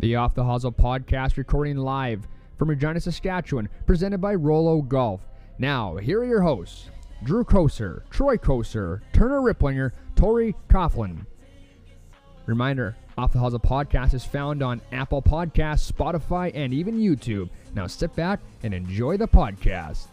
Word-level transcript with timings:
The 0.00 0.14
Off 0.14 0.34
the 0.34 0.44
Hosel 0.44 0.72
podcast 0.74 1.38
recording 1.38 1.76
live 1.76 2.28
from 2.56 2.70
Regina, 2.70 3.00
Saskatchewan, 3.00 3.68
presented 3.84 4.20
by 4.20 4.36
Rolo 4.36 4.80
Golf. 4.80 5.22
Now, 5.58 5.96
here 5.96 6.20
are 6.20 6.24
your 6.24 6.42
hosts 6.42 6.88
Drew 7.24 7.42
Koser, 7.42 8.08
Troy 8.08 8.36
Koser, 8.36 9.00
Turner 9.12 9.40
Riplinger, 9.40 9.90
Tori 10.14 10.54
Coughlin. 10.68 11.26
Reminder 12.46 12.96
Off 13.16 13.32
the 13.32 13.40
Hosel 13.40 13.60
podcast 13.60 14.14
is 14.14 14.24
found 14.24 14.62
on 14.62 14.80
Apple 14.92 15.20
Podcasts, 15.20 15.90
Spotify, 15.90 16.52
and 16.54 16.72
even 16.72 16.96
YouTube. 16.96 17.50
Now 17.74 17.88
sit 17.88 18.14
back 18.14 18.38
and 18.62 18.72
enjoy 18.72 19.16
the 19.16 19.26
podcast. 19.26 20.06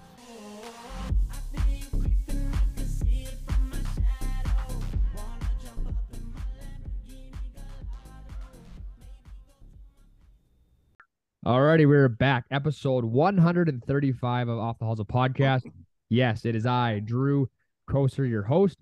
Alrighty, 11.45 11.87
we're 11.87 12.09
back. 12.09 12.45
Episode 12.49 13.05
135 13.05 14.49
of 14.49 14.57
Off 14.57 14.79
the 14.79 14.85
Hosel 14.85 15.05
podcast. 15.05 15.61
Yes, 16.09 16.43
it 16.43 16.55
is 16.55 16.65
I, 16.65 16.99
Drew 16.99 17.49
Koser, 17.87 18.27
your 18.27 18.41
host, 18.41 18.79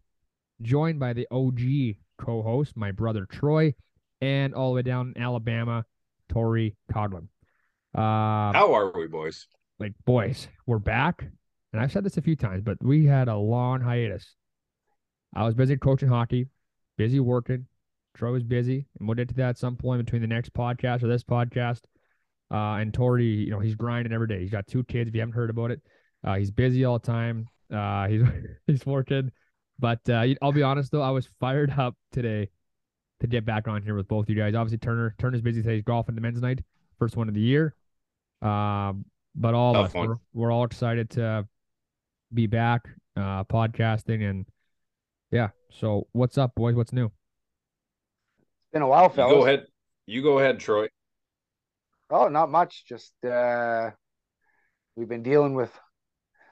joined 0.61 0.97
by 0.97 1.11
the 1.11 1.27
OG 1.29 1.95
co-host, 2.17 2.77
my 2.77 2.91
brother 2.91 3.25
Troy, 3.25 3.73
and 4.21 4.53
all 4.53 4.69
the 4.69 4.75
way 4.75 4.81
down 4.81 5.11
in 5.15 5.21
Alabama, 5.21 5.83
Tori 6.29 6.77
Coughlin. 6.93 7.27
Uh, 7.93 8.53
How 8.53 8.73
are 8.73 8.91
we, 8.97 9.07
boys? 9.07 9.47
like 9.79 9.93
boys, 10.05 10.47
we're 10.65 10.79
back, 10.79 11.25
and 11.73 11.81
I've 11.81 11.91
said 11.91 12.05
this 12.05 12.15
a 12.15 12.21
few 12.21 12.37
times, 12.37 12.61
but 12.63 12.77
we 12.81 13.05
had 13.05 13.27
a 13.27 13.35
long 13.35 13.81
hiatus. 13.81 14.35
I 15.35 15.43
was 15.43 15.53
busy 15.53 15.75
coaching 15.75 16.07
hockey, 16.07 16.47
busy 16.97 17.19
working. 17.19 17.65
Troy 18.15 18.31
was 18.31 18.43
busy, 18.43 18.85
and 18.99 19.07
we'll 19.07 19.15
get 19.15 19.27
to 19.29 19.35
that 19.35 19.49
at 19.49 19.57
some 19.57 19.75
point 19.75 20.05
between 20.05 20.21
the 20.21 20.27
next 20.27 20.53
podcast 20.53 21.03
or 21.03 21.07
this 21.07 21.23
podcast. 21.23 21.81
Uh, 22.51 22.75
and 22.75 22.93
Tori, 22.93 23.25
you 23.25 23.51
know, 23.51 23.59
he's 23.59 23.75
grinding 23.75 24.13
every 24.13 24.27
day. 24.27 24.39
He's 24.39 24.51
got 24.51 24.67
two 24.67 24.83
kids. 24.83 25.07
If 25.07 25.15
you 25.15 25.21
haven't 25.21 25.33
heard 25.35 25.49
about 25.49 25.71
it, 25.71 25.81
uh, 26.23 26.35
he's 26.35 26.51
busy 26.51 26.85
all 26.85 26.99
the 26.99 27.05
time. 27.05 27.47
Uh, 27.73 28.07
he's 28.09 28.23
he's 28.67 28.85
working, 28.85 29.31
but 29.79 29.99
uh, 30.09 30.25
I'll 30.41 30.51
be 30.51 30.63
honest 30.63 30.91
though, 30.91 31.01
I 31.01 31.09
was 31.09 31.27
fired 31.39 31.73
up 31.77 31.95
today 32.11 32.49
to 33.21 33.27
get 33.27 33.45
back 33.45 33.67
on 33.67 33.81
here 33.81 33.95
with 33.95 34.07
both 34.07 34.29
you 34.29 34.35
guys. 34.35 34.53
Obviously, 34.53 34.77
Turner 34.77 35.15
Turner's 35.17 35.41
busy 35.41 35.61
today. 35.61 35.75
He's 35.75 35.83
golfing 35.83 36.15
the 36.15 36.21
men's 36.21 36.41
night, 36.41 36.61
first 36.99 37.15
one 37.15 37.27
of 37.27 37.33
the 37.33 37.41
year. 37.41 37.75
Um, 38.41 39.05
but 39.35 39.53
all 39.53 39.75
of 39.75 39.85
us, 39.85 39.93
we're, 39.93 40.15
we're 40.33 40.51
all 40.51 40.65
excited 40.65 41.09
to 41.11 41.47
be 42.33 42.45
back, 42.45 42.87
uh, 43.15 43.43
podcasting 43.45 44.29
and 44.29 44.45
yeah. 45.31 45.49
So 45.71 46.07
what's 46.11 46.37
up, 46.37 46.53
boys? 46.53 46.75
What's 46.75 46.93
new? 46.93 47.05
It's 47.05 48.71
been 48.73 48.81
a 48.81 48.87
while, 48.87 49.05
You 49.05 49.09
fellas. 49.09 49.33
go 49.33 49.45
ahead. 49.45 49.65
You 50.05 50.21
go 50.21 50.39
ahead, 50.39 50.59
Troy. 50.59 50.87
Oh, 52.09 52.27
not 52.27 52.51
much. 52.51 52.85
Just 52.87 53.13
uh, 53.25 53.91
we've 54.95 55.09
been 55.09 55.23
dealing 55.23 55.55
with 55.55 55.71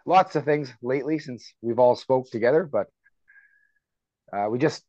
lots 0.05 0.35
of 0.35 0.45
things 0.45 0.73
lately 0.81 1.19
since 1.19 1.53
we've 1.61 1.79
all 1.79 1.95
spoke 1.95 2.29
together. 2.31 2.63
But 2.71 2.87
uh, 4.33 4.47
we 4.49 4.57
just 4.57 4.83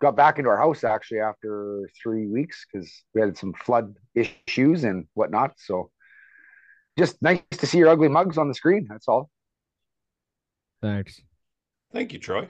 got 0.00 0.16
back 0.16 0.38
into 0.38 0.50
our 0.50 0.58
house 0.58 0.84
actually 0.84 1.20
after 1.20 1.88
three 2.02 2.26
weeks 2.26 2.64
because 2.70 2.90
we 3.14 3.20
had 3.20 3.36
some 3.36 3.52
flood 3.52 3.96
issues 4.14 4.84
and 4.84 5.06
whatnot. 5.14 5.54
So 5.58 5.90
just 6.98 7.20
nice 7.22 7.42
to 7.52 7.66
see 7.66 7.78
your 7.78 7.88
ugly 7.88 8.08
mugs 8.08 8.38
on 8.38 8.48
the 8.48 8.54
screen. 8.54 8.86
That's 8.88 9.08
all. 9.08 9.30
Thanks. 10.82 11.20
Thank 11.92 12.12
you, 12.12 12.18
Troy. 12.18 12.48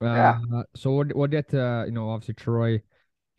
Uh, 0.00 0.38
so 0.74 0.92
we'll, 0.92 1.08
we'll 1.14 1.28
get 1.28 1.48
to, 1.50 1.84
you 1.86 1.92
know, 1.92 2.08
obviously 2.10 2.34
Troy, 2.34 2.82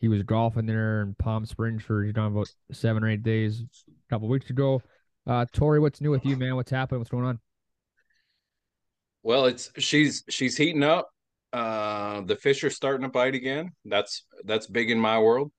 he 0.02 0.08
was 0.08 0.22
golfing 0.24 0.66
there 0.66 1.00
in 1.02 1.14
Palm 1.14 1.46
Springs 1.46 1.80
for, 1.84 2.04
you 2.04 2.12
know, 2.12 2.26
about 2.26 2.52
seven 2.72 3.04
or 3.04 3.08
eight 3.08 3.22
days 3.22 3.62
a 3.88 4.10
couple 4.10 4.26
weeks 4.28 4.50
ago. 4.50 4.82
Uh, 5.28 5.46
Tori, 5.52 5.78
what's 5.78 6.00
new 6.00 6.10
with 6.10 6.26
you, 6.26 6.36
man? 6.36 6.56
What's 6.56 6.72
happening? 6.72 6.98
What's 6.98 7.10
going 7.10 7.24
on? 7.24 7.38
Well, 9.22 9.46
it's 9.46 9.70
she's 9.78 10.24
she's 10.28 10.56
heating 10.56 10.82
up. 10.82 11.08
Uh, 11.52 12.22
the 12.22 12.34
fish 12.34 12.64
are 12.64 12.70
starting 12.70 13.04
to 13.04 13.08
bite 13.10 13.36
again. 13.36 13.70
That's 13.84 14.24
that's 14.44 14.66
big 14.66 14.90
in 14.90 14.98
my 14.98 15.20
world. 15.20 15.52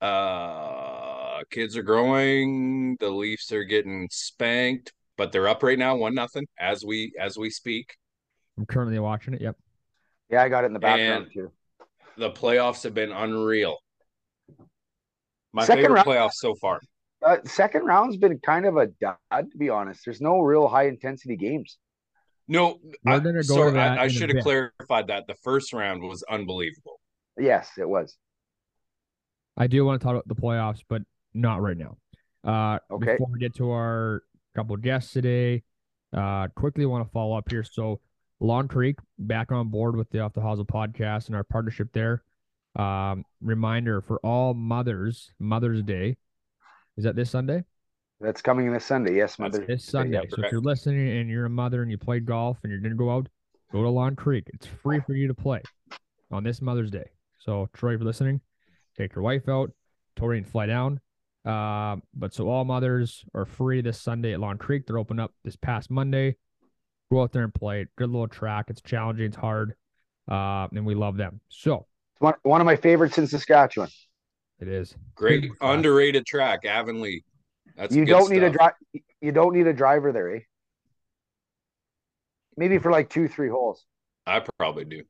Uh, 0.00 1.40
kids 1.50 1.76
are 1.76 1.82
growing. 1.82 2.96
The 3.00 3.10
Leafs 3.10 3.50
are 3.50 3.64
getting 3.64 4.06
spanked, 4.12 4.92
but 5.16 5.32
they're 5.32 5.48
up 5.48 5.64
right 5.64 5.78
now, 5.78 5.96
one 5.96 6.14
nothing 6.14 6.44
as 6.60 6.84
we 6.84 7.12
as 7.18 7.36
we 7.36 7.50
speak. 7.50 7.96
I'm 8.56 8.66
currently 8.66 9.00
watching 9.00 9.34
it. 9.34 9.40
Yep. 9.40 9.56
Yeah, 10.30 10.42
I 10.44 10.48
got 10.48 10.62
it 10.62 10.68
in 10.68 10.72
the 10.74 10.78
background 10.78 11.24
And- 11.24 11.32
too. 11.32 11.52
The 12.18 12.30
playoffs 12.30 12.82
have 12.84 12.94
been 12.94 13.12
unreal. 13.12 13.76
My 15.52 15.64
Second 15.64 15.84
favorite 15.84 15.94
round- 15.96 16.06
playoffs 16.08 16.34
so 16.34 16.54
far. 16.54 16.80
Uh, 17.24 17.38
second 17.44 17.84
round's 17.84 18.16
been 18.16 18.38
kind 18.40 18.66
of 18.66 18.76
a 18.76 18.86
dud, 19.00 19.16
to 19.32 19.58
be 19.58 19.68
honest. 19.70 20.02
There's 20.04 20.20
no 20.20 20.40
real 20.40 20.68
high 20.68 20.86
intensity 20.86 21.36
games. 21.36 21.78
No, 22.46 22.78
We're 23.04 23.14
I, 23.14 23.18
gonna 23.18 23.32
go 23.38 23.42
sorry, 23.42 23.70
to 23.72 23.74
that 23.74 23.92
in 23.92 23.98
I, 23.98 24.02
I 24.02 24.04
a 24.06 24.10
should 24.10 24.28
have 24.28 24.36
bit. 24.36 24.42
clarified 24.44 25.08
that. 25.08 25.26
The 25.26 25.34
first 25.42 25.72
round 25.72 26.02
was 26.02 26.22
unbelievable. 26.30 27.00
Yes, 27.38 27.70
it 27.78 27.88
was. 27.88 28.16
I 29.56 29.66
do 29.66 29.84
want 29.84 30.00
to 30.00 30.04
talk 30.04 30.12
about 30.12 30.28
the 30.28 30.34
playoffs, 30.40 30.82
but 30.88 31.02
not 31.34 31.60
right 31.62 31.76
now. 31.76 31.96
Uh, 32.44 32.78
Okay. 32.90 33.12
before 33.12 33.28
we 33.32 33.38
get 33.40 33.54
to 33.56 33.70
our 33.70 34.22
couple 34.54 34.76
guests 34.76 35.12
today, 35.12 35.64
uh, 36.12 36.48
quickly 36.54 36.86
want 36.86 37.04
to 37.04 37.10
follow 37.10 37.36
up 37.36 37.50
here. 37.50 37.64
So, 37.64 38.00
Long 38.40 38.68
Creek 38.68 38.98
back 39.18 39.50
on 39.52 39.68
board 39.68 39.96
with 39.96 40.10
the 40.10 40.20
Off 40.20 40.34
the 40.34 40.40
Hosel 40.40 40.66
podcast 40.66 41.28
and 41.28 41.36
our 41.36 41.44
partnership 41.44 41.88
there. 41.92 42.22
Um, 42.74 43.24
reminder 43.40 44.00
for 44.02 44.18
all 44.18 44.52
mothers, 44.52 45.32
Mother's 45.38 45.82
Day. 45.82 46.16
Is 46.96 47.04
that 47.04 47.16
this 47.16 47.30
Sunday? 47.30 47.64
That's 48.20 48.42
coming 48.42 48.72
this 48.72 48.84
Sunday. 48.84 49.16
Yes, 49.16 49.36
That's 49.36 49.54
Mother. 49.54 49.66
This 49.66 49.84
Sunday. 49.84 50.20
yeah, 50.22 50.28
so 50.28 50.42
if 50.42 50.52
you're 50.52 50.60
listening 50.60 51.18
and 51.18 51.30
you're 51.30 51.46
a 51.46 51.50
mother 51.50 51.82
and 51.82 51.90
you 51.90 51.98
played 51.98 52.26
golf 52.26 52.58
and 52.62 52.70
you're 52.70 52.80
gonna 52.80 52.94
go 52.94 53.10
out, 53.10 53.28
go 53.72 53.82
to 53.82 53.88
Long 53.88 54.16
Creek. 54.16 54.44
It's 54.52 54.66
free 54.66 55.00
for 55.00 55.14
you 55.14 55.28
to 55.28 55.34
play 55.34 55.62
on 56.30 56.44
this 56.44 56.60
Mother's 56.62 56.90
Day. 56.90 57.10
So 57.38 57.68
Troy, 57.72 57.94
if 57.94 58.00
you're 58.00 58.06
listening, 58.06 58.40
take 58.96 59.14
your 59.14 59.22
wife 59.22 59.48
out. 59.48 59.70
Tori 60.16 60.38
and 60.38 60.46
fly 60.46 60.66
down. 60.66 61.00
Uh, 61.44 61.96
but 62.14 62.34
so 62.34 62.48
all 62.48 62.64
mothers 62.64 63.24
are 63.34 63.44
free 63.44 63.80
this 63.80 64.00
Sunday 64.00 64.32
at 64.32 64.40
Long 64.40 64.58
Creek. 64.58 64.86
They're 64.86 64.98
open 64.98 65.20
up 65.20 65.32
this 65.44 65.56
past 65.56 65.90
Monday. 65.90 66.36
Go 67.10 67.22
out 67.22 67.32
there 67.32 67.44
and 67.44 67.54
play 67.54 67.82
it. 67.82 67.88
Good 67.96 68.10
little 68.10 68.28
track. 68.28 68.66
It's 68.68 68.80
challenging. 68.82 69.26
It's 69.26 69.36
hard. 69.36 69.74
Uh, 70.30 70.66
and 70.74 70.84
we 70.84 70.94
love 70.94 71.16
them. 71.16 71.40
So 71.48 71.86
It's 72.14 72.20
one, 72.20 72.34
one 72.42 72.60
of 72.60 72.64
my 72.64 72.74
favorites 72.76 73.16
in 73.18 73.26
Saskatchewan. 73.28 73.88
it 74.58 74.66
is. 74.68 74.94
Great 75.14 75.50
underrated 75.60 76.26
track, 76.26 76.64
Avonlea. 76.64 77.22
That's 77.76 77.94
you 77.94 78.04
good 78.04 78.10
don't 78.10 78.30
need 78.30 78.42
a 78.42 78.52
stuff. 78.52 78.72
drive. 78.92 79.02
You 79.20 79.32
don't 79.32 79.54
need 79.54 79.66
a 79.66 79.72
driver 79.72 80.12
there, 80.12 80.34
eh? 80.36 80.40
Maybe 82.56 82.78
for 82.78 82.90
like 82.90 83.08
two, 83.08 83.28
three 83.28 83.48
holes. 83.48 83.84
I 84.26 84.42
probably 84.58 84.84
do. 84.84 85.02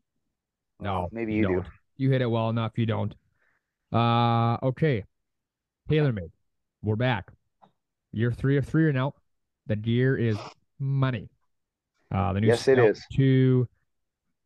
No, 0.80 1.08
maybe 1.12 1.32
you 1.32 1.46
do. 1.46 1.54
don't. 1.54 1.66
You 1.96 2.10
hit 2.10 2.20
it 2.20 2.26
well 2.26 2.50
enough. 2.50 2.72
You 2.76 2.84
don't. 2.86 3.14
Uh, 3.92 4.58
okay. 4.62 5.04
TaylorMade, 5.88 6.30
we're 6.82 6.96
back. 6.96 7.30
Year 8.12 8.32
three 8.32 8.56
of 8.58 8.66
three 8.66 8.84
are 8.84 8.92
now. 8.92 9.14
The 9.66 9.76
gear 9.76 10.16
is 10.16 10.36
money. 10.78 11.30
Uh, 12.14 12.32
the 12.32 12.40
new 12.40 12.46
Yes, 12.46 12.68
it 12.68 12.78
is. 12.78 13.04
Two, 13.12 13.68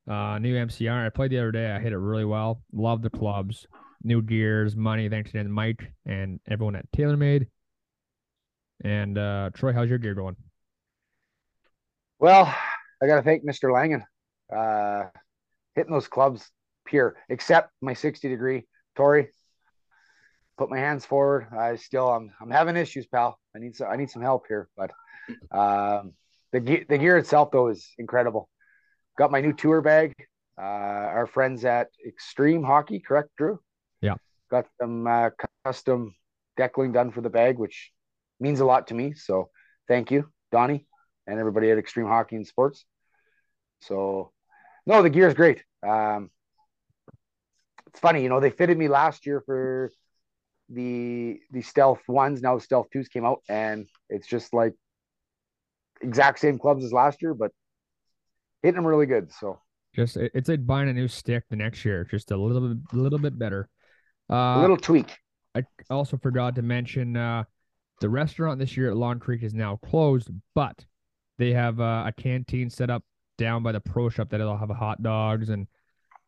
uh, 0.09 0.39
new 0.39 0.55
MCR. 0.55 1.07
I 1.07 1.11
played 1.11 1.31
the 1.31 1.39
other 1.39 1.53
day. 1.53 1.71
I 1.71 1.79
hit 1.79 1.93
it 1.93 1.99
really 1.99 2.25
well. 2.25 2.63
Love 2.73 3.03
the 3.03 3.11
clubs. 3.11 3.67
New 4.03 4.23
gears, 4.23 4.77
money. 4.77 5.09
Thanks 5.09 5.31
again 5.31 5.45
to 5.45 5.51
Mike 5.51 5.93
and 6.07 6.41
everyone 6.49 6.77
at 6.77 6.91
TaylorMade. 6.93 7.47
And 8.83 9.19
uh, 9.19 9.51
Troy, 9.53 9.73
how's 9.73 9.91
your 9.91 9.99
gear 9.99 10.15
going? 10.15 10.37
Well, 12.19 12.55
I 13.03 13.07
got 13.07 13.17
to 13.17 13.23
thank 13.23 13.45
Mr. 13.45 13.73
Langen. 13.73 14.05
Uh, 14.55 15.05
hitting 15.75 15.93
those 15.93 16.09
clubs 16.09 16.51
pure, 16.87 17.17
except 17.29 17.73
my 17.81 17.93
60 17.93 18.29
degree. 18.29 18.67
Tori, 18.97 19.29
put 20.59 20.71
my 20.71 20.79
hands 20.79 21.05
forward. 21.05 21.47
I 21.57 21.77
still, 21.77 22.09
I'm, 22.09 22.33
I'm 22.41 22.51
having 22.51 22.77
issues, 22.77 23.07
pal. 23.07 23.39
I 23.55 23.59
need 23.59 23.77
some, 23.77 23.89
I 23.89 23.97
need 23.97 24.11
some 24.11 24.23
help 24.23 24.47
here. 24.49 24.69
But 24.77 24.91
um, 25.51 26.15
the 26.53 26.61
ge- 26.61 26.87
the 26.89 26.99
gear 26.99 27.19
itself 27.19 27.51
though 27.51 27.69
is 27.69 27.89
incredible. 27.99 28.49
Got 29.19 29.31
my 29.31 29.41
new 29.41 29.53
tour 29.53 29.81
bag. 29.81 30.15
Uh, 30.59 30.63
our 31.17 31.27
friends 31.27 31.65
at 31.65 31.89
Extreme 32.07 32.63
Hockey, 32.65 33.01
correct, 33.01 33.31
Drew? 33.39 33.61
Yeah. 34.03 34.15
Got 34.51 34.67
some 34.81 35.07
uh, 35.07 35.31
custom 35.65 36.15
deckling 36.57 36.93
done 36.93 37.11
for 37.13 37.23
the 37.23 37.31
bag, 37.31 37.59
which 37.59 37.91
means 38.39 38.61
a 38.61 38.65
lot 38.65 38.89
to 38.89 38.95
me. 38.95 39.15
So 39.15 39.49
thank 39.89 40.11
you, 40.11 40.31
Donnie, 40.53 40.87
and 41.27 41.39
everybody 41.39 41.71
at 41.71 41.79
Extreme 41.79 42.09
Hockey 42.09 42.37
and 42.37 42.47
Sports. 42.47 42.85
So, 43.81 44.33
no, 44.87 45.03
the 45.03 45.11
gear 45.11 45.29
is 45.29 45.35
great. 45.35 45.65
Um, 45.87 46.31
it's 47.87 48.01
funny, 48.01 48.23
you 48.23 48.29
know, 48.29 48.41
they 48.41 48.51
fitted 48.51 48.77
me 48.77 48.89
last 48.89 49.27
year 49.27 49.43
for 49.45 49.91
the 50.69 51.41
the 51.51 51.63
stealth 51.63 52.03
ones. 52.07 52.41
Now 52.41 52.55
the 52.57 52.61
stealth 52.61 52.89
twos 52.93 53.09
came 53.09 53.25
out, 53.25 53.41
and 53.49 53.89
it's 54.09 54.29
just 54.29 54.55
like 54.55 54.75
exact 56.01 56.39
same 56.39 56.59
clubs 56.59 56.85
as 56.85 56.93
last 56.93 57.23
year, 57.23 57.35
but 57.35 57.51
hitting 58.63 58.77
them 58.77 58.87
really 58.87 59.07
good. 59.07 59.33
So 59.33 59.61
Just 59.95 60.17
it's 60.17 60.49
like 60.49 60.67
buying 60.67 60.89
a 60.89 60.93
new 60.93 61.09
stick 61.09 61.45
the 61.51 61.57
next 61.57 61.85
year, 61.85 62.05
just 62.05 62.31
a 62.31 62.37
little 62.37 62.69
bit, 62.69 62.79
a 62.93 62.97
little 62.97 63.19
bit 63.19 63.39
better. 63.39 63.69
Uh, 64.31 64.59
a 64.59 64.61
little 64.61 64.77
tweak. 64.77 65.17
I 65.55 65.65
also 65.89 66.17
forgot 66.17 66.55
to 66.57 66.63
mention 66.63 67.17
uh, 67.17 67.45
the 68.01 68.09
restaurant 68.09 68.61
this 68.61 68.77
year 68.77 68.91
at 68.91 68.97
Long 68.97 69.19
Creek 69.19 69.43
is 69.43 69.53
now 69.53 69.77
closed, 69.85 70.31
but 70.55 70.85
they 71.39 71.53
have 71.53 71.81
uh, 71.81 72.05
a 72.07 72.13
canteen 72.13 72.71
set 72.71 72.91
up 72.91 73.03
down 73.37 73.63
by 73.63 73.73
the 73.73 73.81
pro 73.81 74.09
shop 74.09 74.29
that'll 74.31 74.57
have 74.57 74.71
hot 74.71 75.03
dogs 75.03 75.49
and 75.49 75.67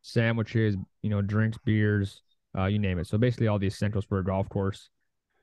sandwiches, 0.01 0.75
you 1.03 1.11
know, 1.11 1.23
drinks, 1.23 1.59
beers, 1.65 2.23
uh, 2.59 2.65
you 2.65 2.79
name 2.79 2.99
it. 2.99 3.07
So 3.07 3.19
basically 3.19 3.47
all 3.47 3.59
the 3.59 3.67
essentials 3.67 4.05
for 4.05 4.19
a 4.19 4.25
golf 4.25 4.49
course. 4.49 4.89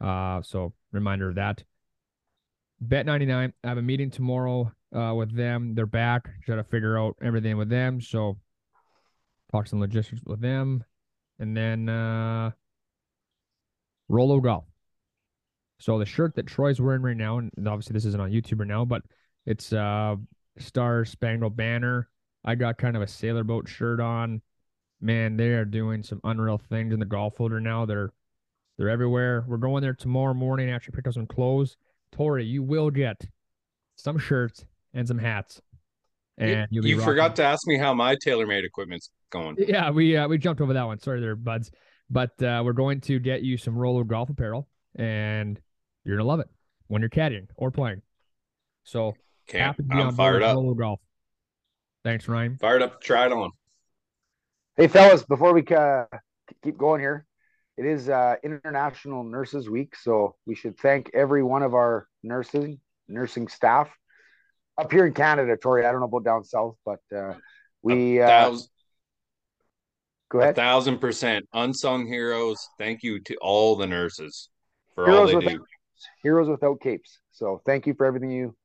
Uh, 0.02 0.42
so 0.42 0.74
reminder 0.92 1.30
of 1.30 1.36
that. 1.36 1.64
Bet 2.82 3.06
99. 3.06 3.54
I 3.64 3.68
have 3.68 3.78
a 3.78 3.82
meeting 3.82 4.10
tomorrow 4.10 4.72
uh, 4.96 5.14
with 5.16 5.36
them. 5.36 5.76
They're 5.76 5.86
back. 5.86 6.30
Try 6.46 6.56
to 6.56 6.64
figure 6.64 6.98
out 6.98 7.16
everything 7.22 7.58
with 7.58 7.70
them. 7.70 8.00
So 8.02 8.38
talk 9.52 9.68
some 9.68 9.80
logistics 9.80 10.22
with 10.26 10.42
them. 10.42 10.84
And 11.40 11.56
then 11.56 11.90
uh 11.90 12.52
Rolo 14.08 14.40
Golf. 14.40 14.66
So 15.80 15.98
the 16.00 16.06
shirt 16.06 16.36
that 16.36 16.48
Troy's 16.48 16.82
wearing 16.82 17.02
right 17.02 17.16
now, 17.16 17.38
and 17.38 17.52
obviously 17.68 17.94
this 17.94 18.06
isn't 18.06 18.20
on 18.20 18.32
YouTube 18.32 18.60
right 18.60 18.68
now, 18.68 18.86
but 18.86 19.04
it's 19.46 19.72
uh 19.74 20.16
Star 20.58 21.06
Spangled 21.06 21.56
Banner. 21.56 22.10
I 22.46 22.56
got 22.56 22.78
kind 22.78 22.96
of 22.96 23.02
a 23.02 23.08
sailor 23.08 23.44
boat 23.44 23.68
shirt 23.68 24.00
on. 24.00 24.42
Man, 25.02 25.38
they 25.38 25.50
are 25.50 25.66
doing 25.66 26.04
some 26.04 26.20
unreal 26.24 26.58
things 26.58 26.94
in 26.94 27.00
the 27.00 27.06
golf 27.06 27.38
folder 27.38 27.60
now. 27.60 27.86
They're 27.86 28.12
they're 28.78 28.90
everywhere. 28.90 29.46
We're 29.48 29.58
going 29.58 29.82
there 29.82 29.94
tomorrow 29.94 30.34
morning. 30.34 30.70
Actually, 30.70 30.96
pick 30.96 31.08
up 31.08 31.14
some 31.14 31.28
clothes. 31.28 31.78
Tori, 32.12 32.46
you 32.46 32.64
will 32.64 32.90
get 32.90 33.28
some 33.96 34.18
shirts 34.18 34.66
and 34.94 35.08
some 35.08 35.18
hats. 35.18 35.62
And 36.38 36.68
you, 36.72 36.82
you 36.84 37.02
forgot 37.02 37.36
to 37.36 37.44
ask 37.44 37.68
me 37.68 37.78
how 37.78 37.94
my 37.94 38.16
TaylorMade 38.16 38.64
equipment's 38.64 39.10
going. 39.30 39.58
Yeah, 39.60 39.92
we 39.92 40.16
uh, 40.16 40.28
we 40.28 40.38
jumped 40.38 40.62
over 40.62 40.74
that 40.74 40.86
one. 40.86 41.00
Sorry 41.00 41.20
there, 41.20 41.36
buds. 41.36 41.70
But 42.10 42.42
uh, 42.42 42.64
we're 42.66 42.74
going 42.74 43.02
to 43.02 43.20
get 43.20 43.44
you 43.44 43.58
some 43.58 43.76
Rolo 43.78 44.04
golf 44.04 44.30
apparel, 44.30 44.68
and 44.96 45.60
you're 46.04 46.18
gonna 46.18 46.28
love 46.28 46.40
it 46.40 46.48
when 46.88 47.02
you're 47.02 47.10
caddying 47.10 47.48
or 47.56 47.72
playing. 47.72 48.02
So 48.84 49.16
Can't, 49.48 49.64
happy 49.64 49.84
to 49.84 49.90
be 49.90 49.96
I'm 49.96 50.08
on 50.08 50.16
fired 50.16 50.42
up. 50.42 50.56
Rolo 50.56 50.74
golf. 50.74 51.00
Thanks, 52.04 52.28
Ryan. 52.28 52.58
Fired 52.58 52.82
up. 52.82 53.02
Try 53.02 53.26
it 53.26 53.34
on. 53.34 53.52
Hey, 54.78 54.88
fellas, 54.88 55.24
before 55.24 55.54
we 55.54 55.64
uh, 55.76 56.06
keep 56.64 56.78
going 56.78 57.02
here, 57.02 57.26
it 57.80 57.86
is 57.86 58.10
uh, 58.10 58.36
International 58.44 59.24
Nurses 59.24 59.70
Week, 59.70 59.96
so 59.96 60.36
we 60.46 60.54
should 60.54 60.78
thank 60.78 61.10
every 61.14 61.44
one 61.44 61.64
of 61.64 61.74
our 61.74 62.10
nursing 62.24 62.82
nursing 63.08 63.48
staff 63.48 63.90
up 64.78 64.92
here 64.92 65.06
in 65.06 65.14
Canada. 65.14 65.56
Tori, 65.56 65.86
I 65.86 65.92
don't 65.94 66.02
know 66.02 66.08
about 66.08 66.26
down 66.26 66.44
south, 66.44 66.76
but 66.86 67.00
uh, 67.16 67.36
we 67.82 68.22
uh, 68.22 68.54
go 70.30 70.42
ahead. 70.42 70.52
A 70.52 70.56
thousand 70.56 70.98
percent 70.98 71.48
unsung 71.54 72.06
heroes. 72.06 72.68
Thank 72.78 73.02
you 73.02 73.22
to 73.22 73.38
all 73.38 73.78
the 73.78 73.88
nurses 73.88 74.50
for 74.94 75.06
heroes 75.06 75.34
all 75.34 75.40
they 75.40 75.48
do. 75.48 75.66
Heroes 76.22 76.50
without 76.50 76.82
capes. 76.82 77.20
So 77.32 77.62
thank 77.66 77.88
you 77.88 77.94
for 77.94 78.06
everything 78.06 78.30
you 78.30 78.58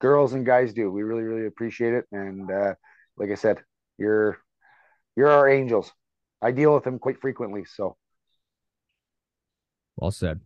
girls 0.00 0.34
and 0.34 0.46
guys 0.46 0.72
do. 0.72 0.88
We 0.88 1.02
really, 1.02 1.24
really 1.24 1.48
appreciate 1.48 1.94
it. 1.94 2.04
And 2.12 2.48
uh, 2.48 2.74
like 3.16 3.32
I 3.32 3.34
said, 3.34 3.58
you're 3.98 4.38
you're 5.16 5.30
our 5.30 5.48
angels. 5.48 5.90
I 6.40 6.52
deal 6.52 6.72
with 6.72 6.84
them 6.84 7.00
quite 7.00 7.20
frequently. 7.20 7.64
So 7.64 7.96
well 9.96 10.10
said. 10.10 10.40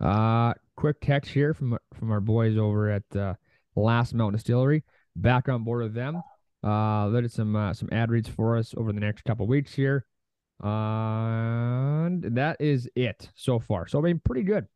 Uh, 0.00 0.54
quick 0.76 1.00
text 1.00 1.30
here 1.30 1.54
from 1.54 1.78
from 1.94 2.10
our 2.10 2.20
boys 2.20 2.56
over 2.56 2.90
at 2.90 3.16
uh, 3.16 3.34
Last 3.76 4.14
Mountain 4.14 4.38
Distillery. 4.38 4.84
Back 5.14 5.48
on 5.48 5.64
board 5.64 5.82
with 5.82 5.94
them. 5.94 6.22
Uh, 6.62 7.08
they 7.08 7.20
did 7.20 7.32
some 7.32 7.54
uh, 7.54 7.72
some 7.72 7.88
ad 7.92 8.10
reads 8.10 8.28
for 8.28 8.56
us 8.56 8.74
over 8.76 8.92
the 8.92 9.00
next 9.00 9.24
couple 9.24 9.46
weeks 9.46 9.74
here. 9.74 10.06
Uh, 10.62 12.06
and 12.06 12.22
that 12.36 12.56
is 12.60 12.88
it 12.94 13.30
so 13.34 13.58
far. 13.58 13.86
So 13.86 13.98
I 13.98 14.02
mean, 14.02 14.20
pretty 14.24 14.42
good. 14.42 14.66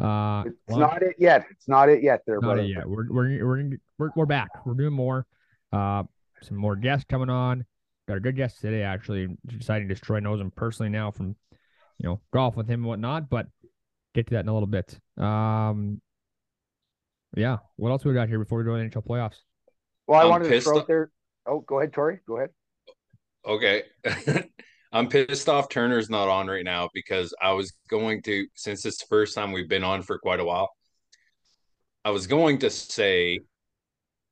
Uh, 0.00 0.44
it's 0.46 0.56
well, 0.68 0.80
not 0.80 1.02
it 1.02 1.16
yet. 1.18 1.46
It's 1.50 1.68
not 1.68 1.88
it 1.88 2.02
yet. 2.02 2.22
There, 2.26 2.40
not 2.40 2.58
it 2.58 2.68
yet. 2.68 2.88
We're 2.88 3.06
we're 3.10 3.44
we're 3.44 3.78
we're 3.98 4.10
we're 4.16 4.26
back. 4.26 4.48
We're 4.64 4.74
doing 4.74 4.92
more. 4.92 5.26
Uh, 5.72 6.04
some 6.42 6.56
more 6.56 6.76
guests 6.76 7.06
coming 7.08 7.30
on. 7.30 7.64
Got 8.06 8.18
a 8.18 8.20
good 8.20 8.36
guest 8.36 8.60
today. 8.60 8.82
Actually, 8.82 9.36
deciding 9.46 9.88
to 9.88 9.94
destroy 9.94 10.20
knows 10.20 10.40
him 10.40 10.50
personally 10.50 10.90
now 10.90 11.10
from 11.10 11.36
you 11.98 12.08
know, 12.08 12.20
golf 12.32 12.56
with 12.56 12.68
him 12.68 12.80
and 12.80 12.88
whatnot, 12.88 13.28
but 13.28 13.46
get 14.14 14.26
to 14.28 14.34
that 14.34 14.40
in 14.40 14.48
a 14.48 14.52
little 14.52 14.66
bit. 14.66 14.98
Um, 15.16 16.00
yeah. 17.36 17.58
What 17.76 17.90
else 17.90 18.04
we 18.04 18.14
got 18.14 18.28
here 18.28 18.38
before 18.38 18.58
we 18.58 18.64
go 18.64 18.76
to 18.76 18.82
the 18.82 18.88
NHL 18.88 19.06
playoffs? 19.06 19.36
Well, 20.06 20.20
I 20.20 20.24
I'm 20.24 20.30
wanted 20.30 20.48
to 20.48 20.60
throw 20.60 20.78
out 20.78 20.86
there. 20.86 21.10
Oh, 21.46 21.60
go 21.60 21.78
ahead, 21.78 21.92
Tori. 21.92 22.20
Go 22.26 22.38
ahead. 22.38 22.50
Okay. 23.46 23.82
I'm 24.92 25.08
pissed 25.08 25.48
off 25.48 25.68
Turner's 25.68 26.08
not 26.08 26.28
on 26.28 26.46
right 26.46 26.64
now 26.64 26.88
because 26.94 27.34
I 27.42 27.52
was 27.52 27.72
going 27.90 28.22
to, 28.22 28.46
since 28.54 28.86
it's 28.86 28.98
the 28.98 29.06
first 29.08 29.34
time 29.34 29.50
we've 29.50 29.68
been 29.68 29.82
on 29.82 30.02
for 30.02 30.18
quite 30.18 30.38
a 30.38 30.44
while, 30.44 30.70
I 32.04 32.10
was 32.10 32.28
going 32.28 32.58
to 32.58 32.70
say, 32.70 33.40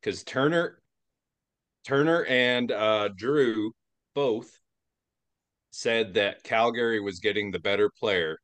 because 0.00 0.23
Turner, 0.23 0.81
Turner 1.85 2.25
and 2.26 2.70
uh, 2.70 3.08
Drew 3.17 3.73
both 4.15 4.50
said 5.72 6.14
that 6.14 6.44
Calgary 6.44 7.00
was 7.00 7.19
getting 7.19 7.50
the 7.50 7.58
better 7.58 7.90
player 7.98 8.38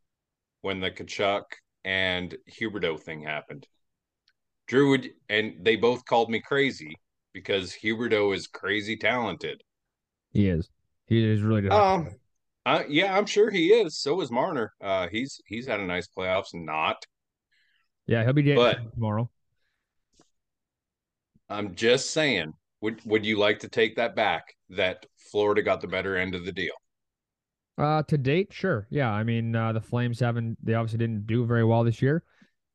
when 0.62 0.80
the 0.80 0.90
Tkachuk 0.90 1.44
and 1.84 2.34
Huberdeau 2.50 2.98
thing 2.98 3.22
happened. 3.22 3.66
Drew 4.66 4.90
would, 4.90 5.10
and 5.28 5.54
they 5.62 5.76
both 5.76 6.04
called 6.04 6.30
me 6.30 6.40
crazy 6.40 6.96
because 7.32 7.72
Huberdeau 7.72 8.34
is 8.34 8.46
crazy 8.46 8.96
talented. 8.96 9.62
He 10.32 10.48
is. 10.48 10.69
He 11.06 11.25
is 11.25 11.42
really 11.42 11.62
good. 11.62 11.72
Um, 11.72 12.10
uh, 12.66 12.82
yeah, 12.88 13.16
I'm 13.16 13.26
sure 13.26 13.50
he 13.50 13.69
is. 13.69 13.98
So 13.98 14.20
is 14.20 14.30
Marner. 14.30 14.72
Uh, 14.82 15.08
he's 15.08 15.40
he's 15.46 15.66
had 15.66 15.80
a 15.80 15.86
nice 15.86 16.08
playoffs. 16.08 16.54
Not. 16.54 16.96
Yeah, 18.06 18.25
he'll 18.25 18.32
be 18.32 18.54
but, 18.54 18.92
tomorrow. 18.94 19.30
I'm 21.48 21.75
just 21.75 22.10
saying. 22.10 22.52
Would 22.80 23.00
Would 23.04 23.25
you 23.25 23.38
like 23.38 23.60
to 23.60 23.69
take 23.69 23.96
that 23.96 24.16
back? 24.16 24.54
That 24.70 25.06
Florida 25.30 25.62
got 25.62 25.80
the 25.80 25.88
better 25.88 26.16
end 26.16 26.34
of 26.34 26.44
the 26.44 26.52
deal. 26.52 26.75
Uh, 27.78 28.02
to 28.02 28.19
date, 28.19 28.48
sure. 28.50 28.88
Yeah, 28.90 29.10
I 29.10 29.22
mean, 29.22 29.54
uh, 29.54 29.72
the 29.72 29.80
Flames 29.80 30.19
haven't. 30.19 30.58
They 30.62 30.75
obviously 30.75 30.98
didn't 30.98 31.26
do 31.26 31.46
very 31.46 31.64
well 31.64 31.84
this 31.84 32.02
year. 32.02 32.25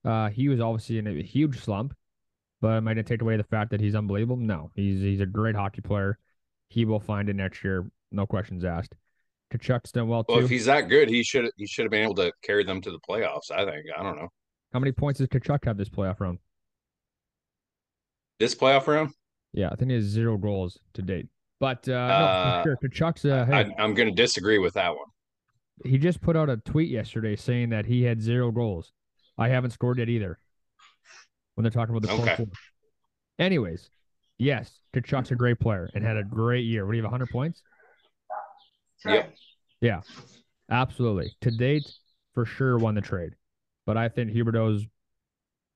Uh, 0.05 0.29
he 0.29 0.47
was 0.47 0.61
obviously 0.61 0.97
in 0.97 1.07
a 1.07 1.21
huge 1.21 1.59
slump, 1.59 1.93
but 2.61 2.77
am 2.77 2.87
I 2.87 2.93
going 2.93 3.03
to 3.03 3.09
take 3.09 3.21
away 3.21 3.35
the 3.35 3.43
fact 3.43 3.71
that 3.71 3.81
he's 3.81 3.95
unbelievable? 3.95 4.37
No, 4.37 4.71
he's 4.75 5.01
he's 5.01 5.19
a 5.19 5.25
great 5.25 5.55
hockey 5.55 5.81
player. 5.81 6.17
He 6.69 6.85
will 6.85 7.01
find 7.01 7.27
it 7.29 7.35
next 7.35 7.63
year, 7.63 7.85
no 8.11 8.25
questions 8.25 8.63
asked. 8.63 8.95
Tkachuk's 9.53 9.91
done 9.91 10.07
well 10.07 10.23
too. 10.23 10.35
Well, 10.35 10.43
if 10.43 10.49
he's 10.49 10.65
that 10.65 10.87
good, 10.87 11.09
he 11.09 11.21
should 11.23 11.51
he 11.57 11.67
should 11.67 11.83
have 11.83 11.91
been 11.91 12.03
able 12.03 12.15
to 12.15 12.31
carry 12.41 12.63
them 12.63 12.81
to 12.81 12.91
the 12.91 12.99
playoffs. 12.99 13.51
I 13.51 13.65
think. 13.65 13.87
I 13.97 14.03
don't 14.03 14.15
know. 14.15 14.29
How 14.71 14.79
many 14.79 14.91
points 14.91 15.19
does 15.19 15.27
Tkachuk 15.27 15.65
have 15.65 15.77
this 15.77 15.89
playoff 15.89 16.19
round? 16.19 16.39
This 18.39 18.55
playoff 18.55 18.87
round? 18.87 19.11
Yeah, 19.51 19.69
I 19.69 19.75
think 19.75 19.91
he 19.91 19.95
has 19.95 20.05
zero 20.05 20.37
goals 20.37 20.79
to 20.95 21.01
date. 21.01 21.27
But 21.63 21.87
uh, 21.87 21.93
uh 21.93 22.63
no, 22.65 22.75
sure. 22.75 22.89
Tkachuk's. 22.89 23.23
Uh, 23.23 23.45
hey, 23.45 23.73
I, 23.77 23.85
am 23.85 23.93
going 23.93 24.09
to 24.09 24.13
disagree 24.13 24.57
with 24.57 24.73
that 24.73 24.89
one. 24.89 25.05
He 25.85 25.97
just 25.97 26.19
put 26.19 26.35
out 26.35 26.49
a 26.49 26.57
tweet 26.57 26.89
yesterday 26.89 27.37
saying 27.37 27.69
that 27.69 27.85
he 27.85 28.03
had 28.03 28.21
zero 28.21 28.51
goals. 28.51 28.91
I 29.37 29.47
haven't 29.47 29.71
scored 29.71 29.97
yet 29.97 30.09
either. 30.09 30.37
When 31.55 31.63
they're 31.63 31.71
talking 31.71 31.95
about 31.95 32.05
the 32.05 32.21
okay. 32.21 32.45
Anyways, 33.39 33.89
yes, 34.37 34.77
Tkachuk's 34.93 35.31
a 35.31 35.35
great 35.35 35.57
player 35.57 35.89
and 35.93 36.03
had 36.03 36.17
a 36.17 36.23
great 36.25 36.65
year. 36.65 36.85
What 36.85 36.91
do 36.91 36.97
you 36.97 37.03
have? 37.03 37.13
100 37.13 37.29
points? 37.29 37.61
Yep. 39.05 39.33
Yeah, 39.79 40.01
absolutely. 40.69 41.31
To 41.43 41.51
date, 41.51 41.89
for 42.33 42.43
sure 42.43 42.77
won 42.77 42.95
the 42.95 43.01
trade. 43.01 43.35
But 43.85 43.95
I 43.95 44.09
think 44.09 44.31
Huberdeau's 44.31 44.85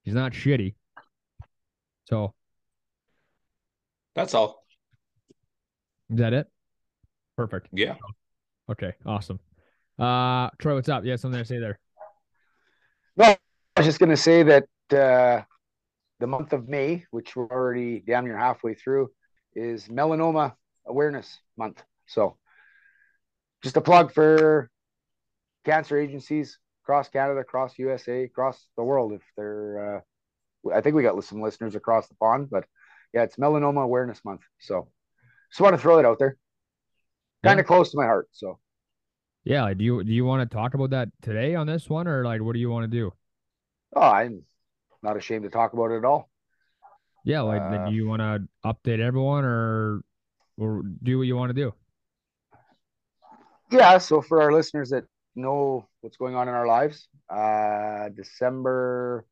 he's 0.02 0.12
not 0.12 0.32
shitty. 0.32 0.74
So 2.04 2.34
that's 4.14 4.34
all. 4.34 4.67
Is 6.10 6.18
that 6.18 6.32
it? 6.32 6.48
Perfect. 7.36 7.68
Yeah. 7.72 7.96
Okay. 8.70 8.94
Awesome. 9.04 9.38
Uh, 9.98 10.50
Troy, 10.58 10.74
what's 10.74 10.88
up? 10.88 11.04
You 11.04 11.10
have 11.10 11.20
something 11.20 11.40
to 11.40 11.44
say 11.44 11.58
there? 11.58 11.78
No, 13.16 13.24
I 13.24 13.36
was 13.76 13.86
just 13.86 13.98
going 13.98 14.10
to 14.10 14.16
say 14.16 14.42
that 14.44 14.64
uh, 14.90 15.42
the 16.20 16.26
month 16.26 16.52
of 16.52 16.68
May, 16.68 17.04
which 17.10 17.36
we're 17.36 17.46
already 17.46 18.00
damn 18.00 18.24
near 18.24 18.36
halfway 18.36 18.74
through, 18.74 19.10
is 19.54 19.88
Melanoma 19.88 20.54
Awareness 20.86 21.38
Month. 21.56 21.82
So, 22.06 22.36
just 23.62 23.76
a 23.76 23.80
plug 23.80 24.12
for 24.12 24.70
cancer 25.64 25.98
agencies 25.98 26.58
across 26.84 27.08
Canada, 27.08 27.40
across 27.40 27.78
USA, 27.78 28.24
across 28.24 28.66
the 28.76 28.84
world. 28.84 29.12
If 29.12 29.22
they're, 29.36 29.96
uh, 29.96 30.72
I 30.72 30.80
think 30.80 30.94
we 30.96 31.02
got 31.02 31.22
some 31.24 31.42
listeners 31.42 31.74
across 31.74 32.08
the 32.08 32.14
pond, 32.14 32.48
but 32.50 32.64
yeah, 33.12 33.22
it's 33.22 33.36
Melanoma 33.36 33.82
Awareness 33.82 34.24
Month. 34.24 34.42
So, 34.60 34.88
just 35.50 35.60
want 35.60 35.74
to 35.74 35.80
throw 35.80 35.98
it 35.98 36.04
out 36.04 36.18
there. 36.18 36.36
Kind 37.44 37.60
of 37.60 37.64
yeah. 37.64 37.68
close 37.68 37.90
to 37.92 37.96
my 37.96 38.04
heart. 38.04 38.28
So 38.32 38.58
yeah, 39.44 39.72
do 39.74 39.84
you 39.84 40.04
do 40.04 40.12
you 40.12 40.24
want 40.24 40.48
to 40.48 40.54
talk 40.54 40.74
about 40.74 40.90
that 40.90 41.08
today 41.22 41.54
on 41.54 41.66
this 41.66 41.88
one, 41.88 42.08
or 42.08 42.24
like 42.24 42.42
what 42.42 42.54
do 42.54 42.58
you 42.58 42.70
want 42.70 42.90
to 42.90 42.96
do? 42.96 43.12
Oh, 43.94 44.00
I'm 44.00 44.42
not 45.02 45.16
ashamed 45.16 45.44
to 45.44 45.50
talk 45.50 45.72
about 45.72 45.90
it 45.90 45.98
at 45.98 46.04
all. 46.04 46.28
Yeah, 47.24 47.42
like, 47.42 47.60
uh, 47.60 47.88
do 47.88 47.94
you 47.94 48.06
want 48.06 48.20
to 48.20 48.48
update 48.64 49.00
everyone, 49.00 49.44
or 49.44 50.02
or 50.58 50.82
do 51.02 51.18
what 51.18 51.26
you 51.26 51.36
want 51.36 51.50
to 51.50 51.54
do? 51.54 51.74
Yeah. 53.70 53.98
So 53.98 54.20
for 54.20 54.42
our 54.42 54.52
listeners 54.52 54.90
that 54.90 55.04
know 55.38 55.88
what's 56.00 56.16
going 56.16 56.34
on 56.34 56.48
in 56.48 56.54
our 56.54 56.66
lives. 56.66 57.08
Uh, 57.30 58.08
December 58.10 59.24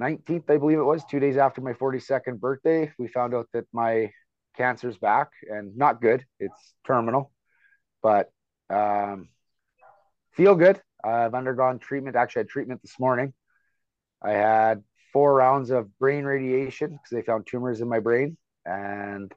19th, 0.00 0.50
I 0.50 0.56
believe 0.56 0.78
it 0.78 0.82
was, 0.82 1.04
two 1.04 1.20
days 1.20 1.36
after 1.36 1.60
my 1.60 1.74
42nd 1.74 2.40
birthday, 2.40 2.90
we 2.98 3.08
found 3.08 3.34
out 3.34 3.48
that 3.52 3.66
my 3.72 4.10
cancer's 4.56 4.98
back 4.98 5.30
and 5.48 5.76
not 5.76 6.00
good. 6.00 6.24
It's 6.38 6.74
terminal, 6.86 7.32
but 8.02 8.30
um, 8.70 9.28
feel 10.32 10.54
good. 10.54 10.80
I've 11.04 11.34
undergone 11.34 11.78
treatment. 11.78 12.16
Actually, 12.16 12.40
I 12.40 12.44
had 12.44 12.48
treatment 12.48 12.82
this 12.82 12.98
morning. 12.98 13.32
I 14.22 14.32
had 14.32 14.82
four 15.12 15.34
rounds 15.34 15.70
of 15.70 15.98
brain 15.98 16.24
radiation 16.24 16.90
because 16.90 17.10
they 17.10 17.22
found 17.22 17.46
tumors 17.46 17.80
in 17.80 17.88
my 17.88 17.98
brain. 17.98 18.36
And 18.64 19.32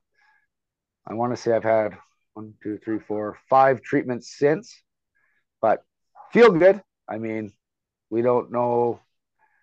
I 1.07 1.13
want 1.13 1.35
to 1.35 1.41
say 1.41 1.53
I've 1.53 1.63
had 1.63 1.97
one, 2.33 2.53
two, 2.61 2.77
three, 2.77 2.99
four, 2.99 3.37
five 3.49 3.81
treatments 3.81 4.35
since, 4.37 4.81
but 5.61 5.83
feel 6.31 6.51
good. 6.51 6.81
I 7.07 7.17
mean, 7.17 7.51
we 8.09 8.21
don't 8.21 8.51
know. 8.51 8.99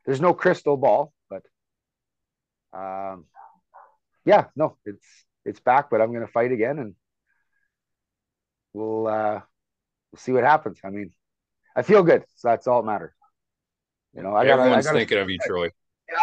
There's 0.04 0.20
no 0.20 0.34
crystal 0.34 0.76
ball, 0.76 1.12
but 1.30 1.42
um, 2.72 3.26
yeah, 4.24 4.46
no, 4.56 4.76
it's 4.84 5.06
it's 5.44 5.60
back. 5.60 5.90
But 5.90 6.00
I'm 6.00 6.12
going 6.12 6.26
to 6.26 6.32
fight 6.32 6.52
again, 6.52 6.78
and 6.78 6.94
we'll 8.72 9.06
uh, 9.06 9.40
we'll 10.12 10.18
see 10.18 10.32
what 10.32 10.44
happens. 10.44 10.78
I 10.84 10.90
mean, 10.90 11.12
I 11.76 11.82
feel 11.82 12.02
good, 12.02 12.24
so 12.36 12.48
that's 12.48 12.66
all 12.66 12.82
that 12.82 12.86
matters. 12.86 13.12
You 14.14 14.22
know, 14.22 14.34
I 14.34 14.46
got. 14.46 14.58
Everyone's 14.58 14.86
gotta, 14.86 14.98
thinking 14.98 15.18
of 15.18 15.30
you, 15.30 15.38
Troy. 15.38 15.70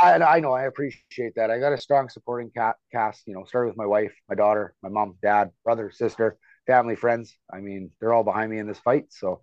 I, 0.01 0.13
I 0.15 0.39
know. 0.39 0.51
I 0.51 0.63
appreciate 0.63 1.33
that. 1.35 1.49
I 1.49 1.59
got 1.59 1.73
a 1.73 1.77
strong 1.77 2.09
supporting 2.09 2.51
cat 2.51 2.75
cast. 2.91 3.23
You 3.25 3.33
know, 3.33 3.43
started 3.45 3.69
with 3.69 3.77
my 3.77 3.85
wife, 3.85 4.13
my 4.27 4.35
daughter, 4.35 4.75
my 4.83 4.89
mom, 4.89 5.15
dad, 5.21 5.51
brother, 5.63 5.91
sister, 5.91 6.37
family, 6.67 6.95
friends. 6.95 7.35
I 7.51 7.59
mean, 7.59 7.91
they're 7.99 8.13
all 8.13 8.23
behind 8.23 8.51
me 8.51 8.59
in 8.59 8.67
this 8.67 8.79
fight. 8.79 9.05
So, 9.09 9.41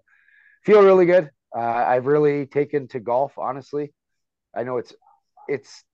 feel 0.65 0.83
really 0.83 1.07
good. 1.07 1.31
Uh, 1.57 1.61
I've 1.61 2.07
really 2.07 2.47
taken 2.47 2.87
to 2.89 3.01
golf. 3.01 3.33
Honestly, 3.39 3.93
I 4.55 4.63
know 4.63 4.77
it's 4.77 4.95
it's 5.49 5.85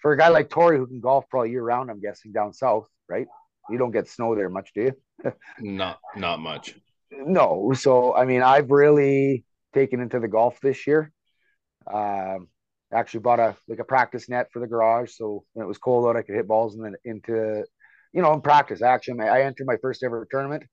for 0.00 0.12
a 0.12 0.16
guy 0.16 0.28
like 0.28 0.48
Tori 0.48 0.78
who 0.78 0.86
can 0.86 1.00
golf 1.00 1.28
probably 1.28 1.50
year 1.50 1.62
round. 1.62 1.90
I'm 1.90 2.00
guessing 2.00 2.32
down 2.32 2.52
south, 2.52 2.88
right? 3.08 3.26
You 3.70 3.78
don't 3.78 3.90
get 3.90 4.08
snow 4.08 4.34
there 4.34 4.48
much, 4.48 4.72
do 4.74 4.82
you? 4.82 5.32
Not 5.60 5.98
not 6.16 6.40
much. 6.40 6.74
no. 7.10 7.72
So 7.74 8.14
I 8.14 8.24
mean, 8.24 8.42
I've 8.42 8.70
really 8.70 9.44
taken 9.74 10.00
into 10.00 10.20
the 10.20 10.28
golf 10.28 10.60
this 10.60 10.86
year. 10.86 11.12
Um, 11.92 12.48
actually 12.92 13.20
bought 13.20 13.40
a 13.40 13.56
like 13.66 13.78
a 13.78 13.84
practice 13.84 14.28
net 14.28 14.48
for 14.52 14.60
the 14.60 14.66
garage, 14.66 15.12
so 15.12 15.44
when 15.52 15.64
it 15.64 15.68
was 15.68 15.78
cold 15.78 16.06
out, 16.06 16.16
I 16.16 16.22
could 16.22 16.34
hit 16.34 16.48
balls 16.48 16.74
and 16.74 16.84
then 16.84 16.94
into, 17.04 17.64
you 18.12 18.22
know, 18.22 18.32
in 18.32 18.40
practice. 18.40 18.82
Actually, 18.82 19.20
I 19.28 19.42
entered 19.42 19.66
my 19.66 19.76
first 19.82 20.02
ever 20.02 20.26
tournament, 20.30 20.64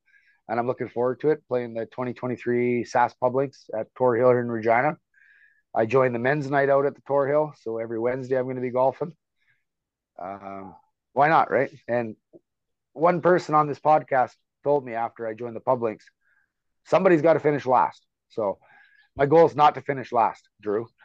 and 0.47 0.59
I'm 0.59 0.67
looking 0.67 0.89
forward 0.89 1.19
to 1.21 1.29
it. 1.29 1.43
Playing 1.47 1.73
the 1.73 1.85
2023 1.85 2.85
SAS 2.85 3.13
Publics 3.15 3.69
at 3.77 3.87
Tor 3.97 4.15
Hill 4.15 4.29
here 4.29 4.41
in 4.41 4.49
Regina. 4.49 4.97
I 5.75 5.85
joined 5.85 6.15
the 6.15 6.19
men's 6.19 6.49
night 6.49 6.69
out 6.69 6.85
at 6.85 6.95
the 6.95 7.01
Tor 7.05 7.27
Hill, 7.27 7.53
so 7.61 7.77
every 7.77 7.99
Wednesday 7.99 8.37
I'm 8.37 8.45
going 8.45 8.55
to 8.55 8.61
be 8.61 8.71
golfing. 8.71 9.13
Um, 10.17 10.75
why 11.13 11.27
not, 11.27 11.51
right? 11.51 11.69
And 11.87 12.15
one 12.93 13.21
person 13.21 13.55
on 13.55 13.67
this 13.67 13.79
podcast 13.79 14.31
told 14.63 14.85
me 14.85 14.93
after 14.93 15.27
I 15.27 15.33
joined 15.33 15.55
the 15.55 15.61
Publics, 15.61 16.05
somebody's 16.85 17.21
got 17.21 17.33
to 17.33 17.39
finish 17.39 17.65
last. 17.65 18.05
So 18.29 18.57
my 19.15 19.25
goal 19.25 19.45
is 19.45 19.55
not 19.55 19.75
to 19.75 19.81
finish 19.81 20.11
last, 20.11 20.47
Drew. 20.61 20.87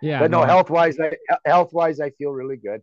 Yeah, 0.00 0.20
but 0.20 0.30
no, 0.30 0.42
health 0.42 0.70
wise, 0.70 0.98
I, 0.98 1.16
health 1.44 1.72
wise, 1.72 2.00
I 2.00 2.10
feel 2.10 2.30
really 2.30 2.56
good. 2.56 2.82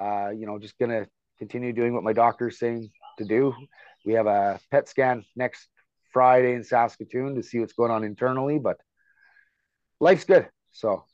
Uh, 0.00 0.30
you 0.30 0.46
know, 0.46 0.58
just 0.58 0.78
gonna 0.78 1.06
continue 1.38 1.72
doing 1.72 1.94
what 1.94 2.02
my 2.02 2.12
doctor's 2.12 2.58
saying 2.58 2.90
to 3.18 3.24
do. 3.24 3.54
We 4.04 4.14
have 4.14 4.26
a 4.26 4.58
PET 4.70 4.88
scan 4.88 5.24
next 5.36 5.68
Friday 6.12 6.54
in 6.54 6.64
Saskatoon 6.64 7.36
to 7.36 7.42
see 7.42 7.60
what's 7.60 7.72
going 7.72 7.92
on 7.92 8.02
internally, 8.02 8.58
but 8.58 8.78
life's 10.00 10.24
good. 10.24 10.48
So 10.72 11.04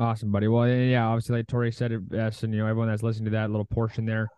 Awesome, 0.00 0.32
buddy. 0.32 0.48
Well, 0.48 0.66
yeah, 0.66 1.06
obviously, 1.06 1.36
like 1.36 1.46
Tori 1.46 1.70
said 1.70 1.92
it 1.92 2.08
best, 2.08 2.42
and 2.42 2.54
you 2.54 2.60
know, 2.60 2.66
everyone 2.66 2.88
that's 2.88 3.02
listening 3.02 3.26
to 3.26 3.30
that 3.32 3.50
little 3.50 3.66
portion 3.66 4.06
there, 4.06 4.28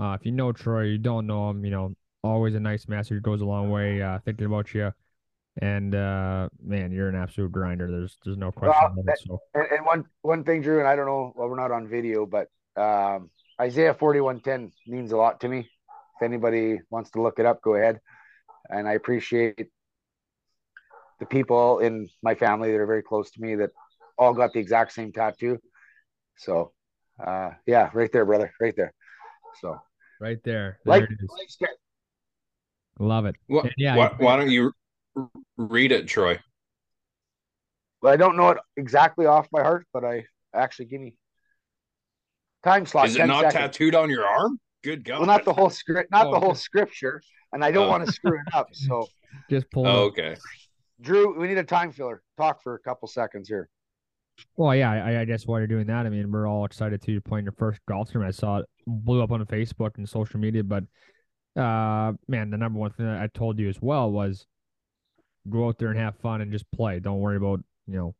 uh, 0.00 0.16
if 0.18 0.24
you 0.24 0.30
know 0.30 0.52
Troy, 0.52 0.82
you 0.82 0.98
don't 0.98 1.26
know 1.26 1.50
him, 1.50 1.64
you 1.64 1.72
know, 1.72 1.92
always 2.22 2.54
a 2.54 2.60
nice 2.60 2.86
message 2.86 3.20
goes 3.20 3.40
a 3.40 3.44
long 3.44 3.68
way. 3.68 4.00
Uh, 4.00 4.20
thinking 4.24 4.46
about 4.46 4.72
you, 4.74 4.92
and 5.60 5.92
uh, 5.96 6.48
man, 6.62 6.92
you're 6.92 7.08
an 7.08 7.16
absolute 7.16 7.50
grinder. 7.50 7.90
There's 7.90 8.16
there's 8.24 8.36
no 8.36 8.52
question 8.52 8.76
Well, 8.94 9.04
it. 9.08 9.18
So 9.26 9.40
and, 9.54 9.66
and 9.72 9.84
one 9.84 10.04
one 10.22 10.44
thing, 10.44 10.62
Drew, 10.62 10.78
and 10.78 10.86
I 10.86 10.94
don't 10.94 11.06
know, 11.06 11.32
well, 11.34 11.48
we're 11.48 11.56
not 11.56 11.72
on 11.72 11.88
video, 11.88 12.24
but 12.24 12.46
um, 12.80 13.28
Isaiah 13.60 13.94
forty 13.94 14.20
one 14.20 14.38
ten 14.38 14.70
means 14.86 15.10
a 15.10 15.16
lot 15.16 15.40
to 15.40 15.48
me. 15.48 15.68
If 16.20 16.22
anybody 16.22 16.78
wants 16.90 17.10
to 17.10 17.22
look 17.22 17.40
it 17.40 17.46
up, 17.46 17.60
go 17.60 17.74
ahead. 17.74 17.98
And 18.70 18.86
I 18.86 18.92
appreciate 18.92 19.66
the 21.20 21.26
people 21.26 21.80
in 21.80 22.08
my 22.22 22.34
family 22.34 22.70
that 22.70 22.78
are 22.78 22.86
very 22.86 23.02
close 23.02 23.30
to 23.32 23.40
me 23.40 23.56
that 23.56 23.70
all 24.16 24.34
got 24.34 24.52
the 24.52 24.60
exact 24.60 24.92
same 24.92 25.12
tattoo. 25.12 25.58
So, 26.36 26.72
uh, 27.24 27.50
yeah, 27.66 27.90
right 27.92 28.10
there, 28.12 28.24
brother, 28.24 28.52
right 28.60 28.74
there. 28.76 28.92
So, 29.60 29.80
right 30.20 30.38
there, 30.44 30.78
there 30.84 31.00
like, 31.00 31.10
it 31.10 31.18
is. 31.20 31.56
Love 33.00 33.26
it. 33.26 33.36
Why, 33.46 33.72
yeah, 33.76 33.96
why, 33.96 34.14
why 34.18 34.36
don't 34.36 34.50
you 34.50 34.72
read 35.56 35.92
it, 35.92 36.08
Troy? 36.08 36.38
Well, 38.02 38.12
I 38.12 38.16
don't 38.16 38.36
know 38.36 38.50
it 38.50 38.58
exactly 38.76 39.26
off 39.26 39.48
by 39.50 39.62
heart, 39.62 39.86
but 39.92 40.04
I 40.04 40.24
actually 40.54 40.86
give 40.86 41.00
me 41.00 41.14
time 42.64 42.86
slot. 42.86 43.06
Is 43.06 43.16
it 43.16 43.26
not 43.26 43.40
seconds. 43.40 43.54
tattooed 43.54 43.94
on 43.94 44.10
your 44.10 44.26
arm? 44.26 44.58
Good 44.82 45.04
God. 45.04 45.18
Well, 45.18 45.26
not 45.26 45.44
the 45.44 45.52
whole 45.52 45.70
script, 45.70 46.10
not 46.10 46.28
Oh, 46.28 46.32
the 46.32 46.40
whole 46.40 46.50
okay. 46.50 46.58
scripture, 46.58 47.22
and 47.52 47.64
I 47.64 47.70
don't 47.70 47.86
Oh. 47.86 47.90
want 47.90 48.06
to 48.06 48.12
screw 48.12 48.38
it 48.38 48.54
up. 48.54 48.68
So, 48.72 49.08
just 49.50 49.70
pull. 49.70 49.86
Oh, 49.86 50.04
it. 50.04 50.08
okay. 50.08 50.36
Drew, 51.00 51.38
we 51.38 51.46
need 51.48 51.58
a 51.58 51.64
time 51.64 51.92
filler. 51.92 52.22
Talk 52.36 52.62
for 52.62 52.74
a 52.74 52.78
couple 52.78 53.08
seconds 53.08 53.48
here. 53.48 53.68
Well, 54.56 54.74
yeah, 54.74 54.90
I, 54.92 55.20
I 55.20 55.24
guess 55.24 55.46
while 55.46 55.58
you're 55.58 55.66
doing 55.66 55.86
that, 55.86 56.06
I 56.06 56.10
mean, 56.10 56.30
we're 56.30 56.46
all 56.46 56.64
excited 56.64 57.02
to 57.02 57.12
you 57.12 57.20
playing 57.20 57.44
your 57.44 57.52
first 57.52 57.80
golf 57.88 58.10
tournament. 58.10 58.34
I 58.34 58.38
saw 58.38 58.58
it 58.58 58.66
blew 58.86 59.22
up 59.22 59.30
on 59.32 59.44
Facebook 59.46 59.96
and 59.96 60.08
social 60.08 60.38
media, 60.38 60.62
but 60.62 60.84
uh, 61.60 62.12
man, 62.28 62.50
the 62.50 62.56
number 62.56 62.78
one 62.78 62.92
thing 62.92 63.06
that 63.06 63.20
I 63.20 63.26
told 63.28 63.58
you 63.58 63.68
as 63.68 63.80
well 63.80 64.10
was 64.10 64.46
go 65.50 65.66
out 65.66 65.78
there 65.78 65.88
and 65.88 65.98
have 65.98 66.16
fun 66.18 66.40
and 66.40 66.52
just 66.52 66.70
play. 66.70 67.00
Don't 67.00 67.18
worry 67.18 67.36
about 67.36 67.60
you 67.86 67.96
know 67.96 68.14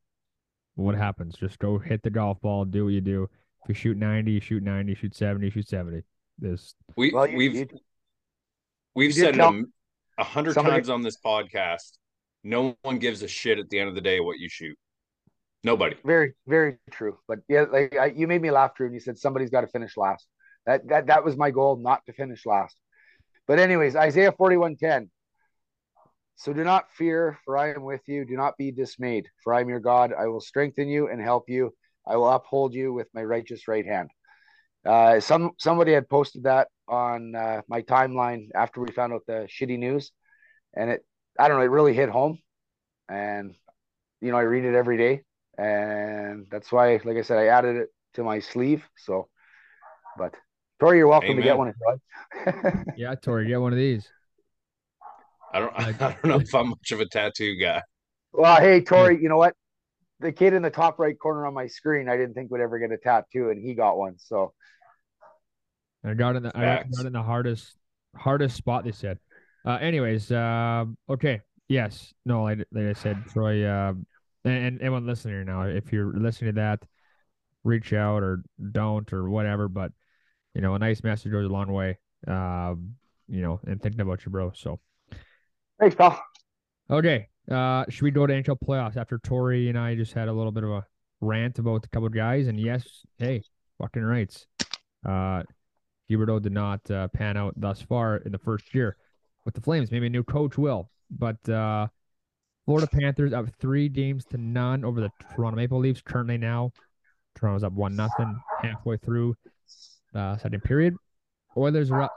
what 0.74 0.96
happens. 0.96 1.36
Just 1.36 1.58
go 1.58 1.78
hit 1.78 2.02
the 2.02 2.10
golf 2.10 2.40
ball, 2.40 2.64
do 2.64 2.84
what 2.84 2.94
you 2.94 3.00
do. 3.00 3.28
If 3.62 3.68
you 3.68 3.74
shoot 3.74 3.96
ninety, 3.96 4.32
you 4.32 4.40
shoot 4.40 4.62
ninety. 4.62 4.94
Shoot 4.94 5.14
seventy, 5.14 5.50
shoot 5.50 5.68
seventy. 5.68 6.02
This 6.38 6.74
We 6.96 7.12
Well, 7.12 7.28
you, 7.28 7.36
we've 7.36 7.54
you, 7.54 7.68
we've 8.94 9.06
you 9.16 9.22
said 9.24 9.34
it 9.34 9.38
tell- 9.38 9.50
a 9.50 9.56
m- 9.56 9.72
a 10.18 10.24
hundred 10.24 10.54
times 10.54 10.88
on 10.88 11.02
this 11.02 11.16
podcast. 11.24 11.92
No 12.48 12.78
one 12.80 12.98
gives 12.98 13.22
a 13.22 13.28
shit 13.28 13.58
at 13.58 13.68
the 13.68 13.78
end 13.78 13.90
of 13.90 13.94
the 13.94 14.00
day 14.00 14.20
what 14.20 14.38
you 14.38 14.48
shoot. 14.48 14.76
Nobody. 15.64 15.96
very, 16.02 16.32
very 16.46 16.78
true. 16.90 17.18
But 17.28 17.40
yeah, 17.46 17.66
like 17.70 17.94
I, 17.94 18.06
you 18.06 18.26
made 18.26 18.40
me 18.40 18.50
laugh, 18.50 18.74
Drew, 18.74 18.86
and 18.86 18.94
you 18.94 19.00
said 19.00 19.18
somebody's 19.18 19.50
got 19.50 19.60
to 19.62 19.66
finish 19.66 19.98
last. 19.98 20.26
That 20.64 20.88
that 20.88 21.08
that 21.08 21.24
was 21.24 21.36
my 21.36 21.50
goal, 21.50 21.76
not 21.76 22.06
to 22.06 22.12
finish 22.14 22.46
last. 22.46 22.74
But 23.46 23.58
anyways, 23.58 23.96
Isaiah 23.96 24.32
forty-one 24.32 24.76
ten. 24.76 25.10
So 26.36 26.54
do 26.54 26.64
not 26.64 26.90
fear, 26.92 27.38
for 27.44 27.58
I 27.58 27.74
am 27.74 27.82
with 27.82 28.02
you. 28.06 28.24
Do 28.24 28.36
not 28.36 28.56
be 28.56 28.70
dismayed, 28.70 29.26
for 29.44 29.52
I 29.52 29.60
am 29.60 29.68
your 29.68 29.80
God. 29.80 30.12
I 30.18 30.28
will 30.28 30.40
strengthen 30.40 30.88
you 30.88 31.08
and 31.08 31.20
help 31.20 31.50
you. 31.50 31.74
I 32.06 32.16
will 32.16 32.30
uphold 32.30 32.72
you 32.72 32.94
with 32.94 33.08
my 33.12 33.24
righteous 33.24 33.68
right 33.68 33.84
hand. 33.84 34.08
Uh, 34.86 35.20
some 35.20 35.50
somebody 35.58 35.92
had 35.92 36.08
posted 36.08 36.44
that 36.44 36.68
on 36.88 37.34
uh, 37.34 37.60
my 37.68 37.82
timeline 37.82 38.48
after 38.54 38.80
we 38.80 38.90
found 38.92 39.12
out 39.12 39.26
the 39.26 39.46
shitty 39.50 39.78
news, 39.78 40.12
and 40.74 40.90
it 40.90 41.04
I 41.38 41.48
don't 41.48 41.58
know, 41.58 41.64
it 41.64 41.70
really 41.70 41.94
hit 41.94 42.08
home. 42.08 42.38
And 43.08 43.54
you 44.20 44.32
know, 44.32 44.36
I 44.36 44.42
read 44.42 44.64
it 44.64 44.74
every 44.74 44.98
day, 44.98 45.22
and 45.56 46.46
that's 46.50 46.72
why, 46.72 47.00
like 47.04 47.16
I 47.16 47.22
said, 47.22 47.38
I 47.38 47.46
added 47.46 47.76
it 47.76 47.88
to 48.14 48.24
my 48.24 48.40
sleeve. 48.40 48.84
So, 48.96 49.28
but 50.16 50.34
Tori, 50.80 50.98
you're 50.98 51.08
welcome 51.08 51.36
to 51.36 51.42
get 51.42 51.56
Amen. 51.56 51.74
one. 51.84 52.00
Troy. 52.44 52.82
yeah, 52.96 53.14
Tori, 53.14 53.46
get 53.46 53.60
one 53.60 53.72
of 53.72 53.78
these. 53.78 54.08
I 55.52 55.60
don't 55.60 55.72
Like- 55.78 56.02
I 56.02 56.12
don't 56.12 56.24
know 56.24 56.40
if 56.40 56.54
I'm 56.54 56.70
much 56.70 56.90
of 56.92 57.00
a 57.00 57.06
tattoo 57.06 57.56
guy. 57.56 57.82
well, 58.32 58.60
hey 58.60 58.80
Tori, 58.82 59.16
hmm. 59.16 59.22
you 59.22 59.28
know 59.28 59.38
what? 59.38 59.54
The 60.20 60.32
kid 60.32 60.52
in 60.52 60.62
the 60.62 60.70
top 60.70 60.98
right 60.98 61.16
corner 61.16 61.46
on 61.46 61.54
my 61.54 61.68
screen, 61.68 62.08
I 62.08 62.16
didn't 62.16 62.34
think 62.34 62.50
would 62.50 62.60
ever 62.60 62.80
get 62.80 62.90
a 62.90 62.98
tattoo, 62.98 63.50
and 63.50 63.62
he 63.62 63.74
got 63.74 63.96
one. 63.96 64.16
So 64.18 64.52
I 66.04 66.14
got 66.14 66.34
in 66.34 66.42
the 66.42 66.56
I 66.56 66.84
got 66.96 67.06
in 67.06 67.12
the 67.12 67.22
hardest 67.22 67.76
hardest 68.16 68.56
spot. 68.56 68.84
They 68.84 68.92
said. 68.92 69.18
Uh, 69.64 69.78
anyways, 69.80 70.30
uh, 70.30 70.84
okay, 71.08 71.40
yes, 71.68 72.12
no, 72.24 72.44
like, 72.44 72.58
like 72.72 72.86
I 72.86 72.92
said, 72.92 73.24
Troy, 73.28 73.64
uh, 73.64 73.92
and, 74.44 74.54
and 74.66 74.80
anyone 74.80 75.06
listening 75.06 75.44
now, 75.46 75.62
if 75.62 75.92
you're 75.92 76.12
listening 76.14 76.54
to 76.54 76.60
that, 76.60 76.84
reach 77.64 77.92
out 77.92 78.22
or 78.22 78.42
don't 78.72 79.12
or 79.12 79.28
whatever. 79.28 79.68
But 79.68 79.92
you 80.54 80.60
know, 80.60 80.74
a 80.74 80.78
nice 80.78 81.02
message 81.02 81.32
goes 81.32 81.46
a 81.46 81.52
long 81.52 81.70
way. 81.70 81.98
Um, 82.26 82.94
you 83.28 83.42
know, 83.42 83.60
and 83.66 83.80
thinking 83.80 84.00
about 84.00 84.24
you, 84.24 84.32
bro. 84.32 84.52
So 84.54 84.80
thanks, 85.78 85.94
pal. 85.94 86.20
okay, 86.90 87.28
uh, 87.50 87.84
should 87.88 88.02
we 88.02 88.10
go 88.10 88.26
to 88.26 88.32
NHL 88.32 88.58
playoffs 88.60 88.96
after 88.96 89.18
Tori 89.18 89.68
and 89.68 89.78
I 89.78 89.94
just 89.94 90.12
had 90.14 90.28
a 90.28 90.32
little 90.32 90.52
bit 90.52 90.64
of 90.64 90.70
a 90.70 90.86
rant 91.20 91.58
about 91.58 91.84
a 91.84 91.88
couple 91.88 92.06
of 92.06 92.14
guys? 92.14 92.48
And 92.48 92.58
yes, 92.58 92.86
hey, 93.18 93.42
fucking 93.80 94.02
rights. 94.02 94.46
Uh, 95.06 95.42
Huberdeau 96.10 96.40
did 96.40 96.52
not 96.52 96.90
uh, 96.90 97.08
pan 97.08 97.36
out 97.36 97.54
thus 97.56 97.82
far 97.82 98.16
in 98.16 98.32
the 98.32 98.38
first 98.38 98.74
year. 98.74 98.96
With 99.48 99.54
the 99.54 99.62
Flames. 99.62 99.90
Maybe 99.90 100.08
a 100.08 100.10
new 100.10 100.22
coach 100.22 100.58
will. 100.58 100.90
But 101.10 101.48
uh, 101.48 101.86
Florida 102.66 102.86
Panthers 102.86 103.32
up 103.32 103.46
three 103.58 103.88
games 103.88 104.26
to 104.26 104.36
none 104.36 104.84
over 104.84 105.00
the 105.00 105.10
Toronto 105.34 105.56
Maple 105.56 105.78
Leafs 105.78 106.02
currently 106.02 106.36
now. 106.36 106.70
Toronto's 107.34 107.64
up 107.64 107.72
one 107.72 107.96
nothing 107.96 108.38
halfway 108.60 108.98
through 108.98 109.34
uh, 110.14 110.36
second 110.36 110.62
period. 110.64 110.96
Oilers 111.56 111.90
are 111.90 112.02
up 112.02 112.12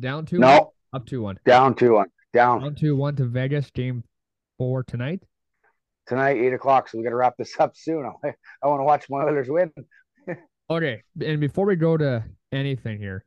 down 0.00 0.24
two. 0.24 0.38
No, 0.38 0.72
up 0.94 1.04
two 1.04 1.20
one. 1.20 1.38
down 1.44 1.74
two 1.74 1.92
one. 1.92 2.06
Down 2.32 2.62
Down 2.62 2.74
two 2.74 2.96
one 2.96 3.14
to 3.16 3.26
Vegas. 3.26 3.70
Game 3.70 4.02
four 4.56 4.84
tonight. 4.84 5.22
tonight, 6.06 6.38
eight 6.38 6.54
o'clock. 6.54 6.88
So 6.88 6.96
we 6.96 7.04
got 7.04 7.10
to 7.10 7.16
wrap 7.16 7.34
this 7.36 7.60
up 7.60 7.76
soon. 7.76 8.10
I, 8.24 8.28
I 8.62 8.68
want 8.68 8.80
to 8.80 8.84
watch 8.84 9.04
my 9.10 9.18
Oilers 9.18 9.48
win. 9.50 9.70
Okay, 10.68 11.04
and 11.24 11.40
before 11.40 11.64
we 11.64 11.76
go 11.76 11.96
to 11.96 12.24
anything 12.50 12.98
here, 12.98 13.24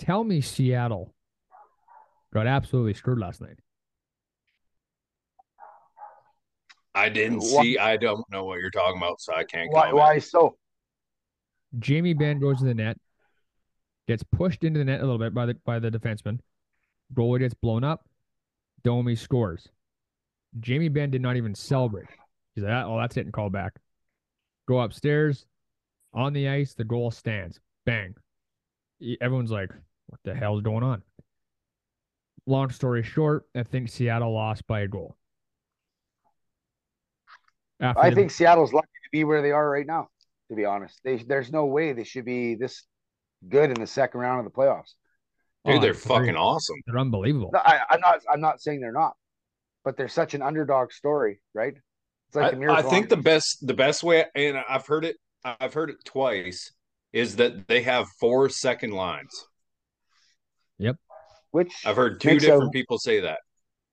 tell 0.00 0.24
me 0.24 0.40
Seattle 0.40 1.14
got 2.32 2.46
absolutely 2.46 2.94
screwed 2.94 3.18
last 3.18 3.40
night. 3.40 3.58
I 6.94 7.08
didn't 7.08 7.40
Why- 7.40 7.62
see. 7.62 7.78
I 7.78 7.96
don't 7.96 8.28
know 8.30 8.44
what 8.44 8.60
you're 8.60 8.70
talking 8.70 8.98
about, 8.98 9.20
so 9.20 9.34
I 9.34 9.44
can't 9.44 9.70
Why? 9.72 9.82
comment. 9.82 9.96
Why 9.96 10.18
so? 10.18 10.56
Jamie 11.78 12.12
Benn 12.12 12.38
goes 12.38 12.58
to 12.58 12.64
the 12.64 12.74
net, 12.74 12.98
gets 14.06 14.22
pushed 14.22 14.62
into 14.62 14.78
the 14.78 14.84
net 14.84 15.00
a 15.00 15.04
little 15.04 15.18
bit 15.18 15.32
by 15.32 15.46
the 15.46 15.54
by 15.64 15.78
the 15.78 15.90
defenseman. 15.90 16.40
Goalie 17.14 17.38
gets 17.38 17.54
blown 17.54 17.82
up. 17.84 18.06
Domi 18.84 19.16
scores. 19.16 19.68
Jamie 20.60 20.88
Benn 20.88 21.10
did 21.10 21.22
not 21.22 21.36
even 21.36 21.54
celebrate. 21.54 22.08
He's 22.54 22.64
like, 22.64 22.84
"Oh, 22.84 22.98
that's 22.98 23.16
it," 23.16 23.24
and 23.24 23.32
call 23.32 23.48
back. 23.48 23.72
Go 24.68 24.80
upstairs, 24.80 25.46
on 26.12 26.34
the 26.34 26.48
ice. 26.48 26.74
The 26.74 26.84
goal 26.84 27.10
stands. 27.10 27.58
Bang. 27.86 28.14
Everyone's 29.22 29.50
like, 29.50 29.70
"What 30.08 30.20
the 30.24 30.34
hell 30.34 30.56
is 30.56 30.62
going 30.62 30.82
on?" 30.84 31.02
Long 32.46 32.70
story 32.70 33.02
short, 33.02 33.46
I 33.54 33.62
think 33.62 33.88
Seattle 33.88 34.32
lost 34.32 34.66
by 34.66 34.80
a 34.80 34.88
goal. 34.88 35.16
After 37.80 38.00
I 38.00 38.10
the- 38.10 38.16
think 38.16 38.30
Seattle's 38.30 38.72
lucky 38.72 38.86
to 39.04 39.08
be 39.12 39.24
where 39.24 39.42
they 39.42 39.52
are 39.52 39.68
right 39.68 39.86
now. 39.86 40.08
To 40.50 40.56
be 40.56 40.64
honest, 40.66 41.00
they 41.04 41.16
there's 41.16 41.50
no 41.50 41.64
way 41.66 41.92
they 41.94 42.04
should 42.04 42.26
be 42.26 42.56
this 42.56 42.84
good 43.48 43.70
in 43.70 43.80
the 43.80 43.86
second 43.86 44.20
round 44.20 44.44
of 44.44 44.44
the 44.44 44.56
playoffs. 44.56 44.92
Dude, 45.64 45.76
Oh, 45.76 45.80
they're 45.80 45.90
I 45.94 45.96
agree. 45.96 46.00
fucking 46.00 46.36
awesome. 46.36 46.76
they're 46.86 46.98
unbelievable. 46.98 47.50
No, 47.54 47.60
I, 47.60 47.80
I'm 47.88 48.00
not. 48.00 48.20
I'm 48.30 48.40
not 48.40 48.60
saying 48.60 48.80
they're 48.80 48.92
not, 48.92 49.14
but 49.84 49.96
they're 49.96 50.08
such 50.08 50.34
an 50.34 50.42
underdog 50.42 50.92
story, 50.92 51.40
right? 51.54 51.74
It's 52.28 52.36
like 52.36 52.52
I, 52.52 52.56
miracle. 52.56 52.86
I 52.86 52.90
think 52.90 53.08
the 53.08 53.16
best 53.16 53.66
the 53.66 53.72
best 53.72 54.02
way, 54.02 54.26
and 54.34 54.58
I've 54.68 54.86
heard 54.86 55.04
it. 55.06 55.16
I've 55.44 55.72
heard 55.72 55.88
it 55.90 56.04
twice. 56.04 56.72
Is 57.14 57.36
that 57.36 57.66
they 57.68 57.82
have 57.82 58.06
four 58.20 58.48
second 58.50 58.90
lines? 58.92 59.46
Which 61.52 61.72
I've 61.86 61.96
heard 61.96 62.20
two 62.20 62.28
Makes 62.28 62.44
a- 62.44 62.46
different 62.48 62.72
people 62.72 62.98
say 62.98 63.20
that. 63.20 63.38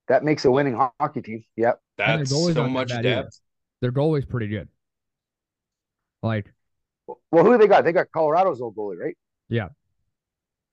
that 0.07 0.23
makes 0.23 0.43
a 0.45 0.51
winning 0.51 0.75
hockey 0.99 1.21
team. 1.21 1.43
Yep. 1.55 1.79
That's 1.97 2.29
their 2.29 2.37
goalie's 2.39 2.55
so 2.55 2.61
not 2.61 2.67
that 2.67 2.69
much 2.69 2.89
bad 2.89 3.05
either. 3.05 3.21
depth. 3.23 3.39
Their 3.81 3.91
goalie's 3.91 4.25
pretty 4.25 4.47
good. 4.47 4.67
Like, 6.23 6.51
Well, 7.31 7.45
who 7.45 7.57
they 7.57 7.67
got? 7.67 7.83
They 7.85 7.91
got 7.93 8.07
Colorado's 8.11 8.59
old 8.61 8.75
goalie, 8.75 8.97
right? 8.97 9.15
Yeah. 9.47 9.69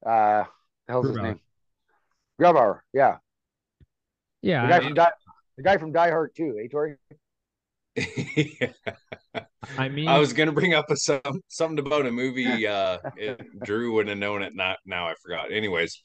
Uh, 0.05 0.45
the 0.87 0.93
hell's 0.93 1.07
his 1.09 1.17
name? 1.17 1.41
Grubauer. 2.41 2.81
Yeah. 2.93 3.19
yeah, 4.43 4.63
The 4.63 4.69
guy 4.69 4.77
I, 4.77 4.81
from 4.81 4.95
Die. 4.95 5.13
The 5.57 5.63
guy 5.63 5.77
from 5.79 5.93
Die 5.93 6.11
Hard 6.11 6.31
too, 6.37 6.57
eh, 6.63 6.69
Tori? 6.69 6.97
I 9.79 9.89
mean, 9.89 10.07
I 10.09 10.19
was 10.19 10.33
gonna 10.35 10.53
bring 10.53 10.75
up 10.75 10.91
a 10.91 10.97
some 10.97 11.21
something 11.49 11.79
about 11.85 12.07
a 12.07 12.13
movie. 12.13 12.67
Uh, 12.67 12.99
it, 13.17 13.41
Drew 13.65 13.93
wouldn't 13.95 14.11
have 14.11 14.19
known 14.19 14.43
it. 14.43 14.55
Not 14.55 14.79
now. 14.85 15.09
I 15.09 15.15
forgot. 15.23 15.51
Anyways, 15.51 16.01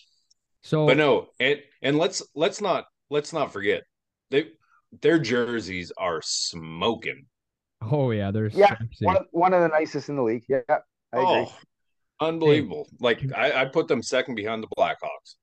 so 0.62 0.88
but 0.88 0.98
no, 0.98 1.28
and 1.40 1.60
and 1.82 1.98
let's 1.98 2.22
let's 2.36 2.62
not 2.62 2.86
let's 3.10 3.34
not 3.34 3.52
forget 3.52 3.84
they 4.30 4.48
their 5.02 5.20
jerseys 5.20 5.92
are 5.98 6.22
smoking. 6.24 7.26
oh 7.82 8.12
yeah, 8.12 8.32
there's 8.32 8.54
Yeah, 8.54 8.70
sexy. 8.70 9.06
One 9.06 9.18
of, 9.18 9.26
one 9.32 9.54
of 9.54 9.62
the 9.62 9.68
nicest 9.68 10.10
in 10.10 10.16
the 10.16 10.24
league. 10.24 10.44
Yeah, 10.48 10.62
I 10.70 10.78
oh, 11.14 11.42
agree. 11.42 11.54
Oh, 12.20 12.28
unbelievable! 12.28 12.88
Like 13.00 13.24
I, 13.36 13.62
I 13.62 13.66
put 13.66 13.88
them 13.88 14.02
second 14.02 14.36
behind 14.36 14.64
the 14.64 14.68
Blackhawks. 14.78 15.36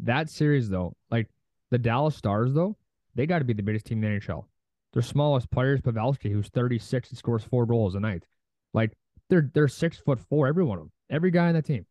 that 0.00 0.30
series 0.30 0.68
though, 0.68 0.94
like 1.10 1.28
the 1.70 1.78
Dallas 1.78 2.16
Stars 2.16 2.52
though, 2.52 2.76
they 3.14 3.26
got 3.26 3.38
to 3.38 3.44
be 3.44 3.54
the 3.54 3.62
biggest 3.62 3.86
team 3.86 4.02
in 4.04 4.14
the 4.14 4.20
NHL. 4.20 4.44
Their 4.92 5.02
smallest 5.02 5.50
player 5.50 5.74
is 5.74 5.80
Pavelski, 5.80 6.32
who's 6.32 6.48
36 6.48 7.10
and 7.10 7.18
scores 7.18 7.44
four 7.44 7.66
goals 7.66 7.94
a 7.94 8.00
night. 8.00 8.24
Like 8.72 8.92
they're 9.28 9.50
they're 9.52 9.68
six 9.68 9.98
foot 9.98 10.20
four, 10.20 10.46
every 10.46 10.64
one 10.64 10.78
of 10.78 10.84
them, 10.84 10.92
every 11.10 11.30
guy 11.30 11.48
on 11.48 11.54
that 11.54 11.64
team. 11.64 11.86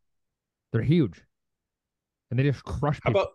They're 0.71 0.81
huge, 0.81 1.21
and 2.29 2.39
they 2.39 2.43
just 2.43 2.63
crush 2.63 2.99
How 3.03 3.11
about 3.11 3.29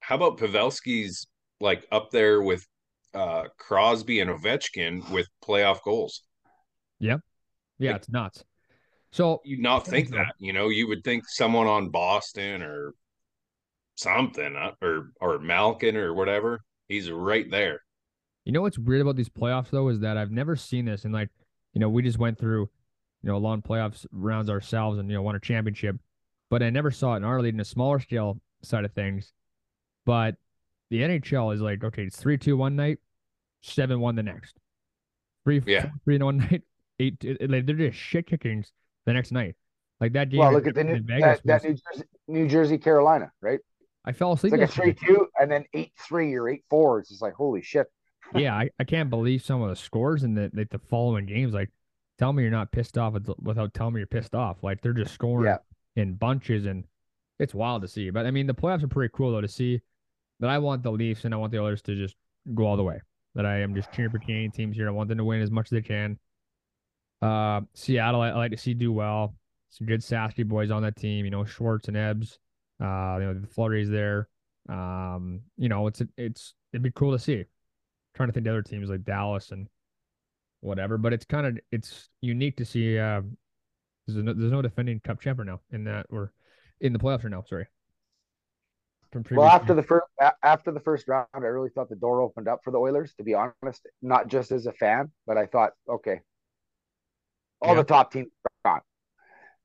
how 0.00 0.14
about 0.16 0.38
Pavelski's 0.38 1.26
like 1.60 1.86
up 1.92 2.10
there 2.10 2.42
with 2.42 2.66
uh 3.14 3.44
Crosby 3.58 4.20
and 4.20 4.30
Ovechkin 4.30 5.08
with 5.10 5.28
playoff 5.44 5.82
goals? 5.82 6.22
Yep. 7.00 7.20
Yeah, 7.78 7.96
it's 7.96 8.08
nuts. 8.08 8.44
So 9.12 9.40
You 9.44 9.60
not 9.60 9.86
think 9.86 10.10
that, 10.10 10.34
you 10.38 10.52
know, 10.52 10.68
you 10.68 10.88
would 10.88 11.02
think 11.04 11.24
someone 11.28 11.66
on 11.66 11.88
Boston 11.90 12.62
or 12.62 12.92
something 13.96 14.56
uh, 14.56 14.72
or 14.82 15.10
or 15.20 15.38
Malkin 15.38 15.96
or 15.96 16.14
whatever. 16.14 16.60
He's 16.88 17.10
right 17.10 17.50
there. 17.50 17.82
You 18.44 18.52
know 18.52 18.62
what's 18.62 18.78
weird 18.78 19.02
about 19.02 19.16
these 19.16 19.28
playoffs 19.28 19.70
though 19.70 19.88
is 19.88 20.00
that 20.00 20.16
I've 20.16 20.30
never 20.30 20.56
seen 20.56 20.84
this, 20.86 21.04
and 21.04 21.12
like, 21.12 21.28
you 21.74 21.80
know, 21.80 21.88
we 21.88 22.02
just 22.02 22.18
went 22.18 22.38
through, 22.38 22.70
you 23.22 23.30
know, 23.30 23.38
long 23.38 23.60
playoffs 23.62 24.06
rounds 24.10 24.48
ourselves, 24.48 24.98
and 24.98 25.08
you 25.10 25.16
know, 25.16 25.22
won 25.22 25.34
a 25.34 25.40
championship, 25.40 25.96
but 26.50 26.62
I 26.62 26.70
never 26.70 26.90
saw 26.90 27.14
it 27.14 27.18
in 27.18 27.24
our 27.24 27.40
league 27.40 27.54
in 27.54 27.60
a 27.60 27.64
smaller 27.64 28.00
scale 28.00 28.40
side 28.62 28.84
of 28.84 28.92
things. 28.92 29.32
But 30.06 30.36
the 30.90 31.00
NHL 31.02 31.54
is 31.54 31.60
like, 31.60 31.84
okay, 31.84 32.04
it's 32.04 32.16
three 32.16 32.38
two 32.38 32.56
one 32.56 32.76
night, 32.76 32.98
seven 33.62 34.00
one 34.00 34.14
the 34.16 34.22
next, 34.22 34.56
three 35.44 35.62
Yeah. 35.66 35.82
four, 35.82 35.92
three 36.04 36.18
one 36.18 36.38
night, 36.50 36.62
eight. 36.98 37.22
It, 37.24 37.38
it- 37.40 37.50
like 37.50 37.66
they're 37.66 37.76
just 37.76 37.98
shit 37.98 38.26
kickings 38.26 38.72
the 39.06 39.12
next 39.12 39.32
night. 39.32 39.56
Like 40.00 40.12
that 40.12 40.30
game. 40.30 40.38
Well, 40.40 40.52
look 40.52 40.66
at 40.66 40.74
the 40.76 40.84
new 40.84 41.00
Vegas 41.02 41.40
that, 41.44 41.62
that 41.62 41.64
New 41.64 41.74
Jersey, 41.74 42.04
New 42.28 42.48
Jersey, 42.48 42.78
Carolina, 42.78 43.32
right? 43.42 43.58
I 44.04 44.12
fell 44.12 44.32
asleep. 44.32 44.54
It's 44.54 44.60
like 44.60 44.68
a 44.70 44.72
three 44.72 44.86
yesterday. 44.92 45.06
two 45.14 45.26
and 45.40 45.50
then 45.50 45.64
eight 45.74 45.92
three 45.98 46.32
or 46.34 46.48
eight 46.48 46.62
four. 46.70 47.00
It's 47.00 47.08
just 47.08 47.20
like 47.20 47.34
holy 47.34 47.62
shit. 47.62 47.88
yeah, 48.34 48.54
I, 48.54 48.70
I 48.78 48.84
can't 48.84 49.10
believe 49.10 49.42
some 49.42 49.60
of 49.60 49.68
the 49.70 49.76
scores 49.76 50.22
in 50.22 50.34
the 50.34 50.50
like 50.54 50.70
the 50.70 50.78
following 50.78 51.26
games. 51.26 51.52
Like, 51.52 51.70
tell 52.18 52.32
me 52.32 52.42
you're 52.42 52.52
not 52.52 52.70
pissed 52.70 52.96
off 52.96 53.14
without 53.42 53.74
telling 53.74 53.94
me 53.94 54.00
you're 54.00 54.06
pissed 54.06 54.34
off. 54.36 54.62
Like 54.62 54.80
they're 54.82 54.92
just 54.92 55.12
scoring 55.12 55.46
Yeah. 55.46 55.58
In 55.98 56.14
bunches, 56.14 56.66
and 56.66 56.84
it's 57.38 57.54
wild 57.54 57.82
to 57.82 57.88
see. 57.88 58.10
But 58.10 58.26
I 58.26 58.30
mean, 58.30 58.46
the 58.46 58.54
playoffs 58.54 58.82
are 58.82 58.88
pretty 58.88 59.12
cool 59.14 59.32
though 59.32 59.40
to 59.40 59.48
see. 59.48 59.80
But 60.40 60.50
I 60.50 60.58
want 60.58 60.82
the 60.82 60.92
Leafs 60.92 61.24
and 61.24 61.34
I 61.34 61.36
want 61.36 61.52
the 61.52 61.62
others 61.62 61.82
to 61.82 61.96
just 61.96 62.14
go 62.54 62.66
all 62.66 62.76
the 62.76 62.84
way. 62.84 63.00
That 63.34 63.44
I 63.44 63.60
am 63.60 63.74
just 63.74 63.92
cheering 63.92 64.10
for 64.10 64.18
Canadian 64.18 64.50
teams 64.50 64.76
here. 64.76 64.88
I 64.88 64.92
want 64.92 65.08
them 65.08 65.18
to 65.18 65.24
win 65.24 65.42
as 65.42 65.50
much 65.50 65.66
as 65.66 65.70
they 65.70 65.82
can. 65.82 66.18
Uh, 67.20 67.62
Seattle, 67.74 68.20
I, 68.20 68.30
I 68.30 68.36
like 68.36 68.52
to 68.52 68.56
see 68.56 68.74
do 68.74 68.92
well. 68.92 69.34
Some 69.70 69.86
good 69.86 70.02
sassy 70.02 70.44
boys 70.44 70.70
on 70.70 70.82
that 70.82 70.96
team. 70.96 71.24
You 71.24 71.30
know, 71.30 71.44
Schwartz 71.44 71.88
and 71.88 71.96
Ebbs. 71.96 72.38
Uh, 72.80 73.18
you 73.18 73.26
know 73.26 73.34
the 73.34 73.46
Flurries 73.46 73.90
there. 73.90 74.28
Um, 74.68 75.40
you 75.56 75.68
know, 75.68 75.86
it's 75.86 76.02
it's 76.16 76.54
it'd 76.72 76.82
be 76.82 76.92
cool 76.92 77.12
to 77.12 77.18
see 77.18 77.44
trying 78.14 78.28
to 78.28 78.32
think 78.32 78.46
of 78.46 78.52
other 78.52 78.62
teams 78.62 78.90
like 78.90 79.04
Dallas 79.04 79.50
and 79.52 79.68
whatever, 80.60 80.98
but 80.98 81.12
it's 81.12 81.24
kind 81.24 81.46
of 81.46 81.58
it's 81.70 82.10
unique 82.20 82.56
to 82.56 82.64
see. 82.64 82.98
Uh, 82.98 83.22
there's 84.14 84.24
no, 84.24 84.32
there's 84.32 84.52
no 84.52 84.62
defending 84.62 85.00
Cup 85.00 85.20
champion 85.20 85.46
now 85.46 85.60
in 85.70 85.84
that 85.84 86.06
or 86.10 86.32
in 86.80 86.92
the 86.92 86.98
playoffs 86.98 87.24
right 87.24 87.30
now. 87.30 87.44
Sorry. 87.48 87.66
From 89.10 89.24
Well, 89.30 89.46
after 89.46 89.72
the 89.74 89.82
first 89.82 90.06
after 90.42 90.70
the 90.70 90.80
first 90.80 91.08
round, 91.08 91.28
I 91.32 91.38
really 91.38 91.70
thought 91.70 91.88
the 91.88 91.96
door 91.96 92.20
opened 92.20 92.46
up 92.46 92.60
for 92.62 92.70
the 92.70 92.78
Oilers. 92.78 93.14
To 93.14 93.24
be 93.24 93.34
honest, 93.34 93.86
not 94.02 94.28
just 94.28 94.52
as 94.52 94.66
a 94.66 94.72
fan, 94.72 95.12
but 95.26 95.38
I 95.38 95.46
thought, 95.46 95.72
okay, 95.88 96.20
all 97.62 97.74
Yeah. 97.74 97.80
the 97.82 97.84
top 97.84 98.12
teams 98.12 98.28
are 98.66 98.72
gone, 98.72 98.80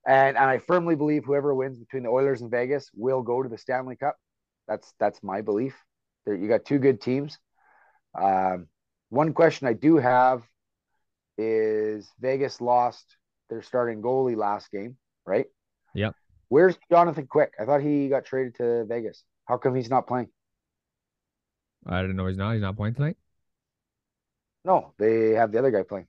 and 0.08 0.38
and 0.38 0.49
I 0.49 0.60
firmly 0.60 0.95
believe 0.95 1.25
whoever 1.25 1.53
wins 1.53 1.77
between 1.77 2.03
the 2.03 2.10
Oilers 2.10 2.41
and 2.41 2.49
Vegas 2.49 2.89
will 2.93 3.21
go 3.21 3.43
to 3.43 3.49
the 3.49 3.58
Stanley 3.58 3.97
Cup. 3.97 4.15
That's 4.67 4.93
that's 4.97 5.21
my 5.21 5.41
belief. 5.41 5.75
There, 6.25 6.36
you 6.36 6.47
got 6.47 6.63
two 6.63 6.79
good 6.79 7.01
teams. 7.01 7.38
Um, 8.17 8.67
one 9.10 9.34
question 9.34 9.67
I 9.67 9.73
do 9.73 9.97
have 9.97 10.43
is 11.38 12.10
Vegas 12.21 12.62
lost 12.62 13.17
their 13.53 13.61
starting 13.61 14.01
goalie 14.01 14.35
last 14.35 14.71
game, 14.71 14.97
right? 15.25 15.45
Yep. 15.93 16.15
Where's 16.49 16.75
Jonathan 16.91 17.27
Quick? 17.27 17.53
I 17.59 17.65
thought 17.65 17.81
he 17.81 18.09
got 18.09 18.25
traded 18.25 18.55
to 18.55 18.85
Vegas. 18.85 19.23
How 19.45 19.57
come 19.57 19.75
he's 19.75 19.89
not 19.89 20.07
playing? 20.07 20.29
I 21.85 22.01
didn't 22.01 22.15
know 22.15 22.27
he's 22.27 22.37
not. 22.37 22.53
He's 22.53 22.61
not 22.61 22.75
playing 22.75 22.95
tonight. 22.95 23.17
No, 24.65 24.93
they 24.97 25.31
have 25.31 25.51
the 25.51 25.59
other 25.59 25.71
guy 25.71 25.83
playing. 25.83 26.07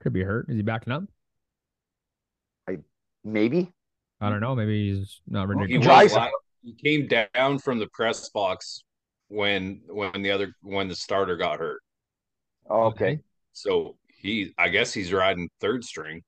Could 0.00 0.12
be 0.12 0.22
hurt. 0.22 0.48
Is 0.48 0.56
he 0.56 0.62
backing 0.62 0.92
up? 0.92 1.04
I 2.68 2.78
Maybe. 3.24 3.72
I 4.20 4.30
don't 4.30 4.40
know. 4.40 4.54
Maybe 4.54 4.92
he's 4.94 5.20
not 5.26 5.48
ready. 5.48 5.66
He 5.66 5.72
to 5.74 5.78
was 5.78 5.86
go. 5.86 5.92
Dries- 5.94 6.14
la- 6.14 6.30
he 6.62 6.74
came 6.74 7.08
down 7.08 7.58
from 7.58 7.78
the 7.78 7.86
press 7.88 8.28
box 8.28 8.84
when 9.28 9.80
when 9.88 10.22
the 10.22 10.30
other 10.30 10.54
when 10.62 10.88
the 10.88 10.94
starter 10.94 11.36
got 11.36 11.58
hurt. 11.58 11.80
Okay. 12.70 13.20
So 13.52 13.96
he 14.08 14.52
I 14.58 14.68
guess 14.68 14.92
he's 14.92 15.12
riding 15.12 15.48
third 15.60 15.84
string. 15.84 16.22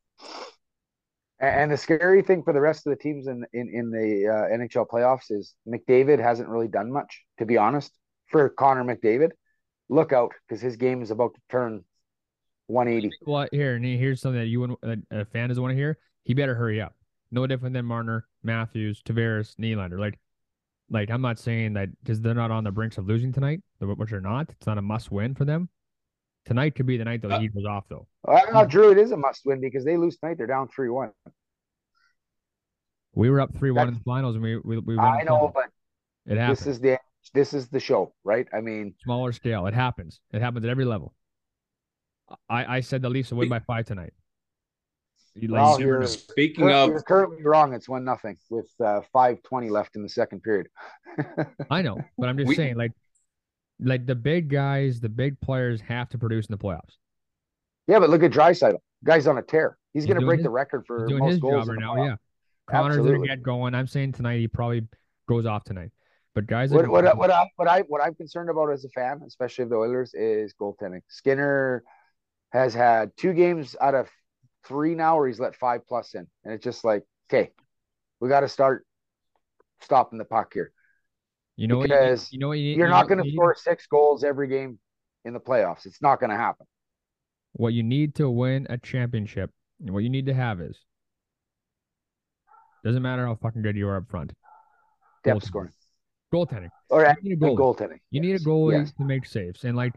And 1.40 1.72
the 1.72 1.76
scary 1.78 2.20
thing 2.22 2.42
for 2.42 2.52
the 2.52 2.60
rest 2.60 2.86
of 2.86 2.90
the 2.90 2.96
teams 2.96 3.26
in 3.26 3.46
in, 3.54 3.70
in 3.72 3.90
the 3.90 4.28
uh, 4.28 4.56
NHL 4.56 4.86
playoffs 4.86 5.30
is 5.30 5.54
McDavid 5.66 6.20
hasn't 6.20 6.48
really 6.48 6.68
done 6.68 6.92
much, 6.92 7.24
to 7.38 7.46
be 7.46 7.56
honest. 7.56 7.92
For 8.26 8.48
Connor 8.50 8.84
McDavid, 8.84 9.30
look 9.88 10.12
out 10.12 10.32
because 10.46 10.62
his 10.62 10.76
game 10.76 11.02
is 11.02 11.10
about 11.10 11.34
to 11.34 11.40
turn 11.50 11.84
180. 12.68 13.16
Well, 13.26 13.48
here 13.50 13.74
and 13.74 13.84
here's 13.84 14.20
something 14.20 14.40
that 14.40 14.46
you 14.46 14.76
a, 14.82 14.96
a 15.10 15.24
fan 15.24 15.48
doesn't 15.48 15.62
want 15.62 15.72
to 15.72 15.76
hear. 15.76 15.98
He 16.24 16.34
better 16.34 16.54
hurry 16.54 16.80
up. 16.80 16.94
No 17.30 17.46
different 17.46 17.74
than 17.74 17.86
Marner, 17.86 18.26
Matthews, 18.42 19.02
Tavares, 19.02 19.56
Nylander. 19.56 19.98
Like, 19.98 20.18
like 20.90 21.10
I'm 21.10 21.22
not 21.22 21.38
saying 21.38 21.74
that 21.74 21.88
because 22.02 22.20
they're 22.20 22.34
not 22.34 22.50
on 22.50 22.64
the 22.64 22.70
brinks 22.70 22.98
of 22.98 23.06
losing 23.06 23.32
tonight, 23.32 23.62
which 23.80 24.10
they're 24.10 24.20
not. 24.20 24.50
It's 24.50 24.66
not 24.66 24.78
a 24.78 24.82
must 24.82 25.10
win 25.10 25.34
for 25.34 25.44
them. 25.44 25.68
Tonight 26.46 26.74
could 26.74 26.86
be 26.86 26.96
the 26.96 27.04
night 27.04 27.22
the 27.22 27.38
heat 27.38 27.54
goes 27.54 27.66
off, 27.66 27.84
though. 27.88 28.06
Well, 28.24 28.66
Drew, 28.66 28.90
it 28.90 28.98
is 28.98 29.12
a 29.12 29.16
must 29.16 29.42
win 29.44 29.60
because 29.60 29.84
they 29.84 29.96
lose 29.96 30.16
tonight. 30.16 30.38
They're 30.38 30.46
down 30.46 30.68
three 30.68 30.88
one. 30.88 31.12
We 33.14 33.30
were 33.30 33.40
up 33.40 33.56
three 33.56 33.70
one 33.70 33.88
in 33.88 33.94
the 33.94 34.00
finals, 34.00 34.36
and 34.36 34.42
we 34.42 34.56
we, 34.58 34.78
we 34.78 34.98
I 34.98 35.22
know, 35.22 35.52
but 35.54 35.66
it 36.26 36.38
happens. 36.38 36.60
This 36.60 36.66
is 36.66 36.80
the 36.80 36.98
this 37.34 37.54
is 37.54 37.68
the 37.68 37.80
show, 37.80 38.14
right? 38.24 38.46
I 38.52 38.60
mean, 38.60 38.94
smaller 39.02 39.32
scale. 39.32 39.66
It 39.66 39.74
happens. 39.74 40.20
It 40.32 40.40
happens 40.40 40.64
at 40.64 40.70
every 40.70 40.84
level. 40.84 41.14
I 42.48 42.76
I 42.76 42.80
said 42.80 43.02
the 43.02 43.10
Leafs 43.10 43.30
will 43.30 43.38
win 43.38 43.48
by 43.48 43.60
five 43.60 43.86
tonight. 43.86 44.12
Well, 45.48 45.80
you're, 45.80 46.06
speaking 46.06 46.64
you're, 46.64 46.74
of, 46.74 46.88
you're 46.88 47.02
currently 47.02 47.42
wrong. 47.44 47.72
It's 47.72 47.88
one 47.88 48.04
nothing 48.04 48.36
with 48.50 48.68
uh, 48.84 49.00
five 49.12 49.42
twenty 49.42 49.70
left 49.70 49.94
in 49.94 50.02
the 50.02 50.08
second 50.08 50.42
period. 50.42 50.66
I 51.70 51.82
know, 51.82 51.98
but 52.18 52.28
I'm 52.28 52.36
just 52.36 52.48
we, 52.48 52.56
saying, 52.56 52.76
like, 52.76 52.92
like 53.80 54.06
the 54.06 54.14
big 54.14 54.48
guys, 54.48 55.00
the 55.00 55.08
big 55.08 55.40
players 55.40 55.80
have 55.80 56.08
to 56.10 56.18
produce 56.18 56.46
in 56.46 56.52
the 56.52 56.58
playoffs. 56.58 56.96
Yeah, 57.86 57.98
but 57.98 58.10
look 58.10 58.22
at 58.22 58.30
Draisaitl. 58.30 58.78
Guy's 59.04 59.26
on 59.26 59.38
a 59.38 59.42
tear. 59.42 59.78
He's, 59.92 60.04
He's 60.04 60.08
going 60.08 60.20
to 60.20 60.26
break 60.26 60.38
his, 60.38 60.44
the 60.44 60.50
record 60.50 60.84
for 60.86 61.06
doing 61.06 61.20
most 61.20 61.30
his 61.30 61.38
goals 61.40 61.66
job 61.66 61.76
right 61.76 61.80
now. 61.80 62.04
Yeah, 62.04 62.16
Connor's 62.68 62.98
going 62.98 63.20
to 63.20 63.26
get 63.26 63.42
going. 63.42 63.74
I'm 63.74 63.86
saying 63.86 64.12
tonight 64.12 64.38
he 64.38 64.48
probably 64.48 64.86
goes 65.28 65.46
off 65.46 65.64
tonight. 65.64 65.90
But 66.34 66.46
guys, 66.46 66.70
what 66.70 66.86
what, 66.86 67.16
what 67.16 67.30
I 67.30 67.48
what 67.56 67.68
I 67.68 67.80
what 67.88 68.00
I'm 68.00 68.14
concerned 68.14 68.50
about 68.50 68.70
as 68.70 68.84
a 68.84 68.88
fan, 68.90 69.22
especially 69.26 69.64
of 69.64 69.70
the 69.70 69.76
Oilers, 69.76 70.14
is 70.14 70.54
goaltending. 70.54 71.00
Skinner 71.08 71.82
has 72.52 72.72
had 72.72 73.16
two 73.16 73.32
games 73.32 73.74
out 73.80 73.94
of 73.94 74.08
three 74.64 74.94
now 74.94 75.16
where 75.16 75.26
he's 75.26 75.40
let 75.40 75.56
five 75.56 75.86
plus 75.88 76.14
in, 76.14 76.28
and 76.44 76.54
it's 76.54 76.62
just 76.62 76.84
like, 76.84 77.02
okay, 77.28 77.50
we 78.20 78.28
got 78.28 78.40
to 78.40 78.48
start 78.48 78.86
stopping 79.80 80.18
the 80.18 80.24
puck 80.24 80.52
here. 80.54 80.70
You 81.60 81.68
know, 81.68 81.82
because 81.82 82.32
you, 82.32 82.36
you 82.36 82.40
know 82.40 82.48
what 82.48 82.58
you 82.58 82.74
you're 82.74 82.86
you 82.86 82.90
not 82.90 83.06
going 83.06 83.22
to 83.22 83.30
score 83.30 83.54
six 83.54 83.86
goals 83.86 84.24
every 84.24 84.48
game 84.48 84.78
in 85.26 85.34
the 85.34 85.40
playoffs. 85.40 85.84
It's 85.84 86.00
not 86.00 86.18
going 86.18 86.30
to 86.30 86.36
happen. 86.36 86.66
What 87.52 87.74
you 87.74 87.82
need 87.82 88.14
to 88.14 88.30
win 88.30 88.66
a 88.70 88.78
championship, 88.78 89.50
what 89.78 89.98
you 89.98 90.08
need 90.08 90.24
to 90.24 90.32
have 90.32 90.62
is 90.62 90.78
doesn't 92.82 93.02
matter 93.02 93.26
how 93.26 93.34
fucking 93.34 93.60
good 93.60 93.76
you 93.76 93.86
are 93.88 93.98
up 93.98 94.08
front. 94.08 94.32
Depth 95.22 95.44
scoring. 95.44 95.72
Goaltending. 96.32 96.70
Or 96.88 97.02
you 97.22 97.28
need 97.28 97.42
a 97.42 97.44
goalie. 97.44 97.58
goaltending. 97.58 97.98
You 98.10 98.22
yes. 98.22 98.24
need 98.24 98.34
a 98.36 98.38
goalie 98.38 98.78
yes. 98.78 98.92
to 98.92 99.04
make 99.04 99.26
saves. 99.26 99.64
And 99.64 99.76
like 99.76 99.92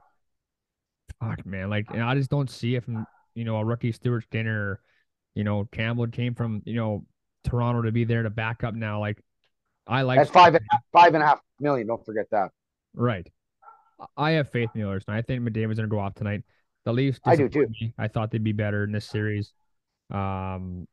fuck 1.21 1.45
man, 1.45 1.69
like 1.69 1.85
and 1.93 2.03
I 2.03 2.13
just 2.13 2.29
don't 2.29 2.49
see 2.49 2.75
it 2.75 2.83
from 2.83 3.07
you 3.35 3.45
know 3.45 3.55
a 3.55 3.63
rookie 3.63 3.93
Stuart 3.93 4.23
Skinner, 4.23 4.81
you 5.33 5.45
know 5.45 5.65
Campbell 5.71 6.07
came 6.07 6.35
from 6.35 6.61
you 6.65 6.75
know 6.75 7.05
Toronto 7.45 7.83
to 7.83 7.93
be 7.93 8.03
there 8.03 8.23
to 8.23 8.29
back 8.29 8.65
up 8.65 8.73
now. 8.73 8.99
Like 8.99 9.23
I 9.87 10.01
like 10.03 10.17
that's 10.17 10.29
five 10.29 10.55
and 10.55 10.63
a 10.63 10.73
half, 10.73 10.81
five 10.91 11.13
and 11.13 11.23
a 11.23 11.27
half 11.27 11.41
million. 11.59 11.87
Don't 11.87 12.05
forget 12.05 12.27
that. 12.31 12.51
Right. 12.95 13.27
I 14.17 14.31
have 14.31 14.49
faith 14.49 14.69
in 14.73 14.81
the 14.81 14.87
Oilers, 14.87 15.03
and 15.07 15.15
I 15.15 15.21
think 15.21 15.41
McDavid's 15.43 15.77
going 15.77 15.87
to 15.89 15.95
go 15.95 15.99
off 15.99 16.13
tonight. 16.15 16.43
The 16.85 16.93
Leafs, 16.93 17.19
I 17.25 17.35
do 17.35 17.47
too. 17.47 17.67
Me. 17.81 17.93
I 17.97 18.07
thought 18.07 18.31
they'd 18.31 18.43
be 18.43 18.51
better 18.51 18.83
in 18.83 18.91
this 18.91 19.05
series. 19.05 19.53
Um, 20.11 20.87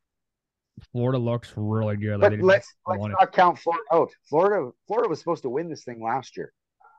Florida 0.92 1.18
looks 1.18 1.52
really 1.56 1.96
good. 1.96 2.20
But 2.20 2.38
let's 2.40 2.72
let's 2.86 3.02
not 3.02 3.32
count 3.32 3.58
Florida 3.58 3.84
out. 3.92 4.10
Florida 4.28 4.70
Florida 4.86 5.08
was 5.08 5.18
supposed 5.18 5.42
to 5.42 5.50
win 5.50 5.68
this 5.68 5.84
thing 5.84 6.02
last 6.02 6.36
year. 6.36 6.52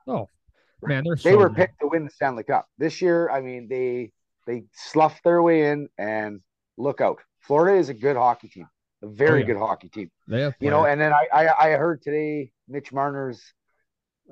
Oh 0.06 0.28
man, 0.82 1.04
they're 1.04 1.16
they 1.16 1.32
so 1.32 1.38
were 1.38 1.48
good. 1.48 1.56
picked 1.56 1.80
to 1.80 1.88
win 1.88 2.04
the 2.04 2.10
Stanley 2.10 2.44
Cup 2.44 2.66
this 2.78 3.00
year. 3.00 3.30
I 3.30 3.40
mean, 3.40 3.68
they 3.68 4.12
they 4.46 4.64
sloughed 4.72 5.24
their 5.24 5.42
way 5.42 5.70
in, 5.70 5.88
and 5.98 6.40
look 6.76 7.00
out. 7.00 7.20
Florida 7.40 7.78
is 7.78 7.88
a 7.88 7.94
good 7.94 8.16
hockey 8.16 8.48
team, 8.48 8.68
a 9.02 9.08
very 9.08 9.30
oh, 9.30 9.36
yeah. 9.38 9.46
good 9.46 9.56
hockey 9.56 9.88
team. 9.88 10.10
They 10.28 10.42
have 10.42 10.54
you 10.60 10.70
know, 10.70 10.84
and 10.84 11.00
then 11.00 11.12
I, 11.12 11.26
I 11.32 11.68
I 11.68 11.70
heard 11.72 12.02
today 12.02 12.52
Mitch 12.68 12.92
Marner's 12.92 13.42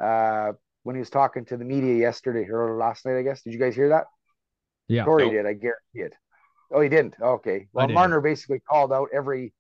uh 0.03 0.53
when 0.83 0.97
he 0.97 1.01
was 1.01 1.11
talking 1.11 1.45
to 1.47 1.57
the 1.57 1.65
media 1.65 1.95
yesterday 1.95 2.49
or 2.49 2.77
last 2.77 3.05
night, 3.05 3.19
I 3.19 3.23
guess. 3.23 3.43
Did 3.43 3.53
you 3.53 3.59
guys 3.59 3.75
hear 3.75 3.91
that? 3.91 4.05
Yeah. 4.89 5.05
Corey 5.05 5.25
nope. 5.25 5.33
did. 5.33 5.47
I 5.47 5.53
guarantee 5.53 6.01
it. 6.01 6.15
Oh, 6.73 6.81
he 6.81 6.89
didn't. 6.89 7.15
Okay. 7.21 7.69
Well, 7.73 7.89
Marner 7.89 8.21
basically 8.21 8.61
called 8.61 8.93
out 8.93 9.09
every 9.13 9.53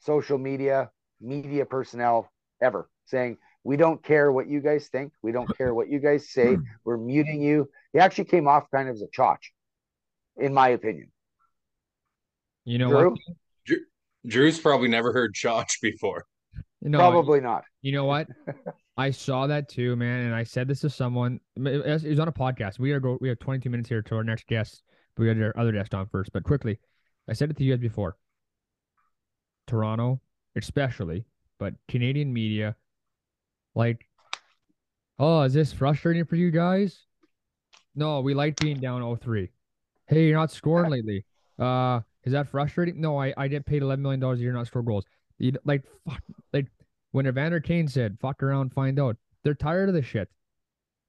social 0.00 0.38
media, 0.38 0.90
media 1.20 1.64
personnel 1.64 2.30
ever 2.60 2.88
saying, 3.06 3.36
we 3.64 3.76
don't 3.76 4.02
care 4.02 4.32
what 4.32 4.48
you 4.48 4.60
guys 4.60 4.88
think. 4.88 5.12
We 5.22 5.32
don't 5.32 5.48
care 5.58 5.74
what 5.74 5.88
you 5.88 5.98
guys 6.00 6.30
say. 6.30 6.56
We're 6.84 6.96
muting 6.96 7.42
you. 7.42 7.68
He 7.92 7.98
actually 7.98 8.24
came 8.24 8.48
off 8.48 8.64
kind 8.74 8.88
of 8.88 8.96
as 8.96 9.02
a 9.02 9.08
chotch, 9.08 9.52
in 10.36 10.52
my 10.52 10.70
opinion. 10.70 11.12
You 12.64 12.78
know 12.78 12.90
Drew? 12.90 13.10
what? 13.10 13.18
Drew, 14.26 14.42
Drew's 14.42 14.60
probably 14.60 14.88
never 14.88 15.12
heard 15.12 15.34
chotch 15.34 15.80
before. 15.80 16.26
No, 16.80 16.98
probably 16.98 17.40
not. 17.40 17.64
You 17.80 17.92
know 17.92 18.04
what? 18.04 18.28
I 18.96 19.10
saw 19.10 19.46
that 19.46 19.68
too, 19.68 19.96
man, 19.96 20.26
and 20.26 20.34
I 20.34 20.44
said 20.44 20.68
this 20.68 20.80
to 20.80 20.90
someone. 20.90 21.40
It 21.56 22.04
was 22.04 22.18
on 22.18 22.28
a 22.28 22.32
podcast. 22.32 22.78
We 22.78 22.92
are 22.92 23.00
go. 23.00 23.18
We 23.20 23.28
have 23.28 23.38
22 23.38 23.70
minutes 23.70 23.88
here 23.88 24.02
to 24.02 24.16
our 24.16 24.24
next 24.24 24.46
guest. 24.46 24.82
But 25.14 25.22
we 25.22 25.34
got 25.34 25.42
our 25.42 25.58
other 25.58 25.72
guest 25.72 25.94
on 25.94 26.06
first. 26.06 26.32
But 26.32 26.44
quickly, 26.44 26.78
I 27.28 27.32
said 27.32 27.50
it 27.50 27.56
to 27.56 27.64
you 27.64 27.74
guys 27.74 27.80
before. 27.80 28.16
Toronto, 29.66 30.20
especially, 30.56 31.24
but 31.58 31.74
Canadian 31.88 32.32
media, 32.32 32.76
like, 33.74 34.06
oh, 35.18 35.42
is 35.42 35.54
this 35.54 35.72
frustrating 35.72 36.24
for 36.24 36.36
you 36.36 36.50
guys? 36.50 37.06
No, 37.94 38.20
we 38.20 38.34
like 38.34 38.56
being 38.56 38.80
down 38.80 39.02
0-3. 39.02 39.50
Hey, 40.06 40.26
you're 40.26 40.38
not 40.38 40.50
scoring 40.50 40.90
lately. 40.90 41.24
Uh, 41.58 42.00
is 42.24 42.32
that 42.32 42.48
frustrating? 42.48 43.00
No, 43.00 43.20
I, 43.20 43.34
I 43.36 43.48
get 43.48 43.66
paid 43.66 43.82
eleven 43.82 44.02
million 44.02 44.20
dollars 44.20 44.38
a 44.38 44.42
year 44.42 44.52
not 44.52 44.66
score 44.66 44.82
goals. 44.82 45.04
You, 45.38 45.52
like 45.64 45.82
fuck, 46.08 46.22
like 46.52 46.66
when 47.10 47.26
Evander 47.26 47.60
Kane 47.60 47.88
said, 47.88 48.18
"Fuck 48.20 48.42
around, 48.42 48.72
find 48.72 48.98
out." 49.00 49.16
They're 49.44 49.54
tired 49.54 49.88
of 49.88 49.94
the 49.94 50.02
shit. 50.02 50.28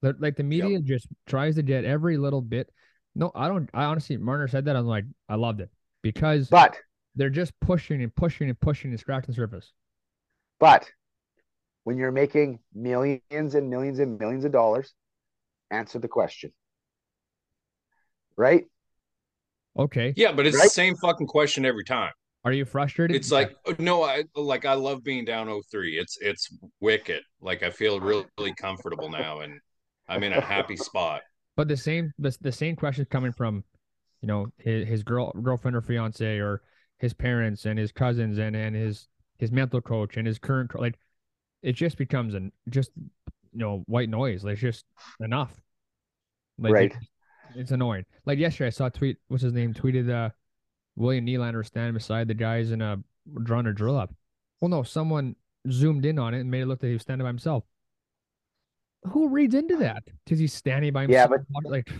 They're, 0.02 0.16
like 0.18 0.36
the 0.36 0.44
media 0.44 0.80
yep. 0.80 0.84
just 0.84 1.08
tries 1.28 1.56
to 1.56 1.64
get 1.64 1.86
every 1.86 2.18
little 2.18 2.42
bit. 2.42 2.70
No, 3.16 3.32
I 3.36 3.48
don't. 3.48 3.70
I 3.74 3.84
honestly, 3.86 4.18
Marner 4.18 4.48
said 4.48 4.66
that. 4.66 4.76
I'm 4.76 4.88
like, 4.88 5.06
I 5.30 5.36
loved 5.36 5.62
it 5.62 5.70
because, 6.02 6.50
but 6.50 6.78
they're 7.16 7.30
just 7.30 7.54
pushing 7.60 8.02
and 8.02 8.14
pushing 8.16 8.50
and 8.50 8.60
pushing 8.60 8.92
and 8.92 9.00
scratching 9.00 9.28
the 9.28 9.36
surface. 9.36 9.72
But 10.60 10.90
when 11.84 11.98
you're 11.98 12.12
making 12.12 12.60
millions 12.74 13.22
and 13.32 13.70
millions 13.70 14.00
and 14.00 14.18
millions 14.18 14.46
of 14.46 14.52
dollars, 14.52 14.94
answer 15.70 16.00
the 16.00 16.08
question. 16.08 16.52
Right? 18.36 18.66
Okay. 19.78 20.14
Yeah, 20.16 20.32
but 20.32 20.46
it's 20.46 20.58
right? 20.58 20.64
the 20.64 20.70
same 20.70 20.96
fucking 20.96 21.28
question 21.28 21.66
every 21.66 21.84
time. 21.84 22.12
Are 22.46 22.52
you 22.52 22.66
frustrated? 22.66 23.16
It's 23.16 23.32
like 23.32 23.56
uh, 23.66 23.74
no, 23.80 24.04
I 24.04 24.24
like 24.36 24.66
I 24.66 24.74
love 24.74 25.04
being 25.04 25.26
down 25.26 25.48
03. 25.70 25.98
It's 25.98 26.18
it's 26.22 26.50
wicked. 26.82 27.22
Like 27.42 27.64
I 27.64 27.70
feel 27.70 28.00
really, 28.00 28.26
really 28.38 28.54
comfortable 28.54 29.10
now 29.10 29.40
and 29.40 29.60
I'm 30.08 30.24
in 30.24 30.34
a 30.34 30.42
happy 30.42 30.76
spot. 30.76 31.22
But 31.56 31.68
the 31.68 31.78
same 31.78 32.12
the, 32.20 32.36
the 32.42 32.52
same 32.52 32.76
question 32.76 33.06
coming 33.10 33.32
from, 33.32 33.64
you 34.22 34.28
know, 34.28 34.48
his, 34.58 34.88
his 34.88 35.04
girl 35.04 35.32
girlfriend 35.42 35.78
or 35.78 35.82
fiance 35.82 36.38
or 36.40 36.62
his 36.98 37.14
parents 37.14 37.66
and 37.66 37.80
his 37.80 37.92
cousins 37.92 38.38
and 38.38 38.56
and 38.56 38.76
his 38.76 39.08
his 39.38 39.52
mental 39.52 39.80
coach 39.80 40.18
and 40.18 40.28
his 40.28 40.38
current 40.38 40.78
like 40.80 40.96
it 41.62 41.74
just 41.74 41.98
becomes 41.98 42.34
an 42.34 42.52
just 42.70 42.92
you 43.54 43.60
know 43.60 43.84
white 43.88 44.10
noise. 44.10 44.44
Like, 44.44 44.54
it's 44.54 44.62
just 44.62 44.86
enough. 45.22 45.54
Like, 46.58 46.74
right. 46.74 46.96
It, 47.56 47.60
it's 47.60 47.72
annoying. 47.72 48.06
Like 48.26 48.40
yesterday, 48.40 48.68
I 48.68 48.72
saw 48.72 48.86
a 48.88 48.92
tweet. 48.92 49.18
What's 49.28 49.44
his 49.44 49.54
name? 49.54 49.74
Tweeted 49.74 50.10
uh, 50.10 50.30
William 50.96 51.26
Nylander 51.26 51.66
standing 51.66 51.94
beside 51.94 52.28
the 52.28 52.34
guys 52.34 52.72
in 52.72 52.82
a 52.82 53.00
drawing 53.44 53.68
a 53.68 53.74
drill 53.74 53.98
up. 53.98 54.14
Well, 54.60 54.70
no, 54.70 54.84
someone 54.84 55.36
zoomed 55.72 56.06
in 56.06 56.20
on 56.20 56.34
it 56.34 56.42
and 56.42 56.52
made 56.52 56.62
it 56.62 56.68
look 56.68 56.82
like 56.82 56.90
he 56.90 56.94
was 56.94 57.02
standing 57.02 57.26
by 57.26 57.30
himself. 57.30 57.64
Who 59.08 59.30
reads 59.30 59.56
into 59.56 59.78
that? 59.78 60.04
Because 60.24 60.40
he's 60.40 60.54
standing 60.54 60.94
by 60.94 61.04
himself. 61.04 61.32
Yeah, 61.32 61.38
but 61.62 61.70
like 61.70 61.92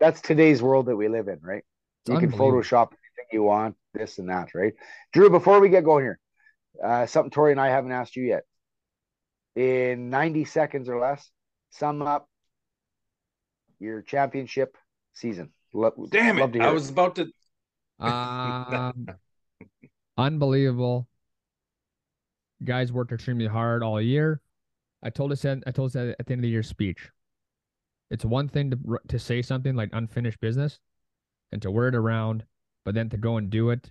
that's 0.00 0.20
today's 0.20 0.62
world 0.62 0.86
that 0.86 0.96
we 0.96 1.08
live 1.08 1.28
in, 1.28 1.38
right? 1.42 1.64
You 2.06 2.18
can 2.18 2.30
Photoshop 2.30 2.88
anything 2.88 3.26
you 3.32 3.42
want, 3.42 3.76
this 3.94 4.18
and 4.18 4.28
that, 4.28 4.54
right? 4.54 4.74
Drew, 5.12 5.30
before 5.30 5.60
we 5.60 5.70
get 5.70 5.84
going 5.84 6.04
here, 6.04 6.18
uh, 6.82 7.06
something 7.06 7.30
Tori 7.30 7.52
and 7.52 7.60
I 7.60 7.68
haven't 7.68 7.92
asked 7.92 8.16
you 8.16 8.24
yet. 8.24 8.42
In 9.56 10.10
90 10.10 10.44
seconds 10.44 10.88
or 10.88 11.00
less, 11.00 11.30
sum 11.70 12.02
up 12.02 12.28
your 13.84 14.02
championship 14.02 14.76
season. 15.12 15.50
Lo- 15.72 16.08
Damn 16.10 16.38
it. 16.38 16.60
I 16.60 16.70
was 16.70 16.90
about 16.90 17.16
to. 17.16 17.30
um, 18.00 19.06
unbelievable. 20.16 21.08
Guys 22.64 22.92
worked 22.92 23.12
extremely 23.12 23.46
hard 23.46 23.82
all 23.82 24.00
year. 24.00 24.40
I 25.02 25.10
told 25.10 25.32
us 25.32 25.42
that 25.42 25.62
I 25.66 25.70
told 25.70 25.88
us 25.88 25.92
that 25.92 26.16
at 26.18 26.26
the 26.26 26.32
end 26.32 26.40
of 26.40 26.42
the 26.42 26.48
year 26.48 26.62
speech. 26.62 27.10
It's 28.10 28.24
one 28.24 28.48
thing 28.48 28.70
to 28.70 28.78
to 29.08 29.18
say 29.18 29.42
something 29.42 29.74
like 29.74 29.90
unfinished 29.92 30.40
business, 30.40 30.78
and 31.52 31.60
to 31.62 31.70
wear 31.70 31.88
it 31.88 31.94
around, 31.94 32.44
but 32.84 32.94
then 32.94 33.08
to 33.10 33.16
go 33.16 33.36
and 33.36 33.50
do 33.50 33.70
it, 33.70 33.90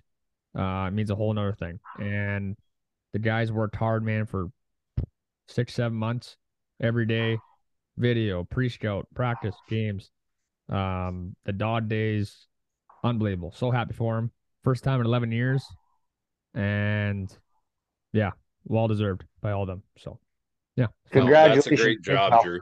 uh, 0.54 0.90
means 0.90 1.10
a 1.10 1.14
whole 1.14 1.32
nother 1.32 1.52
thing. 1.52 1.78
And 1.98 2.56
the 3.12 3.18
guys 3.18 3.52
worked 3.52 3.76
hard, 3.76 4.02
man, 4.02 4.26
for 4.26 4.50
six, 5.48 5.74
seven 5.74 5.96
months 5.96 6.36
every 6.80 7.06
day, 7.06 7.38
video, 7.96 8.44
pre-scout, 8.44 9.06
practice, 9.14 9.54
games. 9.68 10.10
Um, 10.68 11.36
the 11.44 11.52
Dodd 11.52 11.88
days, 11.88 12.46
unbelievable. 13.02 13.52
So 13.56 13.70
happy 13.70 13.94
for 13.94 14.18
him. 14.18 14.30
First 14.62 14.84
time 14.84 15.00
in 15.00 15.06
11 15.06 15.32
years. 15.32 15.64
And 16.54 17.30
yeah, 18.12 18.30
well 18.64 18.88
deserved 18.88 19.24
by 19.40 19.52
all 19.52 19.62
of 19.62 19.68
them. 19.68 19.82
So 19.98 20.18
yeah. 20.76 20.86
Congratulations. 21.10 21.64
That's 21.66 21.80
a 21.80 21.84
great 21.84 22.02
job, 22.02 22.42
Drew. 22.42 22.60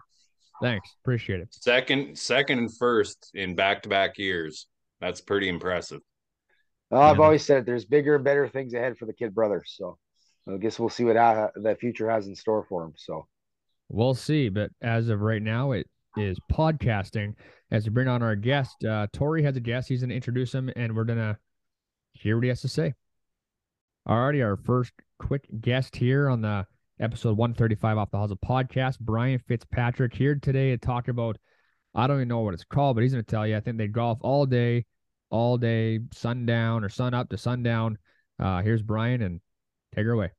Thanks. 0.61 0.90
Appreciate 1.03 1.40
it. 1.40 1.49
Second, 1.51 2.16
second 2.18 2.59
and 2.59 2.77
first 2.77 3.31
in 3.35 3.55
back 3.55 3.83
to 3.83 3.88
back 3.88 4.18
years. 4.18 4.66
That's 5.01 5.21
pretty 5.21 5.49
impressive. 5.49 6.01
Well, 6.90 7.03
I've 7.03 7.18
yeah. 7.18 7.25
always 7.25 7.45
said 7.45 7.66
there's 7.66 7.85
bigger 7.85 8.16
and 8.16 8.25
better 8.25 8.49
things 8.49 8.75
ahead 8.75 8.99
for 8.99 9.07
the 9.07 9.12
kid 9.12 9.35
brothers. 9.35 9.75
So 9.77 9.99
I 10.49 10.59
guess 10.59 10.79
we'll 10.79 10.88
see 10.88 11.05
what 11.05 11.16
uh, 11.16 11.49
the 11.57 11.75
future 11.75 12.09
has 12.11 12.27
in 12.27 12.37
store 12.37 12.64
for 12.68 12.85
him. 12.85 12.92
So 12.97 13.27
we'll 13.92 14.14
see. 14.14 14.48
But 14.48 14.70
as 14.81 15.09
of 15.09 15.20
right 15.20 15.42
now, 15.42 15.72
it 15.72 15.87
is 16.16 16.38
podcasting. 16.50 17.35
As 17.70 17.85
we 17.85 17.90
bring 17.90 18.09
on 18.09 18.22
our 18.22 18.37
guest, 18.37 18.85
uh, 18.85 19.07
Tori 19.12 19.42
has 19.44 19.57
a 19.57 19.61
guest. 19.61 19.88
He's 19.88 20.00
going 20.00 20.11
to 20.11 20.16
introduce 20.16 20.52
him, 20.52 20.70
and 20.76 20.94
we're 20.94 21.05
going 21.05 21.18
to 21.18 21.38
hear 22.12 22.37
what 22.37 22.44
he 22.44 22.48
has 22.48 22.61
to 22.62 22.68
say. 22.68 22.94
Alrighty, 24.09 24.44
our 24.44 24.57
first 24.57 24.92
quick 25.18 25.46
guest 25.61 25.94
here 25.94 26.28
on 26.28 26.42
the 26.42 26.66
episode 27.00 27.37
135 27.37 27.98
off 27.98 28.11
the 28.11 28.18
Hosel 28.18 28.38
podcast. 28.44 28.98
Brian 29.00 29.38
Fitzpatrick 29.46 30.14
here 30.14 30.35
today 30.35 30.70
to 30.70 30.78
talk 30.78 31.09
about, 31.09 31.38
I 31.94 32.07
don't 32.07 32.16
even 32.16 32.28
know 32.28 32.40
what 32.40 32.55
it's 32.55 32.64
called, 32.64 32.96
but 32.96 33.02
he's 33.02 33.12
going 33.12 33.24
to 33.24 33.31
tell 33.31 33.46
you. 33.46 33.57
I 33.57 33.61
think 33.61 33.78
they 33.78 33.88
golf 33.88 34.18
all 34.22 34.44
day, 34.44 34.85
all 35.31 35.57
day, 35.57 36.00
sundown 36.12 36.85
or 36.85 36.88
sun 36.88 37.14
up 37.14 37.28
to 37.31 37.38
sundown. 37.38 37.98
Uh, 38.38 38.61
here's 38.62 38.83
Brian 38.83 39.22
and 39.22 39.40
take 39.94 40.05
her 40.05 40.12
away. 40.12 40.31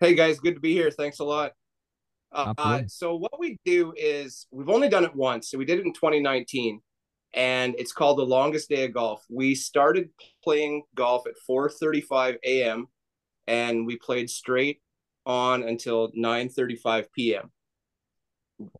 Hey 0.00 0.14
guys, 0.14 0.40
good 0.40 0.54
to 0.54 0.60
be 0.60 0.72
here. 0.72 0.90
Thanks 0.90 1.20
a 1.20 1.24
lot. 1.24 1.52
Uh, 2.32 2.52
uh, 2.58 2.82
so 2.88 3.16
what 3.16 3.38
we 3.38 3.58
do 3.64 3.94
is 3.96 4.46
we've 4.50 4.68
only 4.68 4.88
done 4.88 5.04
it 5.04 5.14
once. 5.14 5.50
So 5.50 5.58
we 5.58 5.64
did 5.64 5.78
it 5.78 5.86
in 5.86 5.92
2019 5.92 6.80
and 7.32 7.74
it's 7.78 7.92
called 7.92 8.18
the 8.18 8.26
longest 8.26 8.68
day 8.68 8.84
of 8.84 8.92
golf. 8.92 9.24
We 9.30 9.54
started 9.54 10.10
playing 10.42 10.82
golf 10.94 11.26
at 11.26 11.34
4:35 11.48 12.36
a.m 12.44 12.88
and 13.46 13.86
we 13.86 13.96
played 13.96 14.30
straight 14.30 14.80
on 15.26 15.62
until 15.62 16.10
9:35 16.12 17.06
p.m. 17.14 17.50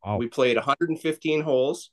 Wow. 0.04 0.18
We 0.18 0.28
played 0.28 0.56
115 0.56 1.42
holes, 1.42 1.90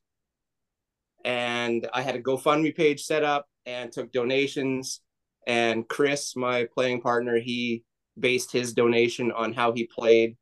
and 1.25 1.87
I 1.93 2.01
had 2.01 2.15
a 2.15 2.21
GoFundMe 2.21 2.75
page 2.75 3.03
set 3.03 3.23
up 3.23 3.47
and 3.65 3.91
took 3.91 4.11
donations. 4.11 5.01
And 5.47 5.87
Chris, 5.87 6.35
my 6.35 6.67
playing 6.73 7.01
partner, 7.01 7.39
he 7.39 7.83
based 8.19 8.51
his 8.51 8.73
donation 8.73 9.31
on 9.31 9.53
how 9.53 9.73
he 9.73 9.85
played. 9.85 10.37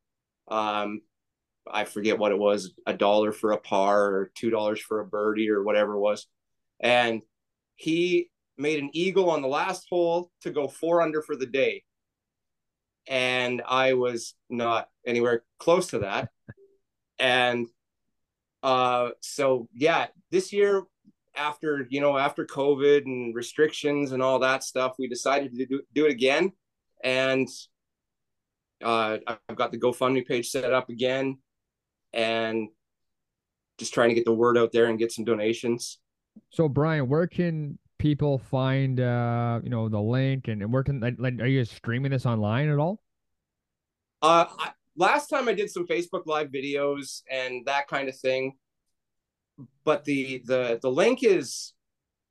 Um, 0.47 1.01
I 1.71 1.85
forget 1.85 2.17
what 2.17 2.31
it 2.31 2.39
was, 2.39 2.73
a 2.87 2.93
dollar 2.93 3.31
for 3.31 3.51
a 3.51 3.57
par 3.57 4.05
or 4.05 4.31
two 4.35 4.49
dollars 4.49 4.79
for 4.79 4.99
a 4.99 5.05
birdie 5.05 5.49
or 5.49 5.63
whatever 5.63 5.93
it 5.93 5.99
was. 5.99 6.27
And 6.79 7.21
he 7.75 8.29
made 8.57 8.81
an 8.81 8.89
eagle 8.93 9.29
on 9.29 9.41
the 9.41 9.47
last 9.47 9.87
hole 9.89 10.31
to 10.41 10.49
go 10.49 10.67
four 10.67 11.01
under 11.01 11.21
for 11.21 11.35
the 11.35 11.45
day 11.45 11.83
and 13.09 13.63
I 13.67 13.93
was 13.93 14.35
not 14.49 14.87
anywhere 15.05 15.43
close 15.57 15.87
to 15.87 15.99
that. 15.99 16.29
and 17.19 17.67
uh, 18.61 19.09
so 19.19 19.67
yeah, 19.73 20.07
this 20.31 20.53
year 20.53 20.83
after 21.35 21.87
you 21.89 22.01
know 22.01 22.17
after 22.17 22.45
COVID 22.45 23.05
and 23.05 23.35
restrictions 23.35 24.11
and 24.11 24.21
all 24.21 24.39
that 24.39 24.63
stuff, 24.63 24.95
we 24.99 25.07
decided 25.07 25.55
to 25.55 25.65
do, 25.65 25.81
do 25.93 26.05
it 26.05 26.11
again, 26.11 26.51
and 27.03 27.47
uh, 28.83 29.17
I've 29.27 29.55
got 29.55 29.71
the 29.71 29.79
GoFundMe 29.79 30.25
page 30.25 30.49
set 30.49 30.71
up 30.71 30.89
again, 30.89 31.39
and 32.13 32.69
just 33.77 33.93
trying 33.93 34.09
to 34.09 34.15
get 34.15 34.25
the 34.25 34.33
word 34.33 34.57
out 34.57 34.71
there 34.71 34.85
and 34.85 34.99
get 34.99 35.11
some 35.11 35.25
donations. 35.25 35.99
So 36.49 36.69
Brian, 36.69 37.07
where 37.07 37.27
can 37.27 37.77
people 37.99 38.37
find 38.37 39.01
uh 39.01 39.59
you 39.61 39.69
know 39.69 39.89
the 39.89 39.99
link 39.99 40.47
and, 40.47 40.61
and 40.63 40.73
where 40.73 40.83
can 40.83 41.01
like 41.19 41.39
are 41.39 41.45
you 41.45 41.63
streaming 41.65 42.09
this 42.09 42.25
online 42.25 42.69
at 42.69 42.79
all 42.79 43.01
uh 44.21 44.45
I, 44.57 44.71
last 44.95 45.27
time 45.27 45.49
i 45.49 45.53
did 45.53 45.69
some 45.69 45.85
facebook 45.85 46.25
live 46.25 46.47
videos 46.47 47.21
and 47.29 47.65
that 47.65 47.87
kind 47.89 48.07
of 48.07 48.17
thing 48.17 48.53
but 49.83 50.05
the 50.05 50.41
the 50.45 50.79
the 50.81 50.89
link 50.89 51.23
is 51.23 51.73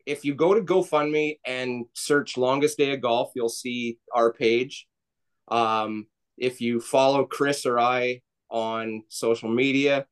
if 0.09 0.25
you 0.25 0.35
go 0.35 0.55
to 0.55 0.61
gofundme 0.61 1.39
and 1.45 1.85
search 1.93 2.37
longest 2.37 2.79
day 2.79 2.93
of 2.93 3.01
golf 3.01 3.31
you'll 3.35 3.49
see 3.49 3.99
our 4.13 4.33
page 4.33 4.87
um 5.49 6.07
if 6.37 6.61
you 6.61 6.81
follow 6.81 7.25
chris 7.25 7.67
or 7.67 7.79
i 7.79 8.21
on 8.51 9.03
social 9.09 9.49
media 9.49 10.07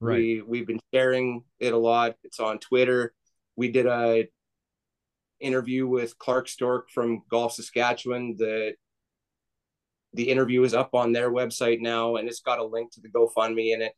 right. 0.00 0.16
we 0.16 0.42
we've 0.42 0.66
been 0.66 0.80
sharing 0.92 1.44
it 1.60 1.72
a 1.72 1.78
lot 1.78 2.14
it's 2.24 2.40
on 2.40 2.58
twitter 2.58 3.12
we 3.56 3.70
did 3.70 3.86
a 3.86 4.26
interview 5.42 5.86
with 5.86 6.18
Clark 6.18 6.48
Stork 6.48 6.88
from 6.90 7.22
Golf 7.28 7.54
Saskatchewan. 7.54 8.36
The 8.38 8.72
the 10.14 10.28
interview 10.28 10.62
is 10.62 10.74
up 10.74 10.94
on 10.94 11.12
their 11.12 11.30
website 11.30 11.80
now, 11.80 12.16
and 12.16 12.28
it's 12.28 12.40
got 12.40 12.58
a 12.58 12.64
link 12.64 12.92
to 12.92 13.00
the 13.00 13.08
GoFundMe 13.08 13.74
in 13.74 13.82
it. 13.82 13.92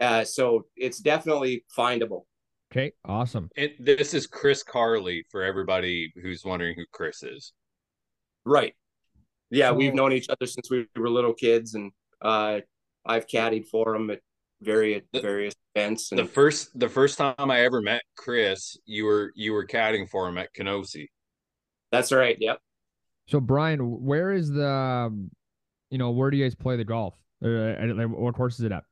Uh, 0.00 0.24
so 0.24 0.66
it's 0.76 0.98
definitely 0.98 1.64
findable. 1.76 2.22
Okay, 2.72 2.92
awesome. 3.04 3.50
And 3.58 3.70
this 3.78 4.14
is 4.14 4.26
Chris 4.26 4.62
Carley 4.62 5.26
for 5.30 5.42
everybody 5.42 6.10
who's 6.22 6.42
wondering 6.42 6.74
who 6.74 6.84
Chris 6.90 7.22
is. 7.22 7.52
Right. 8.46 8.72
Yeah, 9.50 9.68
so, 9.68 9.74
we've 9.74 9.92
known 9.92 10.12
each 10.12 10.30
other 10.30 10.46
since 10.46 10.70
we 10.70 10.86
were 10.96 11.10
little 11.10 11.34
kids, 11.34 11.74
and 11.74 11.92
uh, 12.22 12.60
I've 13.04 13.26
caddied 13.26 13.66
for 13.66 13.94
him 13.94 14.08
at 14.08 14.20
various 14.62 15.02
various 15.12 15.52
events. 15.74 16.12
And... 16.12 16.18
The 16.18 16.24
first 16.24 16.70
the 16.78 16.88
first 16.88 17.18
time 17.18 17.34
I 17.38 17.60
ever 17.60 17.82
met 17.82 18.00
Chris, 18.16 18.78
you 18.86 19.04
were 19.04 19.32
you 19.36 19.52
were 19.52 19.66
caddying 19.66 20.08
for 20.08 20.26
him 20.26 20.38
at 20.38 20.54
Kenosee. 20.54 21.10
That's 21.90 22.10
right. 22.10 22.38
Yep. 22.40 22.58
So 23.28 23.38
Brian, 23.38 24.02
where 24.02 24.32
is 24.32 24.50
the, 24.50 24.68
um, 24.68 25.30
you 25.90 25.98
know, 25.98 26.10
where 26.10 26.30
do 26.30 26.38
you 26.38 26.44
guys 26.46 26.54
play 26.54 26.76
the 26.78 26.84
golf? 26.84 27.14
Uh, 27.44 27.74
what 28.08 28.34
course 28.34 28.58
is 28.58 28.64
it 28.64 28.72
at? 28.72 28.84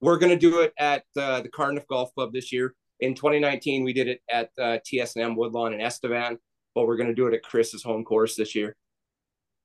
We're 0.00 0.18
gonna 0.18 0.38
do 0.38 0.60
it 0.60 0.72
at 0.78 1.02
uh, 1.16 1.40
the 1.40 1.48
Cardiff 1.48 1.88
Golf 1.88 2.14
Club 2.14 2.32
this 2.32 2.52
year. 2.52 2.76
In 3.00 3.14
2019, 3.14 3.84
we 3.84 3.92
did 3.92 4.08
it 4.08 4.20
at 4.30 4.50
uh, 4.58 4.78
TSNM 4.86 5.36
Woodlawn 5.36 5.72
in 5.72 5.80
Estevan, 5.80 6.38
but 6.74 6.86
we're 6.86 6.96
gonna 6.96 7.14
do 7.14 7.26
it 7.26 7.34
at 7.34 7.42
Chris's 7.42 7.82
home 7.82 8.04
course 8.04 8.36
this 8.36 8.54
year. 8.54 8.76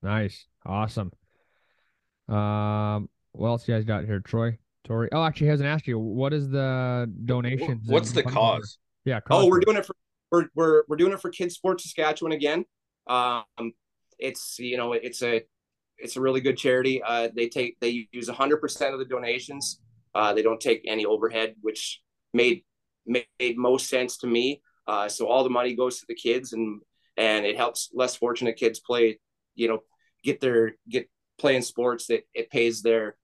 Nice, 0.02 0.46
awesome. 0.66 1.12
Um, 2.28 3.10
what 3.32 3.48
else 3.48 3.68
you 3.68 3.74
guys 3.74 3.86
got 3.86 4.06
here, 4.06 4.20
Troy? 4.20 4.58
Tori. 4.84 5.10
Oh, 5.12 5.24
actually, 5.24 5.48
hasn't 5.48 5.68
asked 5.68 5.88
you. 5.88 5.98
What 5.98 6.34
is 6.34 6.50
the 6.50 7.12
donation? 7.26 7.82
What's 7.86 8.12
the 8.12 8.24
cause? 8.24 8.78
Yeah. 9.06 9.20
Cause 9.20 9.44
oh, 9.44 9.48
we're 9.48 9.60
doing 9.60 9.78
it 9.78 9.86
for 9.86 9.96
we're 10.32 10.48
we're 10.56 10.84
we're 10.88 10.98
doing 10.98 11.14
it 11.14 11.22
for 11.22 11.30
Kids 11.30 11.56
Sports 11.56 11.84
Saskatchewan 11.84 12.34
again. 12.34 12.66
Um, 13.08 13.74
it's 14.20 14.58
you 14.60 14.78
know 14.78 14.94
it's 14.94 15.22
a 15.22 15.44
it's 15.98 16.18
a 16.18 16.22
really 16.22 16.42
good 16.42 16.58
charity. 16.58 17.02
Uh, 17.04 17.30
they 17.34 17.48
take 17.48 17.80
they 17.80 18.08
use 18.12 18.28
100 18.28 18.58
percent 18.58 18.94
of 18.94 19.00
the 19.00 19.06
donations. 19.06 19.80
Uh, 20.16 20.34
they 20.34 20.42
don't 20.42 20.60
take 20.60 20.84
any 20.88 21.06
overhead, 21.06 21.56
which 21.62 22.02
made 22.34 22.64
made 23.06 23.58
most 23.58 23.90
sense 23.90 24.18
to 24.18 24.28
me. 24.28 24.62
Uh, 24.88 25.08
so 25.08 25.28
all 25.28 25.44
the 25.44 25.50
money 25.50 25.76
goes 25.76 26.00
to 26.00 26.06
the 26.08 26.16
kids, 26.16 26.54
and 26.54 26.82
and 27.18 27.46
it 27.46 27.58
helps 27.58 27.90
less 27.94 28.16
fortunate 28.16 28.58
kids 28.58 28.80
play. 28.80 29.20
You 29.56 29.68
know, 29.68 29.80
get 30.24 30.40
their 30.40 30.76
get 30.90 31.10
playing 31.38 31.62
sports 31.62 32.08
that 32.08 32.24
it 32.34 32.50
pays 32.50 32.82
their 32.82 33.16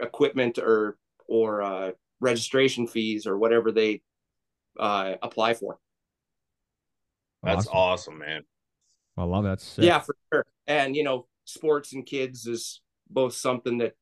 equipment 0.00 0.58
or 0.58 0.98
or 1.28 1.62
uh, 1.62 1.90
registration 2.20 2.86
fees 2.86 3.26
or 3.26 3.38
whatever 3.38 3.72
they 3.72 4.02
uh, 4.78 5.14
apply 5.22 5.54
for. 5.54 5.78
That's 7.42 7.66
awesome. 7.66 8.14
awesome, 8.14 8.18
man. 8.18 8.42
I 9.16 9.24
love 9.24 9.44
that. 9.44 9.60
Sick. 9.60 9.84
Yeah, 9.84 10.00
for 10.00 10.16
sure. 10.32 10.46
And 10.66 10.96
you 10.96 11.04
know, 11.04 11.26
sports 11.44 11.92
and 11.92 12.04
kids 12.04 12.46
is 12.46 12.80
both 13.08 13.34
something 13.34 13.78
that 13.78 13.94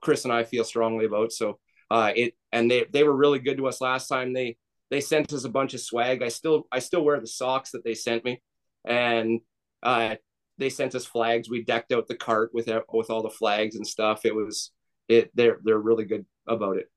Chris 0.00 0.24
and 0.24 0.32
I 0.32 0.44
feel 0.44 0.64
strongly 0.64 1.04
about. 1.04 1.32
So 1.32 1.58
uh, 1.90 2.12
it 2.14 2.34
and 2.52 2.70
they 2.70 2.86
they 2.90 3.02
were 3.02 3.16
really 3.16 3.38
good 3.38 3.56
to 3.58 3.66
us 3.66 3.80
last 3.80 4.08
time. 4.08 4.32
They 4.32 4.56
they 4.90 5.00
sent 5.00 5.32
us 5.32 5.44
a 5.44 5.50
bunch 5.50 5.74
of 5.74 5.80
swag. 5.80 6.22
I 6.22 6.28
still 6.28 6.66
I 6.72 6.78
still 6.78 7.04
wear 7.04 7.20
the 7.20 7.26
socks 7.26 7.72
that 7.72 7.84
they 7.84 7.94
sent 7.94 8.24
me, 8.24 8.42
and 8.84 9.40
uh, 9.82 10.16
they 10.58 10.70
sent 10.70 10.94
us 10.94 11.06
flags. 11.06 11.48
We 11.48 11.64
decked 11.64 11.92
out 11.92 12.08
the 12.08 12.16
cart 12.16 12.50
with 12.52 12.68
with 12.92 13.10
all 13.10 13.22
the 13.22 13.30
flags 13.30 13.76
and 13.76 13.86
stuff. 13.86 14.24
It 14.24 14.34
was 14.34 14.72
it 15.08 15.30
they're 15.34 15.58
they're 15.62 15.78
really 15.78 16.04
good 16.04 16.26
about 16.46 16.76
it. 16.76 16.90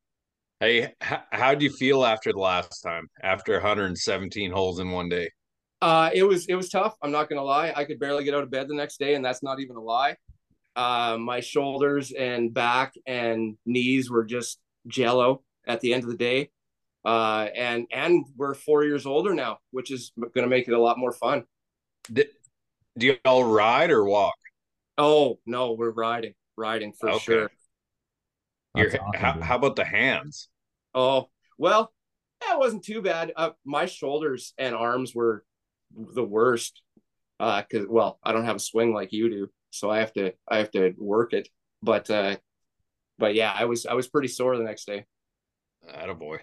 Hey, 0.60 0.94
how 1.00 1.56
do 1.56 1.66
you 1.66 1.72
feel 1.72 2.06
after 2.06 2.32
the 2.32 2.40
last 2.40 2.82
time? 2.82 3.10
After 3.24 3.54
117 3.54 4.52
holes 4.52 4.80
in 4.80 4.92
one 4.92 5.10
day? 5.10 5.32
Uh, 5.82 6.12
it 6.14 6.24
was 6.24 6.46
it 6.46 6.56
was 6.56 6.70
tough. 6.70 6.96
I'm 7.02 7.12
not 7.12 7.30
gonna 7.30 7.44
lie. 7.44 7.74
I 7.76 7.86
could 7.86 8.00
barely 8.00 8.24
get 8.24 8.36
out 8.36 8.44
of 8.44 8.52
bed 8.52 8.68
the 8.68 8.76
next 8.76 9.00
day, 9.00 9.16
and 9.16 9.26
that's 9.26 9.42
not 9.42 9.60
even 9.60 9.76
a 9.76 9.82
lie. 9.82 10.16
Uh, 10.76 11.18
my 11.20 11.40
shoulders 11.40 12.12
and 12.12 12.54
back 12.54 12.94
and 13.06 13.58
knees 13.66 14.10
were 14.10 14.24
just 14.24 14.60
jello 14.88 15.44
at 15.68 15.82
the 15.82 15.94
end 15.94 16.04
of 16.04 16.10
the 16.10 16.18
day. 16.18 16.50
Uh, 17.04 17.48
and 17.56 17.88
and 17.92 18.26
we're 18.38 18.54
four 18.54 18.84
years 18.84 19.06
older 19.06 19.34
now, 19.34 19.58
which 19.72 19.92
is 19.92 20.12
going 20.18 20.44
to 20.44 20.48
make 20.48 20.68
it 20.68 20.74
a 20.74 20.80
lot 20.80 21.00
more 21.00 21.12
fun. 21.12 21.44
do 22.14 22.26
you 22.98 23.18
all 23.26 23.44
ride 23.44 23.90
or 23.90 24.06
walk? 24.06 24.36
Oh 24.98 25.40
no, 25.46 25.72
we're 25.72 25.92
riding, 25.92 26.34
riding 26.58 26.94
for 26.94 27.10
okay. 27.10 27.20
sure. 27.20 27.52
Awesome, 28.76 29.00
how, 29.16 29.42
how 29.42 29.56
about 29.58 29.76
the 29.76 29.84
hands? 29.84 30.50
Oh 30.94 31.30
well, 31.58 31.92
that 32.42 32.60
wasn't 32.60 32.84
too 32.84 33.02
bad. 33.02 33.34
Uh, 33.36 33.52
my 33.66 33.86
shoulders 33.86 34.54
and 34.58 34.76
arms 34.76 35.16
were 35.16 35.44
the 35.96 36.24
worst. 36.24 36.82
Uh, 37.40 37.64
cause 37.72 37.86
well, 37.90 38.20
I 38.24 38.32
don't 38.32 38.46
have 38.46 38.58
a 38.58 38.60
swing 38.60 38.94
like 38.94 39.12
you 39.12 39.30
do, 39.30 39.50
so 39.72 39.90
I 39.90 40.00
have 40.00 40.14
to 40.14 40.34
I 40.48 40.58
have 40.58 40.72
to 40.72 40.94
work 40.98 41.34
it. 41.34 41.50
But 41.82 42.10
uh, 42.12 42.38
but 43.22 43.36
yeah, 43.36 43.54
I 43.56 43.66
was 43.66 43.86
I 43.86 43.94
was 43.94 44.10
pretty 44.10 44.28
sore 44.28 44.58
the 44.58 44.64
next 44.64 44.86
day. 44.86 45.06
boy. 46.20 46.40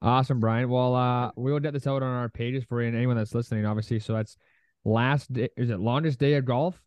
Awesome, 0.00 0.40
Brian. 0.40 0.68
Well, 0.68 0.94
uh, 0.94 1.30
we 1.36 1.52
will 1.52 1.60
get 1.60 1.74
this 1.74 1.86
out 1.86 2.02
on 2.02 2.08
our 2.08 2.28
pages 2.28 2.64
for 2.64 2.80
you 2.80 2.88
and 2.88 2.96
anyone 2.96 3.16
that's 3.16 3.34
listening, 3.34 3.66
obviously. 3.66 4.00
So 4.00 4.14
that's 4.14 4.36
last 4.84 5.32
day. 5.32 5.50
Is 5.56 5.70
it 5.70 5.78
longest 5.78 6.18
day 6.18 6.34
of 6.34 6.44
golf? 6.44 6.80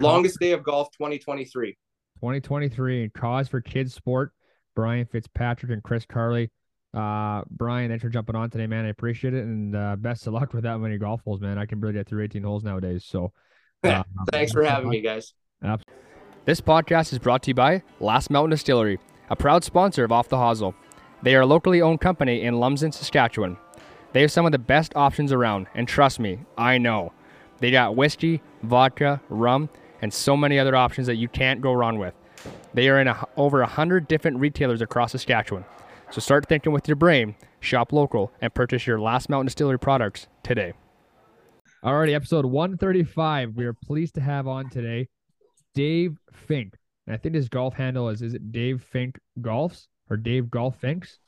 Longest 0.00 0.38
day 0.38 0.52
of 0.52 0.62
golf 0.62 0.90
2023. 0.92 1.76
2023 2.16 3.08
cause 3.10 3.48
for 3.48 3.60
kids 3.60 3.94
sport. 3.94 4.32
Brian 4.76 5.06
Fitzpatrick 5.06 5.72
and 5.72 5.82
Chris 5.82 6.04
Carley. 6.04 6.50
Uh, 6.94 7.42
Brian, 7.50 7.90
thanks 7.90 8.02
for 8.02 8.10
jumping 8.10 8.36
on 8.36 8.50
today, 8.50 8.66
man. 8.66 8.84
I 8.84 8.88
appreciate 8.88 9.34
it, 9.34 9.44
and 9.44 9.74
uh, 9.74 9.96
best 9.96 10.26
of 10.26 10.34
luck 10.34 10.52
with 10.52 10.64
that 10.64 10.78
many 10.78 10.98
golf 10.98 11.20
holes, 11.22 11.40
man. 11.40 11.58
I 11.58 11.66
can 11.66 11.80
really 11.80 11.94
get 11.94 12.08
through 12.08 12.22
18 12.24 12.42
holes 12.42 12.64
nowadays. 12.64 13.04
So, 13.04 13.32
uh, 13.84 14.02
thanks 14.30 14.52
for 14.52 14.62
having 14.62 14.88
me, 14.88 15.00
guys. 15.00 15.32
Absolutely. 15.62 15.97
This 16.48 16.62
podcast 16.62 17.12
is 17.12 17.18
brought 17.18 17.42
to 17.42 17.50
you 17.50 17.54
by 17.54 17.82
Last 18.00 18.30
Mountain 18.30 18.52
Distillery, 18.52 18.98
a 19.28 19.36
proud 19.36 19.64
sponsor 19.64 20.02
of 20.02 20.10
Off 20.10 20.30
the 20.30 20.38
Hosel. 20.38 20.74
They 21.22 21.34
are 21.34 21.42
a 21.42 21.46
locally 21.46 21.82
owned 21.82 22.00
company 22.00 22.40
in 22.40 22.58
Lumsden, 22.58 22.90
Saskatchewan. 22.90 23.58
They 24.14 24.22
have 24.22 24.32
some 24.32 24.46
of 24.46 24.52
the 24.52 24.58
best 24.58 24.96
options 24.96 25.30
around, 25.30 25.66
and 25.74 25.86
trust 25.86 26.18
me, 26.18 26.38
I 26.56 26.78
know. 26.78 27.12
They 27.58 27.70
got 27.70 27.96
whiskey, 27.96 28.40
vodka, 28.62 29.20
rum, 29.28 29.68
and 30.00 30.10
so 30.10 30.38
many 30.38 30.58
other 30.58 30.74
options 30.74 31.06
that 31.08 31.16
you 31.16 31.28
can't 31.28 31.60
go 31.60 31.74
wrong 31.74 31.98
with. 31.98 32.14
They 32.72 32.88
are 32.88 32.98
in 32.98 33.08
a, 33.08 33.28
over 33.36 33.60
100 33.60 34.08
different 34.08 34.38
retailers 34.38 34.80
across 34.80 35.12
Saskatchewan. 35.12 35.66
So 36.10 36.22
start 36.22 36.48
thinking 36.48 36.72
with 36.72 36.88
your 36.88 36.96
brain, 36.96 37.36
shop 37.60 37.92
local, 37.92 38.32
and 38.40 38.54
purchase 38.54 38.86
your 38.86 38.98
Last 38.98 39.28
Mountain 39.28 39.48
Distillery 39.48 39.78
products 39.78 40.28
today. 40.42 40.72
Alrighty, 41.84 42.14
episode 42.14 42.46
135. 42.46 43.54
We 43.54 43.66
are 43.66 43.74
pleased 43.74 44.14
to 44.14 44.22
have 44.22 44.48
on 44.48 44.70
today 44.70 45.08
Dave 45.74 46.18
Fink. 46.32 46.74
And 47.06 47.14
I 47.14 47.16
think 47.16 47.34
his 47.34 47.48
golf 47.48 47.74
handle 47.74 48.08
is 48.08 48.22
is 48.22 48.34
it 48.34 48.52
Dave 48.52 48.82
Fink 48.82 49.18
Golfs 49.40 49.86
or 50.10 50.16
Dave 50.16 50.50
Golf 50.50 50.78
Finks? 50.80 51.18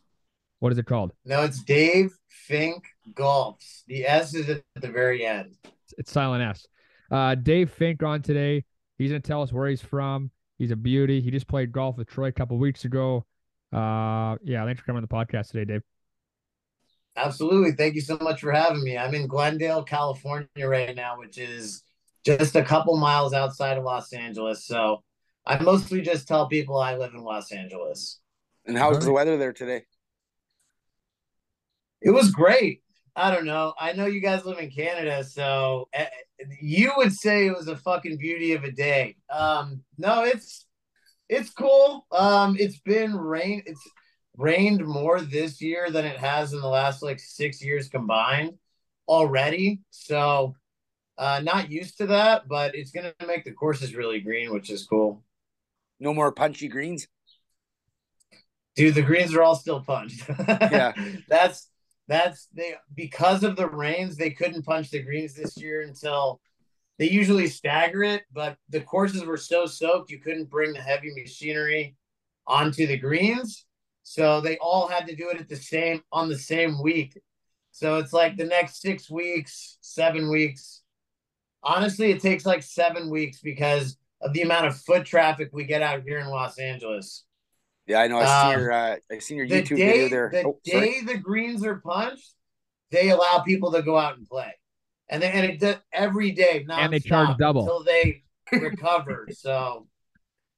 What 0.59 0.73
is 0.73 0.79
it 0.79 0.87
called? 0.87 1.13
No, 1.25 1.43
it's 1.43 1.63
Dave 1.63 2.13
Fink 2.29 2.85
Golfs. 3.15 3.83
The 3.87 4.07
S 4.07 4.35
is 4.35 4.49
at 4.49 4.63
the 4.75 4.89
very 4.89 5.25
end. 5.25 5.57
It's 5.97 6.13
silent 6.13 6.43
S. 6.43 6.67
Uh, 7.11 7.35
Dave 7.35 7.71
Fink 7.71 8.03
on 8.03 8.23
today. 8.23 8.65
He's 8.99 9.11
gonna 9.11 9.21
tell 9.21 9.43
us 9.43 9.53
where 9.53 9.69
he's 9.69 9.81
from. 9.81 10.31
He's 10.59 10.71
a 10.71 10.77
beauty. 10.77 11.23
He 11.23 11.31
just 11.31 11.49
played 11.49 11.73
golf 11.73 11.97
with 11.97 12.09
Troy 12.09 12.27
a 12.29 12.33
couple 12.33 12.59
weeks 12.59 12.85
ago. 12.85 13.25
Uh, 13.73 14.37
yeah, 14.45 14.65
thanks 14.67 14.81
for 14.81 14.87
coming 14.87 15.03
on 15.03 15.09
the 15.09 15.09
podcast 15.09 15.51
today, 15.53 15.65
Dave. 15.65 15.83
Absolutely. 17.17 17.73
Thank 17.73 17.95
you 17.95 18.01
so 18.01 18.19
much 18.21 18.41
for 18.41 18.53
having 18.53 18.85
me. 18.85 18.97
I'm 18.97 19.15
in 19.15 19.27
Glendale, 19.27 19.83
California 19.83 20.47
right 20.67 20.95
now, 20.95 21.19
which 21.19 21.39
is 21.39 21.83
just 22.25 22.57
a 22.57 22.63
couple 22.63 22.97
miles 22.97 23.33
outside 23.33 23.79
of 23.79 23.85
Los 23.85 24.13
Angeles. 24.13 24.65
So 24.65 25.03
I 25.47 25.59
mostly 25.63 26.01
just 26.01 26.29
tell 26.29 26.49
people 26.49 26.79
I 26.79 26.97
live 26.97 27.15
in 27.15 27.23
Los 27.23 27.53
Angeles. 27.53 28.21
And 28.67 28.77
how's 28.77 29.05
the 29.05 29.13
weather 29.13 29.37
there 29.37 29.53
today? 29.53 29.85
It 32.03 32.11
was 32.11 32.31
great. 32.31 32.83
I 33.17 33.35
don't 33.35 33.45
know. 33.45 33.75
I 33.79 33.93
know 33.93 34.07
you 34.07 34.21
guys 34.21 34.45
live 34.45 34.59
in 34.59 34.71
Canada, 34.71 35.25
so 35.25 35.89
uh, 35.99 36.05
you 36.61 36.93
would 36.97 37.13
say 37.13 37.47
it 37.47 37.57
was 37.57 37.69
a 37.69 37.77
fucking 37.77 38.19
beauty 38.19 38.53
of 38.53 38.65
a 38.65 38.71
day. 38.71 39.17
Um, 39.29 39.83
no, 39.99 40.23
it's 40.25 40.67
it's 41.29 41.51
cool. 41.51 42.07
Um, 42.13 42.57
it's 42.59 42.79
been 42.79 43.17
rain. 43.17 43.63
It's 43.67 43.83
rained 44.37 44.85
more 44.87 45.21
this 45.21 45.61
year 45.61 45.91
than 45.91 46.05
it 46.05 46.19
has 46.19 46.53
in 46.53 46.61
the 46.61 46.69
last 46.69 47.03
like 47.03 47.19
six 47.21 47.63
years 47.63 47.89
combined 47.89 48.55
already. 49.07 49.81
So, 49.91 50.55
uh, 51.21 51.39
not 51.45 51.71
used 51.71 51.99
to 51.99 52.07
that, 52.07 52.49
but 52.49 52.75
it's 52.75 52.91
gonna 52.91 53.13
make 53.27 53.45
the 53.45 53.53
courses 53.53 53.95
really 53.95 54.21
green, 54.21 54.53
which 54.55 54.71
is 54.71 54.87
cool. 54.87 55.23
No 56.01 56.15
more 56.15 56.33
punchy 56.33 56.67
greens. 56.67 57.07
Dude, 58.75 58.95
the 58.95 59.03
greens 59.03 59.35
are 59.35 59.43
all 59.43 59.55
still 59.55 59.81
punched. 59.81 60.23
yeah, 60.49 60.95
that's 61.29 61.69
that's 62.09 62.49
they 62.55 62.75
because 62.95 63.45
of 63.45 63.55
the 63.55 63.69
rains. 63.69 64.17
They 64.17 64.31
couldn't 64.31 64.63
punch 64.63 64.91
the 64.91 65.03
greens 65.03 65.35
this 65.35 65.59
year 65.59 65.83
until 65.83 66.41
they 66.99 67.11
usually 67.11 67.49
stagger 67.49 68.03
it, 68.03 68.23
but 68.33 68.57
the 68.71 68.81
courses 68.81 69.25
were 69.25 69.37
so 69.37 69.67
soaked 69.67 70.11
you 70.11 70.21
couldn't 70.21 70.49
bring 70.49 70.73
the 70.73 70.81
heavy 70.81 71.13
machinery 71.15 71.97
onto 72.47 72.87
the 72.87 72.97
greens. 72.97 73.67
So 74.05 74.41
they 74.41 74.57
all 74.57 74.89
had 74.89 75.07
to 75.09 75.15
do 75.15 75.29
it 75.29 75.39
at 75.39 75.51
the 75.51 75.57
same 75.57 76.03
on 76.13 76.31
the 76.31 76.39
same 76.39 76.83
week. 76.83 77.21
So 77.73 77.99
it's 77.99 78.15
like 78.15 78.39
the 78.39 78.47
next 78.47 78.81
six 78.81 79.11
weeks, 79.11 79.77
seven 79.83 80.31
weeks. 80.31 80.80
Honestly, 81.63 82.11
it 82.11 82.21
takes 82.21 82.47
like 82.47 82.63
seven 82.63 83.11
weeks 83.11 83.41
because 83.41 83.97
of 84.21 84.33
the 84.33 84.43
amount 84.43 84.67
of 84.67 84.77
foot 84.77 85.05
traffic 85.05 85.51
we 85.53 85.65
get 85.65 85.83
out 85.83 86.03
here 86.03 86.19
in 86.19 86.29
Los 86.29 86.59
Angeles. 86.59 87.25
Yeah, 87.87 88.01
I 88.01 88.07
know. 88.07 88.19
I 88.19 88.25
um, 88.25 88.51
seen 88.51 88.61
your 88.61 88.73
uh, 88.73 88.97
I 89.11 89.19
seen 89.19 89.37
your 89.37 89.47
YouTube 89.47 89.77
day, 89.77 89.93
video 89.93 90.09
there. 90.09 90.31
The 90.33 90.45
oh, 90.49 90.61
day 90.65 91.01
the 91.05 91.19
greens 91.19 91.65
are 91.65 91.77
punched, 91.77 92.35
they 92.91 93.11
allow 93.11 93.43
people 93.47 93.73
to 93.73 93.83
go 93.83 93.99
out 93.99 94.17
and 94.17 94.27
play 94.27 94.55
and 95.11 95.23
they 95.23 95.31
and 95.31 95.45
it 95.45 95.61
does 95.61 95.77
every 95.93 96.31
day. 96.31 96.65
And 96.69 96.93
they 96.93 97.01
charge 97.01 97.37
double 97.37 97.63
until 97.63 97.85
they 97.85 98.23
recover. 98.53 99.27
so, 99.33 99.87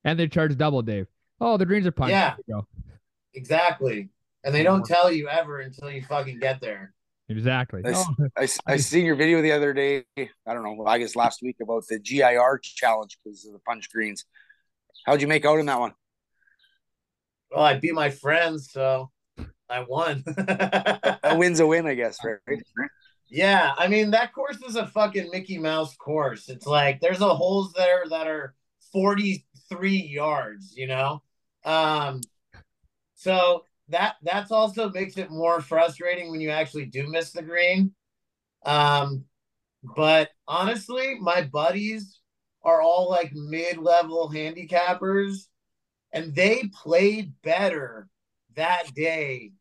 and 0.05 0.19
they 0.19 0.29
charge 0.29 0.57
double, 0.57 0.83
Dave. 0.83 1.07
Oh, 1.41 1.57
the 1.57 1.67
greens 1.67 1.87
are 1.87 1.93
punched. 1.93 2.11
Yeah, 2.11 2.35
exactly. 3.35 4.11
And 4.45 4.55
they 4.55 4.63
don't 4.63 4.85
tell 4.85 5.11
you 5.11 5.29
ever 5.29 5.61
until 5.61 5.91
you 5.91 6.03
fucking 6.03 6.39
get 6.39 6.61
there. 6.61 6.93
Exactly. 7.33 7.83
I, 7.85 7.93
oh. 7.95 8.07
I, 8.37 8.49
I 8.67 8.77
seen 8.79 9.05
your 9.05 9.17
video 9.17 9.43
the 9.43 9.53
other 9.53 9.73
day. 9.73 10.05
I 10.17 10.29
don't 10.47 10.63
know. 10.63 10.85
I 10.87 10.99
guess 10.99 11.17
last 11.17 11.43
week 11.43 11.57
about 11.63 11.85
the 11.89 11.99
GIR 11.99 12.61
challenge 12.63 13.19
because 13.25 13.47
of 13.47 13.53
the 13.53 13.59
punch 13.61 13.91
greens. 13.91 14.25
How'd 15.07 15.23
you 15.23 15.29
make 15.29 15.45
out 15.45 15.59
in 15.59 15.67
that 15.67 15.81
one? 15.81 15.93
Well, 17.51 17.65
I 17.65 17.79
beat 17.79 17.95
my 17.95 18.11
friends, 18.11 18.71
so 18.71 19.11
I 19.69 19.85
won. 19.89 20.23
a 20.27 21.35
win's 21.37 21.61
a 21.61 21.67
win, 21.67 21.87
I 21.87 21.95
guess, 21.95 22.19
right? 22.25 22.63
Yeah, 23.29 23.73
I 23.77 23.89
mean 23.89 24.11
that 24.11 24.35
course 24.35 24.59
is 24.63 24.77
a 24.77 24.87
fucking 24.87 25.31
Mickey 25.33 25.59
Mouse 25.59 25.97
course. 25.97 26.51
It's 26.51 26.67
like 26.67 27.01
there's 27.01 27.23
a 27.23 27.35
holes 27.35 27.73
there 27.73 28.05
that 28.11 28.27
are 28.27 28.55
43 28.93 29.97
yards, 29.97 30.75
you 30.77 30.87
know. 30.87 31.23
Um 31.65 32.21
so 33.15 33.65
that 33.89 34.17
that's 34.23 34.51
also 34.51 34.91
makes 34.91 35.17
it 35.17 35.31
more 35.31 35.61
frustrating 35.61 36.31
when 36.31 36.41
you 36.41 36.51
actually 36.51 36.87
do 36.87 37.07
miss 37.09 37.33
the 37.33 37.43
green. 37.43 37.95
Um 38.65 39.25
but 39.97 40.31
honestly, 40.47 41.17
my 41.21 41.43
buddies 41.43 42.21
are 42.63 42.81
all 42.81 43.11
like 43.11 43.33
mid-level 43.35 44.31
handicappers 44.31 45.49
and 46.13 46.35
they 46.35 46.71
played 46.83 47.33
better 47.43 48.09
that 48.55 48.95
day 48.95 49.53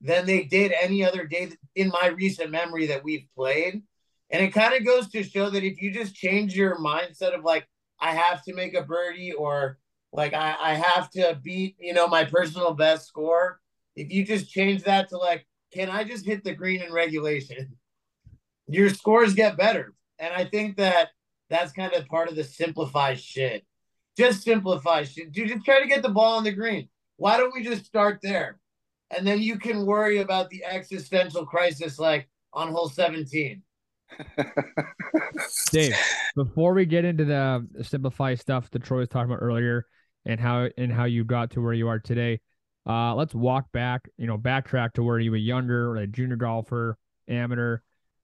than 0.00 0.26
they 0.26 0.42
did 0.44 0.72
any 0.72 1.04
other 1.04 1.26
day 1.26 1.52
in 1.76 1.88
my 1.88 2.08
recent 2.08 2.50
memory 2.50 2.86
that 2.86 3.04
we've 3.04 3.26
played. 3.36 3.82
And 4.30 4.42
it 4.42 4.52
kind 4.52 4.74
of 4.74 4.84
goes 4.84 5.08
to 5.10 5.22
show 5.22 5.50
that 5.50 5.62
if 5.62 5.80
you 5.80 5.92
just 5.92 6.14
change 6.14 6.56
your 6.56 6.76
mindset 6.78 7.34
of 7.34 7.44
like, 7.44 7.68
I 8.00 8.12
have 8.14 8.42
to 8.44 8.54
make 8.54 8.74
a 8.74 8.82
birdie 8.82 9.32
or 9.32 9.78
like 10.12 10.34
I, 10.34 10.56
I 10.60 10.74
have 10.74 11.10
to 11.10 11.38
beat, 11.42 11.76
you 11.78 11.94
know, 11.94 12.06
my 12.06 12.24
personal 12.24 12.74
best 12.74 13.06
score. 13.06 13.60
If 13.96 14.12
you 14.12 14.24
just 14.24 14.50
change 14.50 14.84
that 14.84 15.08
to 15.10 15.18
like, 15.18 15.46
can 15.72 15.88
I 15.88 16.04
just 16.04 16.26
hit 16.26 16.44
the 16.44 16.54
green 16.54 16.82
in 16.82 16.92
regulation? 16.92 17.76
Your 18.68 18.90
scores 18.90 19.34
get 19.34 19.56
better. 19.56 19.94
And 20.18 20.32
I 20.32 20.44
think 20.44 20.76
that 20.76 21.10
that's 21.50 21.72
kind 21.72 21.92
of 21.92 22.06
part 22.06 22.28
of 22.28 22.36
the 22.36 22.44
simplify 22.44 23.14
shit. 23.14 23.64
Just 24.16 24.42
simplify 24.42 25.04
shit. 25.04 25.32
Dude, 25.32 25.48
just 25.48 25.64
try 25.64 25.80
to 25.80 25.88
get 25.88 26.02
the 26.02 26.08
ball 26.08 26.36
on 26.36 26.44
the 26.44 26.52
green. 26.52 26.88
Why 27.16 27.36
don't 27.36 27.54
we 27.54 27.64
just 27.64 27.84
start 27.84 28.20
there? 28.22 28.58
and 29.16 29.26
then 29.26 29.40
you 29.40 29.58
can 29.58 29.84
worry 29.86 30.18
about 30.18 30.50
the 30.50 30.64
existential 30.64 31.44
crisis 31.44 31.98
like 31.98 32.28
on 32.52 32.72
hole 32.72 32.88
17. 32.88 33.62
Dave, 35.70 35.96
before 36.36 36.74
we 36.74 36.84
get 36.84 37.04
into 37.04 37.24
the 37.24 37.66
simplify 37.82 38.34
stuff 38.34 38.70
that 38.70 38.82
Troy 38.82 38.98
was 38.98 39.08
talking 39.08 39.30
about 39.30 39.42
earlier 39.42 39.86
and 40.24 40.40
how 40.40 40.68
and 40.76 40.92
how 40.92 41.04
you 41.04 41.24
got 41.24 41.50
to 41.52 41.60
where 41.60 41.72
you 41.72 41.88
are 41.88 41.98
today, 41.98 42.40
uh, 42.86 43.14
let's 43.14 43.34
walk 43.34 43.70
back, 43.72 44.08
you 44.16 44.26
know, 44.26 44.38
backtrack 44.38 44.92
to 44.94 45.02
where 45.02 45.18
you 45.18 45.30
were 45.30 45.36
younger, 45.36 45.96
a 45.96 46.06
junior 46.06 46.36
golfer, 46.36 46.98
amateur, 47.28 47.78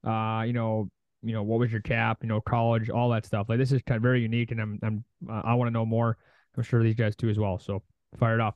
uh, 0.06 0.42
you 0.46 0.52
know, 0.52 0.88
you 1.22 1.32
know, 1.32 1.42
what 1.42 1.58
was 1.58 1.72
your 1.72 1.80
cap, 1.80 2.18
you 2.22 2.28
know, 2.28 2.40
college, 2.40 2.90
all 2.90 3.10
that 3.10 3.26
stuff. 3.26 3.46
Like 3.48 3.58
this 3.58 3.72
is 3.72 3.82
kind 3.86 3.96
of 3.96 4.02
very 4.02 4.20
unique, 4.20 4.50
and 4.50 4.60
I'm 4.60 4.78
I'm 4.82 5.04
uh, 5.28 5.42
I 5.44 5.54
want 5.54 5.68
to 5.68 5.72
know 5.72 5.86
more. 5.86 6.16
I'm 6.56 6.62
sure 6.62 6.82
these 6.82 6.94
guys 6.94 7.14
too 7.16 7.28
as 7.28 7.38
well. 7.38 7.58
So 7.58 7.82
fire 8.18 8.34
it 8.34 8.40
off. 8.40 8.54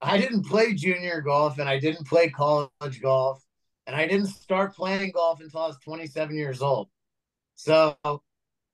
I 0.00 0.18
didn't 0.18 0.46
play 0.46 0.74
junior 0.74 1.20
golf 1.20 1.58
and 1.58 1.68
I 1.68 1.78
didn't 1.78 2.08
play 2.08 2.28
college 2.28 3.00
golf 3.00 3.40
and 3.86 3.94
I 3.94 4.06
didn't 4.06 4.26
start 4.26 4.74
playing 4.74 5.12
golf 5.12 5.40
until 5.40 5.60
I 5.60 5.66
was 5.68 5.78
27 5.84 6.36
years 6.36 6.60
old. 6.60 6.88
So 7.54 7.96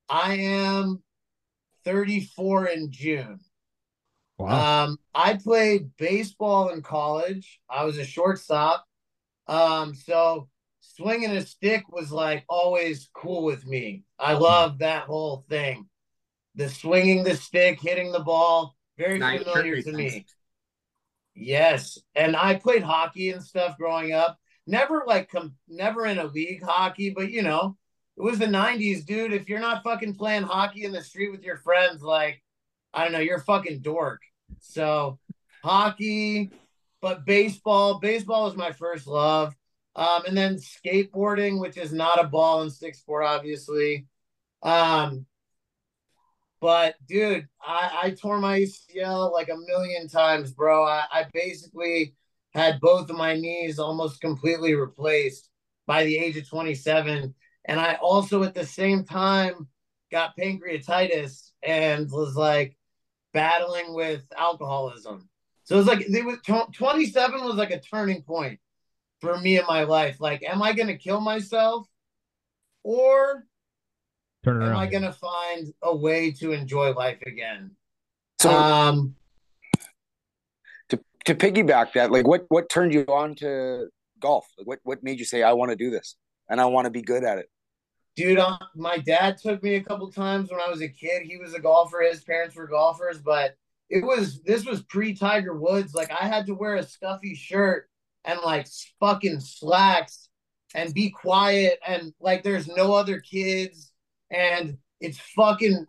I 0.08 0.34
am 0.34 1.02
34 1.84 2.66
in 2.66 2.90
June. 2.90 3.40
Wow. 4.38 4.84
Um, 4.84 4.98
I 5.14 5.34
played 5.34 5.90
baseball 5.96 6.68
in 6.70 6.82
college. 6.82 7.60
I 7.68 7.84
was 7.84 7.98
a 7.98 8.04
shortstop. 8.04 8.86
Um, 9.48 9.94
so 9.94 10.48
swinging 10.80 11.30
a 11.30 11.44
stick 11.44 11.88
was 11.90 12.12
like 12.12 12.44
always 12.48 13.08
cool 13.14 13.42
with 13.44 13.66
me. 13.66 14.04
I 14.18 14.34
love 14.34 14.78
that 14.78 15.04
whole 15.04 15.44
thing. 15.48 15.88
The 16.54 16.68
swinging 16.68 17.24
the 17.24 17.36
stick, 17.36 17.80
hitting 17.80 18.12
the 18.12 18.20
ball, 18.20 18.76
very 18.96 19.18
nice 19.18 19.42
familiar 19.42 19.80
to 19.82 19.92
me. 19.92 20.26
Yes, 21.34 21.98
and 22.16 22.34
I 22.34 22.56
played 22.56 22.82
hockey 22.82 23.30
and 23.30 23.42
stuff 23.42 23.78
growing 23.78 24.12
up. 24.12 24.38
Never 24.66 25.04
like 25.06 25.30
com- 25.30 25.54
never 25.68 26.04
in 26.04 26.18
a 26.18 26.26
league 26.26 26.62
hockey, 26.62 27.10
but 27.10 27.30
you 27.30 27.42
know, 27.42 27.76
it 28.18 28.22
was 28.22 28.38
the 28.40 28.46
90s, 28.46 29.06
dude. 29.06 29.32
If 29.32 29.48
you're 29.48 29.60
not 29.60 29.84
fucking 29.84 30.14
playing 30.14 30.42
hockey 30.42 30.84
in 30.84 30.90
the 30.90 31.02
street 31.02 31.30
with 31.30 31.44
your 31.44 31.56
friends, 31.56 32.02
like 32.02 32.42
I 32.92 33.04
don't 33.04 33.12
know, 33.12 33.20
you're 33.20 33.36
a 33.36 33.44
fucking 33.44 33.80
dork. 33.80 34.20
So, 34.58 35.20
hockey, 35.62 36.50
but 37.00 37.24
baseball, 37.24 38.00
baseball 38.00 38.44
was 38.44 38.56
my 38.56 38.72
first 38.72 39.06
love. 39.06 39.54
Um, 39.94 40.24
and 40.26 40.36
then 40.36 40.56
skateboarding, 40.56 41.60
which 41.60 41.76
is 41.76 41.92
not 41.92 42.20
a 42.20 42.26
ball 42.26 42.62
and 42.62 42.72
stick 42.72 42.96
sport, 42.96 43.24
obviously. 43.24 44.06
Um, 44.62 45.26
but 46.60 46.96
dude, 47.06 47.46
I, 47.64 47.98
I 48.02 48.10
tore 48.10 48.38
my 48.40 48.60
ACL 48.60 49.32
like 49.32 49.48
a 49.48 49.56
million 49.56 50.08
times, 50.08 50.52
bro. 50.52 50.84
I, 50.84 51.04
I 51.12 51.26
basically 51.32 52.14
had 52.52 52.80
both 52.80 53.10
of 53.10 53.16
my 53.16 53.34
knees 53.36 53.78
almost 53.78 54.20
completely 54.20 54.74
replaced 54.74 55.50
by 55.86 56.04
the 56.04 56.18
age 56.18 56.36
of 56.36 56.48
27. 56.48 57.34
And 57.68 57.78
I 57.78 57.94
also 57.94 58.42
at 58.42 58.54
the 58.54 58.64
same 58.64 59.04
time 59.04 59.68
got 60.10 60.36
pancreatitis 60.36 61.50
and 61.62 62.10
was 62.10 62.34
like 62.34 62.76
battling 63.34 63.94
with 63.94 64.24
alcoholism. 64.36 65.28
So 65.64 65.74
it 65.74 65.78
was 65.78 65.86
like 65.86 66.00
it 66.00 66.24
was 66.24 66.38
27 66.72 67.44
was 67.44 67.56
like 67.56 67.70
a 67.70 67.78
turning 67.78 68.22
point 68.22 68.58
for 69.20 69.38
me 69.38 69.58
in 69.58 69.66
my 69.66 69.84
life. 69.84 70.18
Like, 70.18 70.42
am 70.42 70.62
I 70.62 70.72
going 70.72 70.88
to 70.88 70.96
kill 70.96 71.20
myself 71.20 71.86
or 72.82 73.44
Turn 74.44 74.62
am 74.62 74.76
I 74.76 74.86
going 74.86 75.02
to 75.02 75.12
find 75.12 75.72
a 75.82 75.94
way 75.94 76.30
to 76.32 76.52
enjoy 76.52 76.92
life 76.92 77.20
again? 77.26 77.72
So, 78.40 78.50
um, 78.50 79.14
to, 80.88 80.98
to 81.26 81.34
piggyback 81.34 81.92
that, 81.94 82.10
like 82.10 82.26
what, 82.26 82.46
what 82.48 82.70
turned 82.70 82.94
you 82.94 83.04
on 83.08 83.34
to 83.36 83.88
golf? 84.20 84.46
Like 84.56 84.66
what, 84.66 84.78
what 84.84 85.02
made 85.02 85.18
you 85.18 85.26
say, 85.26 85.42
I 85.42 85.52
want 85.52 85.70
to 85.70 85.76
do 85.76 85.90
this 85.90 86.16
and 86.48 86.60
I 86.60 86.66
want 86.66 86.86
to 86.86 86.90
be 86.90 87.02
good 87.02 87.24
at 87.24 87.38
it? 87.38 87.50
Dude, 88.18 88.40
uh, 88.40 88.58
my 88.74 88.98
dad 88.98 89.38
took 89.38 89.62
me 89.62 89.76
a 89.76 89.80
couple 89.80 90.10
times 90.10 90.50
when 90.50 90.60
I 90.60 90.68
was 90.68 90.82
a 90.82 90.88
kid. 90.88 91.22
He 91.22 91.36
was 91.36 91.54
a 91.54 91.60
golfer. 91.60 92.00
His 92.00 92.24
parents 92.24 92.56
were 92.56 92.66
golfers, 92.66 93.18
but 93.20 93.54
it 93.90 94.04
was 94.04 94.42
this 94.42 94.66
was 94.66 94.82
pre 94.82 95.14
Tiger 95.14 95.56
Woods. 95.56 95.94
Like 95.94 96.10
I 96.10 96.26
had 96.26 96.44
to 96.46 96.54
wear 96.54 96.74
a 96.74 96.82
stuffy 96.82 97.36
shirt 97.36 97.88
and 98.24 98.40
like 98.44 98.66
fucking 98.98 99.38
slacks 99.38 100.30
and 100.74 100.92
be 100.92 101.10
quiet 101.10 101.78
and 101.86 102.12
like 102.18 102.42
there's 102.42 102.66
no 102.66 102.92
other 102.92 103.20
kids 103.20 103.92
and 104.32 104.78
it's 105.00 105.20
fucking 105.36 105.86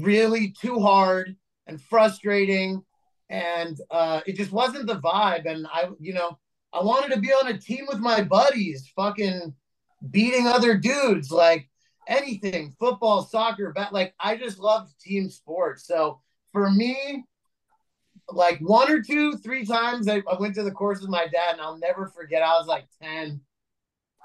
really 0.00 0.54
too 0.60 0.78
hard 0.78 1.34
and 1.66 1.82
frustrating 1.82 2.84
and 3.30 3.80
uh 3.90 4.20
it 4.28 4.36
just 4.36 4.52
wasn't 4.52 4.86
the 4.86 5.00
vibe 5.00 5.44
and 5.44 5.66
I 5.66 5.88
you 5.98 6.14
know 6.14 6.38
I 6.72 6.84
wanted 6.84 7.12
to 7.14 7.20
be 7.20 7.32
on 7.32 7.48
a 7.48 7.58
team 7.58 7.86
with 7.88 7.98
my 7.98 8.22
buddies 8.22 8.92
fucking 8.94 9.54
beating 10.10 10.46
other 10.46 10.76
dudes 10.76 11.30
like 11.30 11.68
anything 12.06 12.74
football 12.78 13.22
soccer 13.22 13.72
but 13.74 13.92
like 13.92 14.14
I 14.18 14.36
just 14.36 14.58
loved 14.58 14.92
team 15.00 15.28
sports 15.28 15.86
so 15.86 16.20
for 16.52 16.70
me 16.70 17.24
like 18.30 18.58
one 18.60 18.90
or 18.90 19.02
two, 19.02 19.36
three 19.36 19.64
times 19.64 20.08
I, 20.08 20.22
I, 20.30 20.38
went 20.38 20.54
to 20.56 20.62
the 20.62 20.70
course 20.70 21.00
with 21.00 21.10
my 21.10 21.26
dad, 21.26 21.52
and 21.52 21.60
I'll 21.60 21.78
never 21.78 22.08
forget. 22.08 22.42
I 22.42 22.58
was 22.58 22.66
like 22.66 22.86
10 23.02 23.40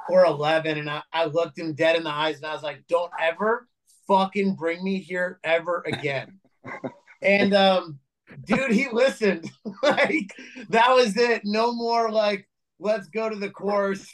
or 0.09 0.26
11, 0.26 0.78
and 0.78 0.89
I, 0.89 1.01
I 1.11 1.26
looked 1.26 1.57
him 1.57 1.74
dead 1.74 1.95
in 1.95 2.03
the 2.03 2.09
eyes, 2.09 2.38
and 2.38 2.45
I 2.45 2.53
was 2.53 2.63
like, 2.63 2.86
don't 2.88 3.11
ever 3.19 3.67
fucking 4.07 4.55
bring 4.55 4.84
me 4.84 4.99
here 4.99 5.39
ever 5.43 5.84
again. 5.86 6.39
and, 7.21 7.53
um, 7.53 7.99
dude, 8.45 8.71
he 8.71 8.88
listened. 8.91 9.49
like, 9.84 10.36
that 10.69 10.89
was 10.89 11.15
it. 11.15 11.41
No 11.45 11.74
more, 11.74 12.11
like, 12.11 12.47
let's 12.80 13.07
go 13.07 13.30
to 13.30 13.36
the 13.36 13.49
course. 13.49 14.05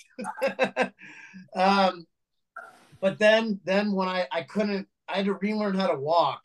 um, 1.55 2.05
but 3.01 3.17
then, 3.19 3.59
then 3.63 3.91
when 3.93 4.07
I, 4.07 4.27
I 4.31 4.43
couldn't, 4.43 4.87
I 5.07 5.17
had 5.17 5.25
to 5.25 5.33
relearn 5.33 5.75
how 5.75 5.87
to 5.87 5.99
walk 5.99 6.41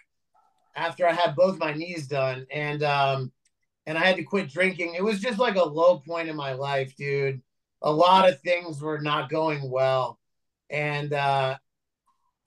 after 0.76 1.06
I 1.06 1.12
had 1.12 1.36
both 1.36 1.58
my 1.58 1.72
knees 1.72 2.06
done, 2.06 2.46
and 2.50 2.82
um, 2.82 3.32
and 3.86 3.98
I 3.98 4.04
had 4.04 4.16
to 4.16 4.24
quit 4.24 4.50
drinking. 4.50 4.94
It 4.94 5.04
was 5.04 5.20
just 5.20 5.38
like 5.38 5.56
a 5.56 5.64
low 5.64 5.98
point 5.98 6.28
in 6.28 6.36
my 6.36 6.52
life, 6.52 6.94
dude. 6.96 7.42
A 7.82 7.92
lot 7.92 8.28
of 8.28 8.40
things 8.40 8.80
were 8.80 9.00
not 9.00 9.30
going 9.30 9.70
well, 9.70 10.18
and 10.70 11.12
uh, 11.12 11.56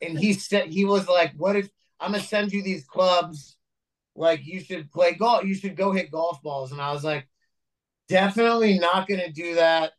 and 0.02 0.18
he 0.18 0.34
said 0.34 0.68
he 0.68 0.86
was 0.86 1.08
like, 1.08 1.34
"What 1.38 1.56
if 1.56 1.70
I'm 2.00 2.12
gonna 2.12 2.24
send 2.24 2.52
you 2.52 2.64
these 2.64 2.86
clubs? 2.86 3.58
Like 4.16 4.46
you 4.46 4.60
should 4.60 4.92
play 4.92 5.14
golf. 5.14 5.44
You 5.44 5.54
should 5.54 5.76
go 5.76 5.92
hit 5.92 6.12
golf 6.12 6.42
balls." 6.42 6.72
And 6.72 6.82
I 6.82 6.92
was 6.92 7.04
like, 7.04 7.28
"Definitely 8.10 8.80
not 8.80 9.08
gonna 9.08 9.32
do 9.32 9.56
that. 9.56 9.94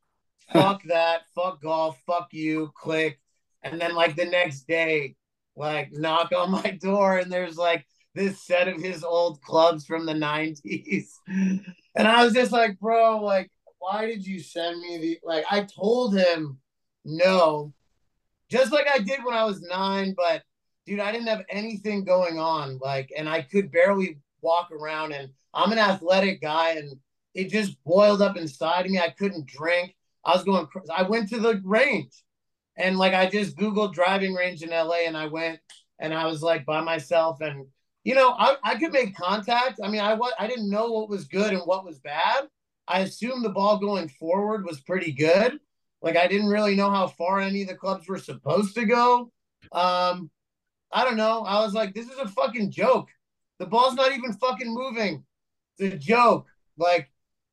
Fuck 0.52 0.82
that. 0.84 1.22
Fuck 1.34 1.62
golf. 1.62 2.00
Fuck 2.06 2.28
you. 2.32 2.72
Click." 2.74 3.20
And 3.62 3.80
then 3.80 3.94
like 3.94 4.16
the 4.16 4.24
next 4.24 4.66
day, 4.66 5.16
like 5.56 5.92
knock 5.92 6.32
on 6.32 6.50
my 6.50 6.78
door, 6.80 7.18
and 7.18 7.30
there's 7.30 7.56
like 7.56 7.86
this 8.14 8.42
set 8.42 8.68
of 8.68 8.80
his 8.80 9.04
old 9.04 9.40
clubs 9.42 9.86
from 9.86 10.06
the 10.06 10.14
90s. 10.14 11.06
And 11.94 12.06
I 12.06 12.24
was 12.24 12.32
just 12.32 12.52
like, 12.52 12.78
bro, 12.78 13.24
like, 13.24 13.50
why 13.80 14.06
did 14.06 14.24
you 14.24 14.38
send 14.38 14.80
me 14.80 14.98
the 14.98 15.18
like 15.24 15.44
I 15.50 15.62
told 15.64 16.16
him 16.16 16.58
no, 17.04 17.72
just 18.50 18.72
like 18.72 18.86
I 18.86 18.98
did 18.98 19.24
when 19.24 19.34
I 19.34 19.44
was 19.44 19.60
nine, 19.62 20.14
but 20.16 20.42
dude, 20.86 21.00
I 21.00 21.10
didn't 21.10 21.28
have 21.28 21.44
anything 21.48 22.04
going 22.04 22.38
on. 22.38 22.78
Like, 22.78 23.12
and 23.16 23.28
I 23.28 23.42
could 23.42 23.72
barely 23.72 24.18
walk 24.42 24.70
around 24.70 25.12
and 25.12 25.30
I'm 25.52 25.72
an 25.72 25.78
athletic 25.78 26.40
guy 26.40 26.72
and 26.72 26.96
it 27.34 27.50
just 27.50 27.82
boiled 27.84 28.22
up 28.22 28.36
inside 28.36 28.86
of 28.86 28.92
me. 28.92 28.98
I 28.98 29.10
couldn't 29.10 29.46
drink. 29.46 29.94
I 30.24 30.34
was 30.34 30.44
going 30.44 30.66
I 30.94 31.02
went 31.02 31.28
to 31.30 31.38
the 31.38 31.60
range 31.64 32.12
and 32.76 32.98
like 32.98 33.14
I 33.14 33.26
just 33.26 33.56
Googled 33.56 33.94
driving 33.94 34.34
range 34.34 34.62
in 34.62 34.70
LA 34.70 35.06
and 35.06 35.16
I 35.16 35.26
went 35.26 35.60
and 35.98 36.14
I 36.14 36.26
was 36.26 36.42
like 36.42 36.64
by 36.64 36.80
myself 36.80 37.40
and 37.40 37.66
you 38.04 38.14
know, 38.14 38.30
I, 38.38 38.56
I 38.62 38.74
could 38.76 38.92
make 38.92 39.14
contact. 39.14 39.80
I 39.82 39.88
mean, 39.90 40.00
I 40.00 40.14
what 40.14 40.34
I 40.38 40.46
didn't 40.46 40.70
know 40.70 40.90
what 40.92 41.10
was 41.10 41.26
good 41.26 41.52
and 41.52 41.62
what 41.62 41.84
was 41.84 41.98
bad. 41.98 42.44
I 42.86 43.00
assumed 43.00 43.44
the 43.44 43.50
ball 43.50 43.78
going 43.78 44.08
forward 44.08 44.64
was 44.64 44.80
pretty 44.80 45.12
good. 45.12 45.58
Like 46.00 46.16
I 46.16 46.26
didn't 46.26 46.48
really 46.48 46.74
know 46.74 46.90
how 46.90 47.08
far 47.08 47.40
any 47.40 47.62
of 47.62 47.68
the 47.68 47.74
clubs 47.74 48.08
were 48.08 48.18
supposed 48.18 48.74
to 48.76 48.86
go. 48.86 49.30
Um, 49.72 50.30
I 50.92 51.04
don't 51.04 51.16
know. 51.16 51.42
I 51.42 51.62
was 51.62 51.74
like, 51.74 51.94
this 51.94 52.08
is 52.08 52.18
a 52.18 52.28
fucking 52.28 52.70
joke. 52.70 53.08
The 53.58 53.66
ball's 53.66 53.94
not 53.94 54.12
even 54.12 54.32
fucking 54.32 54.72
moving. 54.72 55.24
It's 55.78 55.94
a 55.94 55.98
joke. 55.98 56.46
Like, 56.76 57.10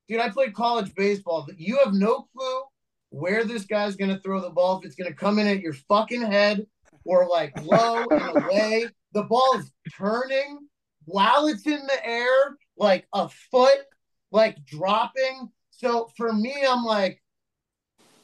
dude, 0.08 0.20
I 0.20 0.30
played 0.30 0.54
college 0.54 0.94
baseball. 0.96 1.48
You 1.58 1.80
have 1.84 1.94
no 1.94 2.28
clue 2.36 2.62
where 3.10 3.44
this 3.44 3.66
guy's 3.66 3.96
gonna 3.96 4.20
throw 4.20 4.42
the 4.42 4.50
ball. 4.50 4.80
If 4.80 4.86
it's 4.86 4.96
gonna 4.96 5.14
come 5.14 5.40
in 5.40 5.48
at 5.48 5.62
your 5.62 5.74
fucking 5.74 6.22
head 6.22 6.66
or 7.06 7.28
like 7.28 7.54
low 7.64 8.06
and 8.10 8.44
away 8.44 8.90
the 9.14 9.24
ball 9.24 9.58
is 9.58 9.72
turning 9.98 10.68
while 11.06 11.48
it's 11.48 11.66
in 11.66 11.86
the 11.88 12.06
air, 12.06 12.58
like 12.78 13.08
a 13.14 13.30
foot, 13.30 13.80
like 14.32 14.64
dropping. 14.66 15.50
So 15.72 16.10
for 16.18 16.34
me, 16.34 16.54
I'm 16.68 16.84
like, 16.84 17.22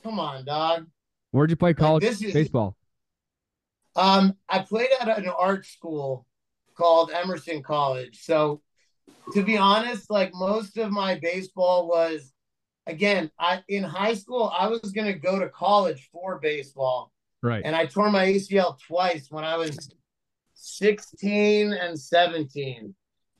come 0.03 0.19
on, 0.19 0.45
dog. 0.45 0.87
Where'd 1.31 1.49
you 1.49 1.55
play 1.55 1.73
college 1.73 2.03
like, 2.03 2.21
is, 2.21 2.33
baseball? 2.33 2.75
Um, 3.95 4.35
I 4.49 4.59
played 4.59 4.89
at 4.99 5.17
an 5.17 5.29
art 5.29 5.65
school 5.65 6.25
called 6.75 7.11
Emerson 7.11 7.63
College. 7.63 8.19
So 8.23 8.61
to 9.33 9.43
be 9.43 9.57
honest, 9.57 10.09
like 10.09 10.31
most 10.33 10.77
of 10.77 10.91
my 10.91 11.15
baseball 11.15 11.87
was 11.87 12.33
again, 12.87 13.31
I 13.39 13.63
in 13.67 13.83
high 13.83 14.13
school, 14.13 14.51
I 14.57 14.67
was 14.67 14.91
gonna 14.91 15.13
go 15.13 15.39
to 15.39 15.49
college 15.49 16.09
for 16.11 16.39
baseball. 16.39 17.11
Right. 17.41 17.61
And 17.65 17.75
I 17.75 17.85
tore 17.85 18.11
my 18.11 18.25
ACL 18.25 18.77
twice 18.79 19.27
when 19.29 19.43
I 19.43 19.57
was 19.57 19.89
16 20.53 21.73
and 21.73 21.99
17. 21.99 22.93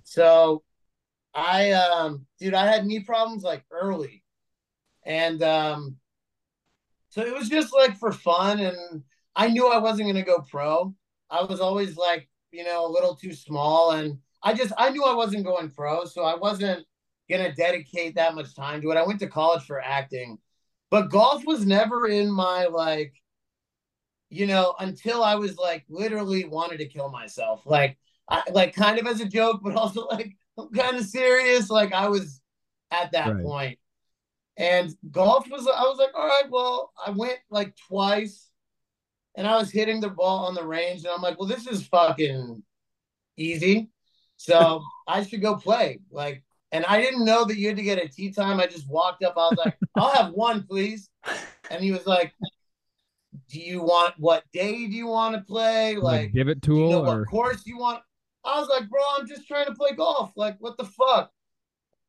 So 0.04 0.64
I 1.34 1.72
um 1.72 2.26
dude, 2.40 2.54
I 2.54 2.68
had 2.68 2.86
knee 2.86 3.02
problems 3.02 3.44
like 3.44 3.64
early. 3.72 4.24
And 5.06 5.42
um 5.44 5.98
so 7.10 7.22
it 7.22 7.34
was 7.34 7.50
just 7.50 7.74
like 7.74 7.98
for 7.98 8.12
fun 8.12 8.60
and 8.60 9.04
I 9.36 9.48
knew 9.48 9.68
I 9.68 9.78
wasn't 9.78 10.14
to 10.14 10.24
go 10.24 10.40
pro. 10.50 10.94
I 11.30 11.44
was 11.44 11.60
always 11.60 11.96
like, 11.96 12.28
you 12.52 12.64
know, 12.64 12.86
a 12.86 12.92
little 12.92 13.16
too 13.16 13.34
small 13.34 13.92
and 13.92 14.18
I 14.44 14.54
just 14.54 14.74
I 14.78 14.90
knew 14.90 15.04
I 15.04 15.16
wasn't 15.16 15.46
going 15.46 15.70
pro, 15.70 16.06
so 16.06 16.24
I 16.24 16.36
wasn't 16.36 16.86
going 17.30 17.46
to 17.46 17.54
dedicate 17.54 18.16
that 18.16 18.36
much 18.36 18.56
time 18.56 18.82
to 18.82 18.92
it. 18.92 18.98
I 18.98 19.06
went 19.06 19.20
to 19.20 19.28
college 19.28 19.64
for 19.64 19.82
acting. 19.82 20.38
But 20.90 21.10
golf 21.10 21.46
was 21.46 21.66
never 21.66 22.08
in 22.08 22.30
my 22.30 22.66
like 22.66 23.14
you 24.32 24.48
know, 24.48 24.76
until 24.80 25.24
I 25.24 25.36
was 25.36 25.58
like 25.58 25.84
literally 25.90 26.46
wanted 26.46 26.78
to 26.78 26.88
kill 26.88 27.10
myself. 27.10 27.64
Like 27.66 27.98
I 28.30 28.44
like 28.52 28.74
kind 28.74 28.98
of 28.98 29.06
as 29.06 29.20
a 29.20 29.26
joke, 29.26 29.60
but 29.62 29.76
also 29.76 30.08
like 30.08 30.36
I'm 30.58 30.70
kind 30.70 30.98
of 30.98 31.06
serious. 31.06 31.70
Like 31.70 31.94
I 31.94 32.08
was 32.08 32.42
at 32.92 33.12
that 33.12 33.36
right. 33.36 33.44
point. 33.44 33.80
And 34.58 34.94
golf 35.12 35.50
was 35.50 35.68
I 35.68 35.84
was 35.84 35.98
like, 35.98 36.12
all 36.16 36.28
right, 36.28 36.50
well, 36.50 36.92
I 37.06 37.12
went 37.12 37.40
like 37.50 37.76
twice 37.88 38.50
and 39.36 39.48
I 39.48 39.58
was 39.58 39.72
hitting 39.72 40.02
the 40.02 40.10
ball 40.10 40.46
on 40.46 40.56
the 40.56 40.66
range, 40.66 41.00
and 41.00 41.08
I'm 41.08 41.22
like, 41.22 41.40
well, 41.40 41.48
this 41.48 41.68
is 41.68 41.88
fucking 41.88 42.64
easy. 43.38 43.90
So 44.42 44.82
I 45.08 45.24
should 45.24 45.44
go 45.44 45.56
play. 45.56 46.00
Like, 46.10 46.44
and 46.72 46.84
I 46.86 47.00
didn't 47.00 47.26
know 47.26 47.46
that 47.46 47.58
you 47.58 47.68
had 47.68 47.78
to 47.78 47.84
get 47.84 48.04
a 48.04 48.08
tee 48.08 48.32
time. 48.32 48.60
I 48.60 48.66
just 48.66 48.90
walked 48.90 49.24
up. 49.24 49.36
I 49.38 49.42
was 49.42 49.58
like, 49.64 49.78
I'll 49.96 50.14
have 50.14 50.34
one, 50.34 50.64
please. 50.64 51.10
And 51.70 51.84
he 51.84 51.92
was 51.92 52.08
like, 52.08 52.34
do 53.50 53.60
you 53.60 53.84
want 53.84 54.16
what 54.18 54.44
day 54.52 54.88
do 54.88 54.94
you 54.94 55.06
want 55.06 55.36
to 55.36 55.42
play? 55.42 55.96
Like, 55.96 56.04
like 56.04 56.34
give 56.34 56.48
it 56.48 56.64
to 56.64 56.72
him. 56.72 56.82
You 56.82 56.90
know 56.90 57.06
or... 57.06 57.20
what 57.20 57.28
course 57.28 57.68
you 57.68 57.78
want? 57.78 58.02
I 58.44 58.60
was 58.60 58.68
like, 58.68 58.90
bro, 58.90 59.00
I'm 59.20 59.28
just 59.28 59.48
trying 59.48 59.68
to 59.68 59.76
play 59.76 59.92
golf. 59.92 60.32
Like, 60.36 60.58
what 60.60 60.76
the 60.78 60.86
fuck? 60.86 61.32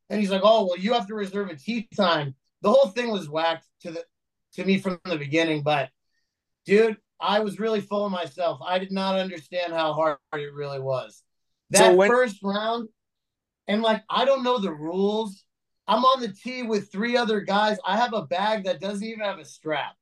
And 0.08 0.18
he's 0.18 0.30
like, 0.30 0.42
oh, 0.42 0.66
well, 0.66 0.78
you 0.78 0.94
have 0.94 1.08
to 1.08 1.14
reserve 1.14 1.50
a 1.50 1.56
tee 1.56 1.86
time. 1.94 2.34
The 2.62 2.70
whole 2.70 2.88
thing 2.88 3.10
was 3.10 3.28
whacked 3.28 3.66
to 3.82 3.90
the 3.90 4.04
to 4.54 4.64
me 4.64 4.78
from 4.78 4.98
the 5.04 5.18
beginning. 5.18 5.62
But 5.62 5.90
dude, 6.64 6.96
I 7.20 7.40
was 7.40 7.60
really 7.60 7.82
full 7.82 8.06
of 8.06 8.12
myself. 8.12 8.60
I 8.64 8.78
did 8.78 8.90
not 8.90 9.18
understand 9.18 9.74
how 9.74 9.92
hard 9.92 10.16
it 10.32 10.54
really 10.54 10.80
was. 10.80 11.22
That 11.72 11.78
so 11.78 11.94
when... 11.94 12.10
first 12.10 12.38
round, 12.42 12.88
and 13.66 13.82
like 13.82 14.02
I 14.08 14.24
don't 14.24 14.44
know 14.44 14.58
the 14.58 14.72
rules. 14.72 15.44
I'm 15.88 16.04
on 16.04 16.20
the 16.20 16.28
tee 16.28 16.62
with 16.62 16.92
three 16.92 17.16
other 17.16 17.40
guys. 17.40 17.76
I 17.84 17.96
have 17.96 18.14
a 18.14 18.22
bag 18.22 18.64
that 18.64 18.80
doesn't 18.80 19.06
even 19.06 19.24
have 19.24 19.38
a 19.38 19.44
strap. 19.44 19.94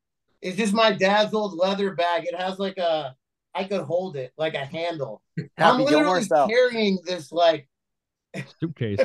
It's 0.42 0.56
just 0.56 0.74
my 0.74 0.92
dad's 0.92 1.34
old 1.34 1.56
leather 1.56 1.94
bag. 1.94 2.24
It 2.24 2.38
has 2.38 2.58
like 2.58 2.78
a 2.78 3.14
I 3.54 3.64
could 3.64 3.82
hold 3.82 4.16
it 4.16 4.32
like 4.36 4.54
a 4.54 4.64
handle. 4.64 5.22
I'm 5.58 5.80
literally 5.80 6.26
carrying 6.48 6.98
this 7.04 7.32
like 7.32 7.68
suitcase 8.60 9.00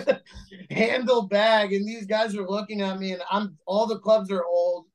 handle 0.69 1.23
bag, 1.23 1.73
and 1.73 1.87
these 1.87 2.05
guys 2.05 2.35
are 2.35 2.47
looking 2.47 2.81
at 2.81 2.99
me, 2.99 3.13
and 3.13 3.21
I'm 3.31 3.57
all 3.65 3.87
the 3.87 3.99
clubs 3.99 4.31
are 4.31 4.45
old 4.45 4.85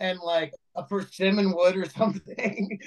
and 0.00 0.18
like 0.20 0.52
a 0.74 0.82
persimmon 0.82 1.54
wood 1.54 1.76
or 1.76 1.84
something. 1.96 2.78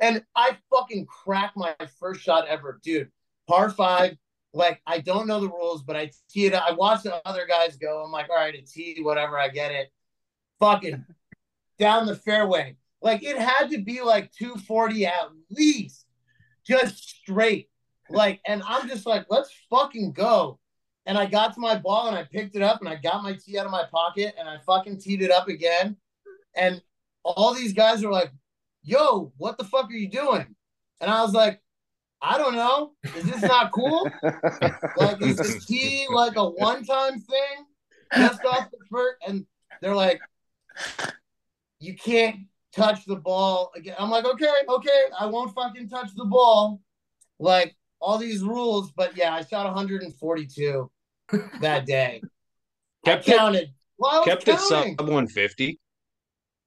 and 0.00 0.24
I 0.34 0.56
fucking 0.70 1.06
cracked 1.06 1.56
my 1.56 1.74
first 1.98 2.20
shot 2.22 2.46
ever, 2.48 2.80
dude. 2.82 3.10
Par 3.48 3.70
five. 3.70 4.16
Like 4.52 4.80
I 4.86 5.00
don't 5.00 5.26
know 5.26 5.40
the 5.40 5.48
rules, 5.48 5.82
but 5.82 5.96
I 5.96 6.10
tee 6.30 6.46
it. 6.46 6.54
I 6.54 6.72
watch 6.72 7.02
the 7.02 7.20
other 7.26 7.46
guys 7.46 7.76
go. 7.76 8.02
I'm 8.04 8.12
like, 8.12 8.30
all 8.30 8.36
right, 8.36 8.54
a 8.54 8.62
tee, 8.62 9.02
whatever. 9.02 9.38
I 9.38 9.48
get 9.48 9.72
it. 9.72 9.92
Fucking 10.60 11.04
down 11.78 12.06
the 12.06 12.16
fairway. 12.16 12.76
Like 13.02 13.22
it 13.22 13.36
had 13.36 13.70
to 13.70 13.82
be 13.82 14.00
like 14.00 14.32
240 14.32 15.06
at 15.06 15.28
least, 15.50 16.06
just 16.66 16.96
straight. 16.96 17.68
Like, 18.10 18.40
and 18.46 18.62
I'm 18.66 18.88
just 18.88 19.06
like, 19.06 19.26
let's 19.28 19.50
fucking 19.70 20.12
go. 20.12 20.58
And 21.06 21.18
I 21.18 21.26
got 21.26 21.54
to 21.54 21.60
my 21.60 21.76
ball 21.76 22.08
and 22.08 22.16
I 22.16 22.24
picked 22.24 22.56
it 22.56 22.62
up 22.62 22.80
and 22.80 22.88
I 22.88 22.96
got 22.96 23.22
my 23.22 23.34
tee 23.34 23.58
out 23.58 23.66
of 23.66 23.72
my 23.72 23.84
pocket 23.90 24.34
and 24.38 24.48
I 24.48 24.58
fucking 24.64 25.00
teed 25.00 25.20
it 25.20 25.30
up 25.30 25.48
again. 25.48 25.96
And 26.56 26.80
all 27.24 27.52
these 27.54 27.72
guys 27.72 28.02
were 28.02 28.12
like, 28.12 28.30
yo, 28.82 29.32
what 29.36 29.58
the 29.58 29.64
fuck 29.64 29.90
are 29.90 29.94
you 29.94 30.08
doing? 30.08 30.54
And 31.00 31.10
I 31.10 31.22
was 31.22 31.32
like, 31.34 31.60
I 32.26 32.38
don't 32.38 32.54
know. 32.54 32.92
Is 33.16 33.24
this 33.24 33.42
not 33.42 33.70
cool? 33.70 34.10
like, 34.22 35.20
is 35.20 35.36
the 35.36 35.62
tee 35.66 36.06
like 36.10 36.36
a 36.36 36.48
one 36.48 36.82
time 36.84 37.20
thing? 37.20 37.66
Just 38.16 38.42
off 38.44 38.70
the 38.70 38.78
first, 38.90 39.16
and 39.28 39.44
they're 39.82 39.94
like, 39.94 40.20
you 41.80 41.94
can't 41.94 42.36
touch 42.74 43.04
the 43.04 43.16
ball 43.16 43.72
again. 43.76 43.94
I'm 43.98 44.08
like, 44.08 44.24
okay, 44.24 44.52
okay, 44.66 45.04
I 45.18 45.26
won't 45.26 45.54
fucking 45.54 45.90
touch 45.90 46.14
the 46.16 46.24
ball. 46.24 46.80
Like 47.38 47.76
all 48.00 48.16
these 48.16 48.42
rules, 48.42 48.90
but 48.92 49.16
yeah, 49.16 49.34
I 49.34 49.42
shot 49.42 49.66
142 49.66 50.90
that 51.60 51.84
day. 51.84 52.22
Kept 53.04 53.28
I 53.28 53.36
counted. 53.36 53.62
It, 53.64 53.68
well, 53.98 54.24
kept 54.24 54.46
counting. 54.46 54.92
it 54.94 54.98
sub 54.98 55.00
150. 55.00 55.78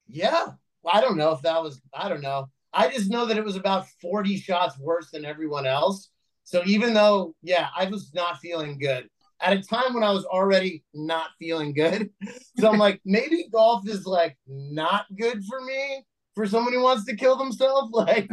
Yeah. 0.08 0.46
well, 0.84 0.94
I 0.94 1.02
don't 1.02 1.18
know 1.18 1.32
if 1.32 1.42
that 1.42 1.64
was, 1.64 1.82
I 1.94 2.10
don't 2.10 2.22
know. 2.22 2.50
I 2.78 2.90
just 2.90 3.10
know 3.10 3.26
that 3.26 3.38
it 3.38 3.44
was 3.44 3.56
about 3.56 3.88
40 4.02 4.38
shots 4.38 4.78
worse 4.78 5.10
than 5.10 5.26
everyone 5.26 5.66
else. 5.66 6.10
So 6.44 6.62
even 6.68 6.94
though, 6.94 7.34
yeah, 7.42 7.70
I 7.76 7.86
was 7.86 8.14
not 8.14 8.38
feeling 8.38 8.78
good 8.78 9.10
at 9.42 9.58
a 9.58 9.64
time 9.64 9.96
when 9.96 10.04
I 10.04 10.12
was 10.12 10.26
already 10.26 10.84
not 10.94 11.30
feeling 11.40 11.74
good. 11.74 12.12
So 12.60 12.72
I'm 12.72 12.78
like, 12.78 13.02
maybe 13.06 13.50
golf 13.52 13.90
is 13.90 14.06
like 14.06 14.38
not 14.48 15.06
good 15.18 15.44
for 15.46 15.60
me 15.62 16.06
for 16.36 16.46
someone 16.46 16.72
who 16.72 16.84
wants 16.84 17.06
to 17.06 17.16
kill 17.16 17.36
themselves. 17.36 17.90
Like, 17.94 18.30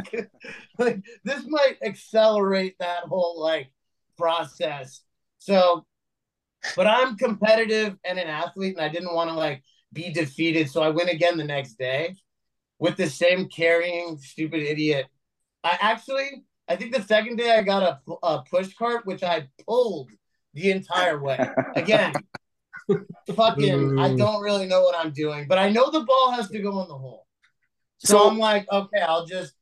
like 0.78 1.01
this 1.24 1.42
might 1.49 1.78
accelerate 1.82 2.76
that 2.80 3.05
whole 3.05 3.40
like 3.40 3.72
process. 4.18 5.01
So, 5.38 5.86
but 6.76 6.86
I'm 6.86 7.16
competitive 7.16 7.97
and 8.05 8.18
an 8.18 8.28
athlete, 8.28 8.76
and 8.76 8.84
I 8.84 8.90
didn't 8.90 9.14
want 9.14 9.30
to 9.30 9.34
like 9.34 9.62
be 9.95 10.12
defeated. 10.12 10.68
So 10.70 10.82
I 10.82 10.90
went 10.90 11.09
again 11.09 11.38
the 11.38 11.45
next 11.45 11.78
day 11.78 12.14
with 12.79 12.97
the 12.97 13.09
same 13.09 13.49
carrying 13.49 14.18
stupid 14.18 14.62
idiot. 14.62 15.07
I 15.62 15.79
actually, 15.81 16.45
I 16.68 16.77
think 16.77 16.95
the 16.95 17.03
second 17.03 17.37
day 17.37 17.51
I 17.51 17.62
got 17.62 17.83
a, 17.83 18.27
a 18.27 18.45
push 18.51 18.75
cart, 18.75 19.07
which 19.07 19.22
I 19.22 19.49
pulled 19.66 20.11
the 20.53 20.70
entire 20.70 21.22
way. 21.22 21.39
Again, 21.75 22.12
fucking, 23.35 23.99
I 23.99 24.11
mm. 24.11 24.18
don't 24.18 24.43
really 24.43 24.66
know 24.66 24.83
what 24.83 24.97
I'm 24.97 25.12
doing, 25.12 25.47
but 25.49 25.59
I 25.59 25.70
know 25.70 25.91
the 25.91 26.05
ball 26.05 26.33
has 26.33 26.49
to 26.51 26.61
go 26.61 26.83
in 26.83 26.89
the 26.89 26.99
hole. 26.99 27.27
So, 27.99 28.18
so 28.18 28.29
I'm 28.29 28.39
like, 28.39 28.66
okay, 28.70 29.01
I'll 29.01 29.27
just 29.27 29.55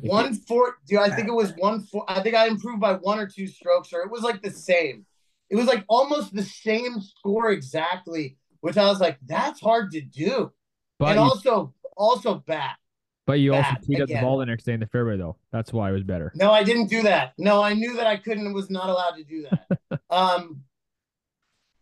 one 0.00 0.34
four. 0.34 0.76
Do 0.86 0.98
I 0.98 1.10
think 1.10 1.28
it 1.28 1.34
was 1.34 1.52
one 1.56 1.82
four? 1.82 2.04
I 2.08 2.20
think 2.20 2.34
I 2.34 2.46
improved 2.46 2.80
by 2.80 2.94
one 2.94 3.18
or 3.18 3.26
two 3.26 3.46
strokes, 3.46 3.92
or 3.92 4.02
it 4.02 4.10
was 4.10 4.22
like 4.22 4.42
the 4.42 4.50
same. 4.50 5.06
It 5.50 5.56
was 5.56 5.66
like 5.66 5.84
almost 5.88 6.34
the 6.34 6.42
same 6.42 7.00
score 7.00 7.50
exactly 7.50 8.36
which 8.64 8.78
I 8.78 8.86
was 8.86 8.98
like, 8.98 9.18
that's 9.26 9.60
hard 9.60 9.90
to 9.90 10.00
do. 10.00 10.50
But 10.98 11.10
and 11.10 11.18
also, 11.18 11.74
also 11.96 12.36
bad. 12.46 12.74
But 13.26 13.40
you 13.40 13.54
also 13.54 13.74
teed 13.82 14.02
up 14.02 14.08
the 14.08 14.20
ball 14.20 14.38
the 14.38 14.46
next 14.46 14.64
day 14.64 14.74
in 14.74 14.80
the 14.80 14.86
fairway, 14.86 15.16
though. 15.16 15.36
That's 15.50 15.72
why 15.72 15.88
it 15.88 15.92
was 15.92 16.02
better. 16.02 16.30
No, 16.34 16.52
I 16.52 16.62
didn't 16.62 16.88
do 16.88 17.02
that. 17.02 17.32
No, 17.38 17.62
I 17.62 17.72
knew 17.72 17.96
that 17.96 18.06
I 18.06 18.16
couldn't 18.16 18.52
was 18.52 18.68
not 18.68 18.90
allowed 18.90 19.16
to 19.16 19.24
do 19.24 19.46
that. 19.48 20.00
um, 20.10 20.60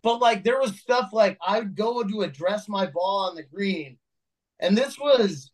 but 0.03 0.21
like 0.21 0.45
there 0.45 0.61
was 0.61 0.79
stuff 0.79 1.11
like 1.13 1.37
I 1.45 1.59
would 1.59 1.75
go 1.75 2.05
to 2.05 2.23
address 2.23 2.69
my 2.69 2.87
ball 2.87 3.29
on 3.29 3.35
the 3.35 3.43
green, 3.43 3.99
and 4.61 4.79
this 4.79 4.99
was, 4.99 5.51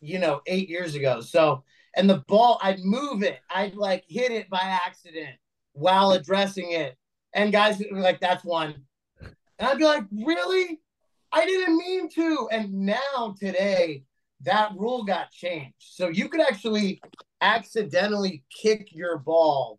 you 0.00 0.18
know, 0.18 0.42
eight 0.46 0.68
years 0.68 0.94
ago. 0.94 1.22
So, 1.22 1.64
and 1.96 2.08
the 2.08 2.22
ball, 2.28 2.60
I'd 2.62 2.80
move 2.80 3.22
it, 3.22 3.40
I'd 3.50 3.74
like 3.74 4.04
hit 4.06 4.30
it 4.30 4.50
by 4.50 4.60
accident 4.62 5.36
while 5.72 6.12
addressing 6.12 6.72
it, 6.72 6.98
and 7.32 7.50
guys 7.50 7.82
were 7.90 8.00
like, 8.00 8.20
"That's 8.20 8.44
one." 8.44 8.84
And 9.62 9.70
I'd 9.70 9.78
be 9.78 9.84
like, 9.84 10.04
really? 10.10 10.80
I 11.32 11.46
didn't 11.46 11.76
mean 11.76 12.08
to. 12.10 12.48
And 12.50 12.72
now 12.72 13.34
today, 13.38 14.04
that 14.42 14.72
rule 14.76 15.04
got 15.04 15.30
changed. 15.30 15.74
So 15.78 16.08
you 16.08 16.28
could 16.28 16.40
actually 16.40 17.00
accidentally 17.40 18.44
kick 18.62 18.88
your 18.92 19.18
ball 19.18 19.78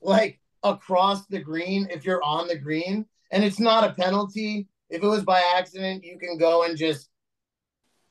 like 0.00 0.40
across 0.62 1.26
the 1.26 1.40
green 1.40 1.88
if 1.90 2.04
you're 2.04 2.22
on 2.22 2.48
the 2.48 2.58
green. 2.58 3.06
And 3.32 3.44
it's 3.44 3.60
not 3.60 3.88
a 3.88 3.94
penalty. 3.94 4.68
If 4.88 5.02
it 5.02 5.06
was 5.06 5.22
by 5.22 5.42
accident, 5.56 6.04
you 6.04 6.18
can 6.18 6.36
go 6.36 6.64
and 6.64 6.76
just. 6.76 7.08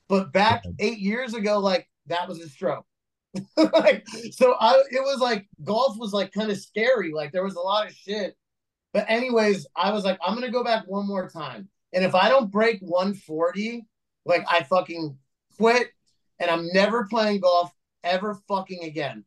But 0.07 0.34
back 0.34 0.64
eight 0.80 0.99
years 0.99 1.34
ago, 1.34 1.60
like 1.60 1.88
that 2.07 2.28
was 2.28 2.39
a 2.39 2.49
stroke. 2.49 2.86
like, 3.57 4.03
so 4.32 4.55
I, 4.60 4.82
it 4.89 5.01
was 5.03 5.20
like 5.20 5.47
golf 5.64 5.97
was 5.99 6.14
like 6.14 6.32
kind 6.34 6.49
of 6.49 6.57
scary. 6.57 7.12
Like 7.14 7.32
there 7.32 7.43
was 7.43 7.55
a 7.55 7.62
lot 7.62 7.86
of 7.86 7.93
shit 7.93 8.36
but 8.93 9.05
anyways, 9.07 9.68
I 9.76 9.91
was 9.91 10.03
like, 10.03 10.20
I'm 10.26 10.34
gonna 10.34 10.51
go 10.51 10.64
back 10.64 10.86
one 10.88 11.07
more 11.07 11.30
time, 11.30 11.70
and 11.94 12.04
if 12.04 12.16
I 12.16 12.30
don't 12.30 12.52
break 12.52 12.80
140, 12.82 13.86
like 14.26 14.46
I 14.50 14.64
fucking 14.64 15.18
quit, 15.58 15.90
and 16.40 16.50
I'm 16.50 16.68
never 16.74 17.08
playing 17.08 17.42
golf 17.42 17.72
ever 18.04 18.36
fucking 18.48 18.84
again. 18.84 19.26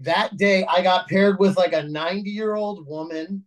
That 0.00 0.36
day, 0.36 0.64
I 0.64 0.82
got 0.82 1.08
paired 1.08 1.38
with 1.38 1.56
like 1.56 1.72
a 1.72 1.82
90 1.82 2.30
year 2.30 2.54
old 2.54 2.86
woman 2.86 3.44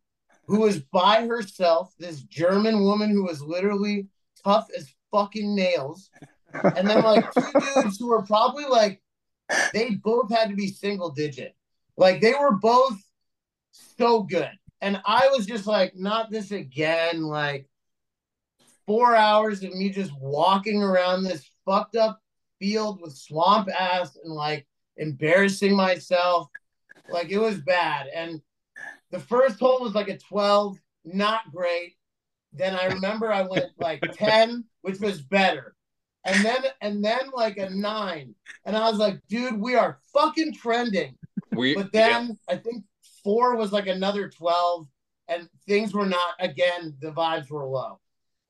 who 0.48 0.62
was 0.62 0.80
by 0.80 1.28
herself. 1.28 1.94
This 2.00 2.22
German 2.24 2.84
woman 2.84 3.12
who 3.12 3.24
was 3.24 3.42
literally 3.42 4.08
tough 4.44 4.68
as 4.76 4.92
fucking 5.12 5.56
nails, 5.56 6.10
and 6.54 6.90
then 6.90 7.04
like 7.04 7.32
two 7.34 7.52
dudes 7.76 8.00
who 8.00 8.08
were 8.08 8.24
probably 8.24 8.66
like 8.66 9.02
they 9.74 9.92
both 9.92 10.32
had 10.32 10.50
to 10.50 10.56
be 10.56 10.68
single 10.68 11.12
digit. 11.12 11.56
Like 11.98 12.22
they 12.22 12.34
were 12.34 12.56
both 12.56 12.98
so 13.72 14.24
good. 14.24 14.52
And 14.82 15.02
I 15.06 15.30
was 15.36 15.46
just 15.46 15.68
like, 15.68 15.96
not 15.96 16.32
this 16.32 16.52
again. 16.52 17.24
Like 17.24 17.68
four 18.88 19.16
hours 19.16 19.64
of 19.64 19.74
me 19.74 19.90
just 19.90 20.12
walking 20.20 20.82
around 20.82 21.24
this 21.24 21.50
fucked 21.66 21.96
up 21.96 22.20
field 22.60 23.02
with 23.02 23.16
swamp 23.16 23.70
ass 23.78 24.18
and 24.24 24.34
like 24.34 24.66
embarrassing 24.98 25.76
myself. 25.76 26.48
Like 27.10 27.30
it 27.30 27.40
was 27.40 27.60
bad. 27.60 28.08
And 28.08 28.42
the 29.12 29.20
first 29.20 29.60
hole 29.60 29.82
was 29.82 29.94
like 29.94 30.10
a 30.10 30.18
12, 30.18 30.78
not 31.06 31.42
great. 31.54 31.96
Then 32.54 32.76
I 32.76 32.88
remember 32.88 33.32
I 33.32 33.44
went 33.44 33.68
like 33.80 34.02
10, 34.14 34.64
which 34.82 35.00
was 35.00 35.22
better. 35.22 35.76
and 36.26 36.44
then 36.44 36.64
and 36.82 37.04
then 37.04 37.32
like 37.34 37.58
a 37.58 37.70
nine. 37.70 38.36
And 38.66 38.76
I 38.76 38.90
was 38.90 39.00
like, 39.00 39.20
dude, 39.30 39.60
we 39.60 39.76
are 39.76 40.00
fucking 40.14 40.54
trending. 40.54 41.16
We, 41.52 41.76
but 41.76 41.92
then 41.92 42.28
yeah. 42.28 42.56
I 42.56 42.58
think 42.58 42.84
four 43.24 43.56
was 43.56 43.72
like 43.72 43.88
another 43.88 44.30
12, 44.30 44.88
and 45.28 45.50
things 45.68 45.94
were 45.94 46.06
not 46.06 46.36
again, 46.40 46.96
the 47.02 47.12
vibes 47.12 47.50
were 47.50 47.66
low. 47.66 48.00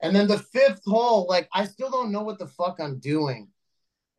And 0.01 0.15
then 0.15 0.27
the 0.27 0.39
fifth 0.39 0.81
hole, 0.85 1.27
like 1.27 1.49
I 1.53 1.65
still 1.65 1.89
don't 1.89 2.11
know 2.11 2.23
what 2.23 2.39
the 2.39 2.47
fuck 2.47 2.79
I'm 2.79 2.99
doing. 2.99 3.49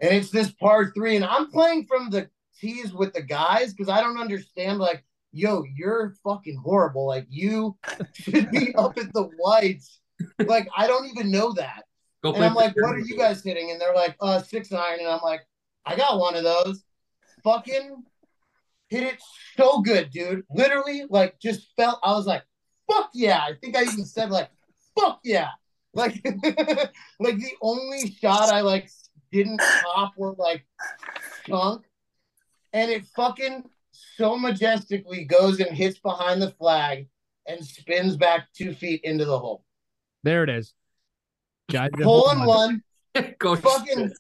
And 0.01 0.15
it's 0.15 0.31
this 0.31 0.51
par 0.53 0.93
three, 0.95 1.17
and 1.17 1.25
I'm 1.25 1.51
playing 1.51 1.87
from 1.87 2.11
the 2.11 2.29
tees 2.59 2.93
with 2.93 3.13
the 3.13 3.23
guys 3.23 3.73
because 3.73 3.89
I 3.89 4.01
don't 4.01 4.19
understand. 4.19 4.79
Like, 4.79 5.05
yo, 5.33 5.65
you're 5.75 6.15
fucking 6.25 6.57
horrible. 6.57 7.07
Like, 7.07 7.27
you 7.29 7.77
should 8.13 8.51
be 8.51 8.75
up 8.75 8.99
at 8.99 9.13
the 9.13 9.31
whites. 9.39 10.01
Like, 10.39 10.69
I 10.77 10.87
don't 10.87 11.07
even 11.07 11.31
know 11.31 11.53
that. 11.53 11.85
Go 12.23 12.35
and 12.35 12.45
I'm 12.45 12.55
like, 12.55 12.75
what 12.77 12.95
are 12.95 12.99
you 12.99 13.17
guys 13.17 13.43
hitting? 13.43 13.71
And 13.71 13.81
they're 13.81 13.95
like, 13.95 14.17
uh, 14.21 14.43
six 14.43 14.73
iron. 14.73 15.01
And 15.01 15.09
I'm 15.09 15.23
like, 15.23 15.41
I 15.87 15.97
got 15.97 16.19
one 16.19 16.37
of 16.37 16.45
those. 16.45 16.85
Fucking 17.43 18.05
hit 18.91 19.05
it 19.05 19.23
so 19.57 19.81
good, 19.81 20.11
dude. 20.11 20.45
Literally, 20.51 21.05
like, 21.09 21.39
just 21.41 21.69
felt. 21.77 21.99
I 22.03 22.13
was 22.13 22.27
like, 22.27 22.43
fuck 22.91 23.11
yeah. 23.15 23.39
I 23.39 23.55
think 23.55 23.77
I 23.77 23.83
even 23.83 24.05
said 24.05 24.31
like, 24.31 24.51
fuck 24.99 25.21
yeah. 25.25 25.49
Like, 25.95 26.15
like 26.25 27.37
the 27.37 27.53
only 27.63 28.13
shot 28.13 28.53
I 28.53 28.61
like 28.61 28.91
didn't 29.33 29.61
pop 29.83 30.13
were 30.17 30.35
like 30.35 30.65
chunk, 31.47 31.85
and 32.73 32.91
it 32.91 33.05
fucking 33.17 33.65
so 34.17 34.37
majestically 34.37 35.25
goes 35.25 35.59
and 35.59 35.77
hits 35.77 35.99
behind 35.99 36.41
the 36.41 36.51
flag 36.53 37.09
and 37.47 37.65
spins 37.65 38.17
back 38.17 38.49
two 38.55 38.73
feet 38.73 39.01
into 39.03 39.25
the 39.25 39.39
hole. 39.39 39.65
There 40.23 40.45
it 40.45 40.51
is. 40.51 40.75
Guys, 41.71 41.91
hole 42.03 42.31
in 42.31 42.45
one. 42.45 42.83
go 43.39 43.57
fucking 43.57 44.13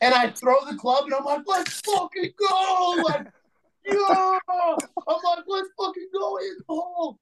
and 0.00 0.14
I 0.14 0.30
throw 0.30 0.56
the 0.68 0.76
club 0.76 1.04
and 1.04 1.14
I'm 1.14 1.24
like, 1.24 1.42
let's 1.46 1.80
fucking 1.80 2.32
go. 2.38 3.02
Like, 3.04 3.26
yeah. 3.86 4.38
I'm 4.48 5.18
like, 5.24 5.44
let's 5.46 5.68
fucking 5.78 6.08
go 6.12 6.36
in 6.38 6.56
the 6.58 6.64
hole. 6.68 7.18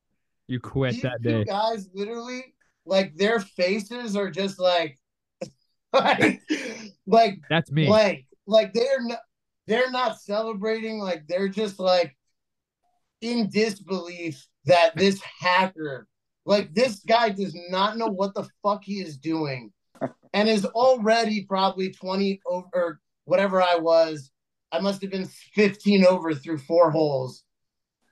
You 0.48 0.60
quit 0.60 0.94
These 0.94 1.02
that 1.02 1.22
day. 1.22 1.44
Guys 1.44 1.88
literally 1.94 2.54
like 2.84 3.14
their 3.16 3.40
faces 3.40 4.16
are 4.16 4.30
just 4.30 4.58
like 4.58 4.98
like, 5.92 6.40
like 7.06 7.38
that's 7.48 7.70
me. 7.70 7.88
Like, 7.88 8.26
like 8.46 8.72
they're 8.72 9.02
not 9.02 9.20
they're 9.66 9.90
not 9.90 10.20
celebrating, 10.20 10.98
like 10.98 11.26
they're 11.28 11.48
just 11.48 11.78
like 11.78 12.16
in 13.20 13.48
disbelief 13.50 14.46
that 14.64 14.96
this 14.96 15.20
hacker, 15.40 16.08
like 16.44 16.74
this 16.74 17.00
guy 17.06 17.28
does 17.28 17.56
not 17.70 17.96
know 17.96 18.08
what 18.08 18.34
the 18.34 18.48
fuck 18.62 18.82
he 18.84 19.00
is 19.00 19.16
doing 19.16 19.72
and 20.32 20.48
is 20.48 20.64
already 20.64 21.44
probably 21.44 21.92
20 21.92 22.40
over 22.46 22.68
or 22.74 23.00
whatever 23.24 23.62
I 23.62 23.76
was. 23.76 24.31
I 24.72 24.80
must 24.80 25.02
have 25.02 25.10
been 25.10 25.28
15 25.54 26.06
over 26.06 26.34
through 26.34 26.58
four 26.58 26.90
holes. 26.90 27.44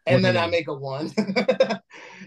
And 0.06 0.24
then 0.24 0.36
I 0.36 0.46
make 0.46 0.68
a 0.68 0.74
one. 0.74 1.10
and 1.16 1.32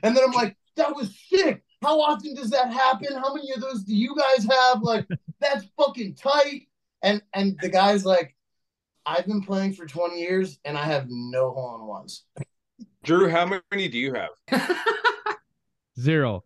then 0.01 0.19
I'm 0.23 0.31
like, 0.31 0.57
that 0.75 0.95
was 0.95 1.17
sick. 1.29 1.63
How 1.81 1.99
often 2.01 2.33
does 2.33 2.49
that 2.51 2.71
happen? 2.71 3.15
How 3.15 3.33
many 3.33 3.51
of 3.51 3.61
those 3.61 3.83
do 3.83 3.93
you 3.93 4.15
guys 4.15 4.47
have? 4.49 4.81
Like, 4.81 5.05
that's 5.39 5.65
fucking 5.77 6.15
tight. 6.15 6.67
And 7.01 7.21
and 7.33 7.57
the 7.61 7.69
guy's 7.69 8.05
like, 8.05 8.35
I've 9.05 9.25
been 9.25 9.41
playing 9.41 9.73
for 9.73 9.85
20 9.85 10.19
years 10.19 10.59
and 10.63 10.77
I 10.77 10.85
have 10.85 11.07
no 11.09 11.51
hole 11.51 11.75
in 11.75 11.85
ones. 11.85 12.23
Drew, 13.03 13.29
how 13.29 13.59
many 13.71 13.89
do 13.89 13.97
you 13.97 14.13
have? 14.13 14.29
Zero. 15.99 16.45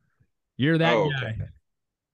You're 0.58 0.80
that 0.80 0.94
oh, 0.94 1.10
guy. 1.12 1.28
Okay. 1.30 1.38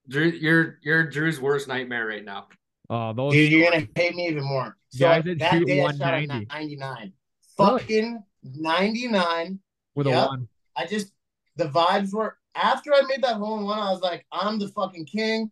Drew, 0.09 0.25
you're 0.25 0.79
you're 0.81 1.07
Drew's 1.07 1.39
worst 1.39 1.69
nightmare 1.69 2.05
right 2.05 2.25
now. 2.25 2.47
Oh, 2.89 3.13
those 3.13 3.31
dude, 3.31 3.51
you're 3.51 3.71
gonna 3.71 3.87
hate 3.95 4.15
me 4.15 4.27
even 4.27 4.43
more. 4.43 4.75
So 4.93 5.07
that 5.07 5.65
day 5.65 5.83
I 5.83 5.91
shot 5.91 6.13
at 6.13 6.27
99. 6.27 7.13
Fucking 7.57 8.23
99 8.43 9.59
with 9.95 10.07
yep. 10.07 10.15
a 10.15 10.27
one. 10.27 10.47
I 10.75 10.85
just 10.85 11.11
the 11.55 11.65
vibes 11.65 12.13
were 12.13 12.37
after 12.55 12.93
I 12.93 13.01
made 13.07 13.23
that 13.23 13.37
hole 13.37 13.57
in 13.57 13.65
one, 13.65 13.79
I 13.79 13.91
was 13.91 14.01
like, 14.01 14.25
I'm 14.31 14.59
the 14.59 14.67
fucking 14.67 15.05
king. 15.05 15.51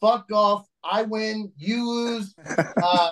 Fuck 0.00 0.28
golf. 0.28 0.66
I 0.82 1.02
win, 1.02 1.52
you 1.56 1.88
lose. 1.88 2.34
Uh, 2.82 3.10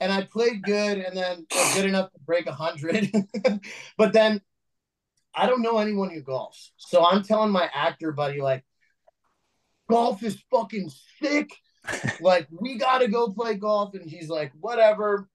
and 0.00 0.12
I 0.12 0.24
played 0.24 0.64
good 0.64 0.98
and 0.98 1.16
then 1.16 1.46
good 1.74 1.84
enough 1.84 2.10
to 2.12 2.18
break 2.26 2.46
a 2.46 2.52
hundred. 2.52 3.12
but 3.96 4.12
then 4.12 4.40
I 5.32 5.46
don't 5.46 5.62
know 5.62 5.78
anyone 5.78 6.10
who 6.10 6.22
golfs. 6.22 6.70
So 6.76 7.04
I'm 7.04 7.22
telling 7.22 7.52
my 7.52 7.70
actor 7.72 8.10
buddy, 8.10 8.40
like, 8.40 8.64
golf 9.88 10.22
is 10.24 10.42
fucking 10.50 10.90
sick. 11.20 11.52
Like, 12.20 12.48
we 12.50 12.76
gotta 12.76 13.08
go 13.08 13.30
play 13.30 13.54
golf. 13.54 13.94
And 13.94 14.08
he's 14.08 14.28
like, 14.28 14.52
whatever. 14.60 15.28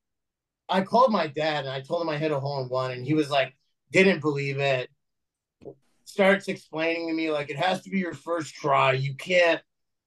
I 0.69 0.81
called 0.81 1.11
my 1.11 1.27
dad 1.27 1.65
and 1.65 1.73
I 1.73 1.81
told 1.81 2.01
him 2.01 2.09
I 2.09 2.17
hit 2.17 2.31
a 2.31 2.39
hole 2.39 2.61
in 2.61 2.69
one, 2.69 2.91
and 2.91 3.05
he 3.05 3.13
was 3.13 3.29
like, 3.29 3.55
didn't 3.91 4.19
believe 4.19 4.59
it 4.59 4.89
starts 6.03 6.47
explaining 6.47 7.07
to 7.07 7.13
me 7.13 7.29
like 7.31 7.49
it 7.49 7.57
has 7.57 7.81
to 7.81 7.89
be 7.89 7.99
your 7.99 8.13
first 8.13 8.55
try. 8.55 8.93
You 8.93 9.13
can't, 9.15 9.61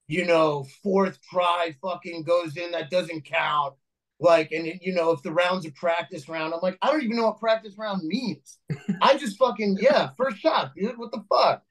you 0.07 0.25
know, 0.25 0.65
fourth 0.83 1.19
try 1.21 1.75
fucking 1.81 2.23
goes 2.23 2.57
in 2.57 2.71
that 2.71 2.89
doesn't 2.89 3.25
count. 3.25 3.75
Like, 4.19 4.51
and 4.51 4.67
you 4.81 4.93
know, 4.93 5.11
if 5.11 5.23
the 5.23 5.31
round's 5.31 5.65
a 5.65 5.71
practice 5.71 6.29
round, 6.29 6.53
I'm 6.53 6.59
like, 6.61 6.77
I 6.81 6.91
don't 6.91 7.01
even 7.01 7.17
know 7.17 7.27
what 7.27 7.39
practice 7.39 7.75
round 7.77 8.03
means. 8.03 8.59
I 9.01 9.17
just 9.17 9.37
fucking 9.37 9.77
yeah, 9.81 10.09
first 10.15 10.37
shot, 10.37 10.73
dude. 10.75 10.97
What 10.97 11.11
the 11.11 11.23
fuck? 11.27 11.63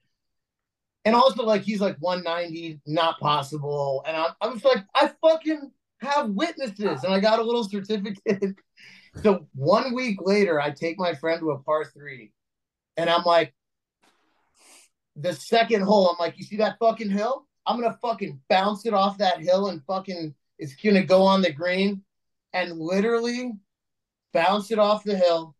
And 1.03 1.15
also, 1.15 1.43
like, 1.43 1.63
he's 1.63 1.81
like 1.81 1.97
190, 1.99 2.79
not 2.85 3.19
possible. 3.19 4.03
And 4.05 4.15
I'm, 4.15 4.31
I'm 4.41 4.61
like, 4.63 4.85
I 4.93 5.11
fucking 5.21 5.71
have 6.01 6.29
witnesses, 6.29 7.03
and 7.03 7.13
I 7.13 7.19
got 7.19 7.39
a 7.39 7.43
little 7.43 7.63
certificate. 7.63 8.55
so 9.23 9.47
one 9.55 9.93
week 9.95 10.17
later, 10.21 10.59
I 10.59 10.71
take 10.71 10.99
my 10.99 11.13
friend 11.15 11.39
to 11.39 11.51
a 11.51 11.59
par 11.59 11.85
three, 11.85 12.31
and 12.97 13.09
I'm 13.09 13.23
like, 13.23 13.53
the 15.15 15.33
second 15.33 15.81
hole, 15.81 16.09
I'm 16.09 16.17
like, 16.19 16.37
you 16.37 16.43
see 16.43 16.57
that 16.57 16.77
fucking 16.79 17.09
hill? 17.09 17.47
I'm 17.65 17.79
gonna 17.79 17.97
fucking 18.01 18.39
bounce 18.49 18.85
it 18.85 18.93
off 18.93 19.17
that 19.19 19.41
hill 19.41 19.67
and 19.67 19.83
fucking 19.85 20.33
it's 20.57 20.75
gonna 20.75 21.03
go 21.03 21.23
on 21.23 21.41
the 21.41 21.51
green 21.51 22.01
and 22.53 22.79
literally 22.79 23.51
bounce 24.33 24.71
it 24.71 24.79
off 24.79 25.03
the 25.03 25.15
hill, 25.15 25.55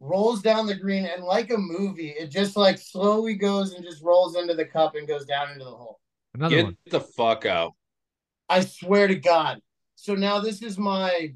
rolls 0.00 0.42
down 0.42 0.66
the 0.66 0.74
green, 0.74 1.04
and 1.04 1.22
like 1.22 1.50
a 1.50 1.58
movie, 1.58 2.10
it 2.10 2.30
just 2.30 2.56
like 2.56 2.78
slowly 2.78 3.34
goes 3.34 3.74
and 3.74 3.84
just 3.84 4.02
rolls 4.02 4.36
into 4.36 4.54
the 4.54 4.64
cup 4.64 4.94
and 4.94 5.06
goes 5.06 5.26
down 5.26 5.50
into 5.52 5.64
the 5.64 5.70
hole. 5.70 6.00
Another 6.34 6.56
Get 6.56 6.64
one. 6.64 6.76
the 6.90 7.00
fuck 7.00 7.46
out. 7.46 7.74
I 8.48 8.62
swear 8.62 9.06
to 9.06 9.14
God. 9.14 9.60
So 9.94 10.14
now 10.14 10.40
this 10.40 10.62
is 10.62 10.78
my 10.78 11.34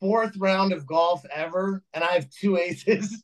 fourth 0.00 0.36
round 0.36 0.72
of 0.72 0.86
golf 0.86 1.24
ever, 1.32 1.82
and 1.92 2.02
I 2.04 2.12
have 2.12 2.30
two 2.30 2.56
aces. 2.56 3.22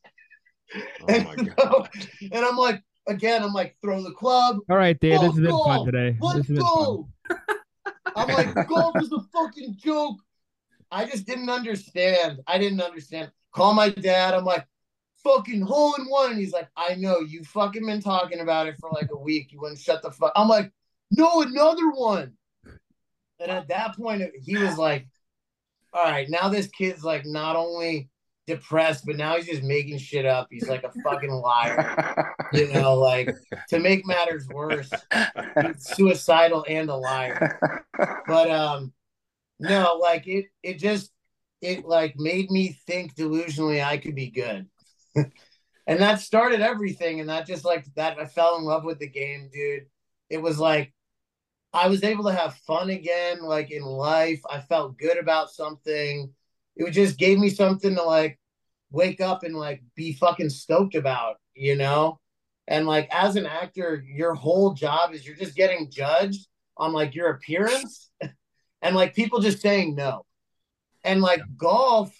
Oh 0.74 1.04
and, 1.08 1.54
so, 1.58 1.86
and 2.32 2.44
I'm 2.44 2.56
like, 2.56 2.82
again, 3.06 3.42
I'm 3.42 3.52
like, 3.52 3.76
throw 3.80 4.02
the 4.02 4.12
club. 4.12 4.58
All 4.68 4.76
right, 4.76 4.98
Dave, 4.98 5.20
this 5.20 5.32
is 5.32 5.38
it 5.38 5.50
fun 5.50 5.86
today. 5.86 6.16
Let's 6.20 6.48
go. 6.48 7.08
I'm 8.16 8.28
like, 8.28 8.68
golf 8.68 8.96
is 9.00 9.12
a 9.12 9.20
fucking 9.32 9.76
joke. 9.78 10.18
I 10.90 11.04
just 11.04 11.26
didn't 11.26 11.50
understand. 11.50 12.40
I 12.46 12.58
didn't 12.58 12.80
understand. 12.80 13.30
Call 13.52 13.74
my 13.74 13.90
dad. 13.90 14.34
I'm 14.34 14.44
like, 14.44 14.66
fucking 15.24 15.62
hole 15.62 15.94
in 15.94 16.06
one. 16.06 16.32
And 16.32 16.40
he's 16.40 16.52
like, 16.52 16.68
I 16.76 16.94
know 16.94 17.20
you 17.20 17.44
fucking 17.44 17.84
been 17.84 18.00
talking 18.00 18.40
about 18.40 18.66
it 18.66 18.76
for 18.80 18.90
like 18.90 19.10
a 19.12 19.18
week. 19.18 19.52
You 19.52 19.60
wouldn't 19.60 19.80
shut 19.80 20.02
the 20.02 20.10
fuck. 20.10 20.32
I'm 20.36 20.48
like, 20.48 20.72
no, 21.10 21.42
another 21.42 21.90
one. 21.90 22.32
And 23.40 23.50
at 23.50 23.68
that 23.68 23.96
point, 23.96 24.22
he 24.42 24.56
was 24.56 24.78
like, 24.78 25.06
all 25.92 26.04
right, 26.04 26.28
now 26.28 26.48
this 26.48 26.66
kid's 26.66 27.04
like 27.04 27.24
not 27.24 27.56
only 27.56 28.10
depressed, 28.46 29.06
but 29.06 29.16
now 29.16 29.36
he's 29.36 29.46
just 29.46 29.62
making 29.62 29.98
shit 29.98 30.26
up. 30.26 30.48
He's 30.50 30.68
like 30.68 30.82
a 30.82 30.92
fucking 31.02 31.30
liar. 31.30 32.34
you 32.52 32.72
know, 32.72 32.94
like 32.94 33.34
to 33.68 33.78
make 33.78 34.06
matters 34.06 34.48
worse, 34.48 34.90
suicidal 35.78 36.64
and 36.68 36.90
a 36.90 36.96
liar. 36.96 37.84
But 38.26 38.50
um 38.50 38.92
no, 39.58 39.98
like 40.00 40.26
it 40.26 40.46
it 40.62 40.74
just 40.74 41.10
it 41.60 41.84
like 41.84 42.14
made 42.16 42.50
me 42.50 42.78
think 42.86 43.14
delusionally 43.14 43.84
I 43.84 43.98
could 43.98 44.14
be 44.14 44.30
good. 44.30 44.66
and 45.14 46.00
that 46.00 46.20
started 46.20 46.60
everything. 46.60 47.20
And 47.20 47.28
that 47.28 47.46
just 47.46 47.64
like 47.64 47.86
that 47.96 48.18
I 48.18 48.26
fell 48.26 48.56
in 48.56 48.64
love 48.64 48.84
with 48.84 48.98
the 48.98 49.08
game, 49.08 49.50
dude. 49.52 49.86
It 50.30 50.40
was 50.40 50.58
like 50.58 50.92
I 51.72 51.88
was 51.88 52.04
able 52.04 52.24
to 52.24 52.32
have 52.32 52.54
fun 52.66 52.90
again, 52.90 53.42
like 53.42 53.70
in 53.70 53.82
life. 53.82 54.40
I 54.48 54.60
felt 54.60 54.98
good 54.98 55.18
about 55.18 55.50
something 55.50 56.32
it 56.78 56.92
just 56.92 57.18
gave 57.18 57.38
me 57.38 57.50
something 57.50 57.94
to 57.96 58.02
like 58.02 58.38
wake 58.90 59.20
up 59.20 59.42
and 59.42 59.54
like 59.54 59.82
be 59.94 60.12
fucking 60.12 60.48
stoked 60.48 60.94
about, 60.94 61.36
you 61.54 61.76
know? 61.76 62.20
And 62.68 62.86
like 62.86 63.08
as 63.10 63.36
an 63.36 63.46
actor, 63.46 64.02
your 64.06 64.34
whole 64.34 64.74
job 64.74 65.12
is 65.12 65.26
you're 65.26 65.36
just 65.36 65.56
getting 65.56 65.90
judged 65.90 66.46
on 66.76 66.92
like 66.92 67.14
your 67.14 67.30
appearance 67.30 68.10
and 68.82 68.94
like 68.94 69.14
people 69.14 69.40
just 69.40 69.60
saying 69.60 69.94
no. 69.94 70.24
And 71.04 71.20
like 71.20 71.42
golf 71.56 72.12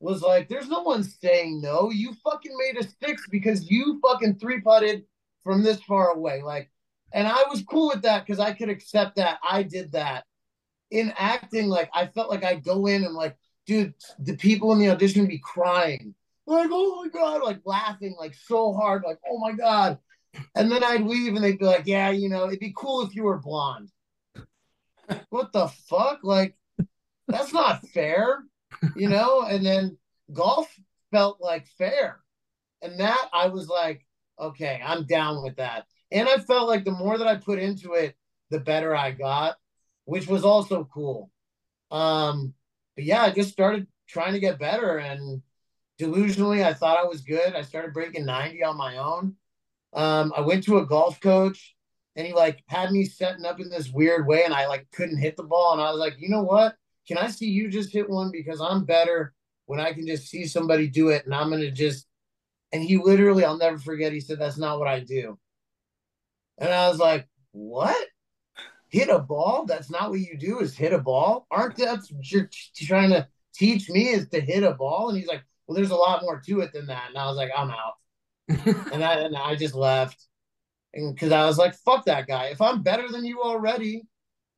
was 0.00 0.22
like, 0.22 0.48
there's 0.48 0.68
no 0.68 0.82
one 0.82 1.02
saying 1.02 1.60
no. 1.60 1.90
You 1.90 2.14
fucking 2.24 2.56
made 2.58 2.82
a 2.82 2.88
six 3.04 3.26
because 3.30 3.70
you 3.70 4.00
fucking 4.02 4.36
three 4.38 4.60
putted 4.60 5.04
from 5.44 5.62
this 5.62 5.80
far 5.82 6.10
away. 6.10 6.42
Like 6.42 6.70
And 7.12 7.26
I 7.26 7.44
was 7.48 7.62
cool 7.62 7.88
with 7.88 8.02
that 8.02 8.26
because 8.26 8.40
I 8.40 8.52
could 8.52 8.68
accept 8.68 9.16
that. 9.16 9.38
I 9.48 9.62
did 9.62 9.92
that. 9.92 10.24
In 10.90 11.12
acting, 11.18 11.68
like 11.68 11.90
I 11.94 12.06
felt 12.06 12.30
like 12.30 12.44
I'd 12.44 12.64
go 12.64 12.86
in 12.86 13.04
and 13.04 13.14
like, 13.14 13.36
dude, 13.66 13.94
the 14.18 14.36
people 14.36 14.72
in 14.72 14.78
the 14.78 14.90
audition 14.90 15.22
would 15.22 15.30
be 15.30 15.38
crying. 15.42 16.14
Like, 16.46 16.68
oh 16.70 17.02
my 17.02 17.08
God, 17.08 17.42
like 17.42 17.60
laughing 17.64 18.14
like 18.18 18.34
so 18.34 18.72
hard, 18.72 19.02
like, 19.04 19.18
oh 19.28 19.38
my 19.38 19.52
God. 19.52 19.98
And 20.54 20.70
then 20.70 20.84
I'd 20.84 21.02
leave 21.02 21.34
and 21.34 21.42
they'd 21.42 21.58
be 21.58 21.64
like, 21.64 21.86
yeah, 21.86 22.10
you 22.10 22.28
know, 22.28 22.46
it'd 22.46 22.60
be 22.60 22.74
cool 22.76 23.02
if 23.02 23.14
you 23.16 23.24
were 23.24 23.38
blonde. 23.38 23.90
What 25.30 25.52
the 25.52 25.68
fuck? 25.68 26.20
Like, 26.22 26.56
that's 27.28 27.52
not 27.52 27.86
fair, 27.88 28.44
you 28.94 29.08
know? 29.08 29.42
And 29.42 29.64
then 29.64 29.98
golf 30.32 30.72
felt 31.10 31.40
like 31.40 31.66
fair. 31.78 32.20
And 32.82 33.00
that 33.00 33.28
I 33.32 33.48
was 33.48 33.68
like, 33.68 34.06
okay, 34.38 34.80
I'm 34.84 35.06
down 35.06 35.42
with 35.42 35.56
that. 35.56 35.86
And 36.10 36.28
I 36.28 36.38
felt 36.38 36.68
like 36.68 36.84
the 36.84 36.92
more 36.92 37.18
that 37.18 37.26
I 37.26 37.36
put 37.36 37.58
into 37.58 37.94
it, 37.94 38.16
the 38.50 38.60
better 38.60 38.94
I 38.94 39.10
got, 39.10 39.56
which 40.04 40.26
was 40.26 40.44
also 40.44 40.88
cool. 40.92 41.30
Um, 41.90 42.54
but 42.94 43.04
yeah, 43.04 43.22
I 43.22 43.30
just 43.30 43.50
started 43.50 43.86
trying 44.08 44.34
to 44.34 44.40
get 44.40 44.58
better 44.58 44.98
and 44.98 45.42
delusionally 46.00 46.64
I 46.64 46.74
thought 46.74 46.98
I 46.98 47.04
was 47.04 47.22
good. 47.22 47.54
I 47.54 47.62
started 47.62 47.94
breaking 47.94 48.24
90 48.24 48.62
on 48.62 48.76
my 48.76 48.98
own. 48.98 49.36
Um, 49.92 50.32
I 50.36 50.42
went 50.42 50.64
to 50.64 50.78
a 50.78 50.86
golf 50.86 51.20
coach 51.20 51.75
and 52.16 52.26
he 52.26 52.32
like 52.32 52.62
had 52.66 52.90
me 52.90 53.04
setting 53.04 53.44
up 53.44 53.60
in 53.60 53.68
this 53.68 53.90
weird 53.90 54.26
way 54.26 54.44
and 54.44 54.54
I 54.54 54.66
like 54.66 54.86
couldn't 54.92 55.18
hit 55.18 55.36
the 55.36 55.42
ball. 55.44 55.74
And 55.74 55.82
I 55.82 55.90
was 55.90 56.00
like, 56.00 56.14
you 56.18 56.28
know 56.28 56.42
what? 56.42 56.74
Can 57.06 57.18
I 57.18 57.28
see 57.28 57.46
you 57.46 57.68
just 57.68 57.92
hit 57.92 58.08
one 58.10 58.30
because 58.32 58.60
I'm 58.60 58.84
better 58.84 59.34
when 59.66 59.80
I 59.80 59.92
can 59.92 60.06
just 60.06 60.28
see 60.28 60.46
somebody 60.46 60.88
do 60.88 61.10
it 61.10 61.24
and 61.26 61.34
I'm 61.34 61.50
gonna 61.50 61.70
just 61.70 62.06
and 62.72 62.82
he 62.82 62.96
literally, 62.98 63.44
I'll 63.44 63.56
never 63.56 63.78
forget, 63.78 64.12
he 64.12 64.20
said, 64.20 64.38
That's 64.38 64.58
not 64.58 64.78
what 64.78 64.88
I 64.88 65.00
do. 65.00 65.38
And 66.58 66.72
I 66.72 66.88
was 66.88 66.98
like, 66.98 67.28
What? 67.52 68.06
Hit 68.88 69.08
a 69.08 69.18
ball? 69.18 69.66
That's 69.66 69.90
not 69.90 70.10
what 70.10 70.20
you 70.20 70.36
do, 70.38 70.60
is 70.60 70.76
hit 70.76 70.92
a 70.92 70.98
ball? 70.98 71.46
Aren't 71.50 71.76
that's 71.76 72.12
you're 72.22 72.50
trying 72.76 73.10
to 73.10 73.28
teach 73.54 73.88
me 73.88 74.08
is 74.08 74.28
to 74.30 74.40
hit 74.40 74.62
a 74.62 74.72
ball? 74.72 75.08
And 75.08 75.18
he's 75.18 75.28
like, 75.28 75.42
Well, 75.66 75.76
there's 75.76 75.90
a 75.90 75.96
lot 75.96 76.22
more 76.22 76.40
to 76.46 76.60
it 76.60 76.72
than 76.72 76.86
that. 76.86 77.08
And 77.08 77.18
I 77.18 77.26
was 77.26 77.36
like, 77.36 77.50
I'm 77.56 77.70
out. 77.70 77.94
and 78.92 79.04
I 79.04 79.14
and 79.20 79.36
I 79.36 79.54
just 79.56 79.74
left. 79.74 80.26
And 80.96 81.14
because 81.14 81.30
I 81.30 81.44
was 81.44 81.58
like, 81.58 81.74
fuck 81.74 82.04
that 82.06 82.26
guy. 82.26 82.46
If 82.46 82.60
I'm 82.60 82.82
better 82.82 83.08
than 83.08 83.24
you 83.24 83.42
already, 83.42 84.02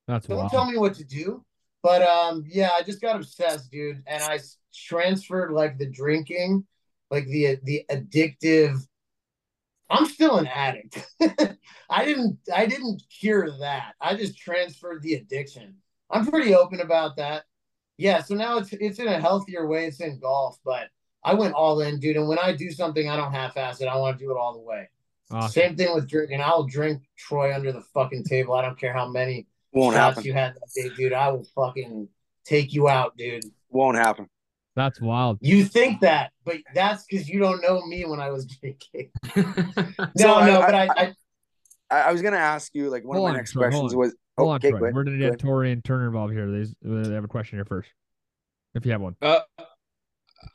that's 0.07 0.27
don't 0.27 0.39
wild. 0.39 0.51
tell 0.51 0.71
me 0.71 0.79
what 0.79 0.95
to 0.95 1.05
do. 1.05 1.45
But 1.83 2.03
um, 2.03 2.45
yeah, 2.49 2.71
I 2.79 2.83
just 2.83 3.01
got 3.01 3.17
obsessed, 3.17 3.71
dude, 3.71 4.03
and 4.07 4.23
I 4.23 4.39
transferred 4.75 5.53
like 5.53 5.79
the 5.79 5.87
drinking, 5.87 6.67
like 7.11 7.27
the 7.27 7.59
the 7.65 7.85
addictive. 7.91 8.79
I'm 9.91 10.07
still 10.07 10.39
an 10.39 10.47
addict. 10.47 11.07
I 11.91 12.05
didn't 12.05 12.39
I 12.55 12.67
didn't 12.67 13.03
cure 13.21 13.51
that. 13.59 13.95
I 14.01 14.17
just 14.17 14.39
transferred 14.39 15.03
the 15.03 15.15
addiction. 15.15 15.77
I'm 16.11 16.27
pretty 16.27 16.55
open 16.55 16.81
about 16.81 17.17
that. 17.17 17.45
Yeah, 17.97 18.23
so 18.23 18.35
now 18.35 18.59
it's 18.59 18.73
it's 18.73 18.99
in 18.99 19.09
a 19.09 19.21
healthier 19.21 19.67
way. 19.67 19.87
It's 19.87 20.01
in 20.01 20.19
golf, 20.21 20.59
but 20.65 20.89
I 21.25 21.35
went 21.35 21.55
all 21.55 21.81
in, 21.81 21.99
dude. 21.99 22.17
And 22.17 22.29
when 22.29 22.39
I 22.39 22.55
do 22.55 22.71
something, 22.71 23.09
I 23.09 23.17
don't 23.17 23.33
half-ass 23.33 23.81
it. 23.81 23.87
I 23.87 23.97
want 23.97 24.19
to 24.19 24.25
do 24.25 24.31
it 24.31 24.37
all 24.37 24.53
the 24.53 24.61
way. 24.61 24.89
Awesome. 25.31 25.51
Same 25.51 25.77
thing 25.77 25.95
with 25.95 26.09
drinking. 26.09 26.41
I'll 26.41 26.65
drink 26.65 27.03
Troy 27.17 27.55
under 27.55 27.73
the 27.73 27.83
fucking 27.93 28.25
table. 28.25 28.55
I 28.55 28.63
don't 28.63 28.79
care 28.79 28.93
how 28.93 29.09
many 29.09 29.47
won't 29.73 29.95
shots 29.95 30.17
happen. 30.17 30.27
you 30.27 30.33
had 30.33 30.55
that 30.55 30.71
day, 30.75 30.91
dude. 30.97 31.13
I 31.13 31.31
will 31.31 31.45
fucking 31.55 32.09
take 32.45 32.73
you 32.73 32.89
out, 32.89 33.17
dude. 33.17 33.45
Won't 33.69 33.99
happen. 33.99 34.29
That's 34.75 35.01
wild. 35.01 35.39
You 35.41 35.65
think 35.65 36.01
that, 36.01 36.31
but 36.45 36.59
that's 36.73 37.05
because 37.05 37.29
you 37.29 37.41
don't 37.41 37.61
know 37.61 37.85
me 37.85 38.05
when 38.05 38.21
I 38.21 38.31
was 38.31 38.47
drinking. 38.61 39.11
no, 39.37 39.45
so 40.17 40.45
no, 40.45 40.61
I, 40.61 40.67
but 40.67 40.75
I, 40.75 40.87
I, 40.87 41.15
I, 41.91 42.01
I, 42.03 42.13
was 42.13 42.23
gonna 42.23 42.37
ask 42.37 42.73
you 42.75 42.89
like 42.89 43.05
one 43.05 43.17
of 43.17 43.25
my 43.25 43.31
on, 43.31 43.37
next 43.37 43.55
sorry, 43.55 43.71
questions 43.71 43.95
was. 43.95 44.15
Hold 44.39 44.51
oh, 44.51 44.53
on, 44.53 44.61
Troy. 44.61 44.93
We're 44.93 45.05
gonna 45.05 45.19
get 45.19 45.41
Tori 45.41 45.73
and 45.73 45.85
Turner 45.85 46.07
involved 46.07 46.33
here. 46.33 46.49
They 46.49 47.13
have 47.13 47.25
a 47.25 47.29
question 47.29 47.59
here 47.59 47.65
first, 47.65 47.91
if 48.75 48.87
you 48.87 48.93
have 48.93 49.01
one. 49.01 49.17
Uh, 49.21 49.41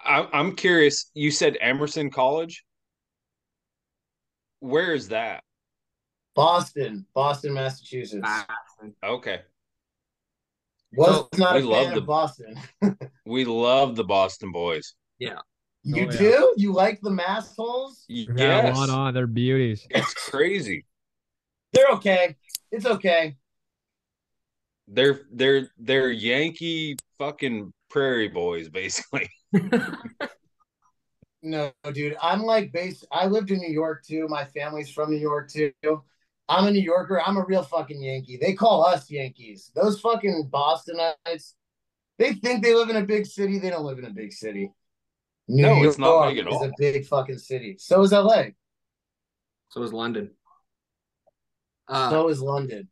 I, 0.05 0.25
I'm 0.31 0.55
curious. 0.55 1.11
You 1.13 1.29
said 1.29 1.57
Emerson 1.59 2.09
College. 2.09 2.63
Where 4.63 4.93
is 4.93 5.09
that? 5.09 5.43
Boston, 6.35 7.05
Boston, 7.13 7.53
Massachusetts. 7.53 8.25
Okay. 9.03 9.41
Was 10.93 11.09
so, 11.09 11.29
not 11.37 11.55
we 11.55 11.63
love 11.63 11.93
the 11.93 11.99
Boston. 11.99 12.55
we 13.25 13.43
love 13.43 13.97
the 13.97 14.05
Boston 14.05 14.53
boys. 14.53 14.93
Yeah. 15.19 15.39
You 15.83 16.07
oh, 16.07 16.11
do? 16.11 16.23
Yeah. 16.23 16.45
You 16.55 16.71
like 16.71 17.01
the 17.01 17.11
mass 17.11 17.53
holes? 17.57 18.05
Yes. 18.07 18.77
on, 18.77 18.89
on. 18.89 19.13
They're 19.13 19.27
beauties. 19.27 19.85
It's 19.89 20.13
crazy. 20.13 20.85
they're 21.73 21.89
okay. 21.95 22.37
It's 22.71 22.85
okay. 22.85 23.35
They're 24.87 25.23
they're 25.33 25.67
they're 25.77 26.11
Yankee 26.11 26.95
fucking 27.17 27.73
prairie 27.89 28.29
boys, 28.29 28.69
basically. 28.69 29.29
no, 31.43 31.71
dude. 31.91 32.15
I'm 32.21 32.43
like 32.43 32.71
base. 32.71 33.03
I 33.11 33.27
lived 33.27 33.51
in 33.51 33.59
New 33.59 33.71
York 33.71 34.03
too. 34.05 34.27
My 34.29 34.45
family's 34.45 34.89
from 34.89 35.11
New 35.11 35.17
York 35.17 35.51
too. 35.51 35.71
I'm 36.49 36.65
a 36.65 36.71
New 36.71 36.81
Yorker. 36.81 37.21
I'm 37.21 37.37
a 37.37 37.45
real 37.45 37.63
fucking 37.63 38.01
Yankee. 38.01 38.37
They 38.37 38.53
call 38.53 38.85
us 38.85 39.11
Yankees. 39.11 39.71
Those 39.75 39.99
fucking 39.99 40.49
Bostonites, 40.51 41.53
they 42.17 42.33
think 42.33 42.63
they 42.63 42.73
live 42.73 42.89
in 42.89 42.95
a 42.95 43.03
big 43.03 43.25
city. 43.25 43.59
They 43.59 43.69
don't 43.69 43.85
live 43.85 43.99
in 43.99 44.05
a 44.05 44.09
big 44.09 44.31
city. 44.31 44.71
New 45.49 45.63
no, 45.63 45.73
York 45.75 45.87
it's 45.87 45.97
not 45.97 46.29
big 46.29 46.39
at 46.39 46.47
all. 46.47 46.63
is 46.63 46.69
a 46.69 46.73
big 46.77 47.05
fucking 47.05 47.37
city. 47.37 47.75
So 47.77 48.01
is 48.01 48.13
LA. 48.13 48.45
So 49.69 49.83
is 49.83 49.91
London. 49.91 50.31
Uh, 51.89 52.09
so 52.09 52.29
is 52.29 52.39
London. 52.41 52.87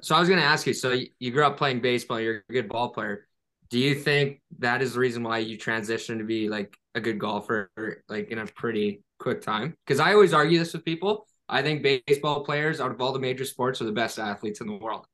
So 0.00 0.14
I 0.14 0.20
was 0.20 0.28
going 0.28 0.40
to 0.40 0.46
ask 0.46 0.66
you. 0.66 0.72
So 0.72 0.96
you 1.18 1.32
grew 1.32 1.44
up 1.44 1.56
playing 1.56 1.80
baseball. 1.80 2.20
You're 2.20 2.44
a 2.48 2.52
good 2.52 2.68
ball 2.68 2.90
player. 2.90 3.25
Do 3.70 3.78
you 3.78 3.94
think 3.94 4.40
that 4.58 4.82
is 4.82 4.94
the 4.94 5.00
reason 5.00 5.22
why 5.22 5.38
you 5.38 5.58
transitioned 5.58 6.18
to 6.18 6.24
be 6.24 6.48
like 6.48 6.76
a 6.94 7.00
good 7.00 7.18
golfer, 7.18 7.70
like 8.08 8.30
in 8.30 8.38
a 8.38 8.46
pretty 8.46 9.02
quick 9.18 9.42
time? 9.42 9.76
Because 9.84 10.00
I 10.00 10.12
always 10.12 10.32
argue 10.32 10.58
this 10.58 10.72
with 10.72 10.84
people. 10.84 11.26
I 11.48 11.62
think 11.62 11.82
baseball 11.82 12.44
players 12.44 12.80
out 12.80 12.90
of 12.90 13.00
all 13.00 13.12
the 13.12 13.18
major 13.18 13.44
sports 13.44 13.80
are 13.80 13.84
the 13.84 13.92
best 13.92 14.18
athletes 14.18 14.60
in 14.60 14.66
the 14.66 14.74
world. 14.74 15.06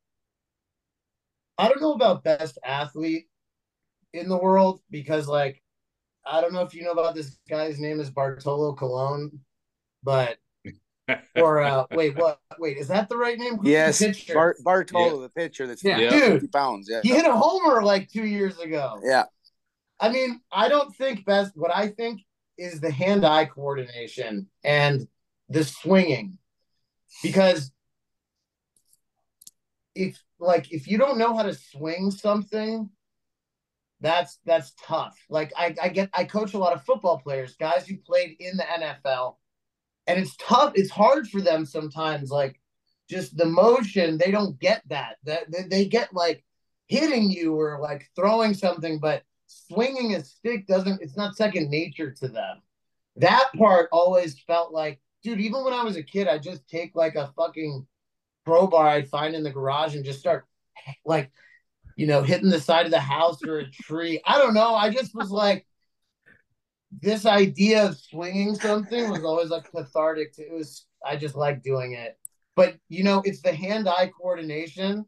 I 1.59 1.68
don't 1.68 1.80
know 1.80 1.92
about 1.92 2.24
best 2.24 2.59
athlete 2.64 3.26
in 4.12 4.28
the 4.28 4.38
world 4.38 4.80
because, 4.90 5.28
like, 5.28 5.62
I 6.24 6.40
don't 6.40 6.53
know 6.53 6.62
if 6.62 6.74
you 6.74 6.82
know 6.82 6.92
about 6.92 7.14
this 7.14 7.38
guy's 7.48 7.78
name 7.78 8.00
is 8.00 8.11
Bartolo 8.11 8.74
Colon, 8.74 9.40
but 10.03 10.38
or 11.36 11.60
uh, 11.60 11.84
wait, 11.92 12.16
what? 12.16 12.40
Wait, 12.58 12.76
is 12.76 12.88
that 12.88 13.08
the 13.08 13.16
right 13.16 13.38
name? 13.38 13.58
Who's 13.58 13.68
yes, 13.68 14.02
Bar- 14.32 14.56
Bartolo, 14.64 15.16
yeah. 15.16 15.22
the 15.22 15.28
pitcher 15.30 15.66
that's 15.66 15.82
yeah, 15.84 16.10
dude, 16.10 16.50
pounds. 16.52 16.88
Yeah, 16.90 17.00
he 17.02 17.10
hit 17.10 17.26
a 17.26 17.34
homer 17.34 17.82
like 17.82 18.10
two 18.10 18.26
years 18.26 18.58
ago. 18.58 19.00
Yeah, 19.02 19.24
I 20.00 20.08
mean, 20.08 20.40
I 20.50 20.68
don't 20.68 20.94
think 20.96 21.24
best. 21.24 21.52
What 21.54 21.74
I 21.74 21.88
think 21.88 22.20
is 22.58 22.80
the 22.80 22.90
hand-eye 22.90 23.46
coordination 23.46 24.46
and 24.62 25.06
the 25.48 25.64
swinging 25.64 26.38
because 27.22 27.70
if 29.94 30.22
like 30.38 30.72
if 30.72 30.88
you 30.88 30.98
don't 30.98 31.18
know 31.18 31.36
how 31.36 31.42
to 31.42 31.54
swing 31.54 32.10
something 32.10 32.88
that's 34.00 34.38
that's 34.44 34.72
tough 34.82 35.16
like 35.28 35.52
I, 35.56 35.74
I 35.80 35.88
get 35.88 36.10
i 36.12 36.24
coach 36.24 36.54
a 36.54 36.58
lot 36.58 36.72
of 36.72 36.84
football 36.84 37.18
players 37.18 37.54
guys 37.56 37.86
who 37.86 37.96
played 37.98 38.36
in 38.40 38.56
the 38.56 38.64
nfl 38.64 39.36
and 40.07 40.18
it's 40.18 40.36
tough 40.36 40.72
it's 40.74 40.90
hard 40.90 41.28
for 41.28 41.40
them 41.40 41.64
sometimes 41.64 42.30
like 42.30 42.61
just 43.09 43.36
the 43.36 43.46
motion 43.46 44.18
they 44.18 44.30
don't 44.30 44.59
get 44.59 44.82
that 44.88 45.16
that 45.24 45.44
they, 45.70 45.84
get 45.84 46.12
like 46.14 46.44
hitting 46.86 47.30
you 47.30 47.55
or 47.55 47.78
like 47.80 48.09
throwing 48.16 48.55
something 48.55 48.98
but 48.98 49.22
swinging 49.46 50.14
a 50.14 50.24
stick 50.24 50.66
doesn't 50.66 51.00
it's 51.03 51.16
not 51.16 51.36
second 51.36 51.70
nature 51.70 52.11
to 52.11 52.28
them 52.28 52.62
that 53.16 53.50
part 53.57 53.88
always 53.92 54.38
felt 54.40 54.72
like 54.72 55.00
dude, 55.22 55.40
even 55.40 55.64
when 55.64 55.72
I 55.72 55.82
was 55.82 55.96
a 55.96 56.03
kid, 56.03 56.28
I 56.28 56.38
just 56.38 56.68
take 56.68 56.94
like 56.94 57.14
a 57.14 57.32
fucking 57.36 57.86
crowbar 58.44 58.88
I'd 58.88 59.09
find 59.09 59.34
in 59.34 59.42
the 59.42 59.50
garage 59.50 59.94
and 59.94 60.05
just 60.05 60.20
start 60.20 60.46
like, 61.05 61.30
you 61.96 62.07
know, 62.07 62.22
hitting 62.22 62.50
the 62.50 62.61
side 62.61 62.86
of 62.86 62.92
the 62.92 63.00
house 63.00 63.42
or 63.44 63.59
a 63.59 63.70
tree. 63.70 64.20
I 64.26 64.38
don't 64.38 64.55
know. 64.55 64.74
I 64.74 64.90
just 64.90 65.14
was 65.14 65.30
like, 65.30 65.66
this 67.01 67.26
idea 67.26 67.86
of 67.86 67.99
swinging 67.99 68.55
something 68.55 69.11
was 69.11 69.24
always 69.24 69.51
like 69.51 69.70
cathartic. 69.70 70.34
To, 70.34 70.43
it 70.43 70.53
was, 70.53 70.86
I 71.05 71.16
just 71.16 71.34
like 71.34 71.62
doing 71.62 71.93
it. 71.95 72.18
But, 72.55 72.76
you 72.88 73.03
know, 73.03 73.22
it's 73.24 73.40
the 73.40 73.53
hand 73.53 73.88
eye 73.88 74.11
coordination. 74.16 75.07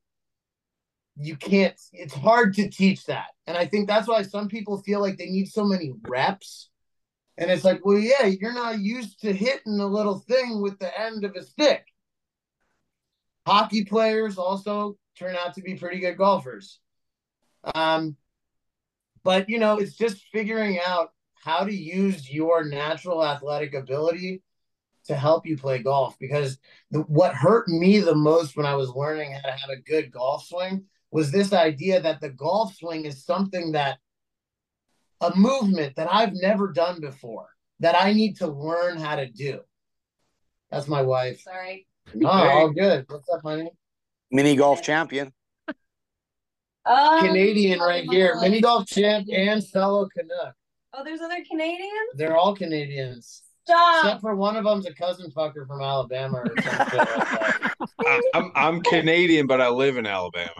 You 1.16 1.36
can't, 1.36 1.78
it's 1.92 2.14
hard 2.14 2.54
to 2.54 2.68
teach 2.68 3.04
that. 3.04 3.28
And 3.46 3.56
I 3.56 3.66
think 3.66 3.86
that's 3.86 4.08
why 4.08 4.22
some 4.22 4.48
people 4.48 4.82
feel 4.82 5.00
like 5.00 5.18
they 5.18 5.28
need 5.28 5.48
so 5.48 5.64
many 5.64 5.92
reps 6.08 6.70
and 7.36 7.50
it's 7.50 7.64
like, 7.64 7.84
well, 7.84 7.98
yeah, 7.98 8.26
you're 8.26 8.54
not 8.54 8.78
used 8.78 9.20
to 9.22 9.32
hitting 9.32 9.80
a 9.80 9.86
little 9.86 10.20
thing 10.20 10.62
with 10.62 10.78
the 10.78 10.98
end 10.98 11.24
of 11.24 11.34
a 11.34 11.42
stick. 11.42 11.86
Hockey 13.46 13.84
players 13.84 14.38
also 14.38 14.96
turn 15.18 15.36
out 15.36 15.54
to 15.54 15.62
be 15.62 15.74
pretty 15.74 15.98
good 15.98 16.16
golfers. 16.16 16.78
Um, 17.74 18.16
but 19.24 19.48
you 19.48 19.58
know, 19.58 19.78
it's 19.78 19.96
just 19.96 20.22
figuring 20.32 20.78
out 20.84 21.12
how 21.44 21.64
to 21.64 21.74
use 21.74 22.30
your 22.30 22.64
natural 22.64 23.24
athletic 23.24 23.74
ability 23.74 24.42
to 25.04 25.14
help 25.14 25.46
you 25.46 25.58
play 25.58 25.78
golf 25.78 26.16
because 26.18 26.58
the, 26.90 27.00
what 27.00 27.34
hurt 27.34 27.68
me 27.68 27.98
the 27.98 28.14
most 28.14 28.56
when 28.56 28.64
I 28.64 28.74
was 28.74 28.88
learning 28.88 29.32
how 29.32 29.50
to 29.50 29.52
have 29.52 29.70
a 29.70 29.82
good 29.82 30.10
golf 30.10 30.46
swing 30.46 30.84
was 31.10 31.30
this 31.30 31.52
idea 31.52 32.00
that 32.00 32.22
the 32.22 32.30
golf 32.30 32.74
swing 32.74 33.04
is 33.04 33.24
something 33.24 33.72
that 33.72 33.98
a 35.20 35.36
movement 35.36 35.96
that 35.96 36.10
I've 36.10 36.32
never 36.32 36.72
done 36.72 37.00
before 37.00 37.48
that 37.80 37.94
I 37.94 38.14
need 38.14 38.38
to 38.38 38.46
learn 38.46 38.96
how 38.96 39.16
to 39.16 39.28
do. 39.28 39.60
That's 40.70 40.88
my 40.88 41.02
wife. 41.02 41.40
Sorry. 41.42 41.86
Oh, 42.24 42.28
all 42.28 42.70
good. 42.70 43.04
What's 43.08 43.28
up, 43.28 43.42
honey? 43.42 43.70
Mini 44.30 44.56
golf 44.56 44.82
champion. 44.82 45.32
Um, 46.86 47.26
Canadian 47.26 47.80
right 47.80 48.04
here. 48.04 48.36
Mini 48.40 48.60
golf 48.60 48.86
champ 48.86 49.28
and 49.32 49.66
fellow 49.66 50.08
Canuck. 50.16 50.54
Oh, 50.96 51.02
there's 51.04 51.20
other 51.20 51.42
Canadians? 51.50 51.90
They're 52.16 52.36
all 52.36 52.54
Canadians. 52.54 53.42
Stop. 53.64 54.04
Except 54.04 54.20
for 54.20 54.36
one 54.36 54.56
of 54.56 54.64
them's 54.64 54.86
a 54.86 54.94
cousin 54.94 55.30
fucker 55.30 55.66
from 55.66 55.80
Alabama 55.80 56.38
or 56.44 56.54
some 56.62 56.64
shit 56.64 56.78
like 56.78 56.90
that. 57.08 57.74
I, 58.06 58.20
I'm 58.34 58.52
I'm 58.54 58.80
Canadian, 58.82 59.46
but 59.46 59.60
I 59.60 59.68
live 59.70 59.96
in 59.96 60.06
Alabama. 60.06 60.50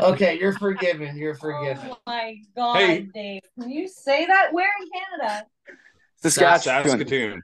Okay, 0.00 0.38
you're 0.38 0.54
forgiven. 0.58 1.16
You're 1.16 1.34
forgiven. 1.34 1.90
Oh 1.90 1.98
my 2.06 2.36
god, 2.56 2.76
Hey. 2.78 3.08
Dave. 3.14 3.42
Can 3.60 3.70
you 3.70 3.86
say 3.88 4.26
that? 4.26 4.48
Where 4.52 4.68
in 4.80 4.88
Canada? 5.22 5.46
Saskatchewan. 6.16 6.84
Saskatoon. 6.84 7.42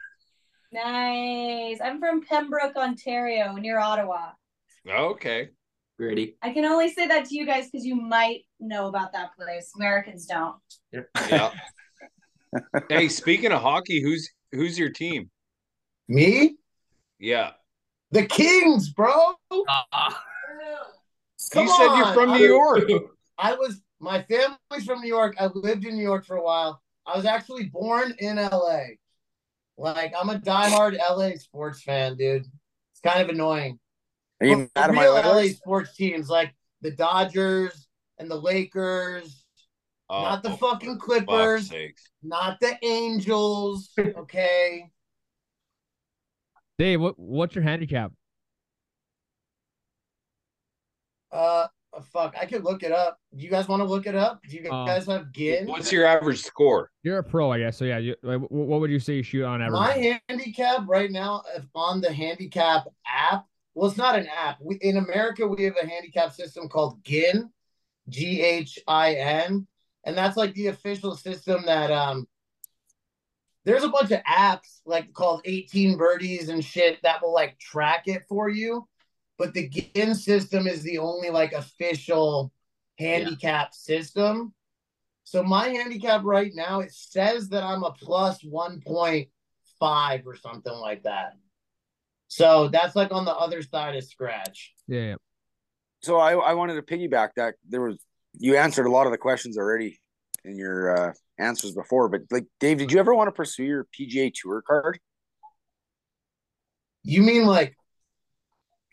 Nice. 0.73 1.79
I'm 1.85 1.99
from 2.01 2.23
Pembroke, 2.25 2.77
Ontario, 2.77 3.53
near 3.53 3.79
Ottawa. 3.79 4.31
Okay. 4.89 5.51
Gritty. 5.99 6.37
I 6.43 6.53
can 6.55 6.65
only 6.65 6.91
say 6.91 7.07
that 7.07 7.27
to 7.27 7.35
you 7.37 7.45
guys 7.47 7.69
because 7.71 7.85
you 7.85 7.95
might 7.95 8.41
know 8.59 8.87
about 8.89 9.13
that 9.13 9.37
place. 9.37 9.71
Americans 9.77 10.25
don't. 10.27 10.57
Yeah. 10.91 11.53
Hey, 12.89 13.09
speaking 13.09 13.53
of 13.53 13.61
hockey, 13.61 14.03
who's 14.03 14.31
who's 14.53 14.79
your 14.79 14.91
team? 14.91 15.31
Me? 16.09 16.57
Yeah. 17.19 17.53
The 18.11 18.27
Kings, 18.27 18.91
bro. 18.91 19.13
Come 21.53 21.67
you 21.67 21.77
said 21.77 21.97
you're 21.97 22.13
from 22.15 22.31
I 22.31 22.39
New 22.39 22.47
York. 22.47 22.85
I 23.39 23.55
was 23.55 23.81
my 24.01 24.23
family's 24.23 24.87
from 24.87 25.01
New 25.01 25.09
York. 25.09 25.37
I 25.39 25.47
lived 25.47 25.85
in 25.85 25.97
New 25.97 26.03
York 26.03 26.25
for 26.27 26.37
a 26.37 26.43
while. 26.43 26.83
I 27.07 27.17
was 27.17 27.25
actually 27.25 27.65
born 27.65 28.15
in 28.19 28.37
LA. 28.37 28.83
Like 29.77 30.13
I'm 30.19 30.31
a 30.31 30.39
diehard 30.39 30.99
LA 30.99 31.37
sports 31.37 31.83
fan, 31.83 32.17
dude. 32.17 32.43
It's 32.93 33.01
kind 33.03 33.23
of 33.23 33.29
annoying. 33.29 33.79
Are 34.41 34.47
you 34.47 34.57
mad 34.75 34.91
at 34.91 34.95
my 34.95 35.05
real 35.05 35.15
LA 35.15 35.43
sports 35.49 35.95
teams 35.95 36.29
like 36.29 36.55
the 36.83 36.91
Dodgers 36.91 37.87
and 38.19 38.31
the 38.31 38.37
Lakers, 38.37 39.43
Oh, 40.13 40.23
not 40.23 40.43
the 40.43 40.51
oh, 40.51 40.57
for 40.57 40.73
fucking 40.73 40.99
Clippers, 40.99 41.71
sakes. 41.71 42.11
Not 42.23 42.61
the 42.61 42.77
Angels. 42.85 43.91
Okay. 43.99 44.91
Dave, 46.79 47.01
what 47.01 47.19
what's 47.19 47.55
your 47.55 47.63
handicap? 47.63 48.13
Uh, 51.31 51.67
fuck. 52.13 52.35
I 52.41 52.47
could 52.47 52.65
look 52.65 52.83
it 52.83 52.93
up. 52.93 53.19
Do 53.37 53.43
you 53.45 53.51
guys 53.51 53.69
want 53.69 53.81
to 53.81 53.85
look 53.85 54.07
it 54.07 54.15
up? 54.15 54.41
Do 54.49 54.57
you 54.57 54.71
Uh, 54.71 54.85
guys 54.85 55.07
have 55.07 55.33
GHIN? 55.33 55.67
What's 55.67 55.93
your 55.93 56.07
average 56.07 56.41
score? 56.43 56.91
You're 57.03 57.19
a 57.19 57.23
pro, 57.25 57.51
I 57.51 57.59
guess. 57.59 57.77
So 57.77 57.85
yeah, 57.85 57.99
you, 57.99 58.17
like, 58.23 58.41
what 58.51 58.81
would 58.81 58.91
you 58.91 58.99
say 58.99 59.15
you 59.15 59.23
shoot 59.23 59.45
on 59.45 59.63
average? 59.63 59.73
My 59.81 60.21
handicap 60.29 60.81
right 60.87 61.11
now 61.11 61.43
if 61.57 61.65
on 61.75 62.01
the 62.01 62.13
handicap 62.13 62.85
app. 63.07 63.45
Well, 63.75 63.89
it's 63.89 63.99
not 63.99 64.19
an 64.19 64.27
app. 64.27 64.59
We, 64.61 64.77
in 64.83 64.99
America, 64.99 65.47
we 65.47 65.65
have 65.65 65.75
a 65.83 65.87
handicap 65.87 66.33
system 66.33 66.69
called 66.69 67.03
GHIN, 67.05 67.51
G 68.09 68.43
H 68.43 68.79
I 68.87 69.15
N, 69.15 69.67
and 70.05 70.17
that's 70.17 70.37
like 70.37 70.55
the 70.55 70.69
official 70.69 71.17
system 71.17 71.65
that 71.67 71.91
um. 71.91 72.27
There's 73.65 73.85
a 73.85 73.89
bunch 73.89 74.11
of 74.11 74.19
apps 74.25 74.81
like 74.85 75.13
called 75.13 75.43
18 75.45 75.97
birdies 75.97 76.49
and 76.49 76.65
shit 76.65 76.99
that 77.05 77.23
will 77.23 77.33
like 77.33 77.61
track 77.61 78.09
it 78.09 78.25
for 78.29 78.49
you, 78.49 78.89
but 79.39 79.55
the 79.55 79.69
GHIN 79.69 80.17
system 80.17 80.67
is 80.67 80.83
the 80.83 80.99
only 80.99 81.31
like 81.31 81.53
official 81.53 82.53
handicap 82.99 83.73
system. 83.73 84.53
So 85.25 85.43
my 85.43 85.69
handicap 85.69 86.23
right 86.25 86.53
now, 86.55 86.81
it 86.81 86.93
says 86.93 87.49
that 87.51 87.63
I'm 87.63 87.85
a 87.85 87.93
plus 87.93 88.43
1.5 88.43 90.27
or 90.27 90.37
something 90.37 90.73
like 90.73 91.05
that. 91.05 91.35
So 92.29 92.69
that's 92.69 92.97
like 92.97 93.13
on 93.13 93.25
the 93.25 93.35
other 93.35 93.63
side 93.63 93.95
of 93.97 94.05
scratch. 94.05 94.75
yeah, 94.89 95.01
yeah. 95.01 95.15
So 96.03 96.19
I, 96.19 96.33
I 96.33 96.55
wanted 96.55 96.75
to 96.75 96.83
piggyback 96.83 97.31
that. 97.37 97.55
There 97.69 97.83
was 97.83 98.05
you 98.39 98.57
answered 98.57 98.87
a 98.87 98.91
lot 98.91 99.07
of 99.07 99.13
the 99.13 99.19
questions 99.19 99.59
already 99.59 100.01
in 100.45 100.57
your 100.57 100.97
uh, 100.97 101.13
answers 101.39 101.73
before, 101.73 102.09
but 102.09 102.23
like 102.31 102.47
Dave, 102.61 102.79
did 102.79 102.93
you 102.93 102.99
ever 102.99 103.15
want 103.15 103.29
to 103.29 103.33
pursue 103.33 103.65
your 103.65 103.87
PGA 103.99 104.33
Tour 104.35 104.63
card? 104.63 104.99
You 107.05 107.23
mean 107.23 107.47
like 107.47 107.75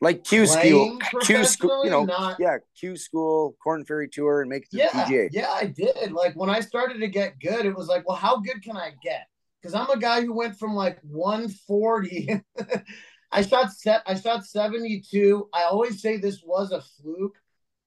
Like 0.02 0.24
Q 0.24 0.46
school, 0.48 1.00
Q 1.24 1.44
school, 1.46 1.84
you 1.84 1.92
know, 1.92 2.06
not- 2.06 2.38
yeah, 2.40 2.58
Q 2.80 2.96
school, 2.98 3.56
Korn 3.64 3.86
Ferry 3.86 4.10
Tour, 4.10 4.42
and 4.42 4.50
make 4.50 4.64
it 4.64 4.72
to 4.72 4.78
yeah, 4.78 5.06
the 5.06 5.16
PGA. 5.16 5.30
yeah, 5.32 5.52
I 5.52 5.66
did. 5.66 6.12
Like 6.12 6.36
when 6.36 6.50
I 6.50 6.60
started 6.60 7.00
to 7.00 7.08
get 7.08 7.40
good, 7.40 7.66
it 7.66 7.76
was 7.76 7.88
like, 7.88 8.08
well, 8.08 8.18
how 8.18 8.38
good 8.38 8.64
can 8.64 8.78
I 8.78 8.92
get? 9.04 9.28
Because 9.62 9.76
I'm 9.76 9.90
a 9.90 10.00
guy 10.00 10.22
who 10.22 10.34
went 10.34 10.58
from 10.58 10.74
like 10.74 11.00
140. 11.04 12.42
I 13.32 13.42
shot 13.44 13.72
set. 13.74 14.02
I 14.08 14.16
shot 14.16 14.46
72. 14.46 15.50
I 15.54 15.64
always 15.64 16.02
say 16.02 16.18
this 16.18 16.42
was 16.44 16.72
a 16.72 16.82
fluke 16.82 17.38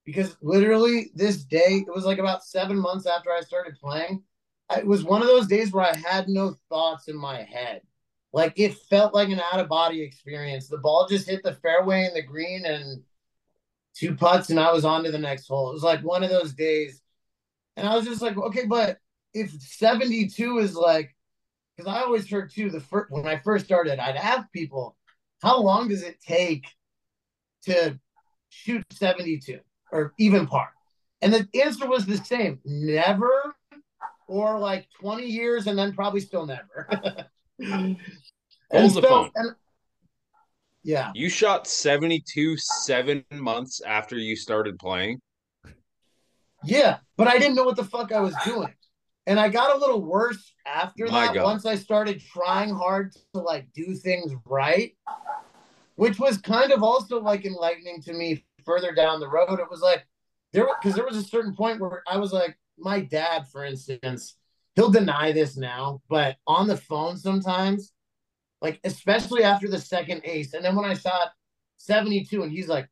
because 0.05 0.35
literally 0.41 1.11
this 1.15 1.43
day, 1.43 1.83
it 1.87 1.93
was 1.93 2.05
like 2.05 2.19
about 2.19 2.43
seven 2.43 2.77
months 2.77 3.05
after 3.05 3.31
I 3.31 3.41
started 3.41 3.79
playing. 3.79 4.23
It 4.75 4.85
was 4.85 5.03
one 5.03 5.21
of 5.21 5.27
those 5.27 5.47
days 5.47 5.71
where 5.71 5.85
I 5.85 5.95
had 5.95 6.27
no 6.27 6.55
thoughts 6.69 7.07
in 7.07 7.17
my 7.17 7.43
head. 7.43 7.81
Like 8.31 8.53
it 8.57 8.73
felt 8.89 9.13
like 9.13 9.29
an 9.29 9.41
out 9.51 9.59
of 9.59 9.69
body 9.69 10.01
experience. 10.01 10.67
The 10.67 10.79
ball 10.79 11.07
just 11.07 11.29
hit 11.29 11.43
the 11.43 11.53
fairway 11.53 12.05
and 12.05 12.15
the 12.15 12.23
green 12.23 12.65
and 12.65 13.03
two 13.93 14.15
putts, 14.15 14.49
and 14.49 14.59
I 14.59 14.71
was 14.71 14.85
on 14.85 15.03
to 15.03 15.11
the 15.11 15.19
next 15.19 15.47
hole. 15.47 15.69
It 15.69 15.73
was 15.73 15.83
like 15.83 16.01
one 16.01 16.23
of 16.23 16.29
those 16.29 16.53
days. 16.53 17.01
And 17.77 17.87
I 17.87 17.95
was 17.95 18.05
just 18.05 18.21
like, 18.21 18.37
okay, 18.37 18.65
but 18.65 18.97
if 19.33 19.51
72 19.51 20.57
is 20.59 20.75
like, 20.75 21.15
because 21.75 21.91
I 21.91 22.01
always 22.01 22.29
heard 22.29 22.51
too, 22.51 22.69
the 22.69 22.81
first 22.81 23.11
when 23.11 23.27
I 23.27 23.37
first 23.37 23.65
started, 23.65 23.99
I'd 23.99 24.15
ask 24.15 24.51
people, 24.51 24.97
how 25.41 25.61
long 25.61 25.87
does 25.87 26.03
it 26.03 26.19
take 26.21 26.65
to 27.63 27.99
shoot 28.49 28.83
72 28.91 29.59
or 29.93 30.13
even 30.17 30.47
par? 30.47 30.69
And 31.21 31.33
the 31.33 31.47
answer 31.63 31.87
was 31.87 32.05
the 32.05 32.17
same 32.17 32.59
never, 32.65 33.55
or 34.27 34.59
like 34.59 34.87
20 34.99 35.25
years, 35.25 35.67
and 35.67 35.77
then 35.77 35.93
probably 35.93 36.19
still 36.19 36.45
never. 36.45 36.87
Hold 38.71 38.93
the 38.95 39.01
phone. 39.01 39.29
and- 39.35 39.55
yeah. 40.85 41.11
You 41.15 41.29
shot 41.29 41.65
72 41.65 42.57
seven 42.57 43.23
months 43.31 43.81
after 43.87 44.17
you 44.17 44.35
started 44.35 44.77
playing. 44.79 45.21
Yeah, 46.65 46.97
but 47.15 47.27
I 47.29 47.37
didn't 47.39 47.55
know 47.55 47.63
what 47.63 47.77
the 47.77 47.85
fuck 47.85 48.11
I 48.11 48.19
was 48.19 48.35
doing. 48.43 48.73
And 49.25 49.39
I 49.39 49.47
got 49.47 49.73
a 49.73 49.79
little 49.79 50.01
worse 50.01 50.53
after 50.65 51.05
My 51.05 51.27
that 51.27 51.35
God. 51.35 51.43
once 51.45 51.65
I 51.65 51.75
started 51.75 52.21
trying 52.21 52.73
hard 52.75 53.13
to 53.33 53.39
like 53.39 53.67
do 53.73 53.95
things 53.95 54.33
right, 54.45 54.93
which 55.95 56.19
was 56.19 56.37
kind 56.37 56.73
of 56.73 56.83
also 56.83 57.21
like 57.21 57.45
enlightening 57.45 58.01
to 58.01 58.13
me 58.13 58.43
further 58.65 58.93
down 58.93 59.19
the 59.19 59.29
road. 59.29 59.59
It 59.59 59.69
was 59.69 59.81
like 59.81 60.05
there 60.51 60.67
because 60.81 60.95
there 60.95 61.05
was 61.05 61.17
a 61.17 61.23
certain 61.23 61.55
point 61.55 61.79
where 61.79 62.03
I 62.07 62.17
was 62.17 62.33
like, 62.33 62.57
my 62.77 63.01
dad, 63.01 63.47
for 63.47 63.63
instance, 63.63 64.37
he'll 64.75 64.91
deny 64.91 65.31
this 65.31 65.57
now, 65.57 66.01
but 66.09 66.37
on 66.47 66.67
the 66.67 66.77
phone 66.77 67.17
sometimes, 67.17 67.93
like 68.61 68.79
especially 68.83 69.43
after 69.43 69.67
the 69.67 69.79
second 69.79 70.21
ace, 70.23 70.53
and 70.53 70.63
then 70.63 70.75
when 70.75 70.85
I 70.85 70.93
shot 70.93 71.31
72 71.77 72.43
and 72.43 72.51
he's 72.51 72.67
like, 72.67 72.89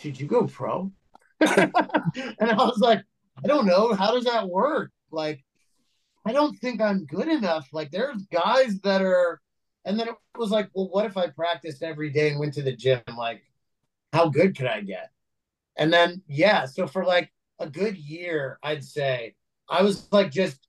Should 0.00 0.20
you 0.20 0.26
go 0.26 0.46
pro? 0.46 0.90
and 1.40 1.72
I 1.74 2.54
was 2.54 2.78
like, 2.78 3.02
I 3.42 3.48
don't 3.48 3.66
know. 3.66 3.92
How 3.94 4.12
does 4.12 4.24
that 4.24 4.48
work? 4.48 4.92
Like, 5.10 5.44
I 6.24 6.32
don't 6.32 6.56
think 6.58 6.80
I'm 6.80 7.04
good 7.06 7.28
enough. 7.28 7.68
Like, 7.72 7.90
there's 7.90 8.22
guys 8.32 8.78
that 8.80 9.02
are, 9.02 9.40
and 9.84 9.98
then 9.98 10.08
it 10.08 10.14
was 10.36 10.50
like, 10.50 10.70
well, 10.74 10.88
what 10.88 11.04
if 11.06 11.16
I 11.16 11.28
practiced 11.28 11.82
every 11.82 12.10
day 12.10 12.30
and 12.30 12.38
went 12.38 12.54
to 12.54 12.62
the 12.62 12.74
gym? 12.74 13.02
Like, 13.16 13.42
how 14.14 14.28
good 14.28 14.56
could 14.56 14.66
I 14.66 14.80
get? 14.80 15.10
And 15.76 15.92
then, 15.92 16.22
yeah, 16.28 16.66
so 16.66 16.86
for 16.86 17.04
like 17.04 17.32
a 17.58 17.68
good 17.68 17.96
year, 17.96 18.58
I'd 18.62 18.84
say 18.84 19.34
I 19.68 19.82
was 19.82 20.10
like 20.12 20.30
just 20.30 20.68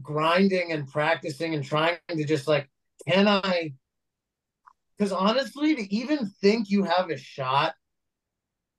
grinding 0.00 0.70
and 0.70 0.86
practicing 0.86 1.54
and 1.54 1.64
trying 1.64 1.98
to 2.08 2.24
just 2.24 2.46
like, 2.46 2.70
can 3.08 3.26
I? 3.26 3.74
Because 4.96 5.12
honestly, 5.12 5.74
to 5.74 5.94
even 5.94 6.30
think 6.40 6.70
you 6.70 6.84
have 6.84 7.10
a 7.10 7.16
shot 7.16 7.74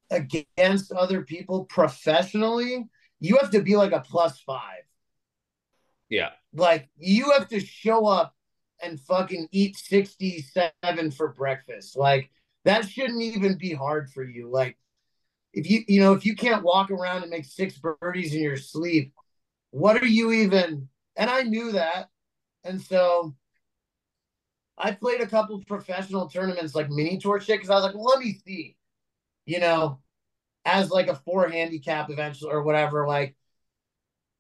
against 0.09 0.93
other 0.93 1.23
people 1.23 1.65
professionally, 1.65 2.85
you 3.19 3.37
have 3.41 3.51
to 3.51 3.61
be 3.61 3.75
like 3.75 3.91
a 3.91 3.99
plus 3.99 4.39
five. 4.39 4.83
Yeah. 6.09 6.29
Like 6.53 6.87
you 6.97 7.31
have 7.31 7.49
to 7.49 7.59
show 7.59 8.07
up 8.07 8.33
and 8.81 9.01
fucking 9.01 9.49
eat 9.51 9.75
67 9.75 11.11
for 11.11 11.33
breakfast. 11.33 11.97
Like 11.97 12.31
that 12.68 12.89
shouldn't 12.89 13.22
even 13.22 13.57
be 13.57 13.74
hard 13.74 14.09
for 14.09 14.24
you. 14.24 14.49
Like 14.49 14.78
if 15.53 15.70
you 15.70 15.84
you 15.88 16.01
know, 16.01 16.13
if 16.13 16.26
you 16.26 16.36
can't 16.36 16.63
walk 16.63 16.91
around 16.91 17.22
and 17.22 17.32
make 17.32 17.45
six 17.45 17.80
birdies 17.80 18.34
in 18.34 18.41
your 18.41 18.57
sleep, 18.57 19.13
what 19.72 20.01
are 20.01 20.07
you 20.07 20.32
even 20.32 20.89
and 21.15 21.30
I 21.30 21.43
knew 21.43 21.72
that. 21.74 22.09
And 22.63 22.82
so 22.82 23.36
I 24.78 24.91
played 24.91 25.22
a 25.22 25.28
couple 25.28 25.61
professional 25.65 26.30
tournaments 26.30 26.76
like 26.76 26.89
mini 26.89 27.18
tour 27.18 27.39
shit 27.39 27.57
because 27.57 27.70
I 27.70 27.76
was 27.76 27.84
like, 27.84 27.95
let 27.95 28.20
me 28.20 28.34
see, 28.45 28.76
you 29.45 29.59
know, 29.59 29.99
as 30.65 30.91
like 30.91 31.07
a 31.07 31.15
four 31.15 31.47
handicap 31.47 32.09
eventually 32.09 32.51
or 32.51 32.61
whatever. 32.61 33.07
Like, 33.07 33.36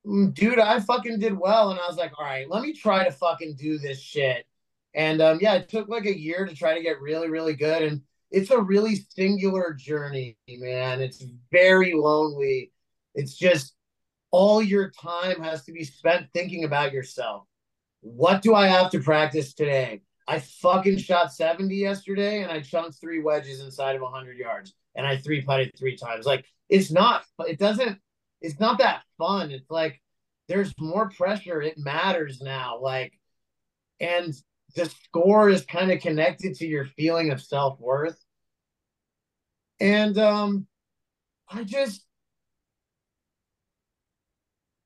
mm, 0.05 0.33
dude, 0.33 0.59
I 0.59 0.79
fucking 0.79 1.19
did 1.19 1.37
well, 1.37 1.71
and 1.71 1.79
I 1.79 1.87
was 1.87 1.97
like, 1.97 2.11
all 2.19 2.25
right, 2.25 2.49
let 2.49 2.61
me 2.61 2.73
try 2.73 3.03
to 3.05 3.11
fucking 3.11 3.55
do 3.55 3.79
this 3.79 3.99
shit. 3.99 4.45
And 4.93 5.21
um, 5.21 5.39
yeah, 5.41 5.55
it 5.55 5.69
took 5.69 5.87
like 5.87 6.05
a 6.05 6.19
year 6.19 6.45
to 6.45 6.55
try 6.55 6.75
to 6.75 6.83
get 6.83 7.01
really, 7.01 7.29
really 7.29 7.55
good, 7.55 7.81
and 7.81 8.01
it's 8.31 8.51
a 8.51 8.61
really 8.61 9.05
singular 9.09 9.73
journey, 9.73 10.37
man. 10.47 11.01
It's 11.01 11.23
very 11.51 11.93
lonely. 11.93 12.71
It's 13.15 13.35
just 13.35 13.75
all 14.31 14.61
your 14.61 14.91
time 14.91 15.41
has 15.41 15.63
to 15.65 15.71
be 15.71 15.83
spent 15.83 16.27
thinking 16.33 16.63
about 16.63 16.91
yourself. 16.91 17.43
What 18.01 18.41
do 18.41 18.53
I 18.53 18.67
have 18.67 18.91
to 18.91 18.99
practice 18.99 19.53
today? 19.53 20.01
I 20.27 20.39
fucking 20.39 20.97
shot 20.97 21.33
70 21.33 21.73
yesterday 21.73 22.43
and 22.43 22.51
I 22.51 22.59
chunked 22.59 22.99
three 22.99 23.21
wedges 23.21 23.61
inside 23.61 23.95
of 23.95 24.01
100 24.01 24.37
yards 24.37 24.73
and 24.95 25.07
I 25.07 25.17
three 25.17 25.41
putted 25.41 25.71
three 25.77 25.95
times. 25.95 26.25
Like, 26.25 26.45
it's 26.69 26.91
not, 26.91 27.23
it 27.39 27.57
doesn't, 27.57 27.97
it's 28.41 28.59
not 28.59 28.79
that 28.79 29.03
fun. 29.17 29.51
It's 29.51 29.71
like 29.71 30.01
there's 30.49 30.73
more 30.79 31.09
pressure. 31.09 31.61
It 31.61 31.77
matters 31.77 32.41
now. 32.41 32.79
Like, 32.81 33.13
and 33.99 34.33
the 34.75 34.85
score 34.85 35.49
is 35.49 35.65
kind 35.65 35.91
of 35.91 36.01
connected 36.01 36.55
to 36.55 36.67
your 36.67 36.85
feeling 36.85 37.31
of 37.31 37.41
self 37.41 37.79
worth. 37.79 38.17
And 39.79 40.17
um, 40.17 40.67
I 41.49 41.63
just, 41.63 42.03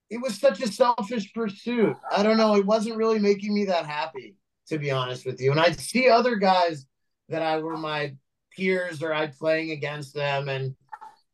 it 0.09 0.21
was 0.21 0.37
such 0.37 0.61
a 0.61 0.67
selfish 0.67 1.33
pursuit. 1.33 1.95
I 2.11 2.23
don't 2.23 2.37
know. 2.37 2.55
It 2.55 2.65
wasn't 2.65 2.97
really 2.97 3.19
making 3.19 3.53
me 3.53 3.65
that 3.65 3.85
happy, 3.85 4.35
to 4.67 4.77
be 4.77 4.91
honest 4.91 5.25
with 5.25 5.39
you. 5.39 5.51
And 5.51 5.59
I'd 5.59 5.79
see 5.79 6.09
other 6.09 6.35
guys 6.35 6.85
that 7.29 7.41
I 7.41 7.59
were 7.59 7.77
my 7.77 8.15
peers 8.55 9.01
or 9.01 9.13
I'd 9.13 9.37
playing 9.37 9.71
against 9.71 10.13
them, 10.13 10.49
and 10.49 10.75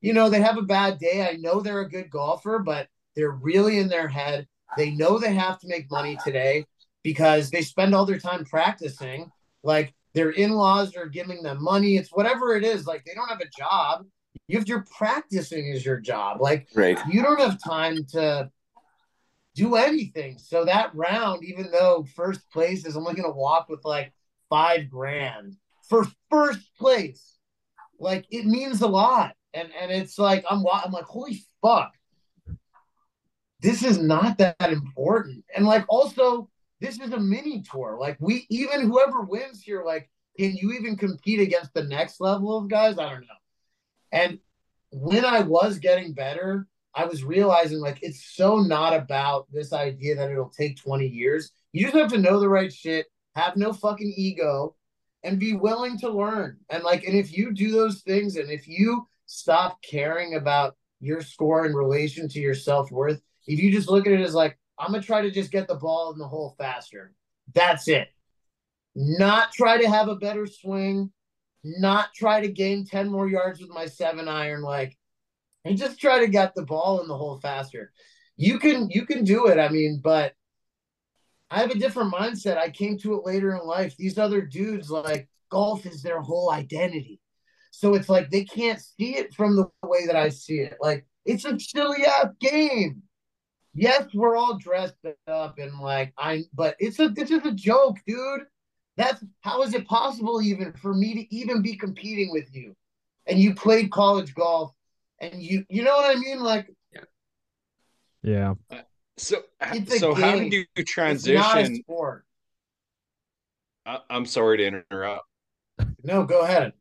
you 0.01 0.13
know 0.13 0.29
they 0.29 0.41
have 0.41 0.57
a 0.57 0.63
bad 0.63 0.99
day. 0.99 1.27
I 1.27 1.37
know 1.37 1.59
they're 1.59 1.81
a 1.81 1.89
good 1.89 2.11
golfer, 2.11 2.59
but 2.59 2.87
they're 3.15 3.31
really 3.31 3.79
in 3.79 3.87
their 3.87 4.07
head. 4.07 4.47
They 4.77 4.91
know 4.91 5.17
they 5.17 5.33
have 5.33 5.59
to 5.59 5.67
make 5.67 5.89
money 5.89 6.17
today 6.23 6.65
because 7.07 7.49
they 7.49 7.61
spend 7.61 7.95
all 7.95 8.05
their 8.05 8.19
time 8.19 8.43
practicing. 8.43 9.31
Like 9.63 9.93
their 10.13 10.31
in-laws 10.31 10.93
are 10.97 11.05
giving 11.05 11.41
them 11.41 11.63
money. 11.63 11.95
It's 11.95 12.09
whatever 12.09 12.57
it 12.57 12.65
is. 12.65 12.85
Like 12.85 13.05
they 13.05 13.13
don't 13.13 13.29
have 13.29 13.39
a 13.39 13.47
job. 13.57 14.05
If 14.49 14.67
you're 14.67 14.85
practicing 14.97 15.69
is 15.69 15.85
your 15.85 16.01
job. 16.01 16.41
Like 16.41 16.67
right. 16.75 16.99
you 17.09 17.23
don't 17.23 17.39
have 17.39 17.63
time 17.63 17.99
to 18.11 18.51
do 19.55 19.75
anything. 19.75 20.37
So 20.37 20.65
that 20.65 20.93
round, 20.93 21.45
even 21.45 21.71
though 21.71 22.05
first 22.13 22.41
place 22.51 22.85
is 22.85 22.97
only 22.97 23.13
going 23.13 23.31
to 23.31 23.37
walk 23.37 23.69
with 23.69 23.85
like 23.85 24.11
five 24.49 24.89
grand 24.89 25.55
for 25.87 26.05
first 26.29 26.75
place, 26.77 27.37
like 28.01 28.25
it 28.31 28.45
means 28.45 28.81
a 28.81 28.87
lot. 28.87 29.33
And 29.53 29.69
and 29.79 29.93
it's 29.93 30.19
like 30.19 30.43
I'm 30.49 30.61
I'm 30.67 30.91
like 30.91 31.05
holy 31.05 31.41
fuck, 31.61 31.93
this 33.61 33.81
is 33.81 33.97
not 33.97 34.39
that 34.39 34.57
important. 34.59 35.45
And 35.55 35.65
like 35.65 35.85
also 35.87 36.49
this 36.79 36.99
is 36.99 37.11
a 37.11 37.19
mini 37.19 37.63
tour. 37.63 37.97
Like 37.99 38.17
we 38.19 38.45
even 38.49 38.81
whoever 38.81 39.21
wins 39.21 39.61
here, 39.61 39.83
like 39.83 40.09
can 40.37 40.55
you 40.55 40.73
even 40.73 40.95
compete 40.95 41.39
against 41.39 41.73
the 41.73 41.83
next 41.83 42.21
level 42.21 42.57
of 42.57 42.69
guys? 42.69 42.99
I 42.99 43.09
don't 43.09 43.21
know. 43.21 43.27
And 44.11 44.39
when 44.91 45.25
I 45.25 45.41
was 45.41 45.79
getting 45.79 46.13
better, 46.13 46.67
I 46.93 47.05
was 47.05 47.23
realizing 47.23 47.79
like 47.79 47.99
it's 48.01 48.35
so 48.35 48.57
not 48.57 48.93
about 48.93 49.47
this 49.51 49.73
idea 49.73 50.15
that 50.15 50.31
it'll 50.31 50.49
take 50.49 50.81
20 50.81 51.07
years. 51.07 51.51
You 51.73 51.85
just 51.85 51.95
have 51.95 52.11
to 52.11 52.17
know 52.17 52.39
the 52.39 52.49
right 52.49 52.73
shit, 52.73 53.07
have 53.35 53.55
no 53.55 53.73
fucking 53.73 54.13
ego, 54.15 54.75
and 55.23 55.39
be 55.39 55.53
willing 55.53 55.99
to 55.99 56.09
learn. 56.09 56.57
And 56.69 56.83
like, 56.83 57.03
and 57.03 57.15
if 57.15 57.35
you 57.35 57.53
do 57.53 57.71
those 57.71 58.01
things 58.01 58.35
and 58.35 58.49
if 58.49 58.67
you 58.67 59.07
stop 59.25 59.81
caring 59.83 60.35
about 60.35 60.75
your 60.99 61.21
score 61.21 61.65
in 61.65 61.73
relation 61.73 62.29
to 62.29 62.39
your 62.39 62.55
self 62.55 62.91
worth, 62.91 63.21
if 63.45 63.59
you 63.59 63.71
just 63.71 63.89
look 63.89 64.07
at 64.07 64.13
it 64.13 64.21
as 64.21 64.33
like, 64.33 64.57
I'm 64.79 64.91
gonna 64.91 65.03
try 65.03 65.21
to 65.21 65.31
just 65.31 65.51
get 65.51 65.67
the 65.67 65.75
ball 65.75 66.11
in 66.13 66.19
the 66.19 66.27
hole 66.27 66.55
faster. 66.57 67.13
That's 67.53 67.87
it. 67.87 68.09
Not 68.95 69.51
try 69.51 69.81
to 69.81 69.89
have 69.89 70.07
a 70.07 70.15
better 70.15 70.47
swing, 70.47 71.11
not 71.63 72.13
try 72.13 72.41
to 72.41 72.47
gain 72.47 72.85
10 72.85 73.09
more 73.09 73.27
yards 73.27 73.59
with 73.61 73.69
my 73.69 73.85
seven 73.85 74.27
iron. 74.27 74.61
Like 74.61 74.97
and 75.67 75.77
just 75.77 75.99
try 75.99 76.19
to 76.19 76.27
get 76.27 76.55
the 76.55 76.63
ball 76.63 77.01
in 77.01 77.07
the 77.07 77.17
hole 77.17 77.39
faster. 77.39 77.91
You 78.37 78.59
can 78.59 78.89
you 78.89 79.05
can 79.05 79.23
do 79.23 79.47
it. 79.47 79.59
I 79.59 79.69
mean, 79.69 79.99
but 80.03 80.33
I 81.49 81.59
have 81.59 81.71
a 81.71 81.79
different 81.79 82.13
mindset. 82.13 82.57
I 82.57 82.69
came 82.69 82.97
to 82.99 83.15
it 83.15 83.25
later 83.25 83.55
in 83.55 83.65
life. 83.65 83.95
These 83.97 84.17
other 84.17 84.41
dudes 84.41 84.89
like 84.89 85.27
golf 85.49 85.85
is 85.85 86.01
their 86.01 86.21
whole 86.21 86.51
identity. 86.51 87.19
So 87.71 87.95
it's 87.95 88.09
like 88.09 88.29
they 88.29 88.43
can't 88.43 88.79
see 88.79 89.17
it 89.17 89.33
from 89.33 89.55
the 89.55 89.69
way 89.83 90.05
that 90.07 90.15
I 90.15 90.29
see 90.29 90.59
it. 90.59 90.77
Like 90.79 91.05
it's 91.25 91.45
a 91.45 91.59
silly 91.59 92.05
ass 92.05 92.27
game. 92.39 93.03
Yes, 93.77 94.07
we're 94.11 94.35
all 94.35 94.57
dressed 94.57 94.95
up 95.27 95.59
and 95.59 95.79
like 95.79 96.11
I 96.17 96.45
but 96.51 96.75
it's 96.79 96.99
a 96.99 97.09
this 97.09 97.29
is 97.29 97.45
a 97.45 97.51
joke, 97.51 97.97
dude. 98.07 98.41
That's 98.97 99.23
how 99.41 99.61
is 99.61 99.75
it 99.75 99.87
possible 99.87 100.41
even 100.41 100.73
for 100.73 100.95
me 100.95 101.13
to 101.13 101.35
even 101.35 101.61
be 101.61 101.75
competing 101.75 102.31
with 102.31 102.53
you? 102.55 102.75
And 103.27 103.39
you 103.39 103.53
played 103.53 103.91
college 103.91 104.33
golf 104.33 104.71
and 105.21 105.39
you 105.39 105.63
you 105.69 105.83
know 105.83 105.95
what 105.95 106.17
I 106.17 106.19
mean? 106.19 106.39
Like 106.39 106.73
yeah. 106.91 107.01
Yeah. 108.23 108.53
Uh, 108.71 108.81
so 109.15 109.43
so 109.99 110.15
game. 110.15 110.23
how 110.23 110.39
did 110.39 110.53
you 110.53 110.65
transition? 110.83 111.83
I, 113.85 113.99
I'm 114.09 114.25
sorry 114.25 114.57
to 114.57 114.65
interrupt. 114.65 115.25
No, 116.03 116.25
go 116.25 116.41
ahead. 116.41 116.73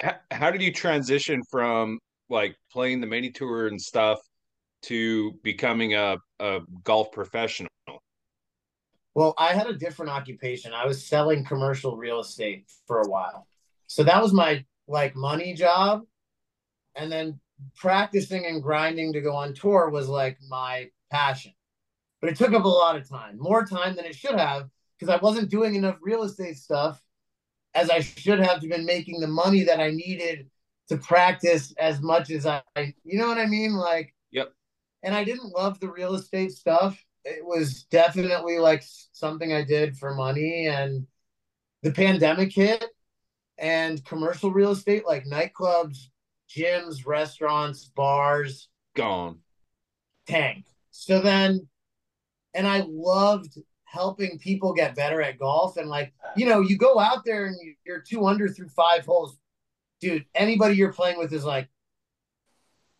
How, 0.00 0.14
how 0.30 0.50
did 0.52 0.62
you 0.62 0.72
transition 0.72 1.42
from 1.50 1.98
like 2.30 2.54
playing 2.70 3.00
the 3.00 3.08
mini 3.08 3.32
tour 3.32 3.66
and 3.66 3.80
stuff 3.80 4.20
to 4.82 5.32
becoming 5.42 5.94
a, 5.94 6.18
a 6.40 6.60
golf 6.84 7.12
professional? 7.12 7.70
Well, 9.14 9.34
I 9.38 9.54
had 9.54 9.66
a 9.66 9.72
different 9.72 10.12
occupation. 10.12 10.74
I 10.74 10.84
was 10.84 11.06
selling 11.06 11.44
commercial 11.44 11.96
real 11.96 12.20
estate 12.20 12.70
for 12.86 13.00
a 13.00 13.08
while. 13.08 13.46
So 13.86 14.02
that 14.02 14.22
was 14.22 14.32
my 14.32 14.64
like 14.88 15.16
money 15.16 15.54
job. 15.54 16.02
And 16.94 17.10
then 17.10 17.40
practicing 17.76 18.44
and 18.46 18.62
grinding 18.62 19.14
to 19.14 19.20
go 19.20 19.34
on 19.34 19.54
tour 19.54 19.88
was 19.88 20.08
like 20.08 20.38
my 20.48 20.90
passion. 21.10 21.52
But 22.20 22.30
it 22.30 22.36
took 22.36 22.52
up 22.52 22.64
a 22.64 22.68
lot 22.68 22.96
of 22.96 23.08
time, 23.08 23.38
more 23.38 23.64
time 23.64 23.96
than 23.96 24.04
it 24.04 24.14
should 24.14 24.38
have, 24.38 24.68
because 24.98 25.14
I 25.14 25.18
wasn't 25.22 25.50
doing 25.50 25.74
enough 25.74 25.96
real 26.02 26.22
estate 26.22 26.56
stuff 26.56 27.00
as 27.74 27.90
I 27.90 28.00
should 28.00 28.40
have 28.40 28.60
to 28.60 28.68
been 28.68 28.84
making 28.84 29.20
the 29.20 29.26
money 29.28 29.64
that 29.64 29.80
I 29.80 29.90
needed 29.90 30.50
to 30.88 30.96
practice 30.96 31.72
as 31.78 32.02
much 32.02 32.30
as 32.30 32.46
I, 32.46 32.62
you 32.76 33.18
know 33.18 33.28
what 33.28 33.38
I 33.38 33.46
mean? 33.46 33.74
Like. 33.74 34.12
And 35.06 35.14
I 35.14 35.22
didn't 35.22 35.54
love 35.54 35.78
the 35.78 35.88
real 35.88 36.16
estate 36.16 36.50
stuff. 36.50 37.00
It 37.24 37.46
was 37.46 37.84
definitely 37.84 38.58
like 38.58 38.82
something 39.12 39.52
I 39.52 39.62
did 39.62 39.96
for 39.96 40.14
money. 40.14 40.66
And 40.66 41.06
the 41.84 41.92
pandemic 41.92 42.52
hit 42.52 42.84
and 43.56 44.04
commercial 44.04 44.50
real 44.50 44.72
estate, 44.72 45.06
like 45.06 45.24
nightclubs, 45.24 46.08
gyms, 46.50 47.06
restaurants, 47.06 47.84
bars 47.84 48.68
gone. 48.96 49.38
Tank. 50.26 50.66
So 50.90 51.20
then, 51.20 51.68
and 52.52 52.66
I 52.66 52.84
loved 52.88 53.56
helping 53.84 54.40
people 54.40 54.74
get 54.74 54.96
better 54.96 55.22
at 55.22 55.38
golf. 55.38 55.76
And 55.76 55.88
like, 55.88 56.12
you 56.36 56.46
know, 56.46 56.60
you 56.60 56.76
go 56.76 56.98
out 56.98 57.24
there 57.24 57.46
and 57.46 57.56
you're 57.86 58.00
two 58.00 58.26
under 58.26 58.48
through 58.48 58.70
five 58.70 59.06
holes. 59.06 59.38
Dude, 60.00 60.26
anybody 60.34 60.74
you're 60.74 60.92
playing 60.92 61.16
with 61.16 61.32
is 61.32 61.44
like, 61.44 61.68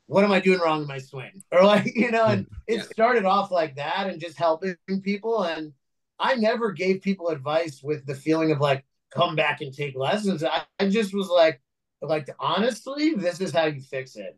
what 0.07 0.25
am 0.25 0.33
I 0.33 0.41
doing 0.41 0.61
wrong 0.61 0.83
in 0.83 0.89
my 0.89 0.99
swing? 0.99 1.43
Or 1.53 1.65
like, 1.65 1.93
you 1.95 2.11
know, 2.11 2.27
and 2.27 2.47
it 2.67 2.85
started 2.85 3.25
off 3.25 3.51
like 3.51 3.77
that 3.77 4.09
and 4.09 4.21
just 4.21 4.39
helping 4.39 4.77
people. 5.03 5.45
And 5.45 5.73
I 6.19 6.35
never 6.37 6.73
gave 6.73 7.03
people 7.03 7.29
advice 7.29 7.83
with 7.83 8.07
the 8.07 8.15
feeling 8.15 8.51
of 8.53 8.61
like, 8.61 8.85
come 9.11 9.37
back 9.37 9.61
and 9.61 9.73
take 9.73 9.97
lessons. 9.97 10.43
I, 10.45 10.63
I 10.79 10.89
just 10.89 11.15
was 11.15 11.29
like, 11.29 11.61
like 12.03 12.29
honestly, 12.39 13.15
this 13.15 13.41
is 13.41 13.53
how 13.53 13.67
you 13.67 13.81
fix 13.81 14.17
it. 14.17 14.37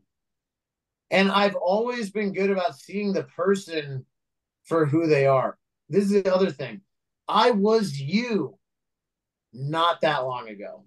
And 1.10 1.30
I've 1.30 1.56
always 1.56 2.10
been 2.10 2.32
good 2.32 2.50
about 2.50 2.76
seeing 2.76 3.12
the 3.12 3.24
person 3.24 4.04
for 4.64 4.84
who 4.84 5.06
they 5.06 5.26
are. 5.26 5.58
This 5.88 6.04
is 6.04 6.22
the 6.22 6.34
other 6.34 6.50
thing. 6.50 6.82
I 7.26 7.50
was 7.50 7.98
you 7.98 8.58
not 9.52 10.02
that 10.02 10.24
long 10.24 10.48
ago. 10.48 10.84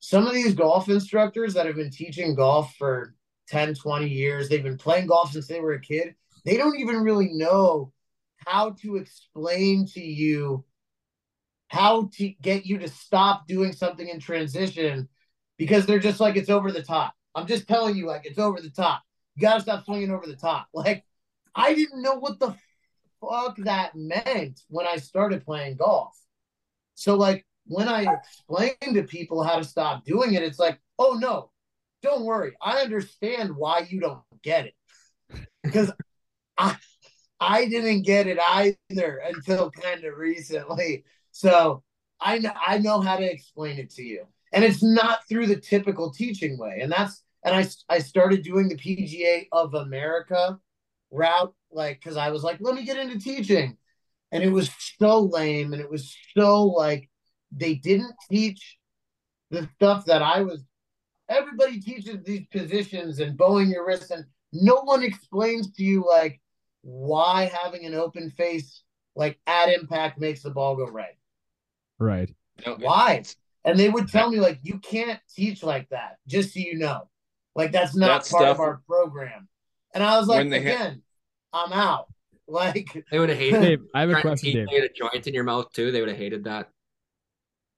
Some 0.00 0.26
of 0.26 0.34
these 0.34 0.54
golf 0.54 0.88
instructors 0.88 1.54
that 1.54 1.64
have 1.66 1.76
been 1.76 1.90
teaching 1.90 2.34
golf 2.34 2.74
for 2.76 3.14
10, 3.48 3.74
20 3.74 4.08
years, 4.08 4.48
they've 4.48 4.62
been 4.62 4.78
playing 4.78 5.06
golf 5.06 5.32
since 5.32 5.46
they 5.46 5.60
were 5.60 5.74
a 5.74 5.80
kid. 5.80 6.14
They 6.44 6.56
don't 6.56 6.78
even 6.78 7.02
really 7.02 7.32
know 7.32 7.92
how 8.46 8.70
to 8.82 8.96
explain 8.96 9.86
to 9.94 10.00
you 10.00 10.64
how 11.68 12.08
to 12.14 12.28
get 12.40 12.66
you 12.66 12.78
to 12.78 12.88
stop 12.88 13.48
doing 13.48 13.72
something 13.72 14.08
in 14.08 14.20
transition 14.20 15.08
because 15.58 15.86
they're 15.86 15.98
just 15.98 16.20
like 16.20 16.36
it's 16.36 16.50
over 16.50 16.70
the 16.70 16.82
top. 16.82 17.14
I'm 17.34 17.46
just 17.46 17.66
telling 17.66 17.96
you, 17.96 18.06
like 18.06 18.26
it's 18.26 18.38
over 18.38 18.60
the 18.60 18.70
top. 18.70 19.02
You 19.34 19.42
gotta 19.42 19.60
stop 19.60 19.84
swinging 19.84 20.10
over 20.10 20.26
the 20.26 20.36
top. 20.36 20.68
Like 20.74 21.04
I 21.54 21.74
didn't 21.74 22.02
know 22.02 22.14
what 22.14 22.38
the 22.38 22.54
fuck 23.20 23.56
that 23.58 23.94
meant 23.94 24.60
when 24.68 24.86
I 24.86 24.96
started 24.96 25.44
playing 25.44 25.76
golf. 25.76 26.16
So 26.94 27.16
like 27.16 27.46
when 27.66 27.88
I 27.88 28.06
explain 28.12 28.94
to 28.94 29.02
people 29.04 29.42
how 29.42 29.56
to 29.56 29.64
stop 29.64 30.04
doing 30.04 30.34
it, 30.34 30.42
it's 30.42 30.58
like, 30.58 30.78
oh 30.98 31.14
no, 31.20 31.50
don't 32.04 32.24
worry. 32.24 32.52
I 32.60 32.82
understand 32.82 33.56
why 33.56 33.86
you 33.88 33.98
don't 33.98 34.20
get 34.42 34.66
it. 34.66 34.74
Because 35.62 35.90
I 36.58 36.76
I 37.40 37.66
didn't 37.66 38.02
get 38.02 38.26
it 38.26 38.38
either 38.38 39.22
until 39.26 39.70
kind 39.70 40.04
of 40.04 40.16
recently. 40.16 41.04
So 41.32 41.82
I 42.20 42.38
know 42.38 42.52
I 42.54 42.78
know 42.78 43.00
how 43.00 43.16
to 43.16 43.24
explain 43.24 43.78
it 43.78 43.90
to 43.94 44.02
you. 44.02 44.26
And 44.52 44.62
it's 44.64 44.82
not 44.82 45.26
through 45.28 45.48
the 45.48 45.56
typical 45.56 46.12
teaching 46.12 46.58
way. 46.58 46.78
And 46.80 46.92
that's 46.92 47.22
and 47.42 47.54
I 47.56 47.66
I 47.88 47.98
started 47.98 48.42
doing 48.42 48.68
the 48.68 48.76
PGA 48.76 49.48
of 49.50 49.74
America 49.74 50.58
route 51.10 51.54
like 51.72 52.00
cuz 52.02 52.16
I 52.16 52.30
was 52.30 52.44
like, 52.44 52.58
let 52.60 52.74
me 52.74 52.84
get 52.84 52.98
into 52.98 53.18
teaching. 53.18 53.78
And 54.30 54.44
it 54.44 54.50
was 54.50 54.70
so 55.00 55.20
lame 55.20 55.72
and 55.72 55.80
it 55.80 55.90
was 55.90 56.14
so 56.36 56.64
like 56.64 57.08
they 57.50 57.74
didn't 57.74 58.14
teach 58.30 58.78
the 59.50 59.68
stuff 59.76 60.04
that 60.06 60.22
I 60.22 60.42
was 60.42 60.62
everybody 61.28 61.80
teaches 61.80 62.22
these 62.24 62.46
positions 62.50 63.20
and 63.20 63.36
bowing 63.36 63.70
your 63.70 63.86
wrist 63.86 64.10
and 64.10 64.24
no 64.52 64.82
one 64.82 65.02
explains 65.02 65.72
to 65.72 65.82
you 65.82 66.06
like 66.06 66.40
why 66.82 67.50
having 67.62 67.86
an 67.86 67.94
open 67.94 68.30
face 68.30 68.82
like 69.16 69.38
at 69.46 69.68
impact 69.68 70.18
makes 70.18 70.42
the 70.42 70.50
ball 70.50 70.76
go 70.76 70.86
right. 70.86 71.16
Right. 71.98 72.34
Why? 72.78 73.22
And 73.64 73.78
they 73.78 73.88
would 73.88 74.08
tell 74.08 74.30
me 74.30 74.40
like 74.40 74.60
you 74.62 74.78
can't 74.78 75.20
teach 75.34 75.62
like 75.62 75.88
that, 75.90 76.18
just 76.26 76.52
so 76.52 76.60
you 76.60 76.76
know. 76.76 77.08
Like 77.54 77.72
that's 77.72 77.94
not 77.94 78.24
that 78.24 78.30
part 78.30 78.42
stuff, 78.42 78.56
of 78.56 78.60
our 78.60 78.82
program. 78.86 79.48
And 79.94 80.02
I 80.02 80.18
was 80.18 80.26
like, 80.26 80.46
again, 80.46 81.02
ha- 81.52 81.64
I'm 81.64 81.72
out. 81.72 82.06
Like 82.46 83.06
they 83.10 83.18
would 83.18 83.30
have 83.30 83.38
hated. 83.38 83.62
Dave, 83.62 83.80
I 83.94 84.00
have 84.00 84.10
a 84.10 84.20
question. 84.20 84.52
Dave. 84.52 84.66
You 84.70 84.82
had 84.82 84.90
a 84.90 84.92
joint 84.92 85.26
in 85.26 85.32
your 85.32 85.44
mouth 85.44 85.72
too. 85.72 85.90
They 85.90 86.00
would 86.00 86.10
have 86.10 86.18
hated 86.18 86.44
that. 86.44 86.68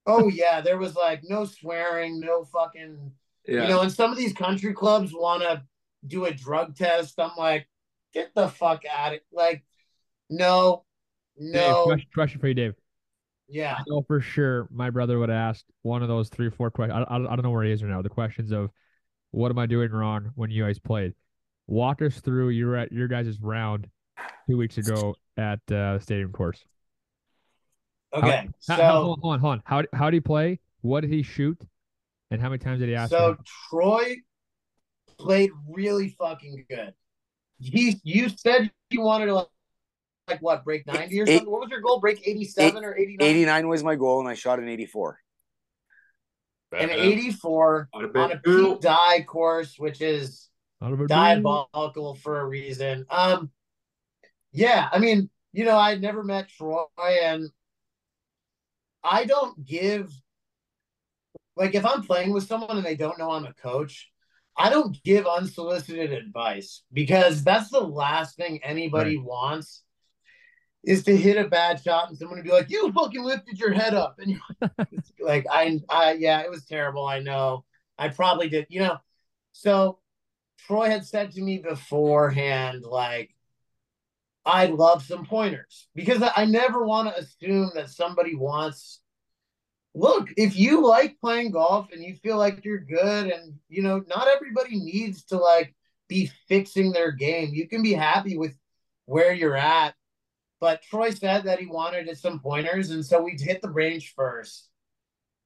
Oh 0.06 0.26
yeah, 0.26 0.60
there 0.60 0.76
was 0.76 0.96
like 0.96 1.20
no 1.22 1.44
swearing, 1.44 2.18
no 2.18 2.42
fucking. 2.42 3.12
Yeah. 3.46 3.62
You 3.62 3.68
know, 3.68 3.80
and 3.82 3.92
some 3.92 4.10
of 4.10 4.18
these 4.18 4.32
country 4.32 4.72
clubs 4.72 5.12
want 5.14 5.42
to 5.42 5.62
do 6.06 6.24
a 6.24 6.32
drug 6.32 6.76
test. 6.76 7.18
I'm 7.18 7.30
like, 7.36 7.68
get 8.12 8.34
the 8.34 8.48
fuck 8.48 8.82
out 8.90 9.12
of 9.12 9.14
it. 9.14 9.26
like, 9.32 9.64
no, 10.28 10.84
no. 11.38 11.52
Dave, 11.52 11.84
question, 11.84 12.08
question 12.14 12.40
for 12.40 12.48
you, 12.48 12.54
Dave. 12.54 12.74
Yeah. 13.48 13.76
I 13.78 13.82
know 13.86 14.02
for 14.02 14.20
sure 14.20 14.68
my 14.72 14.90
brother 14.90 15.18
would 15.18 15.30
ask 15.30 15.64
one 15.82 16.02
of 16.02 16.08
those 16.08 16.28
three 16.28 16.46
or 16.46 16.50
four 16.50 16.70
questions. 16.70 17.06
I, 17.08 17.14
I, 17.14 17.16
I 17.18 17.36
don't 17.36 17.42
know 17.42 17.50
where 17.50 17.64
he 17.64 17.70
is 17.70 17.82
right 17.82 17.90
now. 17.90 18.02
The 18.02 18.08
questions 18.08 18.50
of 18.50 18.70
what 19.30 19.50
am 19.50 19.58
I 19.58 19.66
doing 19.66 19.90
wrong 19.90 20.32
when 20.34 20.50
you 20.50 20.64
guys 20.64 20.78
played? 20.78 21.14
Walk 21.68 22.02
us 22.02 22.20
through. 22.20 22.50
You 22.50 22.66
were 22.66 22.76
at 22.76 22.90
your 22.90 23.08
guys' 23.08 23.40
round 23.40 23.88
two 24.48 24.56
weeks 24.56 24.78
ago 24.78 25.14
at 25.36 25.60
uh, 25.70 25.94
the 25.94 25.98
stadium 26.00 26.32
course. 26.32 26.64
Okay. 28.14 28.48
How, 28.68 28.76
so 28.76 28.82
how, 28.82 29.02
hold 29.02 29.20
on, 29.22 29.40
hold 29.40 29.52
on. 29.52 29.62
How, 29.64 29.82
how 29.92 30.06
did 30.06 30.14
he 30.14 30.20
play? 30.20 30.60
What 30.80 31.02
did 31.02 31.10
he 31.10 31.22
shoot? 31.22 31.60
And 32.30 32.40
how 32.40 32.48
many 32.48 32.58
times 32.58 32.80
did 32.80 32.88
he 32.88 32.94
ask? 32.94 33.10
So 33.10 33.36
Troy 33.70 34.16
played 35.18 35.50
really 35.68 36.16
fucking 36.18 36.64
good. 36.68 36.92
He, 37.58 38.00
you 38.02 38.28
said 38.28 38.70
you 38.90 39.00
wanted 39.00 39.26
to 39.26 39.34
like 39.34 39.48
like 40.28 40.42
what 40.42 40.64
break 40.64 40.86
90 40.86 41.20
or 41.20 41.26
something? 41.26 41.50
what 41.50 41.60
was 41.60 41.70
your 41.70 41.80
goal? 41.80 42.00
Break 42.00 42.26
87 42.26 42.84
or 42.84 42.96
89? 42.96 43.28
89 43.28 43.68
was 43.68 43.84
my 43.84 43.94
goal, 43.94 44.20
and 44.20 44.28
I 44.28 44.34
shot 44.34 44.58
an 44.58 44.68
84. 44.68 45.20
An 46.72 46.90
84 46.90 47.88
on 47.94 48.32
a 48.32 48.38
Pete 48.38 48.80
Dye 48.80 49.24
course, 49.26 49.76
which 49.78 50.00
is 50.00 50.48
diabolical 51.06 52.16
for 52.16 52.40
a 52.40 52.44
reason. 52.44 53.06
Um, 53.08 53.50
yeah, 54.52 54.88
I 54.90 54.98
mean, 54.98 55.30
you 55.52 55.64
know, 55.64 55.78
I 55.78 55.94
never 55.94 56.22
met 56.22 56.48
Troy, 56.48 56.84
and 56.98 57.48
I 59.02 59.24
don't 59.24 59.64
give 59.64 60.10
like 61.56 61.74
if 61.74 61.84
I'm 61.84 62.02
playing 62.02 62.32
with 62.32 62.46
someone 62.46 62.76
and 62.76 62.86
they 62.86 62.96
don't 62.96 63.18
know 63.18 63.32
I'm 63.32 63.46
a 63.46 63.54
coach, 63.54 64.10
I 64.56 64.70
don't 64.70 65.02
give 65.02 65.26
unsolicited 65.26 66.12
advice 66.12 66.82
because 66.92 67.42
that's 67.42 67.70
the 67.70 67.80
last 67.80 68.36
thing 68.36 68.60
anybody 68.62 69.16
right. 69.16 69.26
wants 69.26 69.82
is 70.86 71.02
to 71.04 71.16
hit 71.16 71.36
a 71.36 71.48
bad 71.48 71.82
shot 71.82 72.08
and 72.08 72.16
someone 72.16 72.38
to 72.38 72.44
be 72.44 72.50
like, 72.50 72.70
"You 72.70 72.92
fucking 72.92 73.22
lifted 73.22 73.58
your 73.58 73.72
head 73.72 73.92
up," 73.92 74.18
and 74.18 74.30
you're 74.30 74.86
like, 75.20 75.44
"I, 75.52 75.80
I, 75.90 76.12
yeah, 76.12 76.40
it 76.42 76.50
was 76.50 76.64
terrible. 76.64 77.06
I 77.06 77.18
know. 77.18 77.64
I 77.98 78.08
probably 78.08 78.48
did. 78.48 78.66
You 78.70 78.80
know." 78.80 78.98
So 79.52 79.98
Troy 80.66 80.88
had 80.88 81.04
said 81.04 81.32
to 81.32 81.42
me 81.42 81.58
beforehand, 81.58 82.84
like, 82.84 83.34
"I'd 84.44 84.70
love 84.70 85.02
some 85.02 85.26
pointers 85.26 85.88
because 85.94 86.22
I 86.34 86.44
never 86.44 86.86
want 86.86 87.08
to 87.08 87.20
assume 87.20 87.72
that 87.74 87.90
somebody 87.90 88.34
wants." 88.34 89.00
Look, 89.96 90.28
if 90.36 90.56
you 90.56 90.86
like 90.86 91.18
playing 91.20 91.52
golf 91.52 91.88
and 91.92 92.02
you 92.02 92.14
feel 92.16 92.36
like 92.36 92.64
you're 92.64 92.78
good, 92.78 93.28
and 93.28 93.54
you 93.68 93.82
know, 93.82 94.02
not 94.06 94.28
everybody 94.28 94.78
needs 94.78 95.24
to 95.26 95.38
like 95.38 95.74
be 96.08 96.30
fixing 96.48 96.92
their 96.92 97.10
game. 97.10 97.50
You 97.52 97.66
can 97.66 97.82
be 97.82 97.92
happy 97.92 98.36
with 98.36 98.54
where 99.06 99.32
you're 99.32 99.56
at 99.56 99.94
but 100.60 100.82
Troy 100.82 101.10
said 101.10 101.44
that 101.44 101.58
he 101.58 101.66
wanted 101.66 102.16
some 102.16 102.40
pointers, 102.40 102.90
and 102.90 103.04
so 103.04 103.22
we 103.22 103.36
hit 103.38 103.60
the 103.60 103.70
range 103.70 104.14
first 104.14 104.68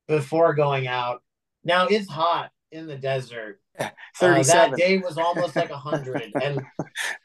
before 0.07 0.55
going 0.55 0.87
out. 0.87 1.23
Now 1.65 1.87
it's 1.89 2.09
hot 2.09 2.51
in 2.71 2.87
the 2.87 2.97
desert. 2.97 3.61
Yeah, 3.79 3.91
uh, 4.21 4.43
that 4.43 4.77
day 4.77 4.99
was 4.99 5.19
almost 5.19 5.57
like 5.57 5.71
hundred, 5.71 6.33
and 6.43 6.61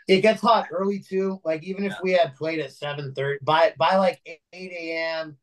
it 0.07 0.21
gets 0.21 0.41
hot 0.41 0.67
early 0.71 0.99
too. 0.99 1.39
Like 1.45 1.63
even 1.63 1.83
if 1.83 1.93
we 2.01 2.13
had 2.13 2.35
played 2.35 2.59
at 2.59 2.71
seven 2.71 3.13
thirty, 3.13 3.39
by 3.43 3.73
by 3.77 3.97
like 3.97 4.19
eight 4.25 4.41
a.m., 4.53 5.37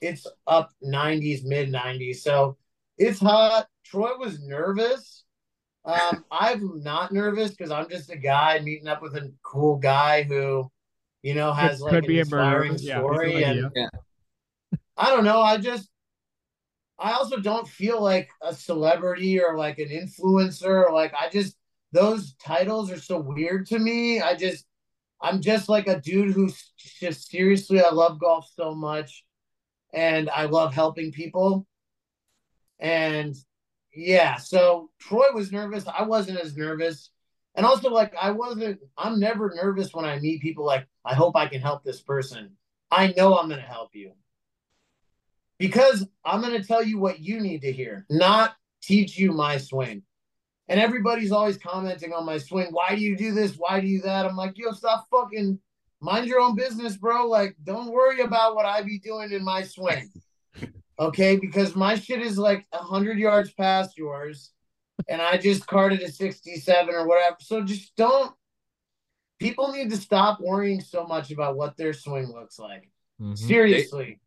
it's 0.00 0.26
up 0.46 0.70
nineties, 0.82 1.44
mid 1.44 1.70
nineties. 1.70 2.22
So 2.22 2.56
it's 2.98 3.20
hot. 3.20 3.66
Troy 3.84 4.16
was 4.18 4.40
nervous. 4.42 5.24
Um, 5.84 6.24
I'm 6.30 6.82
not 6.82 7.12
nervous 7.12 7.50
because 7.50 7.70
I'm 7.70 7.88
just 7.88 8.10
a 8.10 8.16
guy 8.16 8.58
meeting 8.60 8.88
up 8.88 9.02
with 9.02 9.16
a 9.16 9.32
cool 9.42 9.76
guy 9.78 10.22
who 10.22 10.70
you 11.22 11.34
know, 11.34 11.52
has 11.52 11.80
it 11.80 11.84
like 11.84 12.04
an 12.04 12.10
inspiring 12.10 12.78
story. 12.78 13.40
Yeah, 13.40 13.50
and 13.50 13.70
yeah. 13.74 13.88
I 14.96 15.10
don't 15.10 15.24
know. 15.24 15.40
I 15.40 15.58
just, 15.58 15.88
I 16.98 17.12
also 17.12 17.38
don't 17.38 17.68
feel 17.68 18.00
like 18.00 18.30
a 18.42 18.54
celebrity 18.54 19.40
or 19.40 19.56
like 19.56 19.78
an 19.78 19.88
influencer. 19.88 20.90
Like, 20.92 21.12
I 21.14 21.28
just, 21.28 21.56
those 21.92 22.34
titles 22.34 22.90
are 22.90 23.00
so 23.00 23.18
weird 23.18 23.66
to 23.66 23.78
me. 23.78 24.20
I 24.20 24.34
just, 24.34 24.64
I'm 25.20 25.42
just 25.42 25.68
like 25.68 25.86
a 25.88 26.00
dude 26.00 26.32
who's 26.32 26.72
just 26.78 27.28
seriously, 27.28 27.82
I 27.82 27.90
love 27.90 28.20
golf 28.20 28.48
so 28.54 28.74
much 28.74 29.24
and 29.92 30.30
I 30.30 30.44
love 30.44 30.74
helping 30.74 31.12
people. 31.12 31.66
And 32.78 33.36
yeah, 33.94 34.36
so 34.36 34.90
Troy 34.98 35.26
was 35.34 35.52
nervous. 35.52 35.84
I 35.86 36.02
wasn't 36.02 36.40
as 36.40 36.56
nervous. 36.56 37.10
And 37.54 37.66
also, 37.66 37.90
like, 37.90 38.14
I 38.20 38.30
wasn't, 38.30 38.80
I'm 38.96 39.18
never 39.18 39.52
nervous 39.54 39.92
when 39.92 40.04
I 40.04 40.18
meet 40.20 40.40
people 40.40 40.64
like, 40.64 40.86
I 41.04 41.14
hope 41.14 41.36
I 41.36 41.46
can 41.46 41.60
help 41.60 41.82
this 41.82 42.00
person. 42.00 42.52
I 42.90 43.12
know 43.16 43.36
I'm 43.36 43.48
going 43.48 43.60
to 43.60 43.66
help 43.66 43.90
you 43.94 44.12
because 45.58 46.06
I'm 46.24 46.40
going 46.40 46.60
to 46.60 46.66
tell 46.66 46.82
you 46.82 46.98
what 46.98 47.20
you 47.20 47.40
need 47.40 47.62
to 47.62 47.72
hear, 47.72 48.06
not 48.08 48.54
teach 48.82 49.18
you 49.18 49.32
my 49.32 49.58
swing. 49.58 50.02
And 50.68 50.80
everybody's 50.80 51.32
always 51.32 51.58
commenting 51.58 52.12
on 52.12 52.24
my 52.24 52.38
swing. 52.38 52.68
Why 52.70 52.94
do 52.94 53.00
you 53.02 53.16
do 53.16 53.32
this? 53.32 53.56
Why 53.56 53.80
do 53.80 53.86
you 53.86 54.00
that? 54.02 54.24
I'm 54.24 54.36
like, 54.36 54.56
yo, 54.56 54.70
stop 54.70 55.06
fucking 55.10 55.58
mind 56.00 56.26
your 56.26 56.40
own 56.40 56.56
business, 56.56 56.96
bro. 56.96 57.26
Like, 57.26 57.56
don't 57.62 57.92
worry 57.92 58.20
about 58.20 58.54
what 58.54 58.66
I 58.66 58.82
be 58.82 58.98
doing 58.98 59.32
in 59.32 59.44
my 59.44 59.62
swing. 59.62 60.10
Okay, 60.98 61.36
because 61.36 61.74
my 61.74 61.94
shit 61.94 62.20
is 62.20 62.36
like 62.36 62.66
hundred 62.74 63.18
yards 63.18 63.50
past 63.54 63.96
yours 63.96 64.52
and 65.08 65.20
I 65.20 65.36
just 65.36 65.66
carded 65.66 66.00
a 66.02 66.10
67 66.10 66.94
or 66.94 67.06
whatever. 67.06 67.36
So 67.40 67.62
just 67.62 67.94
don't. 67.96 68.34
People 69.38 69.72
need 69.72 69.90
to 69.90 69.96
stop 69.96 70.38
worrying 70.40 70.80
so 70.80 71.06
much 71.06 71.30
about 71.30 71.56
what 71.56 71.76
their 71.76 71.94
swing 71.94 72.26
looks 72.26 72.58
like. 72.58 72.90
Mm-hmm. 73.20 73.34
Seriously, 73.34 74.20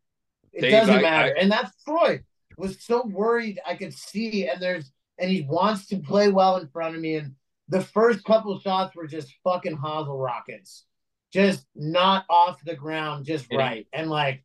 Dave, 0.53 0.63
it 0.63 0.71
doesn't 0.71 0.95
Dave, 0.95 1.03
matter. 1.03 1.33
I, 1.35 1.39
I, 1.39 1.41
and 1.41 1.51
that's 1.51 1.71
Freud 1.85 2.23
was 2.57 2.83
so 2.83 3.05
worried. 3.05 3.59
I 3.65 3.75
could 3.75 3.93
see, 3.93 4.47
and 4.47 4.61
there's 4.61 4.91
and 5.19 5.29
he 5.29 5.41
wants 5.41 5.87
to 5.87 5.97
play 5.97 6.29
well 6.29 6.57
in 6.57 6.67
front 6.69 6.95
of 6.95 7.01
me. 7.01 7.15
And 7.15 7.35
the 7.69 7.81
first 7.81 8.23
couple 8.23 8.59
shots 8.59 8.95
were 8.95 9.07
just 9.07 9.33
fucking 9.43 9.77
hosel 9.77 10.17
rockets, 10.17 10.85
just 11.33 11.65
not 11.75 12.25
off 12.29 12.63
the 12.63 12.75
ground, 12.75 13.25
just 13.25 13.47
yeah. 13.49 13.57
right. 13.57 13.87
And 13.91 14.09
like, 14.09 14.43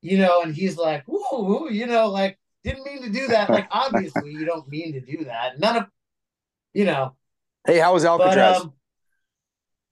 you 0.00 0.18
know, 0.18 0.42
and 0.42 0.54
he's 0.54 0.78
like, 0.78 1.04
woo, 1.06 1.68
you 1.70 1.86
know, 1.86 2.08
like 2.08 2.38
didn't 2.64 2.84
mean 2.84 3.02
to 3.02 3.10
do 3.10 3.28
that. 3.28 3.50
Like, 3.50 3.68
obviously, 3.70 4.32
you 4.32 4.44
don't 4.44 4.68
mean 4.68 4.94
to 4.94 5.00
do 5.00 5.24
that. 5.24 5.60
None 5.60 5.76
of, 5.76 5.84
you 6.72 6.86
know. 6.86 7.14
Hey, 7.66 7.78
how 7.78 7.92
was 7.92 8.04
Alcatraz? 8.04 8.58
But, 8.58 8.62
um, 8.62 8.72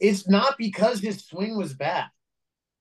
it's 0.00 0.28
not 0.28 0.56
because 0.58 1.00
his 1.00 1.24
swing 1.24 1.56
was 1.56 1.74
bad. 1.74 2.06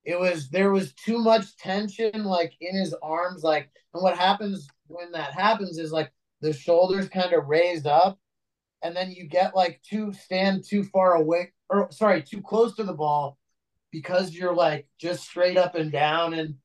It 0.04 0.20
was 0.20 0.50
there 0.50 0.72
was 0.72 0.94
too 0.94 1.18
much 1.18 1.58
tension, 1.58 2.24
like 2.24 2.54
in 2.62 2.76
his 2.76 2.96
arms, 3.02 3.44
like. 3.44 3.70
And 3.94 4.04
what 4.04 4.18
happens 4.18 4.68
when 4.88 5.12
that 5.14 5.34
happens 5.34 5.78
is 5.78 5.92
like 5.92 6.12
the 6.42 6.54
shoulders 6.54 7.10
kind 7.10 7.34
of 7.34 7.48
raised 7.48 7.88
up, 7.88 8.20
and 8.84 8.96
then 8.96 9.12
you 9.12 9.28
get 9.28 9.56
like 9.56 9.82
too 9.82 10.14
stand 10.14 10.64
too 10.64 10.84
far 10.84 11.16
away, 11.16 11.54
or 11.70 11.92
sorry, 11.92 12.22
too 12.24 12.42
close 12.42 12.76
to 12.76 12.84
the 12.84 12.94
ball, 12.94 13.38
because 13.92 14.34
you're 14.34 14.56
like 14.56 14.88
just 15.00 15.24
straight 15.24 15.58
up 15.58 15.76
and 15.76 15.92
down 15.92 16.34
and 16.34 16.56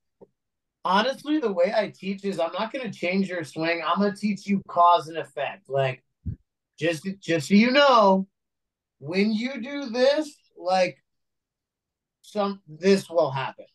honestly, 0.83 1.39
the 1.39 1.51
way 1.51 1.73
I 1.75 1.89
teach 1.89 2.23
is 2.25 2.39
I'm 2.39 2.53
not 2.53 2.71
going 2.71 2.89
to 2.89 2.97
change 2.97 3.29
your 3.29 3.43
swing. 3.43 3.81
I'm 3.85 3.99
going 3.99 4.13
to 4.13 4.19
teach 4.19 4.47
you 4.47 4.61
cause 4.67 5.07
and 5.07 5.17
effect. 5.17 5.69
Like, 5.69 6.03
just 6.79 7.07
just 7.19 7.49
so 7.49 7.53
you 7.53 7.71
know, 7.71 8.27
when 8.99 9.31
you 9.31 9.61
do 9.61 9.89
this, 9.89 10.35
like, 10.57 10.97
some 12.21 12.61
this 12.67 13.09
will 13.09 13.31
happen. 13.31 13.65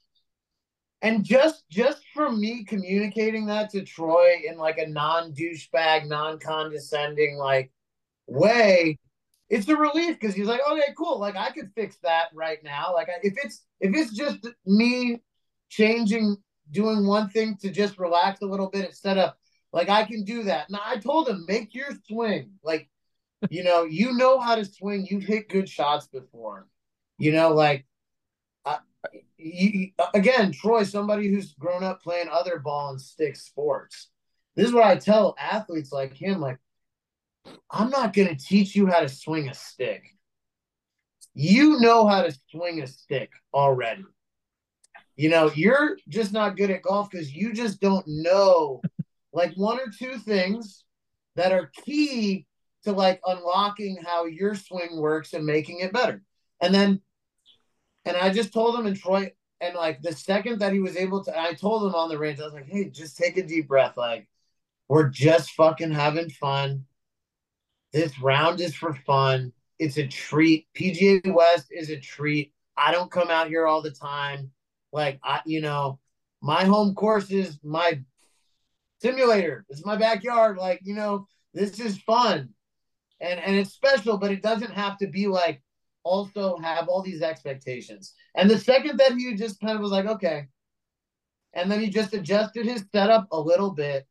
And 1.03 1.24
just 1.24 1.65
just 1.70 2.03
from 2.15 2.40
me 2.40 2.65
communicating 2.65 3.47
that 3.47 3.70
to 3.70 3.82
Troy 3.82 4.36
in 4.48 4.57
like 4.57 4.78
a 4.78 4.86
non 4.86 5.32
douchebag, 5.32 6.09
non 6.09 6.39
condescending 6.39 7.36
like 7.36 7.70
way, 8.27 8.98
it's 9.48 9.68
a 9.68 9.77
relief 9.77 10.18
because 10.18 10.35
he's 10.35 10.47
like, 10.47 10.60
okay, 10.68 10.93
cool. 10.97 11.18
Like 11.18 11.36
I 11.36 11.51
could 11.51 11.70
fix 11.74 11.97
that 12.02 12.27
right 12.35 12.62
now. 12.64 12.93
Like 12.94 13.09
if 13.23 13.35
it's 13.43 13.64
if 13.81 13.94
it's 13.94 14.12
just 14.12 14.47
me 14.64 15.23
changing, 15.68 16.36
doing 16.70 17.06
one 17.06 17.28
thing 17.28 17.56
to 17.60 17.70
just 17.70 17.98
relax 17.98 18.40
a 18.43 18.47
little 18.47 18.68
bit 18.68 18.86
instead 18.86 19.18
of 19.18 19.35
like 19.73 19.89
I 19.89 20.05
can 20.05 20.24
do 20.24 20.44
that. 20.44 20.70
Now 20.70 20.81
I 20.85 20.97
told 20.97 21.28
him 21.28 21.44
make 21.47 21.74
your 21.74 21.90
swing. 22.09 22.52
Like, 22.64 22.89
you 23.51 23.62
know, 23.62 23.85
you 23.85 24.12
know 24.12 24.40
how 24.40 24.56
to 24.56 24.64
swing. 24.64 25.06
You've 25.09 25.24
hit 25.24 25.48
good 25.48 25.68
shots 25.68 26.06
before. 26.09 26.66
You 27.18 27.32
know, 27.32 27.51
like 27.51 27.86
I, 28.64 28.78
you, 29.36 29.90
again, 30.12 30.52
Troy, 30.52 30.82
somebody 30.82 31.28
who's 31.28 31.52
grown 31.52 31.85
up 31.85 32.02
playing 32.02 32.28
other 32.31 32.59
ball 32.59 32.90
and 32.90 33.01
stick 33.01 33.36
sports. 33.36 34.09
This 34.56 34.66
is 34.68 34.73
what 34.73 34.85
I 34.85 34.97
tell 34.97 35.36
athletes 35.39 35.93
like 35.93 36.14
him, 36.14 36.40
like 36.40 36.59
I'm 37.70 37.90
not 37.90 38.12
going 38.12 38.28
to 38.28 38.36
teach 38.36 38.74
you 38.74 38.86
how 38.86 39.01
to 39.01 39.09
swing 39.09 39.48
a 39.48 39.55
stick. 39.55 40.05
You 41.35 41.81
know 41.81 42.06
how 42.06 42.23
to 42.23 42.36
swing 42.51 42.82
a 42.82 42.86
stick 42.86 43.31
already. 43.52 44.05
You 45.16 45.31
know, 45.31 45.51
you're 45.55 45.98
just 46.09 46.32
not 46.32 46.56
good 46.56 46.70
at 46.70 46.82
golf 46.82 47.10
because 47.10 47.35
you 47.35 47.52
just 47.52 47.81
don't 47.81 48.05
know 48.06 48.82
like 49.32 49.55
one 49.55 49.78
or 49.78 49.90
two 49.90 50.18
things 50.18 50.85
that 51.36 51.52
are 51.52 51.70
key 51.85 52.47
to 52.85 52.93
like 52.93 53.20
unlocking 53.27 53.98
how 54.05 54.27
your 54.27 54.55
swing 54.55 54.97
works 54.98 55.32
and 55.32 55.44
making 55.44 55.81
it 55.81 55.93
better. 55.93 56.23
And 56.60 56.74
then, 56.74 57.01
and 58.05 58.16
I 58.16 58.31
just 58.31 58.52
told 58.52 58.78
him, 58.78 58.86
and 58.86 58.97
Troy, 58.97 59.32
and 59.60 59.74
like 59.74 60.01
the 60.01 60.12
second 60.12 60.60
that 60.60 60.73
he 60.73 60.81
was 60.81 60.97
able 60.97 61.24
to, 61.24 61.39
I 61.39 61.55
told 61.55 61.86
him 61.86 61.94
on 61.94 62.09
the 62.09 62.18
range, 62.18 62.40
I 62.40 62.44
was 62.44 62.52
like, 62.52 62.68
hey, 62.68 62.89
just 62.89 63.16
take 63.16 63.36
a 63.36 63.43
deep 63.43 63.68
breath. 63.68 63.97
Like, 63.97 64.28
we're 64.89 65.09
just 65.09 65.51
fucking 65.52 65.90
having 65.90 66.31
fun 66.31 66.85
this 67.97 68.20
round 68.20 68.60
is 68.60 68.74
for 68.74 68.93
fun. 68.93 69.51
It's 69.78 69.97
a 69.97 70.06
treat. 70.06 70.66
PGA 70.74 71.32
West 71.32 71.68
is 71.70 71.89
a 71.89 71.98
treat. 71.98 72.52
I 72.77 72.93
don't 72.93 73.10
come 73.10 73.31
out 73.31 73.48
here 73.48 73.66
all 73.66 73.81
the 73.81 73.90
time. 73.90 74.51
Like 74.93 75.18
I, 75.24 75.40
you 75.47 75.62
know, 75.62 75.98
my 76.43 76.64
home 76.64 76.94
course 76.94 77.31
is 77.31 77.59
my 77.64 78.01
simulator. 79.01 79.64
It's 79.70 79.86
my 79.86 79.97
backyard. 79.97 80.59
Like, 80.59 80.81
you 80.82 80.94
know, 80.94 81.27
this 81.55 81.81
is 81.81 81.97
fun. 82.01 82.51
And 83.18 83.40
and 83.40 83.56
it's 83.56 83.73
special, 83.73 84.18
but 84.18 84.31
it 84.31 84.43
doesn't 84.43 84.73
have 84.73 84.98
to 84.98 85.06
be 85.06 85.27
like 85.27 85.62
also 86.02 86.59
have 86.59 86.89
all 86.89 87.01
these 87.02 87.23
expectations. 87.23 88.12
And 88.35 88.51
the 88.51 88.59
second 88.59 88.98
that 88.98 89.12
he 89.12 89.35
just 89.36 89.59
kind 89.59 89.74
of 89.74 89.81
was 89.81 89.90
like, 89.90 90.05
okay. 90.05 90.48
And 91.55 91.70
then 91.70 91.81
he 91.81 91.89
just 91.89 92.12
adjusted 92.12 92.66
his 92.66 92.85
setup 92.94 93.27
a 93.32 93.40
little 93.40 93.70
bit. 93.70 94.06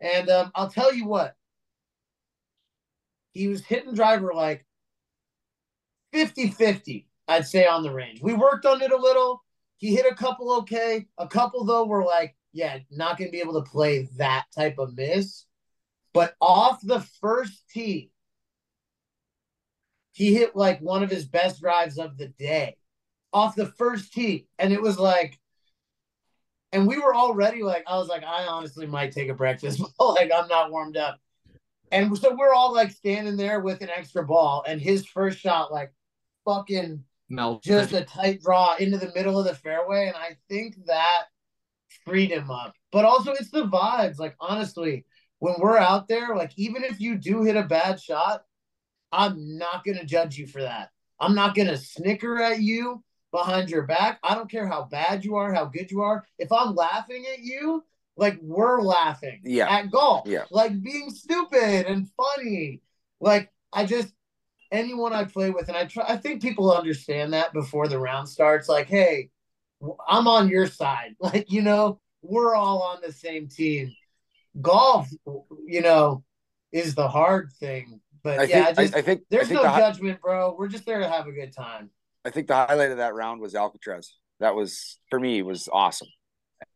And 0.00 0.30
um, 0.30 0.50
I'll 0.54 0.70
tell 0.70 0.94
you 0.94 1.06
what, 1.06 1.36
he 3.32 3.48
was 3.48 3.62
hitting 3.62 3.94
driver 3.94 4.32
like 4.34 4.66
50 6.12 6.50
50, 6.50 7.08
I'd 7.28 7.46
say, 7.46 7.66
on 7.66 7.82
the 7.82 7.92
range. 7.92 8.22
We 8.22 8.34
worked 8.34 8.66
on 8.66 8.82
it 8.82 8.92
a 8.92 8.96
little. 8.96 9.42
He 9.78 9.94
hit 9.94 10.06
a 10.10 10.14
couple 10.14 10.52
okay. 10.58 11.06
A 11.18 11.26
couple, 11.26 11.64
though, 11.64 11.84
were 11.86 12.04
like, 12.04 12.36
yeah, 12.52 12.78
not 12.90 13.18
going 13.18 13.28
to 13.28 13.32
be 13.32 13.40
able 13.40 13.62
to 13.62 13.70
play 13.70 14.08
that 14.16 14.44
type 14.54 14.78
of 14.78 14.96
miss. 14.96 15.46
But 16.12 16.34
off 16.40 16.80
the 16.82 17.00
first 17.20 17.68
tee, 17.70 18.10
he 20.12 20.34
hit 20.34 20.54
like 20.54 20.80
one 20.80 21.02
of 21.02 21.10
his 21.10 21.24
best 21.24 21.60
drives 21.60 21.98
of 21.98 22.18
the 22.18 22.28
day 22.28 22.76
off 23.32 23.56
the 23.56 23.66
first 23.66 24.12
tee. 24.12 24.46
And 24.58 24.72
it 24.72 24.82
was 24.82 24.98
like, 24.98 25.38
and 26.70 26.86
we 26.86 26.98
were 26.98 27.14
already 27.14 27.62
like, 27.62 27.84
I 27.86 27.96
was 27.96 28.08
like, 28.08 28.24
I 28.24 28.46
honestly 28.46 28.86
might 28.86 29.12
take 29.12 29.28
a 29.28 29.34
breakfast. 29.34 29.80
like, 29.98 30.30
I'm 30.34 30.48
not 30.48 30.70
warmed 30.70 30.96
up. 30.96 31.18
And 31.92 32.16
so 32.18 32.34
we're 32.34 32.54
all 32.54 32.74
like 32.74 32.90
standing 32.90 33.36
there 33.36 33.60
with 33.60 33.82
an 33.82 33.90
extra 33.90 34.24
ball, 34.24 34.64
and 34.66 34.80
his 34.80 35.06
first 35.06 35.38
shot, 35.38 35.70
like 35.70 35.92
fucking 36.44 37.04
Melt. 37.28 37.62
just 37.62 37.92
a 37.92 38.02
tight 38.02 38.42
draw 38.42 38.76
into 38.76 38.98
the 38.98 39.12
middle 39.14 39.38
of 39.38 39.44
the 39.44 39.54
fairway. 39.54 40.06
And 40.08 40.16
I 40.16 40.36
think 40.48 40.74
that 40.86 41.24
freed 42.04 42.30
him 42.30 42.50
up. 42.50 42.74
But 42.90 43.04
also, 43.04 43.32
it's 43.32 43.50
the 43.50 43.66
vibes. 43.66 44.18
Like, 44.18 44.34
honestly, 44.40 45.04
when 45.38 45.54
we're 45.58 45.78
out 45.78 46.08
there, 46.08 46.34
like, 46.34 46.52
even 46.56 46.82
if 46.82 47.00
you 47.00 47.16
do 47.16 47.42
hit 47.42 47.56
a 47.56 47.62
bad 47.62 48.00
shot, 48.00 48.42
I'm 49.12 49.58
not 49.58 49.84
going 49.84 49.98
to 49.98 50.04
judge 50.04 50.36
you 50.38 50.46
for 50.46 50.62
that. 50.62 50.90
I'm 51.20 51.34
not 51.34 51.54
going 51.54 51.68
to 51.68 51.76
snicker 51.76 52.40
at 52.40 52.60
you 52.60 53.02
behind 53.32 53.70
your 53.70 53.82
back. 53.82 54.18
I 54.22 54.34
don't 54.34 54.50
care 54.50 54.66
how 54.66 54.84
bad 54.84 55.24
you 55.24 55.36
are, 55.36 55.52
how 55.52 55.66
good 55.66 55.90
you 55.90 56.00
are. 56.00 56.24
If 56.38 56.50
I'm 56.52 56.74
laughing 56.74 57.24
at 57.32 57.40
you, 57.40 57.84
like 58.16 58.38
we're 58.42 58.80
laughing 58.80 59.40
yeah. 59.44 59.68
at 59.68 59.90
golf. 59.90 60.26
Yeah. 60.26 60.44
Like 60.50 60.80
being 60.82 61.10
stupid 61.10 61.86
and 61.86 62.08
funny. 62.16 62.80
Like 63.20 63.50
I 63.72 63.86
just 63.86 64.12
anyone 64.70 65.12
I 65.12 65.24
play 65.24 65.50
with, 65.50 65.68
and 65.68 65.76
I 65.76 65.86
try 65.86 66.04
I 66.06 66.16
think 66.16 66.42
people 66.42 66.72
understand 66.72 67.32
that 67.32 67.52
before 67.52 67.88
the 67.88 67.98
round 67.98 68.28
starts. 68.28 68.68
Like, 68.68 68.88
hey, 68.88 69.30
I'm 70.08 70.26
on 70.26 70.48
your 70.48 70.66
side. 70.66 71.16
Like, 71.20 71.50
you 71.50 71.62
know, 71.62 72.00
we're 72.22 72.54
all 72.54 72.82
on 72.82 72.98
the 73.00 73.12
same 73.12 73.48
team. 73.48 73.92
Golf, 74.60 75.08
you 75.66 75.80
know, 75.80 76.24
is 76.72 76.94
the 76.94 77.08
hard 77.08 77.50
thing. 77.58 78.00
But 78.22 78.38
I 78.38 78.42
yeah, 78.44 78.66
think, 78.66 78.78
I, 78.78 78.82
just, 78.82 78.96
I, 78.96 79.02
think 79.02 79.22
there's 79.30 79.46
I 79.46 79.48
think 79.48 79.62
no 79.62 79.72
the, 79.72 79.78
judgment, 79.78 80.20
bro. 80.20 80.54
We're 80.56 80.68
just 80.68 80.84
there 80.84 81.00
to 81.00 81.08
have 81.08 81.26
a 81.26 81.32
good 81.32 81.52
time. 81.52 81.90
I 82.24 82.30
think 82.30 82.46
the 82.46 82.54
highlight 82.54 82.90
of 82.90 82.98
that 82.98 83.14
round 83.14 83.40
was 83.40 83.54
Alcatraz. 83.54 84.14
That 84.38 84.54
was 84.54 84.98
for 85.10 85.18
me 85.18 85.42
was 85.42 85.68
awesome 85.72 86.08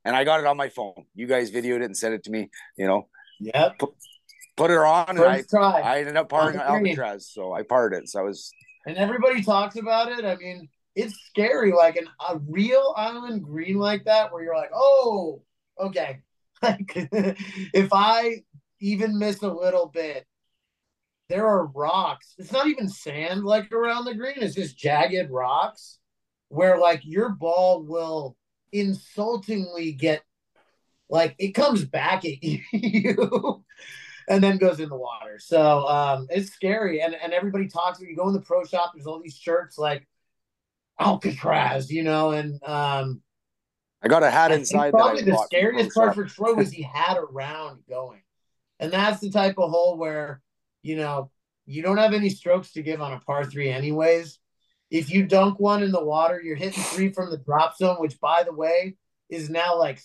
and 0.07 0.15
I 0.15 0.23
got 0.25 0.41
it 0.41 0.47
on 0.47 0.57
my 0.57 0.69
phone. 0.69 1.05
You 1.15 1.27
guys 1.27 1.51
videoed 1.51 1.81
it 1.81 1.87
and 1.87 1.97
sent 1.97 2.15
it 2.15 2.25
to 2.25 2.31
me. 2.31 2.49
You 2.77 2.87
know. 2.87 3.09
Yep. 3.41 3.79
Put, 3.79 3.91
put 4.57 4.71
it 4.71 4.79
on, 4.79 5.17
First 5.17 5.19
and 5.19 5.27
I, 5.27 5.43
try. 5.43 5.81
I 5.81 5.99
ended 5.99 6.17
up 6.17 6.29
parting 6.29 6.61
Alcatraz, 6.61 7.29
so 7.31 7.53
I 7.53 7.63
parted 7.63 8.05
it. 8.05 8.09
So 8.09 8.21
I 8.21 8.23
was. 8.23 8.51
And 8.87 8.97
everybody 8.97 9.43
talks 9.43 9.77
about 9.77 10.13
it. 10.13 10.25
I 10.25 10.37
mean, 10.37 10.69
it's 10.95 11.15
scary, 11.27 11.73
like 11.73 11.97
an, 11.97 12.07
a 12.27 12.39
real 12.49 12.95
island 12.97 13.43
green 13.43 13.79
like 13.79 14.05
that, 14.05 14.33
where 14.33 14.45
you're 14.45 14.57
like, 14.57 14.71
oh, 14.75 15.43
okay. 15.79 16.21
Like, 16.63 16.91
if 16.95 17.91
I 17.93 18.43
even 18.81 19.19
miss 19.19 19.43
a 19.43 19.53
little 19.53 19.89
bit, 19.93 20.25
there 21.29 21.47
are 21.47 21.67
rocks. 21.67 22.33
It's 22.39 22.51
not 22.51 22.67
even 22.67 22.89
sand 22.89 23.45
like 23.45 23.71
around 23.73 24.07
the 24.07 24.15
green. 24.15 24.37
It's 24.39 24.55
just 24.55 24.79
jagged 24.79 25.31
rocks, 25.31 25.99
where 26.49 26.79
like 26.79 27.03
your 27.05 27.29
ball 27.29 27.83
will 27.83 28.39
insultingly 28.73 29.93
get 29.93 30.23
like 31.09 31.35
it 31.39 31.53
comes 31.53 31.85
back 31.85 32.25
at 32.25 32.43
you 32.73 33.65
and 34.29 34.43
then 34.43 34.59
goes 34.59 34.81
in 34.81 34.89
the 34.89 34.97
water. 34.97 35.39
So 35.39 35.87
um 35.87 36.27
it's 36.31 36.53
scary 36.53 37.01
and 37.01 37.15
and 37.15 37.33
everybody 37.33 37.69
talks 37.69 37.99
when 37.99 38.09
you 38.09 38.17
go 38.17 38.29
in 38.29 38.35
the 38.35 38.41
pro 38.41 38.65
shop 38.65 38.93
there's 38.95 39.07
all 39.07 39.21
these 39.21 39.37
shirts 39.37 39.79
like 39.79 40.07
Alcatraz, 40.99 41.91
you 41.91 42.03
know, 42.03 42.31
and 42.31 42.63
um 42.65 43.23
I 44.03 44.09
got 44.09 44.23
a 44.23 44.31
hat 44.31 44.53
inside. 44.53 44.93
probably 44.93 45.23
the 45.23 45.37
scariest 45.47 45.95
part 45.95 46.15
for 46.15 46.25
Troy 46.25 46.55
was 46.55 46.71
he 46.71 46.83
had 46.83 47.17
a 47.17 47.23
round 47.23 47.83
going. 47.89 48.23
And 48.79 48.93
that's 48.93 49.21
the 49.21 49.31
type 49.31 49.57
of 49.59 49.71
hole 49.71 49.97
where, 49.97 50.43
you 50.83 50.97
know, 50.97 51.31
you 51.65 51.83
don't 51.83 51.97
have 51.97 52.13
any 52.13 52.29
strokes 52.29 52.73
to 52.73 52.83
give 52.83 53.01
on 53.01 53.13
a 53.13 53.21
par 53.21 53.45
three 53.45 53.71
anyways. 53.71 54.39
If 54.91 55.11
you 55.11 55.27
dunk 55.27 55.59
one 55.59 55.83
in 55.83 55.91
the 55.91 56.05
water, 56.05 56.41
you're 56.41 56.57
hitting 56.57 56.83
three 56.83 57.13
from 57.13 57.31
the 57.31 57.39
drop 57.39 57.77
zone, 57.77 57.97
which 57.99 58.21
by 58.21 58.43
the 58.45 58.53
way 58.53 58.97
is 59.29 59.51
now 59.51 59.77
like 59.77 60.01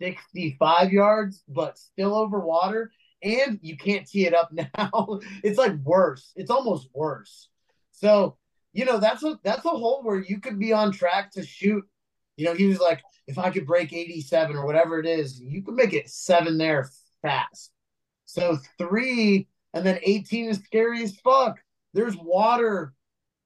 65 0.00 0.92
yards, 0.92 1.42
but 1.48 1.78
still 1.78 2.14
over 2.14 2.40
water. 2.40 2.90
And 3.22 3.58
you 3.62 3.76
can't 3.76 4.06
tee 4.06 4.26
it 4.26 4.34
up 4.34 4.50
now. 4.52 5.20
it's 5.44 5.58
like 5.58 5.74
worse. 5.84 6.32
It's 6.34 6.50
almost 6.50 6.88
worse. 6.94 7.48
So, 7.92 8.36
you 8.72 8.84
know, 8.84 8.98
that's 8.98 9.22
a 9.22 9.38
that's 9.44 9.64
a 9.64 9.70
hole 9.70 10.02
where 10.02 10.18
you 10.18 10.40
could 10.40 10.58
be 10.58 10.72
on 10.72 10.92
track 10.92 11.32
to 11.32 11.44
shoot. 11.44 11.84
You 12.36 12.46
know, 12.46 12.54
he 12.54 12.66
was 12.66 12.80
like, 12.80 13.02
if 13.26 13.38
I 13.38 13.50
could 13.50 13.66
break 13.66 13.92
87 13.92 14.56
or 14.56 14.64
whatever 14.64 14.98
it 14.98 15.06
is, 15.06 15.40
you 15.40 15.62
could 15.62 15.74
make 15.74 15.92
it 15.92 16.08
seven 16.08 16.56
there 16.56 16.90
fast. 17.20 17.70
So 18.24 18.58
three 18.78 19.48
and 19.74 19.84
then 19.84 19.98
18 20.02 20.48
is 20.50 20.58
scary 20.58 21.02
as 21.02 21.16
fuck. 21.16 21.58
There's 21.92 22.16
water 22.16 22.94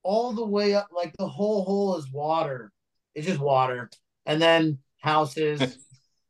all 0.05 0.33
the 0.33 0.45
way 0.47 0.75
up, 0.75 0.89
like 0.93 1.13
the 1.19 1.27
whole 1.27 1.65
hole 1.65 1.97
is 1.97 2.09
water. 2.13 2.71
It's 3.15 3.27
just 3.27 3.41
water. 3.41 3.91
And 4.27 4.41
then 4.41 4.79
houses. 5.01 5.79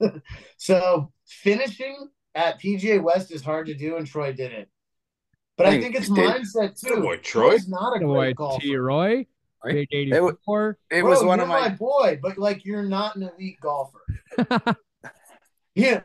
so 0.56 1.12
finishing 1.26 2.08
at 2.34 2.60
PGA 2.60 3.02
West 3.02 3.30
is 3.30 3.42
hard 3.42 3.66
to 3.66 3.74
do, 3.74 3.96
and 3.96 4.06
Troy 4.06 4.32
did 4.32 4.52
it. 4.52 4.68
But 5.56 5.66
I 5.66 5.80
think 5.80 5.94
it's 5.94 6.08
mindset 6.08 6.80
too. 6.80 7.00
boy, 7.00 7.18
Troy. 7.18 7.52
He's 7.52 7.68
not 7.68 7.94
a 7.96 8.00
Good 8.00 8.06
great 8.06 8.36
boy, 8.36 8.44
golfer. 8.48 8.60
T. 8.62 8.76
Roy. 8.76 9.26
Big 9.64 9.88
It, 9.92 10.12
84. 10.14 10.78
it 10.90 11.00
Bro, 11.00 11.10
was 11.10 11.24
one 11.24 11.38
you're 11.38 11.44
of 11.44 11.48
my. 11.48 11.68
my 11.68 11.74
boy, 11.74 12.18
but 12.20 12.36
like 12.38 12.64
you're 12.66 12.82
not 12.82 13.16
an 13.16 13.30
elite 13.36 13.58
golfer. 13.60 14.00
Yeah, 15.76 16.02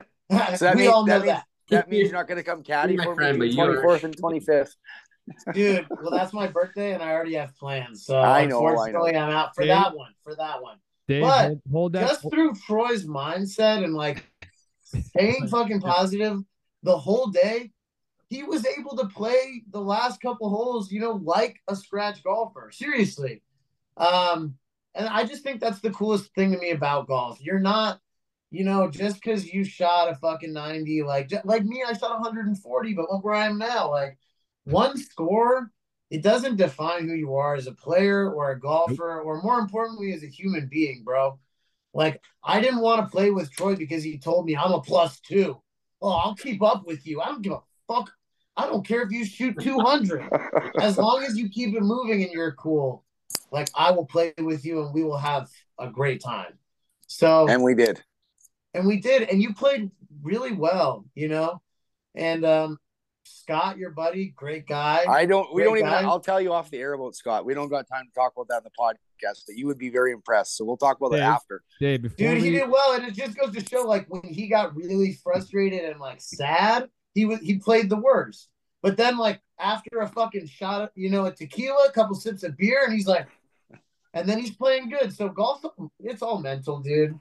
So 0.56 0.72
we 0.72 0.78
means- 0.78 0.90
all 0.92 1.06
know 1.06 1.20
that 1.20 1.26
that. 1.26 1.34
means- 1.36 1.44
That 1.70 1.90
means 1.90 2.04
you're 2.10 2.18
not 2.18 2.28
going 2.28 2.38
to 2.40 2.44
come 2.44 2.64
caddy 2.64 2.98
for 2.98 3.16
me 3.16 3.24
but 3.34 3.40
between 3.40 3.52
you're- 3.58 3.84
24th 3.84 4.04
and 4.04 4.18
25th. 4.18 4.72
Dude. 5.54 5.88
Well, 5.90 6.12
that's 6.12 6.34
my 6.34 6.48
birthday, 6.48 6.94
and 6.94 7.04
I 7.04 7.12
already 7.12 7.34
have 7.36 7.56
plans. 7.58 8.06
So 8.06 8.20
I 8.20 8.46
know, 8.46 8.60
I 8.60 8.62
know. 8.62 8.68
unfortunately, 8.70 9.16
I'm 9.16 9.30
out 9.32 9.56
for 9.56 9.62
Dave? 9.62 9.70
that 9.70 9.96
one. 9.96 10.12
For 10.24 10.36
that 10.36 10.62
one, 10.62 10.78
Dave, 11.08 11.22
But 11.24 11.48
hold, 11.48 11.62
hold 11.72 11.94
that. 11.94 12.08
just 12.08 12.30
through 12.30 12.56
Troy's 12.56 13.06
mindset 13.06 13.84
and 13.84 13.94
like 13.94 14.26
staying 14.84 15.48
fucking 15.52 15.82
positive 15.82 16.40
the 16.84 16.98
whole 16.98 17.28
day, 17.28 17.72
he 18.30 18.44
was 18.44 18.66
able 18.66 18.96
to 18.98 19.08
play 19.08 19.64
the 19.72 19.82
last 19.82 20.22
couple 20.22 20.50
holes, 20.50 20.92
you 20.92 21.00
know, 21.02 21.20
like 21.24 21.58
a 21.68 21.76
scratch 21.76 22.24
golfer. 22.24 22.70
Seriously. 22.72 23.42
Um, 23.98 24.56
and 24.96 25.08
I 25.08 25.24
just 25.26 25.44
think 25.44 25.60
that's 25.62 25.82
the 25.82 25.92
coolest 25.92 26.34
thing 26.36 26.52
to 26.52 26.58
me 26.58 26.72
about 26.72 27.08
golf. 27.08 27.40
You're 27.42 27.60
not, 27.60 28.00
you 28.52 28.64
know, 28.64 28.90
just 28.90 29.16
because 29.16 29.52
you 29.52 29.64
shot 29.64 30.10
a 30.12 30.16
fucking 30.16 30.54
90, 30.54 31.04
like 31.04 31.32
like 31.44 31.64
me, 31.64 31.84
I 31.88 31.94
shot 31.94 32.12
140, 32.20 32.94
but 32.94 33.12
look 33.12 33.24
where 33.24 33.36
I 33.36 33.46
am 33.48 33.58
now. 33.58 33.92
Like 33.92 34.18
one 34.72 34.98
score, 34.98 35.72
it 36.10 36.24
doesn't 36.24 36.58
define 36.58 37.08
who 37.08 37.14
you 37.14 37.36
are 37.36 37.56
as 37.56 37.68
a 37.68 37.72
player 37.72 38.32
or 38.32 38.52
a 38.52 38.60
golfer, 38.60 39.22
or 39.22 39.42
more 39.42 39.60
importantly, 39.60 40.14
as 40.14 40.24
a 40.24 40.28
human 40.28 40.68
being, 40.68 41.04
bro. 41.04 41.40
Like 41.94 42.22
I 42.44 42.62
didn't 42.62 42.82
want 42.82 43.04
to 43.06 43.12
play 43.12 43.32
with 43.32 43.52
Troy 43.52 43.76
because 43.76 44.04
he 44.04 44.18
told 44.18 44.46
me 44.46 44.56
I'm 44.56 44.72
a 44.72 44.82
plus 44.82 45.20
two. 45.20 45.62
Oh, 46.02 46.12
I'll 46.12 46.36
keep 46.36 46.62
up 46.62 46.86
with 46.86 47.06
you. 47.06 47.22
I 47.22 47.28
don't 47.28 47.42
give 47.42 47.54
a 47.54 47.62
fuck. 47.88 48.12
I 48.56 48.66
don't 48.66 48.86
care 48.86 49.02
if 49.02 49.12
you 49.12 49.26
shoot 49.26 49.56
200. 49.60 50.28
As 50.82 50.98
long 51.06 51.24
as 51.24 51.38
you 51.38 51.50
keep 51.50 51.76
it 51.76 51.82
moving 51.82 52.24
and 52.24 52.32
you're 52.32 52.54
cool, 52.54 53.04
like 53.52 53.70
I 53.76 53.92
will 53.92 54.06
play 54.06 54.34
with 54.38 54.66
you 54.66 54.84
and 54.84 54.94
we 54.94 55.04
will 55.04 55.18
have 55.18 55.50
a 55.80 55.90
great 55.90 56.22
time. 56.22 56.54
So 57.08 57.48
and 57.48 57.64
we 57.64 57.74
did. 57.74 58.04
and 58.74 58.86
we 58.86 59.00
did 59.00 59.30
and 59.30 59.42
you 59.42 59.54
played 59.54 59.90
really 60.22 60.52
well 60.52 61.06
you 61.16 61.28
know 61.28 61.62
and 62.14 62.46
um 62.46 62.78
scott 63.30 63.78
your 63.78 63.92
buddy 63.92 64.34
great 64.36 64.68
guy 64.68 65.06
I 65.08 65.26
don't. 65.26 65.54
We 65.54 65.64
don't 65.64 65.78
even. 65.78 65.90
guy. 65.90 66.02
I'll 66.02 66.20
tell 66.20 66.40
you 66.40 66.54
off 66.54 66.70
the 66.70 66.78
air 66.78 66.94
about 66.94 67.16
Scott. 67.16 67.46
We 67.46 67.54
don't 67.54 67.70
got 67.70 67.88
time 67.88 68.06
to 68.06 68.14
talk 68.14 68.34
about 68.36 68.48
that 68.50 68.58
in 68.58 68.64
the 68.64 68.72
podcast, 68.80 69.44
but 69.48 69.56
you 69.56 69.68
would 69.68 69.78
be 69.78 69.90
very 69.90 70.12
impressed. 70.12 70.56
So 70.56 70.66
we'll 70.66 70.78
talk 70.78 70.98
about 70.98 71.12
that 71.12 71.22
after. 71.22 71.62
Dave, 71.80 72.04
before 72.04 72.18
dude 72.18 72.44
he 72.44 72.52
did 72.52 72.70
well 72.70 72.94
and 72.94 73.06
it 73.06 73.14
just 73.14 73.38
goes 73.38 73.54
to 73.54 73.66
show 73.66 73.84
like 73.84 74.06
when 74.08 74.24
he 74.24 74.48
got 74.48 74.76
really 74.76 75.14
frustrated 75.24 75.84
and 75.84 76.00
like 76.00 76.22
sad 76.22 76.90
he 77.14 77.26
was 77.26 77.40
he 77.40 77.58
played 77.58 77.90
the 77.90 77.98
worst 77.98 78.50
but 78.82 78.98
then 78.98 79.18
like 79.18 79.42
after 79.60 80.00
a 80.00 80.08
fucking 80.08 80.48
shot 80.48 80.82
of, 80.82 80.90
you 80.96 81.10
know 81.10 81.26
a 81.26 81.32
tequila 81.32 81.88
a 81.88 81.92
couple 81.92 82.16
sips 82.16 82.44
of 82.44 82.58
beer 82.58 82.84
and 82.86 82.94
he's 82.94 83.08
like 83.08 83.28
and 84.14 84.28
then 84.28 84.40
he's 84.40 84.52
playing 84.52 84.90
good 84.90 85.14
so 85.14 85.30
golf 85.30 85.62
it's 86.00 86.22
all 86.22 86.40
mental 86.40 86.80
dude 86.80 87.18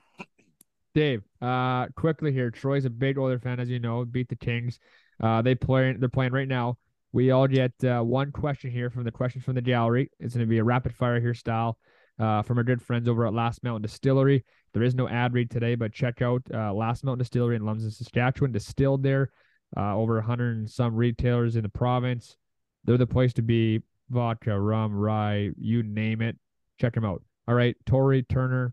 Dave, 0.95 1.23
uh, 1.41 1.87
quickly 1.95 2.33
here. 2.33 2.51
Troy's 2.51 2.85
a 2.85 2.91
big 2.91 3.19
Oilers 3.19 3.43
fan, 3.43 3.61
as 3.61 3.69
you 3.69 3.79
know. 3.79 4.05
Beat 4.05 4.29
the 4.29 4.35
Kings. 4.35 4.81
Uh, 5.23 5.43
they 5.43 5.55
play. 5.55 5.95
They're 5.99 6.09
playing 6.09 6.33
right 6.33 6.49
now. 6.49 6.79
We 7.13 7.31
all 7.31 7.47
get 7.47 7.73
uh, 7.85 8.03
one 8.03 8.33
question 8.33 8.71
here 8.71 8.91
from 8.91 9.05
the 9.05 9.11
questions 9.11 9.45
from 9.45 9.55
the 9.55 9.63
gallery. 9.63 10.11
It's 10.21 10.35
going 10.35 10.47
to 10.47 10.51
be 10.51 10.59
a 10.59 10.65
rapid 10.65 10.95
fire 10.95 11.21
here 11.21 11.35
style 11.35 11.79
uh, 12.19 12.43
from 12.43 12.59
our 12.59 12.65
good 12.65 12.83
friends 12.83 13.09
over 13.09 13.27
at 13.27 13.33
Last 13.33 13.65
Mountain 13.65 13.83
Distillery. 13.83 14.45
There 14.75 14.83
is 14.83 14.95
no 14.95 15.09
ad 15.09 15.33
read 15.33 15.51
today, 15.51 15.75
but 15.75 15.93
check 15.93 16.21
out 16.21 16.43
uh, 16.53 16.73
Last 16.73 17.05
Mountain 17.05 17.21
Distillery 17.21 17.57
in 17.57 17.65
Lumsden, 17.65 17.91
Saskatchewan. 17.91 18.53
Distilled 18.53 19.03
there, 19.03 19.31
uh, 19.77 19.97
over 19.97 20.17
100 20.17 20.57
and 20.59 20.71
some 20.71 20.95
retailers 20.95 21.57
in 21.57 21.63
the 21.63 21.69
province. 21.69 22.37
They're 22.85 22.99
the 22.99 23.07
place 23.07 23.33
to 23.35 23.43
be. 23.43 23.83
Vodka, 24.11 24.59
rum, 24.59 24.95
rye, 24.95 25.51
you 25.59 25.83
name 25.83 26.23
it. 26.23 26.37
Check 26.81 26.95
them 26.95 27.05
out. 27.05 27.23
All 27.47 27.55
right, 27.55 27.77
Torrie 27.85 28.27
Turner, 28.27 28.73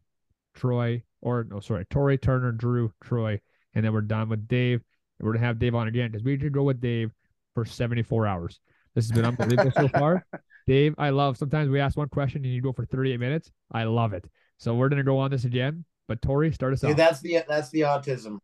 Troy, 0.53 1.03
or 1.21 1.43
no, 1.43 1.59
sorry, 1.59 1.85
Torrie 1.85 2.21
Turner, 2.21 2.51
Drew, 2.51 2.93
Troy, 3.03 3.39
and 3.73 3.83
then 3.83 3.93
we're 3.93 4.01
done 4.01 4.29
with 4.29 4.47
Dave. 4.47 4.81
And 5.19 5.25
we're 5.25 5.33
gonna 5.33 5.45
have 5.45 5.59
Dave 5.59 5.75
on 5.75 5.87
again 5.87 6.11
because 6.11 6.23
we 6.23 6.37
could 6.37 6.53
go 6.53 6.63
with 6.63 6.81
Dave 6.81 7.11
for 7.53 7.65
74 7.65 8.27
hours. 8.27 8.59
This 8.93 9.05
has 9.05 9.11
been 9.11 9.25
unbelievable 9.25 9.71
so 9.75 9.87
far. 9.87 10.25
Dave, 10.67 10.95
I 10.97 11.09
love 11.09 11.37
sometimes 11.37 11.69
we 11.69 11.79
ask 11.79 11.97
one 11.97 12.09
question 12.09 12.43
and 12.43 12.53
you 12.53 12.61
go 12.61 12.73
for 12.73 12.85
38 12.85 13.19
minutes. 13.19 13.51
I 13.71 13.83
love 13.83 14.13
it. 14.13 14.25
So 14.57 14.73
we're 14.75 14.89
gonna 14.89 15.03
go 15.03 15.17
on 15.17 15.31
this 15.31 15.45
again. 15.45 15.85
But 16.07 16.21
Torrie, 16.21 16.53
start 16.53 16.73
us 16.73 16.81
dude 16.81 16.91
off. 16.91 16.97
that's 16.97 17.21
the 17.21 17.39
that's 17.47 17.69
the 17.71 17.81
autism 17.81 18.39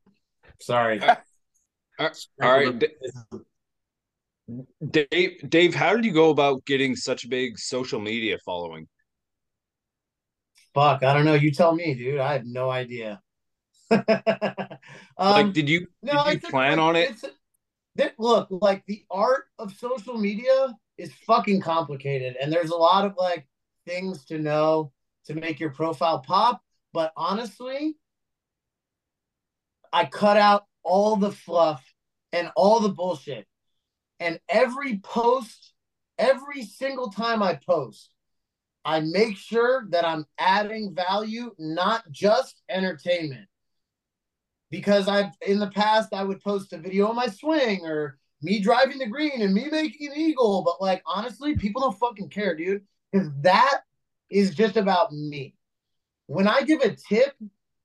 sorry 0.60 1.00
uh, 1.00 1.16
uh, 2.00 2.10
All 2.42 2.52
right, 2.52 2.84
Dave. 4.90 5.50
Dave, 5.50 5.76
how 5.76 5.96
did 5.96 6.04
you 6.04 6.12
go 6.12 6.30
about 6.30 6.66
getting 6.66 6.96
such 6.96 7.24
a 7.24 7.28
big 7.28 7.60
social 7.60 8.00
media 8.00 8.38
following? 8.44 8.88
Fuck, 10.74 11.04
I 11.04 11.14
don't 11.14 11.26
know. 11.26 11.34
You 11.34 11.52
tell 11.52 11.76
me, 11.76 11.94
dude. 11.94 12.20
I 12.20 12.34
have 12.34 12.46
no 12.46 12.70
idea. 12.70 13.22
um, 15.18 15.46
like, 15.48 15.54
did 15.54 15.70
you 15.70 15.88
no, 16.02 16.24
did 16.24 16.42
you 16.42 16.48
a- 16.48 16.52
plan 16.52 16.80
on 16.80 16.96
it? 16.96 17.22
that- 17.96 18.14
look, 18.18 18.48
like 18.50 18.86
the 18.86 19.04
art 19.12 19.46
of 19.60 19.74
social 19.74 20.18
media 20.18 20.78
is 20.98 21.14
fucking 21.28 21.62
complicated, 21.62 22.36
and 22.42 22.52
there's 22.52 22.72
a 22.72 22.76
lot 22.76 23.06
of 23.06 23.16
like 23.18 23.48
things 23.86 24.26
to 24.26 24.40
know 24.40 24.92
to 25.26 25.34
make 25.34 25.60
your 25.60 25.72
profile 25.72 26.20
pop. 26.20 26.62
But 26.94 27.12
honestly, 27.18 27.98
I 29.92 30.06
cut 30.06 30.38
out 30.38 30.66
all 30.84 31.16
the 31.18 31.32
fluff 31.32 31.84
and 32.32 32.50
all 32.56 32.80
the 32.80 32.90
bullshit, 32.90 33.46
and 34.20 34.40
every 34.48 35.00
post, 35.00 35.74
every 36.18 36.64
single 36.64 37.10
time 37.12 37.44
I 37.44 37.56
post. 37.56 38.10
I 38.84 39.02
make 39.02 39.38
sure 39.38 39.86
that 39.90 40.06
I'm 40.06 40.26
adding 40.40 40.96
value, 40.96 41.54
not 41.60 42.10
just 42.10 42.64
entertainment. 42.68 43.48
Because 44.72 45.08
I've 45.08 45.32
in 45.46 45.60
the 45.60 45.70
past 45.70 46.14
I 46.14 46.24
would 46.24 46.42
post 46.42 46.74
a 46.74 46.80
video 46.80 47.10
of 47.10 47.16
my 47.16 47.28
swing 47.28 47.86
or 47.86 48.18
me 48.42 48.60
driving 48.60 48.98
the 48.98 49.06
green 49.06 49.42
and 49.42 49.54
me 49.54 49.68
making 49.70 50.12
an 50.12 50.18
eagle, 50.18 50.64
but 50.64 50.82
like 50.82 51.04
honestly, 51.06 51.56
people 51.56 51.82
don't 51.82 52.00
fucking 52.00 52.30
care, 52.30 52.56
dude. 52.56 52.82
Because 53.12 53.30
that 53.42 53.82
is 54.32 54.56
just 54.56 54.78
about 54.78 55.12
me. 55.12 55.56
When 56.28 56.48
I 56.48 56.64
give 56.64 56.82
a 56.82 56.96
tip 56.96 57.36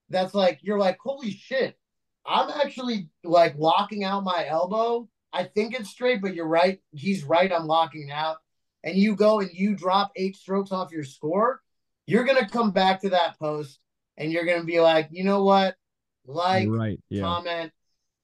that's 0.09 0.33
like 0.33 0.61
you're 0.63 0.79
like, 0.79 0.99
holy 0.99 1.33
shit, 1.33 1.77
I'm 2.25 2.49
actually 2.49 3.11
like 3.25 3.57
locking 3.59 4.05
out 4.05 4.25
my 4.25 4.47
elbow. 4.49 5.09
I 5.33 5.45
think 5.45 5.75
it's 5.79 5.91
straight, 5.91 6.23
but 6.23 6.35
you're 6.35 6.47
right. 6.47 6.81
He's 6.93 7.25
right. 7.25 7.53
I'm 7.53 7.67
locking 7.67 8.11
out 8.11 8.39
and 8.87 8.97
you 8.97 9.17
go 9.17 9.41
and 9.41 9.51
you 9.53 9.75
drop 9.75 10.13
eight 10.15 10.37
strokes 10.37 10.71
off 10.71 10.93
your 10.93 11.05
score, 11.05 11.61
you're 12.07 12.25
gonna 12.25 12.49
come 12.49 12.71
back 12.71 13.01
to 13.01 13.11
that 13.11 13.39
post 13.39 13.81
and 14.17 14.33
you're 14.33 14.47
gonna 14.47 14.65
be 14.65 14.81
like, 14.81 15.09
you 15.11 15.25
know 15.25 15.43
what, 15.43 15.75
like, 16.27 16.69
right. 16.69 17.01
Yeah. 17.09 17.23
comment, 17.23 17.73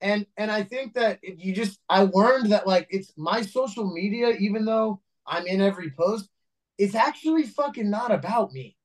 and 0.01 0.27
and 0.37 0.51
I 0.51 0.63
think 0.63 0.95
that 0.95 1.19
if 1.23 1.45
you 1.45 1.55
just 1.55 1.79
I 1.89 2.03
learned 2.03 2.53
that 2.53 2.67
like 2.67 2.89
it's 2.91 3.13
my 3.17 3.43
social 3.43 3.93
media, 3.93 4.31
even 4.39 4.65
though 4.65 5.01
I'm 5.27 5.47
in 5.47 5.61
every 5.61 5.91
post, 5.91 6.29
it's 6.79 6.95
actually 6.95 7.45
fucking 7.45 7.91
not 7.91 8.13
about 8.13 8.53
me. 8.53 8.77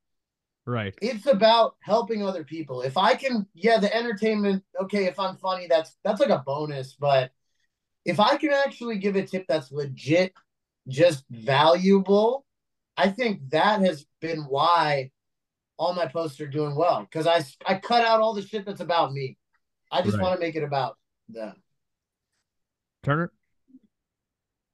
Right. 0.66 0.94
It's 1.02 1.26
about 1.28 1.78
helping 1.82 2.24
other 2.24 2.44
people. 2.44 2.82
If 2.82 2.98
I 2.98 3.16
can, 3.16 3.48
yeah, 3.54 3.80
the 3.80 3.96
entertainment. 3.96 4.64
Okay, 4.82 5.06
if 5.06 5.20
I'm 5.20 5.38
funny, 5.38 5.68
that's 5.68 5.96
that's 6.04 6.20
like 6.20 6.30
a 6.30 6.44
bonus. 6.46 6.94
But 6.94 7.32
if 8.06 8.20
I 8.20 8.38
can 8.38 8.52
actually 8.52 8.98
give 8.98 9.16
a 9.16 9.26
tip 9.26 9.46
that's 9.48 9.72
legit 9.72 10.34
just 10.88 11.26
valuable. 11.30 12.46
I 12.96 13.10
think 13.10 13.50
that 13.50 13.82
has 13.82 14.06
been 14.22 14.42
why 14.42 15.12
all 15.78 15.94
my 15.94 16.08
posts 16.08 16.40
are 16.42 16.48
doing 16.48 16.76
well 16.76 17.02
because 17.02 17.28
I 17.28 17.44
I 17.66 17.80
cut 17.80 18.04
out 18.06 18.20
all 18.22 18.34
the 18.34 18.42
shit 18.42 18.66
that's 18.66 18.82
about 18.82 19.14
me. 19.14 19.38
I 19.92 20.02
just 20.02 20.18
Right. 20.18 20.24
want 20.24 20.40
to 20.40 20.46
make 20.46 20.56
it 20.56 20.64
about 20.64 20.98
them. 21.30 21.56
Turner. 23.04 23.32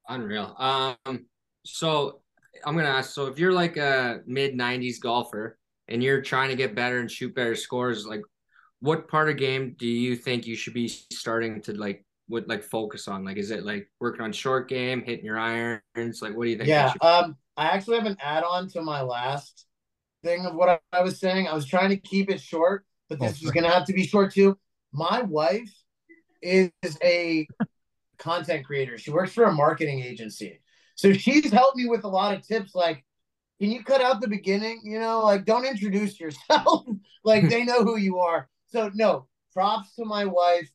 Unreal. 0.10 0.56
Um, 0.58 1.26
so 1.66 2.22
I'm 2.66 2.76
gonna 2.76 2.90
ask. 2.90 3.14
So 3.14 3.28
if 3.28 3.40
you're 3.40 3.54
like 3.54 3.78
a 3.78 4.22
mid 4.26 4.54
'90s 4.56 5.00
golfer 5.00 5.58
and 5.88 6.02
you're 6.04 6.22
trying 6.22 6.50
to 6.50 6.56
get 6.56 6.76
better 6.76 7.00
and 7.00 7.10
shoot 7.10 7.34
better 7.36 7.56
scores, 7.56 8.06
like 8.06 8.22
what 8.80 9.08
part 9.08 9.30
of 9.30 9.38
game 9.38 9.76
do 9.78 9.88
you 9.88 10.16
think 10.16 10.46
you 10.46 10.56
should 10.56 10.74
be 10.74 10.88
starting 10.88 11.62
to 11.64 11.74
like 11.74 12.06
would 12.30 12.48
like 12.50 12.64
focus 12.64 13.08
on? 13.08 13.24
Like, 13.24 13.38
is 13.38 13.52
it 13.52 13.64
like 13.66 13.90
working 14.00 14.22
on 14.22 14.32
short 14.34 14.68
game, 14.68 15.04
hitting 15.04 15.26
your 15.26 15.40
irons? 15.40 16.22
Like, 16.22 16.36
what 16.36 16.46
do 16.46 16.50
you 16.50 16.58
think? 16.58 16.68
you 16.68 16.74
Yeah. 16.74 16.92
should- 16.92 17.04
Um. 17.04 17.38
I 17.56 17.68
actually 17.68 17.98
have 17.98 18.08
an 18.08 18.18
add-on 18.20 18.68
to 18.70 18.82
my 18.82 19.04
last 19.04 19.68
thing 20.24 20.46
of 20.46 20.56
what 20.56 20.82
I, 20.92 21.02
was 21.02 21.20
saying. 21.20 21.48
I 21.48 21.54
was 21.54 21.66
trying 21.66 21.90
to 21.90 21.98
keep 21.98 22.30
it 22.30 22.42
short, 22.42 22.86
but 23.10 23.20
Oh, 23.22 23.28
this 23.28 23.44
is 23.44 23.52
gonna 23.52 23.70
have 23.70 23.86
to 23.86 23.94
be 23.94 24.06
short 24.06 24.34
too. 24.34 24.58
My 24.92 25.22
wife 25.22 25.72
is 26.42 26.72
a 27.04 27.48
content 28.18 28.66
creator. 28.66 28.98
She 28.98 29.12
works 29.12 29.34
for 29.34 29.44
a 29.46 29.52
marketing 29.52 30.02
agency. 30.02 30.62
So 30.96 31.14
she's 31.14 31.52
helped 31.52 31.78
me 31.78 31.88
with 31.88 32.04
a 32.04 32.08
lot 32.08 32.36
of 32.36 32.46
tips 32.46 32.74
like 32.76 33.04
can 33.60 33.72
you 33.72 33.84
cut 33.84 34.02
out 34.02 34.20
the 34.20 34.28
beginning, 34.28 34.82
you 34.84 35.00
know, 35.00 35.24
like 35.24 35.46
don't 35.46 35.66
introduce 35.66 36.20
yourself. 36.20 36.86
like 37.24 37.50
they 37.50 37.64
know 37.64 37.84
who 37.84 37.98
you 37.98 38.20
are. 38.20 38.50
So 38.68 38.92
no, 38.94 39.28
props 39.54 39.96
to 39.96 40.06
my 40.06 40.26
wife, 40.26 40.70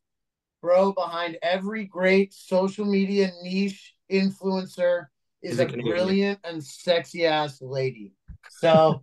bro, 0.63 0.93
behind 0.93 1.37
every 1.43 1.85
great 1.85 2.33
social 2.33 2.85
media 2.85 3.31
niche 3.43 3.95
influencer 4.11 5.07
is 5.43 5.61
a 5.61 5.67
brilliant 5.67 6.41
and 6.45 6.63
sexy 6.63 7.27
ass 7.27 7.61
lady. 7.61 8.15
So 8.51 9.03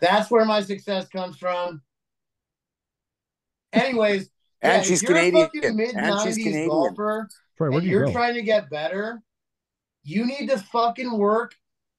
that's 0.00 0.30
where 0.30 0.44
my 0.44 0.62
success 0.62 1.08
comes 1.08 1.36
from. 1.38 1.82
Anyways, 3.72 4.30
Yeah, 4.62 4.76
and 4.76 4.86
she's 4.86 5.02
if 5.02 5.08
you're 5.08 5.18
Canadian. 5.18 5.46
fucking 5.46 5.76
mid 5.76 5.94
And 5.94 6.20
she's 6.20 6.38
90s 6.38 6.42
Canadian. 6.42 6.68
golfer 6.68 7.28
Troy, 7.56 7.74
and 7.76 7.82
you 7.84 7.90
you're 7.90 8.06
go? 8.06 8.12
trying 8.12 8.34
to 8.34 8.42
get 8.42 8.70
better, 8.70 9.22
you 10.02 10.24
need 10.26 10.48
to 10.48 10.58
fucking 10.58 11.16
work. 11.16 11.54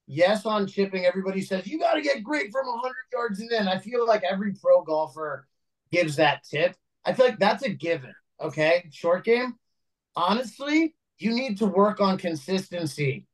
Yes, 0.10 0.46
on 0.46 0.68
chipping, 0.68 1.06
everybody 1.06 1.42
says 1.42 1.68
you 1.68 1.78
got 1.80 1.96
to 1.96 2.02
get 2.02 2.24
great 2.24 2.52
from 2.52 2.66
100 2.68 2.94
yards 3.12 3.40
and 3.42 3.52
in. 3.52 3.68
I 3.68 3.78
feel 3.78 4.08
like 4.08 4.24
every 4.24 4.54
pro 4.54 4.82
golfer 4.82 5.48
gives 5.92 6.16
that 6.16 6.44
tip. 6.50 6.76
I 7.06 7.14
feel 7.14 7.26
like 7.26 7.40
that's 7.40 7.64
a 7.64 7.70
given. 7.70 8.14
Okay, 8.40 8.88
short 8.92 9.26
game. 9.26 9.56
Honestly, 10.16 10.96
you 11.20 11.34
need 11.34 11.58
to 11.58 11.66
work 11.66 12.00
on 12.00 12.18
consistency. 12.18 13.26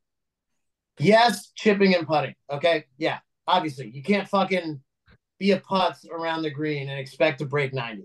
Yes, 0.98 1.50
chipping 1.54 1.94
and 1.94 2.06
putting. 2.06 2.34
Okay, 2.50 2.84
yeah, 2.98 3.18
obviously 3.46 3.90
you 3.90 4.02
can't 4.02 4.28
fucking 4.28 4.80
be 5.38 5.52
a 5.52 5.60
putz 5.60 6.08
around 6.08 6.42
the 6.42 6.50
green 6.50 6.88
and 6.88 6.98
expect 6.98 7.38
to 7.40 7.46
break 7.46 7.72
90. 7.72 8.04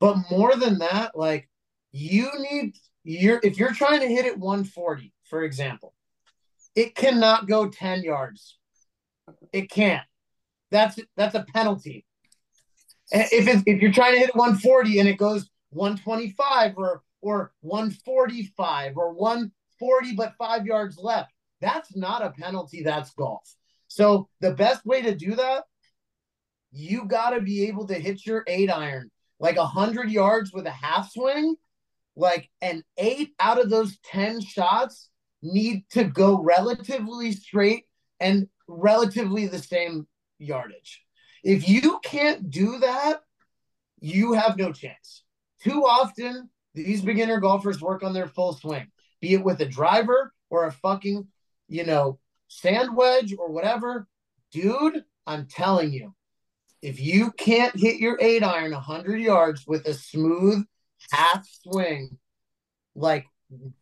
But 0.00 0.16
more 0.30 0.54
than 0.54 0.78
that, 0.78 1.16
like 1.16 1.48
you 1.92 2.30
need 2.38 2.76
you're 3.04 3.40
if 3.42 3.58
you're 3.58 3.72
trying 3.72 4.00
to 4.00 4.08
hit 4.08 4.26
it 4.26 4.38
140, 4.38 5.12
for 5.24 5.42
example, 5.42 5.94
it 6.74 6.94
cannot 6.94 7.48
go 7.48 7.68
10 7.68 8.02
yards. 8.02 8.58
It 9.52 9.70
can't. 9.70 10.06
That's 10.70 10.98
that's 11.16 11.34
a 11.34 11.44
penalty. 11.54 12.04
Eh, 13.12 13.26
if 13.32 13.48
it, 13.48 13.62
if 13.66 13.82
you're 13.82 13.92
trying 13.92 14.14
to 14.14 14.18
hit 14.20 14.34
140 14.34 15.00
and 15.00 15.08
it 15.08 15.18
goes 15.18 15.48
125 15.70 16.74
or 16.76 17.02
or 17.20 17.52
145 17.62 18.96
or 18.96 19.12
140 19.12 20.14
but 20.14 20.34
5 20.38 20.66
yards 20.66 20.98
left, 20.98 21.32
that's 21.60 21.96
not 21.96 22.22
a 22.22 22.30
penalty, 22.30 22.82
that's 22.82 23.10
golf. 23.10 23.54
So 23.88 24.28
the 24.40 24.52
best 24.52 24.84
way 24.86 25.02
to 25.02 25.14
do 25.14 25.34
that, 25.34 25.64
you 26.70 27.06
got 27.06 27.30
to 27.30 27.40
be 27.40 27.66
able 27.66 27.86
to 27.86 27.94
hit 27.94 28.24
your 28.24 28.44
8 28.46 28.70
iron 28.70 29.10
like 29.40 29.56
a 29.56 29.60
100 29.60 30.10
yards 30.10 30.52
with 30.52 30.66
a 30.66 30.70
half 30.70 31.12
swing, 31.12 31.56
like 32.16 32.50
an 32.60 32.82
8 32.96 33.34
out 33.38 33.60
of 33.60 33.70
those 33.70 33.98
10 34.04 34.40
shots 34.40 35.10
need 35.42 35.84
to 35.90 36.04
go 36.04 36.42
relatively 36.42 37.32
straight 37.32 37.84
and 38.20 38.48
relatively 38.66 39.46
the 39.46 39.60
same 39.60 40.06
yardage. 40.38 41.02
If 41.44 41.68
you 41.68 42.00
can't 42.02 42.50
do 42.50 42.78
that, 42.80 43.20
you 44.00 44.32
have 44.32 44.56
no 44.56 44.72
chance. 44.72 45.22
Too 45.62 45.84
often, 45.84 46.50
these 46.74 47.02
beginner 47.02 47.40
golfers 47.40 47.80
work 47.80 48.02
on 48.02 48.12
their 48.12 48.28
full 48.28 48.52
swing, 48.52 48.88
be 49.20 49.34
it 49.34 49.44
with 49.44 49.60
a 49.60 49.66
driver 49.66 50.32
or 50.50 50.66
a 50.66 50.72
fucking, 50.72 51.26
you 51.68 51.84
know, 51.84 52.18
sand 52.48 52.96
wedge 52.96 53.34
or 53.38 53.50
whatever. 53.50 54.06
Dude, 54.52 55.04
I'm 55.26 55.46
telling 55.46 55.92
you, 55.92 56.14
if 56.82 57.00
you 57.00 57.32
can't 57.32 57.76
hit 57.76 57.96
your 57.98 58.18
eight 58.20 58.42
iron 58.42 58.72
100 58.72 59.20
yards 59.20 59.66
with 59.66 59.86
a 59.86 59.94
smooth 59.94 60.64
half 61.12 61.46
swing, 61.62 62.18
like 62.94 63.26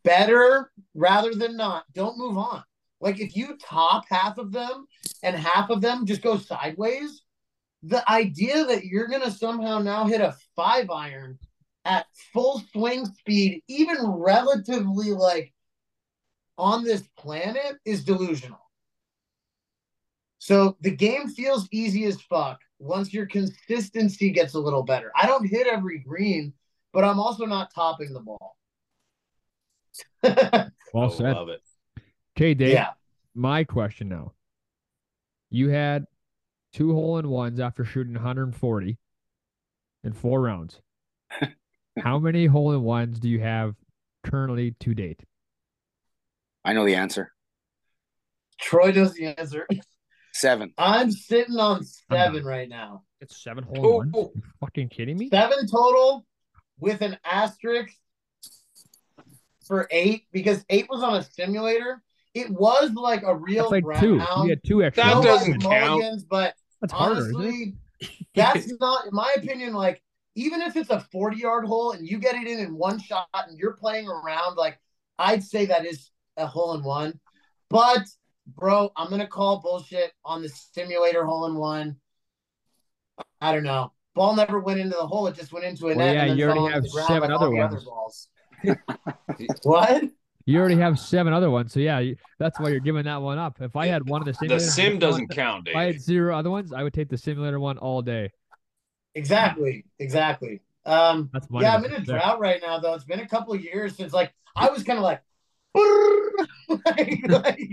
better 0.03 0.71
rather 0.93 1.33
than 1.33 1.57
not, 1.57 1.85
don't 1.93 2.17
move 2.17 2.37
on. 2.37 2.63
Like 2.99 3.19
if 3.19 3.35
you 3.35 3.57
top 3.57 4.05
half 4.09 4.37
of 4.37 4.51
them 4.51 4.87
and 5.23 5.35
half 5.35 5.69
of 5.69 5.81
them 5.81 6.05
just 6.05 6.21
go 6.21 6.37
sideways, 6.37 7.21
the 7.83 8.09
idea 8.09 8.65
that 8.65 8.85
you're 8.85 9.07
going 9.07 9.21
to 9.21 9.31
somehow 9.31 9.79
now 9.79 10.05
hit 10.05 10.21
a 10.21 10.35
five 10.55 10.89
iron 10.89 11.37
at 11.85 12.07
full 12.33 12.61
swing 12.73 13.05
speed, 13.05 13.61
even 13.67 13.97
relatively 14.05 15.11
like 15.11 15.53
on 16.57 16.83
this 16.83 17.03
planet, 17.17 17.77
is 17.85 18.03
delusional. 18.03 18.59
So 20.39 20.77
the 20.81 20.95
game 20.95 21.29
feels 21.29 21.67
easy 21.71 22.05
as 22.05 22.21
fuck 22.21 22.59
once 22.79 23.13
your 23.13 23.25
consistency 23.25 24.29
gets 24.31 24.53
a 24.53 24.59
little 24.59 24.83
better. 24.83 25.11
I 25.15 25.25
don't 25.25 25.47
hit 25.47 25.67
every 25.67 25.99
green, 25.99 26.53
but 26.93 27.03
I'm 27.03 27.19
also 27.19 27.45
not 27.45 27.73
topping 27.73 28.13
the 28.13 28.21
ball. 28.21 28.55
Well 30.93 31.09
said. 31.09 31.35
love 31.35 31.49
it. 31.49 31.61
Okay, 32.37 32.53
Dave. 32.53 32.71
yeah. 32.71 32.91
My 33.35 33.65
question 33.65 34.07
now. 34.07 34.31
You 35.49 35.69
had 35.69 36.05
two 36.73 36.93
hole 36.93 37.17
in 37.17 37.27
ones 37.29 37.59
after 37.59 37.83
shooting 37.83 38.13
140 38.13 38.97
in 40.03 40.13
four 40.13 40.41
rounds. 40.41 40.81
How 41.99 42.19
many 42.19 42.45
hole 42.45 42.71
in 42.73 42.83
ones 42.83 43.19
do 43.19 43.27
you 43.27 43.41
have 43.41 43.75
currently 44.23 44.75
to 44.79 44.93
date? 44.93 45.21
I 46.67 46.73
know 46.73 46.83
the 46.83 46.95
answer. 46.95 47.31
Troy 48.59 48.91
knows 48.91 49.13
the 49.13 49.27
answer. 49.27 49.65
Seven. 50.33 50.73
I'm 50.77 51.11
sitting 51.11 51.55
on 51.55 51.85
seven 51.85 52.43
right 52.43 52.67
now. 52.67 53.03
It's 53.21 53.41
seven 53.41 53.63
hole 53.63 53.77
in 53.77 53.85
Oh, 53.85 53.95
ones? 53.99 54.11
oh. 54.17 54.31
You 54.35 54.41
fucking 54.59 54.89
kidding 54.89 55.17
me? 55.17 55.29
Seven 55.29 55.65
total 55.65 56.25
with 56.77 57.01
an 57.01 57.17
asterisk 57.23 57.93
for 59.65 59.87
eight 59.91 60.25
because 60.33 60.65
eight 60.69 60.87
was 60.89 61.01
on 61.03 61.15
a 61.15 61.23
simulator. 61.23 62.03
It 62.33 62.49
was 62.49 62.91
like 62.91 63.23
a 63.23 63.33
real 63.33 63.71
like 63.71 63.85
round. 63.85 64.01
two. 64.01 64.15
You 64.43 64.49
had 64.49 64.61
two 64.65 64.83
extra. 64.83 65.05
That 65.05 65.09
No, 65.13 65.19
ones. 65.21 65.25
like 65.29 65.39
doesn't 65.39 65.61
count. 65.61 66.23
But 66.29 66.53
That's 66.81 66.91
harder, 66.91 67.21
honestly, 67.21 67.75
that's 68.35 68.69
not, 68.81 69.05
in 69.05 69.13
my 69.13 69.33
opinion, 69.37 69.73
like 69.73 70.03
even 70.35 70.61
if 70.61 70.75
it's 70.75 70.89
a 70.89 70.99
40 71.13 71.37
yard 71.37 71.63
hole 71.65 71.93
and 71.93 72.05
you 72.05 72.19
get 72.19 72.35
it 72.35 72.45
in 72.45 72.59
in 72.59 72.75
one 72.75 72.99
shot 72.99 73.27
and 73.33 73.57
you're 73.57 73.73
playing 73.77 74.09
around, 74.09 74.57
like 74.57 74.77
I'd 75.17 75.43
say 75.45 75.67
that 75.67 75.85
is 75.85 76.11
a 76.37 76.47
hole 76.47 76.73
in 76.75 76.83
one. 76.83 77.19
But 77.69 78.03
bro, 78.55 78.91
I'm 78.95 79.09
gonna 79.09 79.27
call 79.27 79.59
bullshit 79.61 80.11
on 80.23 80.41
the 80.41 80.49
simulator 80.49 81.25
hole 81.25 81.45
in 81.47 81.55
one. 81.55 81.97
I 83.41 83.51
don't 83.51 83.63
know. 83.63 83.91
Ball 84.15 84.35
never 84.35 84.59
went 84.59 84.79
into 84.79 84.95
the 84.95 85.05
hole; 85.05 85.27
it 85.27 85.35
just 85.35 85.51
went 85.51 85.65
into 85.65 85.85
a 85.89 85.95
Well, 85.95 85.97
net. 85.97 86.15
yeah, 86.15 86.21
and 86.21 86.29
then 86.31 86.37
you 86.37 86.45
already 86.45 86.73
have 86.73 86.83
the 86.83 86.89
seven 86.89 87.29
like 87.29 87.29
all 87.31 87.35
other 87.35 87.49
the 87.49 87.55
ones. 87.55 87.85
balls. 87.85 88.29
what? 89.63 90.03
You 90.45 90.59
already 90.59 90.77
have 90.77 90.97
seven 90.97 91.33
other 91.33 91.51
ones, 91.51 91.73
so 91.73 91.81
yeah, 91.81 92.01
that's 92.39 92.57
why 92.57 92.69
you're 92.69 92.79
giving 92.79 93.03
that 93.03 93.21
one 93.21 93.37
up. 93.37 93.57
If 93.59 93.75
I 93.75 93.87
had 93.87 94.07
one 94.07 94.25
of 94.25 94.33
the 94.33 94.47
The 94.47 94.59
sim 94.59 94.97
doesn't 94.97 95.27
count, 95.27 95.67
If 95.67 95.75
I 95.75 95.83
had 95.83 95.99
zero 95.99 96.37
other 96.37 96.49
ones, 96.49 96.71
I 96.71 96.83
would 96.83 96.93
take 96.93 97.09
the 97.09 97.17
simulator 97.17 97.59
one 97.59 97.77
all 97.77 98.01
day. 98.01 98.31
Exactly, 99.13 99.83
exactly. 99.99 100.61
Um, 100.85 101.29
That's 101.33 101.47
yeah, 101.51 101.75
I'm 101.75 101.83
in 101.83 101.93
a 101.93 101.99
drought 101.99 102.39
right 102.39 102.61
now, 102.61 102.79
though. 102.79 102.93
It's 102.93 103.03
been 103.03 103.19
a 103.19 103.27
couple 103.27 103.53
of 103.53 103.61
years 103.61 103.97
since, 103.97 104.13
like, 104.13 104.33
I 104.55 104.69
was 104.69 104.83
kind 104.83 104.97
of 104.97 105.03
like, 105.03 105.21
like, 106.85 107.21
like, 107.27 107.69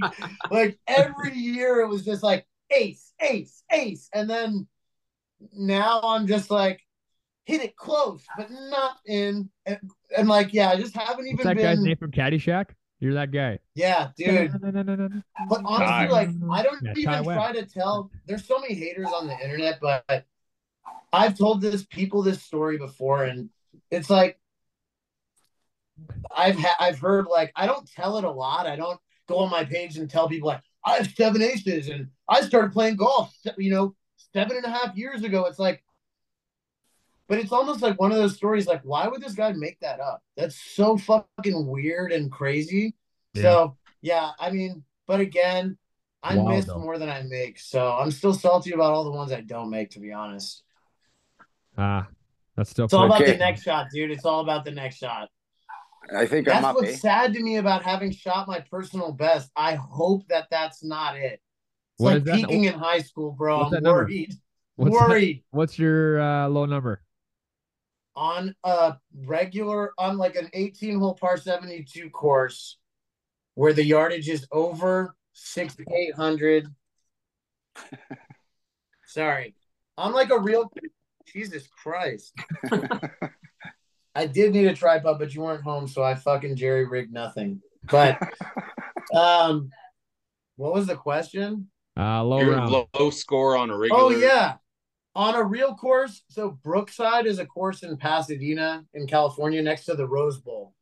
like 0.50 0.78
every 0.86 1.34
year 1.34 1.80
it 1.80 1.88
was 1.88 2.04
just 2.04 2.22
like 2.22 2.46
ace, 2.70 3.12
ace, 3.20 3.62
ace, 3.72 4.08
and 4.12 4.28
then 4.28 4.66
now 5.52 6.00
I'm 6.02 6.26
just 6.26 6.50
like 6.50 6.80
hit 7.44 7.62
it 7.62 7.76
close, 7.76 8.22
but 8.36 8.50
not 8.50 8.96
in, 9.06 9.50
and, 9.66 9.78
and 10.16 10.28
like, 10.28 10.52
yeah, 10.52 10.70
I 10.70 10.76
just 10.76 10.94
haven't 10.94 11.26
What's 11.26 11.42
even 11.42 11.54
that 11.54 11.56
guy's 11.56 11.76
been. 11.76 11.84
name 11.84 11.96
from 11.96 12.10
Caddyshack? 12.10 12.70
You're 13.00 13.14
that 13.14 13.32
guy. 13.32 13.58
Yeah, 13.74 14.10
dude. 14.16 14.50
But 15.48 15.62
honestly, 15.64 15.86
Ty. 15.86 16.08
like 16.08 16.28
I 16.50 16.62
don't 16.62 16.82
Yeah, 16.82 16.92
even 16.96 17.24
Webb. 17.24 17.36
try 17.36 17.52
to 17.52 17.66
tell. 17.66 18.10
There's 18.26 18.46
so 18.46 18.58
many 18.58 18.74
haters 18.74 19.08
on 19.14 19.26
the 19.26 19.38
internet, 19.38 19.78
but 19.80 20.24
I've 21.12 21.36
told 21.36 21.60
this 21.60 21.84
people 21.84 22.22
this 22.22 22.42
story 22.42 22.78
before, 22.78 23.24
and 23.24 23.50
it's 23.90 24.08
like 24.10 24.38
I've 26.36 26.56
ha- 26.58 26.76
I've 26.80 26.98
heard 26.98 27.26
like 27.26 27.52
I 27.56 27.66
don't 27.66 27.88
tell 27.90 28.18
it 28.18 28.24
a 28.24 28.30
lot. 28.30 28.66
I 28.66 28.76
don't 28.76 28.98
go 29.28 29.38
on 29.38 29.50
my 29.50 29.64
page 29.64 29.96
and 29.96 30.08
tell 30.10 30.28
people 30.28 30.48
like 30.48 30.60
I 30.84 30.96
have 30.96 31.10
seven 31.14 31.42
aces 31.42 31.88
and 31.88 32.08
I 32.28 32.40
started 32.42 32.72
playing 32.72 32.96
golf, 32.96 33.34
you 33.56 33.70
know, 33.70 33.94
seven 34.32 34.56
and 34.56 34.66
a 34.66 34.70
half 34.70 34.96
years 34.96 35.22
ago. 35.22 35.46
It's 35.46 35.58
like, 35.58 35.82
but 37.28 37.38
it's 37.38 37.52
almost 37.52 37.80
like 37.82 37.98
one 37.98 38.12
of 38.12 38.18
those 38.18 38.36
stories. 38.36 38.66
Like, 38.66 38.82
why 38.82 39.08
would 39.08 39.22
this 39.22 39.34
guy 39.34 39.52
make 39.52 39.78
that 39.80 40.00
up? 40.00 40.22
That's 40.36 40.56
so 40.56 40.96
fucking 40.98 41.66
weird 41.66 42.12
and 42.12 42.30
crazy. 42.30 42.94
Yeah. 43.32 43.42
So 43.42 43.76
yeah, 44.02 44.30
I 44.38 44.50
mean, 44.50 44.84
but 45.06 45.20
again, 45.20 45.78
I 46.22 46.36
Wild, 46.36 46.48
miss 46.48 46.64
though. 46.66 46.78
more 46.78 46.98
than 46.98 47.08
I 47.08 47.22
make, 47.22 47.58
so 47.58 47.92
I'm 47.92 48.10
still 48.10 48.34
salty 48.34 48.72
about 48.72 48.92
all 48.92 49.04
the 49.04 49.10
ones 49.12 49.30
I 49.32 49.40
don't 49.42 49.70
make. 49.70 49.90
To 49.90 50.00
be 50.00 50.12
honest, 50.12 50.62
Ah, 51.78 52.06
that's 52.56 52.70
still 52.70 52.84
it's 52.86 52.94
all 52.94 53.04
about 53.06 53.22
Okay. 53.22 53.32
the 53.32 53.38
next 53.38 53.62
shot, 53.62 53.86
dude. 53.92 54.10
It's 54.10 54.24
all 54.24 54.40
about 54.40 54.64
the 54.64 54.70
next 54.70 54.96
shot. 54.98 55.28
I 56.14 56.26
think 56.26 56.48
I'm 56.48 56.54
That's 56.62 56.66
up. 56.66 56.76
what's 56.76 56.90
Eh? 56.90 56.96
sad 56.96 57.32
to 57.34 57.40
me 57.42 57.56
about 57.56 57.82
having 57.82 58.10
shot 58.10 58.46
my 58.48 58.60
personal 58.60 59.12
best. 59.12 59.50
I 59.56 59.74
hope 59.74 60.26
that 60.28 60.48
that's 60.50 60.82
not 60.84 61.16
it. 61.16 61.34
It's 61.34 61.40
What 61.98 62.10
like 62.14 62.18
is 62.18 62.24
that? 62.24 62.34
peaking 62.36 62.64
in 62.64 62.74
high 62.74 63.00
school, 63.00 63.32
bro. 63.32 63.58
What's 63.58 63.66
I'm 63.68 63.72
that 63.74 63.82
number? 63.82 64.02
worried. 64.04 64.32
That- 64.76 64.90
worried 64.90 65.44
What's 65.50 65.78
your 65.78 66.20
uh, 66.20 66.48
low 66.48 66.66
number? 66.66 67.00
on 68.16 68.54
a 68.62 68.96
regular, 69.26 69.92
on 69.98 70.16
like 70.18 70.36
an 70.36 70.48
18 70.52 70.98
hole 71.00 71.14
par 71.14 71.36
72 71.36 72.10
course 72.10 72.78
where 73.54 73.72
the 73.72 73.84
yardage 73.84 74.28
is 74.28 74.46
over 74.52 75.16
6,800. 75.32 76.68
Sorry. 79.06 79.54
I'm 79.98 80.12
like 80.12 80.30
a 80.30 80.38
real, 80.38 80.72
Jesus 81.26 81.66
Christ. 81.66 82.34
I 84.14 84.26
did 84.26 84.52
need 84.52 84.66
a 84.66 84.74
tripod, 84.74 85.18
but 85.18 85.34
you 85.34 85.42
weren't 85.42 85.62
home, 85.64 85.88
so 85.88 86.02
I 86.02 86.14
fucking 86.14 86.56
jerry 86.56 86.86
rigged 86.86 87.12
nothing. 87.12 87.60
But, 87.90 88.18
um, 89.14 89.70
what 90.56 90.72
was 90.72 90.86
the 90.86 90.96
question? 90.96 91.68
Uh, 91.96 92.22
low 92.24 92.40
Your 92.40 92.66
low, 92.66 92.88
low 92.98 93.10
score 93.10 93.56
on 93.56 93.70
a 93.70 93.76
regular. 93.76 94.02
Oh 94.02 94.10
yeah. 94.10 94.54
on 95.14 95.34
a 95.34 95.42
real 95.42 95.74
course, 95.74 96.22
so 96.28 96.58
Brookside 96.62 97.26
is 97.26 97.38
a 97.38 97.46
course 97.46 97.82
in 97.82 97.96
Pasadena 97.96 98.84
in 98.94 99.06
California 99.06 99.62
next 99.62 99.84
to 99.86 99.94
the 99.94 100.06
Rose 100.06 100.38
Bowl. 100.38 100.74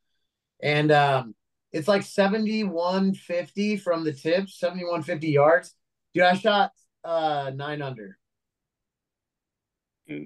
And 0.63 0.91
um, 0.93 1.35
it's 1.73 1.89
like 1.89 2.03
7150 2.03 3.77
from 3.79 4.05
the 4.05 4.13
tips, 4.13 4.59
7150 4.59 5.29
yards. 5.29 5.75
Dude, 6.15 6.25
I 6.25 6.35
shot 6.35 6.73
uh 7.05 7.51
nine 7.55 7.83
under. 7.83 8.19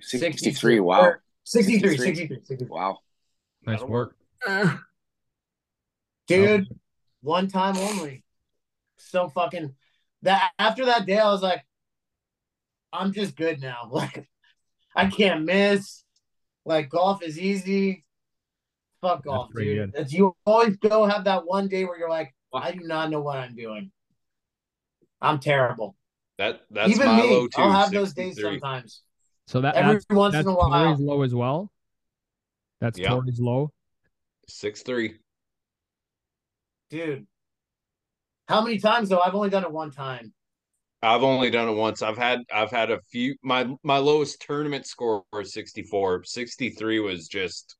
63. 0.00 0.80
Wow. 0.80 1.14
63, 1.47 1.90
63. 1.97 2.06
63, 2.16 2.36
63. 2.44 2.68
Wow. 2.68 2.98
Nice 3.64 3.82
work. 3.82 4.16
Uh, 4.47 4.77
Dude, 6.27 6.66
one 7.23 7.47
time 7.47 7.77
only. 7.77 8.24
So 8.98 9.28
fucking 9.28 9.74
that 10.23 10.51
after 10.59 10.86
that 10.86 11.06
day, 11.06 11.18
I 11.18 11.31
was 11.31 11.43
like, 11.43 11.64
I'm 12.93 13.12
just 13.12 13.36
good 13.36 13.60
now. 13.60 13.89
Like, 13.93 14.28
I 14.94 15.06
can't 15.06 15.44
miss. 15.44 16.02
Like, 16.64 16.89
golf 16.89 17.23
is 17.23 17.39
easy. 17.39 18.05
Fuck 19.01 19.24
golf, 19.24 19.51
pretty 19.51 19.74
dude. 19.74 19.93
good. 19.93 20.01
It's, 20.01 20.12
you 20.12 20.35
always 20.47 20.77
go 20.78 21.05
have 21.05 21.24
that 21.24 21.47
one 21.47 21.68
day 21.68 21.85
where 21.85 21.98
you're 21.98 22.10
like, 22.10 22.35
I 22.52 22.73
do 22.73 22.81
not 22.81 23.10
know 23.10 23.20
what 23.20 23.39
I'm 23.39 23.55
doing. 23.55 23.93
I'm 25.20 25.39
terrible. 25.39 25.94
That 26.39 26.62
that's 26.70 26.90
Even 26.90 27.06
my 27.06 27.20
me, 27.20 27.31
low 27.31 27.47
too. 27.47 27.62
I'll 27.62 27.73
have 27.73 27.93
those 27.93 28.14
days 28.14 28.40
sometimes. 28.40 29.02
So 29.47 29.60
that 29.60 29.74
Every 29.77 29.94
that's, 29.94 30.06
once 30.10 30.32
that's 30.32 30.47
in 30.47 30.52
a 30.52 30.56
while. 30.56 30.85
Torrie's 30.85 31.01
low 31.01 31.23
as 31.23 31.35
well. 31.35 31.70
That's 32.81 32.98
Yeah. 32.98 33.10
Torrie's 33.10 33.40
low. 33.40 33.73
Six 34.48 34.82
three. 34.82 35.14
Dude. 36.90 37.27
How 38.48 38.62
many 38.62 38.78
times 38.78 39.09
though? 39.09 39.20
I've 39.20 39.35
only 39.35 39.51
done 39.51 39.64
it 39.64 39.73
one 39.73 39.90
time. 39.90 40.32
I've 41.02 41.23
only 41.23 41.51
done 41.51 41.68
it 41.68 41.73
once. 41.74 42.02
I've 42.02 42.16
had 42.18 42.40
I've 42.52 42.70
had 42.70 42.90
a 42.90 43.01
few 43.10 43.36
my 43.43 43.68
my 43.82 43.98
lowest 43.98 44.40
tournament 44.40 44.86
score 44.86 45.24
was 45.32 45.52
64. 45.52 46.24
63 46.24 47.01
was 47.01 47.28
just 47.28 47.77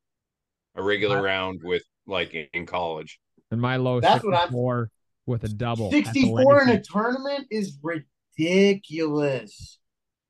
a 0.77 0.83
regular 0.83 1.17
My- 1.19 1.23
round 1.25 1.61
with 1.65 1.83
like 2.07 2.35
in 2.53 2.67
college. 2.67 3.19
And 3.51 3.61
my 3.61 3.77
low 3.77 4.01
That's 4.01 4.25
what 4.25 4.35
I'm- 4.35 4.49
64 4.49 4.91
with 5.27 5.45
a 5.45 5.49
double. 5.49 5.91
64 5.91 6.63
in 6.63 6.69
a 6.71 6.83
tournament 6.83 7.47
is 7.51 7.79
ridiculous. 7.83 9.79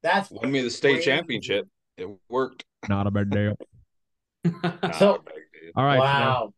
That's 0.03 0.31
Won 0.31 0.51
me 0.53 0.61
the 0.63 0.71
state 0.71 0.95
crazy. 0.95 1.05
championship. 1.07 1.67
It 1.97 2.09
worked. 2.29 2.65
Not 2.89 3.07
a 3.07 3.11
bad 3.11 3.31
deal. 3.31 3.55
So- 4.99 5.23
big. 5.25 5.73
All 5.75 5.85
right. 5.85 5.99
wow. 5.99 6.53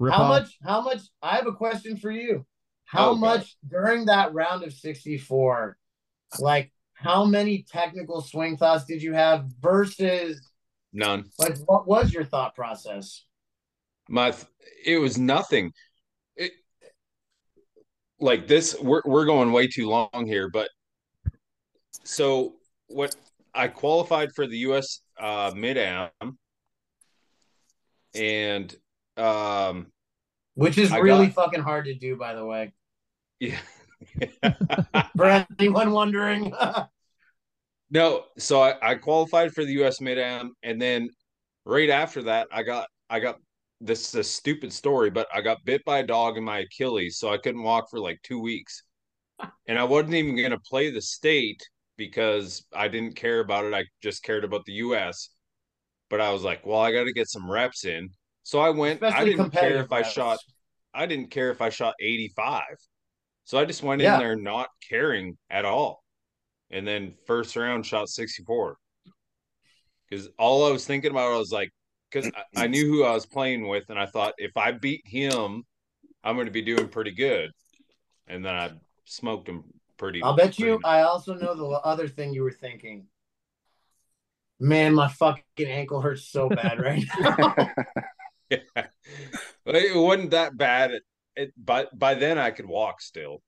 Rip 0.00 0.12
How 0.14 0.22
off. 0.22 0.28
much? 0.28 0.58
How 0.64 0.80
much? 0.80 1.00
I 1.22 1.36
have 1.36 1.46
a 1.46 1.52
question 1.52 1.96
for 1.96 2.10
you. 2.10 2.44
How 2.84 3.12
God. 3.12 3.20
much 3.20 3.56
during 3.68 4.06
that 4.06 4.32
round 4.32 4.62
of 4.64 4.72
64, 4.72 5.76
like 6.40 6.72
how 6.94 7.24
many 7.24 7.64
technical 7.70 8.20
swing 8.22 8.56
thoughts 8.56 8.84
did 8.84 9.02
you 9.02 9.12
have 9.12 9.46
versus 9.60 10.40
None. 10.92 11.24
like 11.38 11.56
what 11.66 11.86
was 11.86 12.12
your 12.12 12.24
thought 12.24 12.54
process? 12.54 13.24
my 14.08 14.30
th- 14.30 14.46
it 14.86 14.96
was 14.98 15.18
nothing 15.18 15.70
it 16.34 16.52
like 18.20 18.46
this 18.48 18.74
we're 18.80 19.02
we're 19.04 19.26
going 19.26 19.52
way 19.52 19.66
too 19.68 19.86
long 19.88 20.08
here 20.26 20.48
but 20.48 20.70
so 22.04 22.54
what 22.88 23.14
I 23.54 23.68
qualified 23.68 24.34
for 24.34 24.46
the 24.46 24.58
US 24.58 25.00
uh 25.18 25.52
mid 25.54 25.76
am 25.78 26.10
and 28.14 28.74
um 29.16 29.86
Which 30.54 30.78
is 30.78 30.92
I 30.92 30.98
really 30.98 31.26
got- 31.26 31.34
fucking 31.46 31.62
hard 31.62 31.86
to 31.86 31.94
do, 31.94 32.16
by 32.16 32.34
the 32.34 32.44
way. 32.44 32.72
yeah 33.40 33.58
For 35.16 35.46
anyone 35.58 35.90
wondering. 35.92 36.52
No, 37.90 38.24
so 38.36 38.60
I, 38.60 38.74
I 38.82 38.94
qualified 38.96 39.54
for 39.54 39.64
the 39.64 39.72
US 39.82 39.98
Mid 40.02 40.18
Am, 40.18 40.52
and 40.62 40.78
then 40.80 41.08
right 41.64 41.88
after 41.88 42.22
that, 42.24 42.46
I 42.52 42.62
got 42.62 42.86
I 43.08 43.18
got 43.18 43.38
this 43.80 44.08
is 44.08 44.14
a 44.14 44.22
stupid 44.22 44.74
story, 44.74 45.08
but 45.08 45.26
I 45.34 45.40
got 45.40 45.64
bit 45.64 45.82
by 45.86 46.00
a 46.00 46.06
dog 46.06 46.36
in 46.36 46.44
my 46.44 46.58
Achilles, 46.58 47.18
so 47.18 47.30
I 47.32 47.38
couldn't 47.38 47.62
walk 47.62 47.88
for 47.88 47.98
like 47.98 48.20
two 48.22 48.40
weeks, 48.42 48.82
and 49.66 49.78
I 49.78 49.84
wasn't 49.84 50.14
even 50.16 50.36
gonna 50.36 50.58
play 50.60 50.90
the 50.90 51.00
state 51.00 51.62
because 51.98 52.64
I 52.74 52.88
didn't 52.88 53.16
care 53.16 53.40
about 53.40 53.66
it. 53.66 53.74
I 53.74 53.84
just 54.02 54.22
cared 54.22 54.44
about 54.44 54.64
the 54.64 54.72
US. 54.74 55.30
But 56.08 56.22
I 56.22 56.32
was 56.32 56.42
like, 56.44 56.64
well, 56.64 56.80
I 56.80 56.92
got 56.92 57.04
to 57.04 57.12
get 57.12 57.28
some 57.28 57.50
reps 57.50 57.84
in, 57.84 58.08
so 58.44 58.60
I 58.60 58.70
went. 58.70 59.02
I 59.02 59.24
didn't 59.24 59.50
care 59.50 59.76
if 59.80 59.92
I 59.92 60.02
shot. 60.02 60.38
I 60.94 61.04
didn't 61.04 61.30
care 61.30 61.50
if 61.50 61.60
I 61.60 61.68
shot 61.68 61.94
eighty 62.00 62.32
five, 62.34 62.76
so 63.44 63.58
I 63.58 63.66
just 63.66 63.82
went 63.82 64.00
Yeah. 64.00 64.14
in 64.14 64.20
there 64.20 64.36
not 64.36 64.68
caring 64.88 65.36
at 65.50 65.66
all 65.66 66.02
and 66.70 66.86
then 66.86 67.14
first 67.26 67.56
round 67.56 67.86
shot 67.86 68.08
64 68.08 68.76
because 70.08 70.28
all 70.38 70.66
i 70.66 70.70
was 70.70 70.86
thinking 70.86 71.10
about 71.10 71.32
I 71.32 71.38
was 71.38 71.52
like 71.52 71.70
because 72.10 72.30
I, 72.56 72.64
I 72.64 72.66
knew 72.66 72.86
who 72.86 73.04
i 73.04 73.12
was 73.12 73.26
playing 73.26 73.68
with 73.68 73.84
and 73.88 73.98
i 73.98 74.06
thought 74.06 74.34
if 74.38 74.56
i 74.56 74.72
beat 74.72 75.02
him 75.06 75.62
i'm 76.24 76.36
going 76.36 76.46
to 76.46 76.52
be 76.52 76.62
doing 76.62 76.88
pretty 76.88 77.12
good 77.12 77.50
and 78.26 78.44
then 78.44 78.54
i 78.54 78.70
smoked 79.04 79.48
him 79.48 79.64
pretty 79.98 80.22
I'll 80.22 80.36
bet 80.36 80.56
pretty 80.56 80.70
you 80.70 80.80
I 80.84 81.02
also 81.02 81.34
know 81.34 81.54
the 81.54 81.66
other 81.66 82.08
thing 82.08 82.32
you 82.32 82.42
were 82.42 82.52
thinking. 82.52 83.06
Man, 84.60 84.94
my 84.94 85.08
fucking 85.08 85.42
ankle 85.58 86.00
hurts 86.00 86.28
so 86.28 86.48
bad 86.48 86.80
right 86.80 87.04
now. 87.20 87.54
yeah. 88.50 88.86
It 89.66 89.96
wasn't 89.96 90.30
that 90.30 90.56
bad 90.56 90.92
it, 90.92 91.02
it 91.36 91.52
but 91.56 91.96
by 91.96 92.14
then 92.14 92.38
i 92.38 92.50
could 92.50 92.66
walk 92.66 93.00
still 93.00 93.42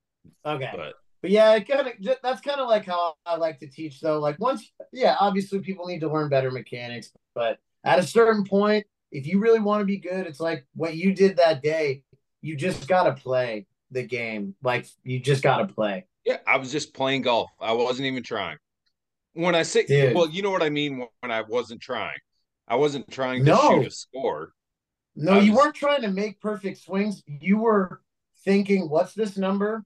okay. 0.44 0.70
but 0.74 0.94
But 1.22 1.30
yeah, 1.30 1.54
it 1.54 1.68
kind 1.68 1.86
of 1.86 2.18
that's 2.22 2.40
kind 2.40 2.60
of 2.60 2.68
like 2.68 2.86
how 2.86 3.14
I 3.26 3.36
like 3.36 3.58
to 3.60 3.66
teach 3.66 4.00
though. 4.00 4.20
Like 4.20 4.38
once 4.38 4.70
yeah, 4.92 5.16
obviously 5.20 5.60
people 5.60 5.86
need 5.86 6.00
to 6.00 6.12
learn 6.12 6.28
better 6.28 6.50
mechanics, 6.50 7.12
but 7.34 7.58
at 7.84 7.98
a 7.98 8.02
certain 8.02 8.44
point, 8.44 8.86
if 9.12 9.26
you 9.26 9.38
really 9.38 9.60
want 9.60 9.80
to 9.80 9.84
be 9.84 9.98
good, 9.98 10.26
it's 10.26 10.40
like 10.40 10.66
what 10.74 10.96
you 10.96 11.14
did 11.14 11.36
that 11.36 11.62
day. 11.62 12.04
You 12.42 12.56
just 12.56 12.88
got 12.88 13.04
to 13.04 13.12
play 13.12 13.66
the 13.90 14.02
game. 14.02 14.54
Like 14.62 14.86
you 15.04 15.20
just 15.20 15.42
got 15.42 15.58
to 15.58 15.66
play. 15.74 16.06
Yeah 16.24 16.38
i 16.46 16.56
was 16.56 16.70
just 16.72 16.94
playing 16.94 17.22
golf 17.22 17.50
i 17.60 17.72
wasn't 17.72 18.06
even 18.06 18.22
trying 18.22 18.56
when 19.34 19.54
i 19.54 19.62
say 19.62 19.86
Dude. 19.86 20.14
well 20.14 20.28
you 20.28 20.42
know 20.42 20.50
what 20.50 20.62
i 20.62 20.68
mean 20.70 20.98
when 21.20 21.30
i 21.30 21.42
wasn't 21.42 21.80
trying 21.80 22.18
i 22.68 22.74
wasn't 22.76 23.10
trying 23.10 23.44
to 23.44 23.50
No. 23.50 23.60
shoot 23.60 23.86
a 23.86 23.90
score 23.90 24.52
No, 25.16 25.32
I 25.34 25.40
you 25.40 25.54
weren't 25.54 25.74
trying 25.74 26.02
to 26.02 26.08
make 26.10 26.40
perfect 26.40 26.78
swings. 26.82 27.22
You 27.26 27.58
were 27.58 28.00
thinking, 28.44 28.88
what's 28.88 29.12
this 29.12 29.36
number? 29.36 29.84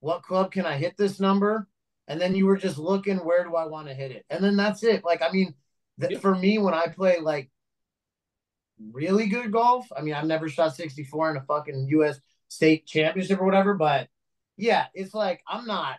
What 0.00 0.22
club 0.22 0.52
can 0.52 0.66
I 0.66 0.76
hit 0.76 0.96
this 0.96 1.18
number? 1.18 1.66
And 2.08 2.20
then 2.20 2.34
you 2.36 2.46
were 2.46 2.58
just 2.58 2.78
looking, 2.78 3.16
where 3.18 3.42
do 3.42 3.56
I 3.56 3.66
want 3.66 3.88
to 3.88 3.94
hit 3.94 4.12
it? 4.12 4.24
And 4.30 4.44
then 4.44 4.54
that's 4.56 4.84
it. 4.84 5.02
Like, 5.02 5.22
I 5.22 5.32
mean, 5.32 5.54
th- 5.98 6.12
Yeah. 6.12 6.18
for 6.20 6.34
me, 6.36 6.58
when 6.58 6.74
I 6.74 6.86
play 6.88 7.18
like 7.20 7.50
really 8.92 9.26
good 9.26 9.50
golf, 9.50 9.86
I 9.96 10.02
mean, 10.02 10.14
I've 10.14 10.26
never 10.26 10.48
shot 10.48 10.76
64 10.76 11.30
in 11.32 11.36
a 11.38 11.42
fucking 11.42 11.86
US 11.88 12.20
state 12.48 12.86
championship 12.86 13.40
or 13.40 13.44
whatever, 13.44 13.74
but 13.74 14.08
yeah, 14.56 14.86
it's 14.94 15.14
like 15.14 15.42
I'm 15.48 15.66
not 15.66 15.98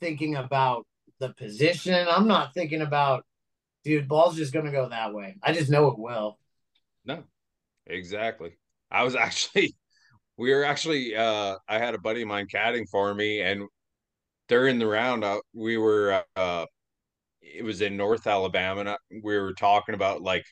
thinking 0.00 0.36
about 0.36 0.86
the 1.18 1.30
position. 1.30 2.06
I'm 2.08 2.26
not 2.26 2.54
thinking 2.54 2.82
about, 2.82 3.24
dude, 3.84 4.08
ball's 4.08 4.36
just 4.36 4.52
going 4.52 4.66
to 4.66 4.72
go 4.72 4.88
that 4.88 5.14
way. 5.14 5.36
I 5.42 5.52
just 5.52 5.70
know 5.70 5.88
it 5.88 5.98
will. 5.98 6.38
No, 7.04 7.24
exactly. 7.86 8.58
I 8.90 9.04
was 9.04 9.14
actually, 9.16 9.74
we 10.36 10.52
were 10.52 10.64
actually, 10.64 11.16
uh, 11.16 11.56
I 11.68 11.78
had 11.78 11.94
a 11.94 11.98
buddy 11.98 12.22
of 12.22 12.28
mine 12.28 12.46
caddying 12.52 12.88
for 12.90 13.14
me, 13.14 13.40
and 13.40 13.64
during 14.48 14.78
the 14.78 14.86
round, 14.86 15.24
uh, 15.24 15.40
we 15.54 15.76
were, 15.78 16.22
uh, 16.36 16.66
it 17.40 17.64
was 17.64 17.80
in 17.80 17.96
North 17.96 18.26
Alabama, 18.26 18.80
and 18.80 18.88
I, 18.90 18.96
we 19.22 19.38
were 19.38 19.54
talking 19.54 19.94
about 19.94 20.22
like, 20.22 20.44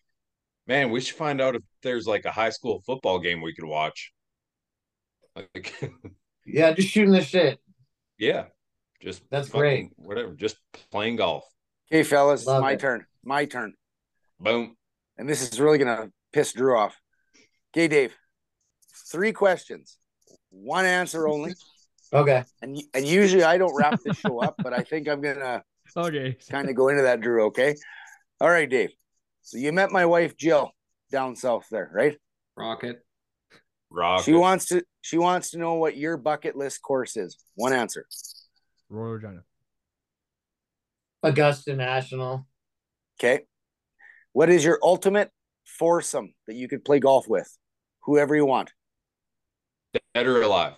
man, 0.67 0.91
we 0.91 1.01
should 1.01 1.17
find 1.17 1.41
out 1.41 1.57
if 1.57 1.63
there's 1.83 2.07
like 2.07 2.25
a 2.25 2.31
high 2.31 2.51
school 2.51 2.83
football 2.87 3.19
game 3.19 3.43
we 3.43 3.55
could 3.55 3.65
watch. 3.65 4.13
Like, 5.35 5.75
Yeah, 6.53 6.73
just 6.73 6.89
shooting 6.89 7.13
the 7.13 7.23
shit. 7.23 7.59
yeah, 8.19 8.47
just 9.01 9.23
That's 9.31 9.49
fucking 9.49 9.61
great. 9.61 9.91
Whatever, 9.97 10.33
just 10.35 10.57
playing 10.91 11.17
golf. 11.17 11.45
Okay, 11.91 12.03
fellas, 12.03 12.47
Love 12.47 12.63
my 12.63 12.73
it. 12.73 12.81
turn. 12.81 13.07
My 13.25 13.45
turn. 13.45 13.75
Boom. 14.41 14.77
And 15.19 15.29
this 15.29 15.43
is 15.51 15.61
really 15.61 15.79
gonna 15.79 16.11
piss 16.33 16.53
Drew 16.53 16.77
off. 16.77 16.97
Okay, 17.75 17.89
Dave. 17.89 18.15
Three 19.11 19.33
questions, 19.33 19.99
one 20.51 20.85
answer 20.85 21.27
only. 21.29 21.55
Okay. 22.13 22.45
And 22.61 22.79
and 22.95 23.07
usually 23.07 23.43
I 23.45 23.57
don't 23.59 23.75
wrap 23.75 23.99
this 24.05 24.19
show 24.19 24.39
up, 24.41 24.57
but 24.63 24.73
I 24.73 24.83
think 24.83 25.09
I'm 25.09 25.21
gonna 25.21 25.63
Okay. 25.97 26.37
kind 26.51 26.69
of 26.69 26.75
go 26.77 26.89
into 26.89 27.03
that, 27.03 27.21
Drew. 27.21 27.47
Okay. 27.47 27.75
All 28.41 28.49
right, 28.51 28.69
Dave. 28.69 28.91
So 29.43 29.59
you 29.59 29.73
met 29.73 29.91
my 29.91 30.07
wife 30.07 30.37
Jill 30.37 30.71
down 31.11 31.37
south 31.37 31.67
there, 31.71 31.91
right? 31.93 32.17
Rocket. 32.57 33.05
Rock. 33.93 34.25
She 34.25 34.33
wants 34.33 34.67
to 34.67 34.83
she 35.03 35.19
wants 35.19 35.51
to 35.51 35.59
know 35.59 35.75
what 35.75 35.97
your 35.97 36.17
bucket 36.17 36.57
list 36.57 36.81
course 36.83 37.17
is. 37.17 37.37
One 37.55 37.73
answer. 37.73 38.07
Royal 38.89 39.13
Regina. 39.13 39.43
Augusta 41.23 41.77
National. 41.77 42.47
Okay. 43.21 43.45
What 44.33 44.49
is 44.49 44.65
your 44.65 44.79
ultimate 44.83 45.31
foursome 45.65 46.35
that 46.47 46.57
you 46.57 46.69
could 46.69 46.85
play 46.85 46.99
golf 47.01 47.29
with? 47.29 47.59
Whoever 48.05 48.35
you 48.35 48.47
want. 48.47 48.73
dead 50.15 50.27
or 50.27 50.43
alive. 50.43 50.75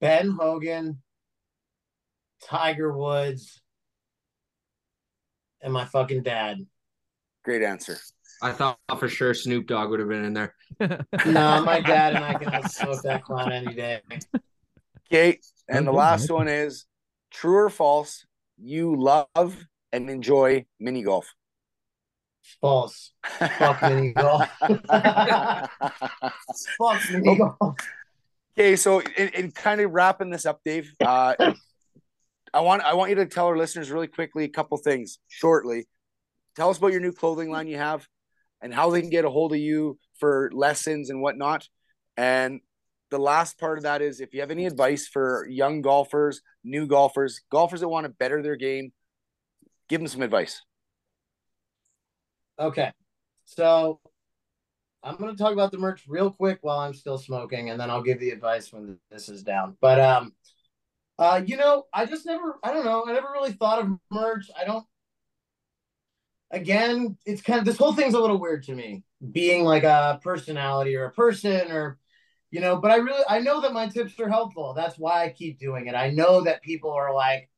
Ben 0.00 0.30
Hogan, 0.30 1.00
Tiger 2.42 2.92
Woods, 2.92 3.62
and 5.62 5.72
my 5.72 5.86
fucking 5.86 6.24
dad. 6.24 6.58
Great 7.44 7.62
answer. 7.62 7.98
I 8.42 8.52
thought 8.52 8.78
for 8.98 9.08
sure 9.08 9.34
Snoop 9.34 9.66
Dogg 9.66 9.90
would 9.90 10.00
have 10.00 10.08
been 10.08 10.24
in 10.24 10.34
there. 10.34 10.54
no, 11.26 11.62
my 11.64 11.80
dad 11.80 12.14
and 12.14 12.24
I 12.24 12.34
can 12.34 12.48
have 12.48 12.70
smoke 12.70 13.02
that 13.02 13.22
clown 13.22 13.52
any 13.52 13.74
day. 13.74 14.00
Okay, 15.06 15.38
and 15.68 15.86
the 15.86 15.92
last 15.92 16.30
one 16.30 16.48
is 16.48 16.86
true 17.30 17.56
or 17.56 17.70
false? 17.70 18.26
You 18.58 18.96
love 18.96 19.66
and 19.92 20.10
enjoy 20.10 20.64
mini 20.80 21.02
golf. 21.02 21.34
False. 22.60 23.12
Fuck 23.24 23.82
mini 23.82 24.12
golf. 24.12 24.48
Fuck 26.78 27.00
mini 27.12 27.36
golf. 27.36 27.76
Okay, 28.56 28.76
so 28.76 29.00
in, 29.00 29.28
in, 29.28 29.50
kind 29.50 29.80
of 29.80 29.90
wrapping 29.92 30.30
this 30.30 30.46
up, 30.46 30.60
Dave, 30.64 30.92
uh, 31.04 31.34
I 32.52 32.60
want 32.60 32.82
I 32.82 32.94
want 32.94 33.10
you 33.10 33.16
to 33.16 33.26
tell 33.26 33.46
our 33.46 33.56
listeners 33.56 33.90
really 33.90 34.06
quickly 34.06 34.44
a 34.44 34.48
couple 34.48 34.78
things 34.78 35.18
shortly. 35.28 35.86
Tell 36.56 36.70
us 36.70 36.78
about 36.78 36.92
your 36.92 37.00
new 37.00 37.12
clothing 37.12 37.50
line 37.50 37.66
you 37.66 37.78
have, 37.78 38.06
and 38.60 38.72
how 38.72 38.90
they 38.90 39.00
can 39.00 39.10
get 39.10 39.24
a 39.24 39.30
hold 39.30 39.52
of 39.52 39.58
you 39.58 39.98
for 40.18 40.50
lessons 40.52 41.10
and 41.10 41.20
whatnot. 41.20 41.68
And 42.16 42.60
the 43.10 43.18
last 43.18 43.58
part 43.58 43.78
of 43.78 43.84
that 43.84 44.02
is 44.02 44.20
if 44.20 44.32
you 44.34 44.40
have 44.40 44.50
any 44.50 44.66
advice 44.66 45.06
for 45.06 45.46
young 45.48 45.82
golfers, 45.82 46.40
new 46.62 46.86
golfers, 46.86 47.40
golfers 47.50 47.80
that 47.80 47.88
want 47.88 48.04
to 48.04 48.08
better 48.10 48.42
their 48.42 48.56
game, 48.56 48.92
give 49.88 50.00
them 50.00 50.08
some 50.08 50.22
advice. 50.22 50.62
Okay. 52.58 52.92
So 53.44 54.00
I'm 55.02 55.16
going 55.16 55.36
to 55.36 55.42
talk 55.42 55.52
about 55.52 55.70
the 55.70 55.78
merch 55.78 56.04
real 56.08 56.30
quick 56.30 56.60
while 56.62 56.78
I'm 56.78 56.94
still 56.94 57.18
smoking, 57.18 57.70
and 57.70 57.78
then 57.78 57.90
I'll 57.90 58.02
give 58.02 58.20
the 58.20 58.30
advice 58.30 58.72
when 58.72 58.98
this 59.10 59.28
is 59.28 59.42
down. 59.42 59.76
But, 59.80 60.00
um, 60.00 60.32
uh, 61.18 61.42
you 61.44 61.56
know, 61.56 61.84
I 61.92 62.06
just 62.06 62.24
never, 62.24 62.58
I 62.62 62.72
don't 62.72 62.84
know, 62.84 63.04
I 63.06 63.12
never 63.12 63.28
really 63.32 63.52
thought 63.52 63.80
of 63.80 63.90
merch. 64.10 64.46
I 64.58 64.64
don't, 64.64 64.84
again, 66.54 67.16
it's 67.26 67.42
kind 67.42 67.58
of, 67.58 67.64
this 67.64 67.78
whole 67.78 67.92
thing's 67.92 68.14
a 68.14 68.20
little 68.20 68.40
weird 68.40 68.62
to 68.64 68.74
me, 68.74 69.02
being 69.32 69.64
like 69.64 69.84
a 69.84 70.20
personality 70.22 70.96
or 70.96 71.06
a 71.06 71.12
person 71.12 71.70
or, 71.70 71.98
you 72.50 72.60
know, 72.60 72.76
but 72.76 72.90
I 72.90 72.96
really, 72.96 73.24
I 73.28 73.40
know 73.40 73.60
that 73.60 73.72
my 73.72 73.88
tips 73.88 74.18
are 74.20 74.28
helpful. 74.28 74.74
That's 74.74 74.98
why 74.98 75.24
I 75.24 75.30
keep 75.30 75.58
doing 75.58 75.86
it. 75.86 75.94
I 75.94 76.10
know 76.10 76.42
that 76.42 76.62
people 76.62 76.92
are 76.92 77.12
like 77.12 77.50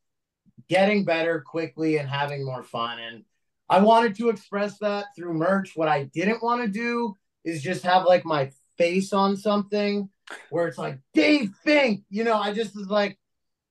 getting 0.69 1.05
better 1.05 1.45
quickly 1.47 1.99
and 1.99 2.09
having 2.09 2.45
more 2.45 2.63
fun. 2.63 2.99
And, 2.99 3.25
I 3.69 3.81
wanted 3.81 4.15
to 4.19 4.29
express 4.29 4.79
that 4.79 5.07
through 5.17 5.35
merch. 5.35 5.73
What 5.75 5.89
I 5.89 6.05
didn't 6.05 6.41
want 6.41 6.63
to 6.63 6.69
do 6.69 7.17
is 7.45 7.65
just 7.65 7.83
have 7.83 8.05
like 8.05 8.25
my 8.25 8.53
face 8.79 9.13
on 9.13 9.37
something 9.37 10.09
where 10.51 10.69
it's 10.69 10.79
like 10.79 11.01
Dave 11.15 11.51
Fink. 11.65 12.05
You 12.09 12.23
know, 12.23 12.39
I 12.39 12.53
just 12.53 12.77
was 12.77 12.87
like, 12.87 13.19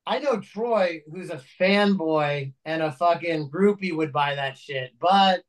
I 0.08 0.20
know 0.20 0.40
Troy, 0.40 1.02
who's 1.12 1.30
a 1.30 1.42
fanboy 1.60 2.54
and 2.64 2.84
a 2.84 2.92
fucking 2.92 3.50
groupie, 3.50 3.96
would 3.96 4.14
buy 4.14 4.36
that 4.36 4.58
shit, 4.58 4.92
but 5.00 5.42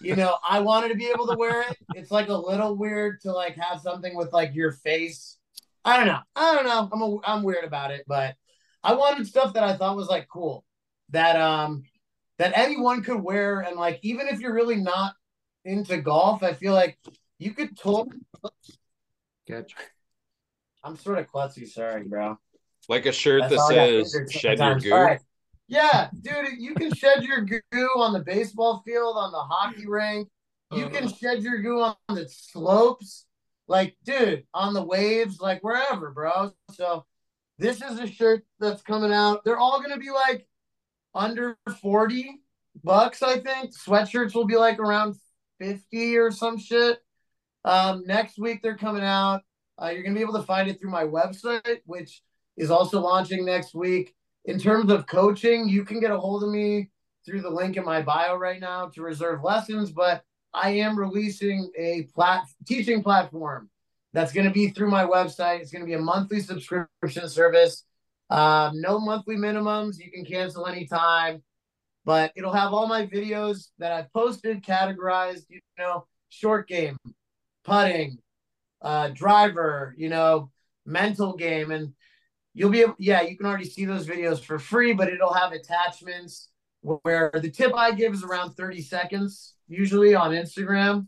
you 0.00 0.16
know, 0.16 0.36
I 0.46 0.60
wanted 0.60 0.88
to 0.88 0.94
be 0.96 1.06
able 1.06 1.26
to 1.28 1.36
wear 1.36 1.62
it. 1.62 1.76
It's 1.94 2.10
like 2.10 2.28
a 2.28 2.36
little 2.36 2.76
weird 2.76 3.20
to 3.22 3.32
like 3.32 3.56
have 3.56 3.80
something 3.80 4.16
with 4.16 4.32
like 4.32 4.54
your 4.54 4.72
face. 4.72 5.38
I 5.84 5.96
don't 5.96 6.06
know. 6.06 6.20
I 6.36 6.54
don't 6.54 6.64
know. 6.64 6.88
I'm 6.92 7.02
a, 7.02 7.18
I'm 7.24 7.42
weird 7.42 7.64
about 7.64 7.90
it, 7.90 8.04
but 8.06 8.34
I 8.82 8.94
wanted 8.94 9.26
stuff 9.26 9.54
that 9.54 9.64
I 9.64 9.76
thought 9.76 9.96
was 9.96 10.08
like 10.08 10.28
cool. 10.28 10.64
That 11.10 11.40
um 11.40 11.84
that 12.38 12.52
anyone 12.56 13.02
could 13.02 13.22
wear. 13.22 13.60
And 13.60 13.76
like, 13.76 14.00
even 14.02 14.28
if 14.28 14.40
you're 14.40 14.54
really 14.54 14.76
not 14.76 15.14
into 15.64 15.96
golf, 15.98 16.42
I 16.42 16.54
feel 16.54 16.74
like 16.74 16.98
you 17.38 17.52
could 17.52 17.76
totally 17.78 18.18
catch. 19.46 19.74
I'm 20.84 20.96
sort 20.96 21.18
of 21.18 21.30
klutzy, 21.30 21.68
sorry, 21.68 22.02
bro. 22.04 22.38
Like 22.88 23.06
a 23.06 23.12
shirt 23.12 23.42
That's 23.48 23.68
that 23.68 24.10
says 24.12 24.32
"Shed 24.32 24.58
your 24.58 24.78
goo." 24.78 24.90
Right. 24.90 25.20
Yeah, 25.68 26.10
dude, 26.20 26.58
you 26.58 26.74
can 26.74 26.92
shed 26.92 27.22
your 27.22 27.40
goo 27.40 27.88
on 27.96 28.12
the 28.12 28.20
baseball 28.20 28.82
field, 28.84 29.16
on 29.16 29.32
the 29.32 29.38
hockey 29.38 29.86
rink. 29.86 30.28
You 30.72 30.88
can 30.88 31.08
shed 31.08 31.42
your 31.42 31.58
goo 31.58 31.80
on 31.80 31.94
the 32.08 32.28
slopes, 32.28 33.26
like, 33.68 33.96
dude, 34.04 34.44
on 34.54 34.72
the 34.74 34.82
waves, 34.82 35.38
like 35.40 35.62
wherever, 35.62 36.10
bro. 36.10 36.52
So, 36.72 37.04
this 37.58 37.82
is 37.82 37.98
a 37.98 38.06
shirt 38.06 38.44
that's 38.58 38.82
coming 38.82 39.12
out. 39.12 39.44
They're 39.44 39.58
all 39.58 39.80
gonna 39.80 39.98
be 39.98 40.10
like 40.10 40.46
under 41.14 41.56
40 41.80 42.42
bucks, 42.82 43.22
I 43.22 43.38
think. 43.38 43.72
Sweatshirts 43.74 44.34
will 44.34 44.46
be 44.46 44.56
like 44.56 44.78
around 44.78 45.16
50 45.60 46.16
or 46.16 46.30
some 46.30 46.58
shit. 46.58 46.98
Um, 47.64 48.04
next 48.06 48.38
week 48.38 48.60
they're 48.62 48.76
coming 48.76 49.04
out. 49.04 49.42
Uh, 49.80 49.88
you're 49.88 50.02
gonna 50.02 50.14
be 50.14 50.22
able 50.22 50.34
to 50.34 50.42
find 50.42 50.68
it 50.68 50.80
through 50.80 50.90
my 50.90 51.04
website, 51.04 51.80
which 51.86 52.22
is 52.56 52.70
also 52.70 53.00
launching 53.00 53.44
next 53.44 53.74
week. 53.74 54.14
In 54.44 54.58
terms 54.58 54.90
of 54.90 55.06
coaching, 55.06 55.68
you 55.68 55.84
can 55.84 56.00
get 56.00 56.10
a 56.10 56.18
hold 56.18 56.42
of 56.42 56.50
me 56.50 56.90
through 57.24 57.42
the 57.42 57.50
link 57.50 57.76
in 57.76 57.84
my 57.84 58.02
bio 58.02 58.36
right 58.36 58.60
now 58.60 58.88
to 58.88 59.02
reserve 59.02 59.44
lessons, 59.44 59.92
but 59.92 60.22
I 60.52 60.70
am 60.70 60.98
releasing 60.98 61.70
a 61.78 62.08
plat 62.14 62.44
teaching 62.66 63.02
platform 63.02 63.70
that's 64.12 64.32
going 64.32 64.46
to 64.46 64.52
be 64.52 64.68
through 64.68 64.90
my 64.90 65.04
website. 65.04 65.60
It's 65.60 65.70
going 65.70 65.82
to 65.82 65.86
be 65.86 65.94
a 65.94 66.00
monthly 66.00 66.40
subscription 66.40 67.28
service. 67.28 67.84
Um, 68.28 68.80
no 68.80 68.98
monthly 68.98 69.36
minimums. 69.36 69.98
You 69.98 70.10
can 70.10 70.24
cancel 70.24 70.66
anytime, 70.66 71.42
but 72.04 72.32
it'll 72.36 72.52
have 72.52 72.72
all 72.72 72.86
my 72.86 73.06
videos 73.06 73.68
that 73.78 73.92
I've 73.92 74.12
posted, 74.12 74.62
categorized, 74.64 75.44
you 75.48 75.60
know, 75.78 76.06
short 76.28 76.68
game, 76.68 76.96
putting, 77.64 78.18
uh, 78.82 79.08
driver, 79.08 79.94
you 79.96 80.08
know, 80.08 80.50
mental 80.84 81.36
game. 81.36 81.70
And 81.70 81.94
you'll 82.54 82.70
be 82.70 82.82
able, 82.82 82.94
yeah, 82.98 83.22
you 83.22 83.36
can 83.36 83.46
already 83.46 83.64
see 83.64 83.84
those 83.84 84.06
videos 84.06 84.40
for 84.40 84.58
free, 84.58 84.92
but 84.92 85.08
it'll 85.08 85.32
have 85.32 85.52
attachments 85.52 86.48
where 86.80 87.30
the 87.34 87.50
tip 87.50 87.74
I 87.74 87.92
give 87.92 88.12
is 88.12 88.24
around 88.24 88.54
30 88.54 88.82
seconds, 88.82 89.54
usually 89.68 90.14
on 90.14 90.32
Instagram. 90.32 91.06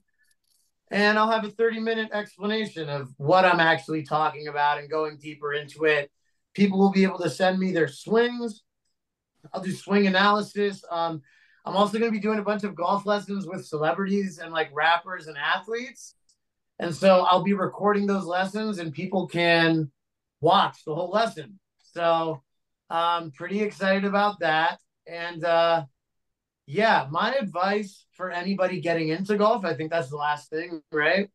And 0.91 1.19
I'll 1.19 1.31
have 1.31 1.45
a 1.45 1.51
30 1.51 1.81
minute 1.81 2.11
explanation 2.12 2.89
of 2.89 3.12
what 3.16 3.45
I'm 3.45 3.61
actually 3.61 4.05
talking 4.05 4.49
about 4.49 4.79
and 4.79 4.89
going 4.89 5.19
deeper 5.19 5.53
into 5.53 5.85
it 5.85 6.11
People 6.55 6.79
will 6.79 6.93
be 6.93 7.03
able 7.03 7.19
to 7.19 7.29
send 7.29 7.59
me 7.59 7.73
their 7.73 7.89
swings. 7.89 8.62
I'll 9.53 9.61
do 9.61 9.73
swing 9.73 10.07
analysis. 10.07 10.85
Um, 10.91 11.21
I'm 11.66 11.77
also 11.77 11.99
going 11.99 12.11
to 12.11 12.16
be 12.16 12.23
doing 12.23 12.39
a 12.39 12.45
bunch 12.45 12.62
of 12.62 12.75
golf 12.75 13.07
lessons 13.07 13.47
with 13.47 13.66
celebrities 13.66 14.39
and 14.39 14.53
like 14.53 14.71
rappers 14.73 15.27
and 15.27 15.37
athletes. 15.37 16.15
And 16.79 16.95
so 16.95 17.27
I'll 17.29 17.43
be 17.43 17.55
recording 17.55 18.07
those 18.07 18.25
lessons 18.25 18.79
and 18.79 18.93
people 18.93 19.27
can 19.27 19.91
watch 20.45 20.85
the 20.85 20.95
whole 20.95 21.11
lesson. 21.11 21.59
So 21.79 22.43
I'm 22.91 23.33
pretty 23.33 23.62
excited 23.62 24.05
about 24.05 24.41
that. 24.41 24.79
And 25.07 25.45
uh, 25.45 25.85
yeah, 26.66 27.07
my 27.11 27.35
advice 27.35 28.07
for 28.12 28.31
anybody 28.31 28.81
getting 28.81 29.09
into 29.09 29.37
golf, 29.37 29.65
I 29.65 29.75
think 29.75 29.91
that's 29.91 30.11
the 30.11 30.16
last 30.16 30.51
thing, 30.51 30.83
right? 30.93 31.29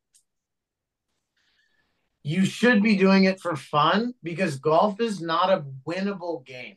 you 2.23 2.45
should 2.45 2.83
be 2.83 2.95
doing 2.95 3.23
it 3.23 3.39
for 3.39 3.55
fun 3.55 4.13
because 4.23 4.57
golf 4.57 4.99
is 4.99 5.21
not 5.21 5.49
a 5.49 5.65
winnable 5.87 6.45
game. 6.45 6.75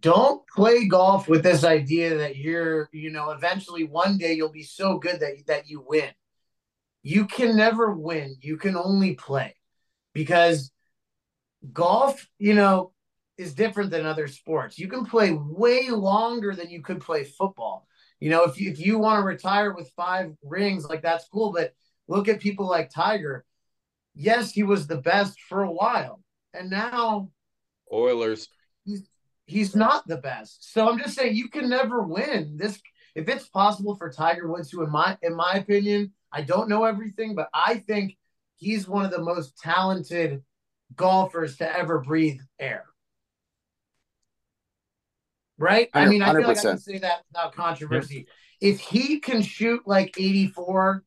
Don't 0.00 0.46
play 0.48 0.86
golf 0.86 1.28
with 1.28 1.42
this 1.42 1.62
idea 1.62 2.16
that 2.18 2.36
you're, 2.36 2.88
you 2.92 3.10
know, 3.10 3.30
eventually 3.30 3.84
one 3.84 4.16
day 4.16 4.32
you'll 4.32 4.48
be 4.48 4.62
so 4.62 4.98
good 4.98 5.20
that 5.20 5.34
that 5.46 5.68
you 5.68 5.84
win. 5.86 6.08
You 7.02 7.26
can 7.26 7.54
never 7.54 7.92
win. 7.92 8.36
You 8.40 8.56
can 8.56 8.76
only 8.76 9.14
play. 9.14 9.56
Because 10.14 10.70
golf, 11.72 12.26
you 12.38 12.54
know, 12.54 12.92
is 13.36 13.54
different 13.54 13.90
than 13.90 14.06
other 14.06 14.28
sports. 14.28 14.78
You 14.78 14.88
can 14.88 15.04
play 15.04 15.32
way 15.32 15.88
longer 15.88 16.54
than 16.54 16.70
you 16.70 16.82
could 16.82 17.00
play 17.00 17.24
football. 17.24 17.86
You 18.20 18.30
know, 18.30 18.44
if 18.44 18.60
you, 18.60 18.70
if 18.70 18.78
you 18.78 18.98
want 18.98 19.20
to 19.20 19.26
retire 19.26 19.74
with 19.74 19.90
five 19.96 20.32
rings, 20.42 20.84
like 20.84 21.02
that's 21.02 21.28
cool, 21.28 21.52
but 21.52 21.72
look 22.06 22.28
at 22.28 22.40
people 22.40 22.66
like 22.66 22.90
Tiger 22.90 23.44
yes, 24.14 24.52
he 24.52 24.62
was 24.62 24.86
the 24.86 24.96
best 24.96 25.40
for 25.40 25.62
a 25.62 25.70
while, 25.70 26.20
and 26.52 26.70
now 26.70 27.30
Oilers. 27.92 28.48
He's 28.84 29.08
he's 29.46 29.76
not 29.76 30.06
the 30.06 30.16
best. 30.16 30.72
So 30.72 30.88
I'm 30.88 30.98
just 30.98 31.14
saying 31.14 31.36
you 31.36 31.48
can 31.48 31.68
never 31.68 32.02
win. 32.02 32.56
This 32.56 32.80
if 33.14 33.28
it's 33.28 33.48
possible 33.48 33.96
for 33.96 34.10
Tiger 34.10 34.50
Woods 34.50 34.70
who 34.70 34.82
in 34.82 34.90
my 34.90 35.18
in 35.22 35.34
my 35.34 35.54
opinion, 35.54 36.12
I 36.32 36.42
don't 36.42 36.68
know 36.68 36.84
everything, 36.84 37.34
but 37.34 37.48
I 37.52 37.76
think 37.86 38.16
he's 38.56 38.88
one 38.88 39.04
of 39.04 39.10
the 39.10 39.22
most 39.22 39.58
talented 39.58 40.42
golfers 40.96 41.56
to 41.58 41.76
ever 41.76 42.00
breathe 42.00 42.40
air. 42.58 42.84
Right? 45.56 45.88
I 45.94 46.06
mean, 46.06 46.22
I 46.22 46.32
feel 46.32 46.48
like 46.48 46.58
I 46.58 46.62
can 46.62 46.78
say 46.78 46.98
that 46.98 47.22
without 47.28 47.54
controversy. 47.54 48.26
If 48.60 48.80
he 48.80 49.20
can 49.20 49.42
shoot 49.42 49.82
like 49.86 50.16
84, 50.18 51.04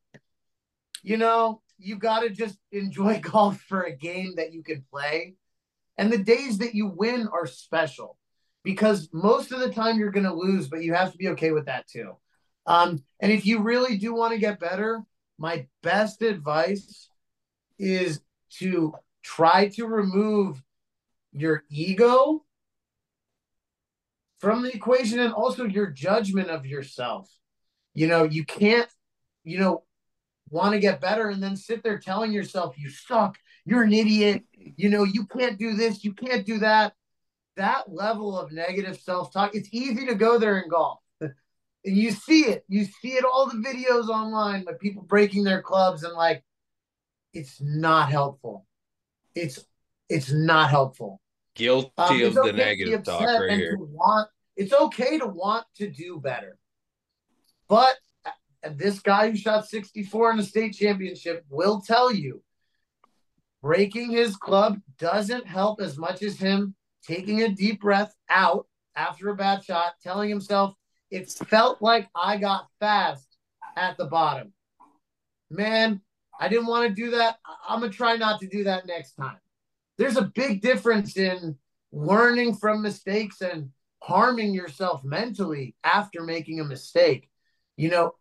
you 1.02 1.16
know, 1.16 1.60
you 1.78 1.96
got 1.96 2.20
to 2.20 2.30
just 2.30 2.58
enjoy 2.72 3.20
golf 3.22 3.60
for 3.68 3.82
a 3.82 3.94
game 3.94 4.34
that 4.36 4.52
you 4.52 4.62
can 4.62 4.84
play. 4.90 5.34
And 5.96 6.12
the 6.12 6.18
days 6.18 6.58
that 6.58 6.74
you 6.74 6.86
win 6.86 7.28
are 7.28 7.46
special 7.46 8.16
because 8.64 9.08
most 9.12 9.52
of 9.52 9.60
the 9.60 9.72
time 9.72 9.98
you're 9.98 10.10
going 10.10 10.26
to 10.26 10.34
lose, 10.34 10.68
but 10.68 10.82
you 10.82 10.94
have 10.94 11.12
to 11.12 11.18
be 11.18 11.28
okay 11.28 11.52
with 11.52 11.66
that 11.66 11.88
too. 11.88 12.16
Um, 12.66 13.02
and 13.20 13.32
if 13.32 13.46
you 13.46 13.60
really 13.60 13.96
do 13.96 14.14
want 14.14 14.32
to 14.32 14.38
get 14.38 14.60
better, 14.60 15.02
my 15.38 15.66
best 15.82 16.22
advice 16.22 17.08
is 17.78 18.20
to 18.58 18.94
try 19.28 19.68
to 19.68 19.86
remove 19.86 20.62
your 21.32 21.64
ego 21.68 22.44
from 24.38 24.62
the 24.62 24.74
equation 24.74 25.18
and 25.20 25.34
also 25.34 25.64
your 25.64 25.88
judgment 25.90 26.48
of 26.48 26.64
yourself. 26.64 27.30
You 27.92 28.06
know, 28.06 28.24
you 28.24 28.44
can't, 28.44 28.88
you 29.44 29.58
know, 29.58 29.84
want 30.50 30.72
to 30.72 30.78
get 30.78 31.00
better 31.00 31.28
and 31.28 31.42
then 31.42 31.56
sit 31.56 31.82
there 31.82 31.98
telling 31.98 32.32
yourself 32.32 32.78
you 32.78 32.88
suck, 32.88 33.36
you're 33.66 33.82
an 33.82 33.92
idiot, 33.92 34.44
you 34.54 34.88
know, 34.88 35.04
you 35.04 35.26
can't 35.26 35.58
do 35.58 35.74
this, 35.74 36.04
you 36.04 36.14
can't 36.14 36.46
do 36.46 36.58
that. 36.58 36.94
That 37.56 37.92
level 37.92 38.38
of 38.38 38.52
negative 38.52 38.98
self-talk, 38.98 39.54
it's 39.54 39.68
easy 39.72 40.06
to 40.06 40.14
go 40.14 40.38
there 40.38 40.58
in 40.58 40.70
golf. 40.70 41.00
and 41.20 41.32
you 41.84 42.12
see 42.12 42.42
it. 42.42 42.64
You 42.68 42.84
see 42.84 43.10
it 43.10 43.24
all 43.24 43.50
the 43.50 43.56
videos 43.56 44.08
online 44.08 44.64
with 44.64 44.78
people 44.78 45.02
breaking 45.02 45.44
their 45.44 45.60
clubs 45.60 46.02
and 46.02 46.14
like 46.14 46.44
it's 47.34 47.60
not 47.60 48.10
helpful. 48.10 48.67
It's 49.34 49.64
it's 50.08 50.32
not 50.32 50.70
helpful. 50.70 51.20
Guilty 51.54 51.90
um, 51.98 52.22
of 52.22 52.38
okay 52.38 52.50
the 52.50 52.52
negative 52.52 53.04
talk 53.04 53.22
right 53.22 53.50
here. 53.58 53.76
Want, 53.78 54.28
it's 54.56 54.72
okay 54.72 55.18
to 55.18 55.26
want 55.26 55.66
to 55.76 55.90
do 55.90 56.20
better. 56.20 56.58
But 57.68 57.96
this 58.72 59.00
guy 59.00 59.30
who 59.30 59.36
shot 59.36 59.68
64 59.68 60.32
in 60.32 60.36
the 60.38 60.42
state 60.42 60.74
championship 60.74 61.44
will 61.48 61.80
tell 61.80 62.12
you 62.12 62.42
breaking 63.62 64.10
his 64.10 64.36
club 64.36 64.78
doesn't 64.98 65.46
help 65.46 65.80
as 65.80 65.98
much 65.98 66.22
as 66.22 66.38
him 66.38 66.74
taking 67.06 67.42
a 67.42 67.48
deep 67.48 67.80
breath 67.80 68.14
out 68.28 68.66
after 68.94 69.28
a 69.28 69.36
bad 69.36 69.64
shot, 69.64 69.94
telling 70.02 70.28
himself, 70.28 70.74
it 71.10 71.30
felt 71.30 71.80
like 71.80 72.08
I 72.14 72.36
got 72.36 72.66
fast 72.80 73.36
at 73.76 73.96
the 73.96 74.06
bottom. 74.06 74.52
Man, 75.50 76.02
I 76.38 76.48
didn't 76.48 76.66
want 76.66 76.88
to 76.88 76.94
do 76.94 77.10
that. 77.12 77.38
I'm 77.68 77.80
going 77.80 77.90
to 77.90 77.96
try 77.96 78.16
not 78.16 78.40
to 78.40 78.48
do 78.48 78.64
that 78.64 78.86
next 78.86 79.14
time. 79.14 79.38
There's 79.96 80.16
a 80.16 80.30
big 80.34 80.60
difference 80.60 81.16
in 81.16 81.56
learning 81.92 82.54
from 82.54 82.82
mistakes 82.82 83.40
and 83.40 83.70
harming 84.00 84.54
yourself 84.54 85.02
mentally 85.04 85.74
after 85.82 86.22
making 86.22 86.60
a 86.60 86.64
mistake. 86.64 87.28
You 87.76 87.90
know, 87.90 88.14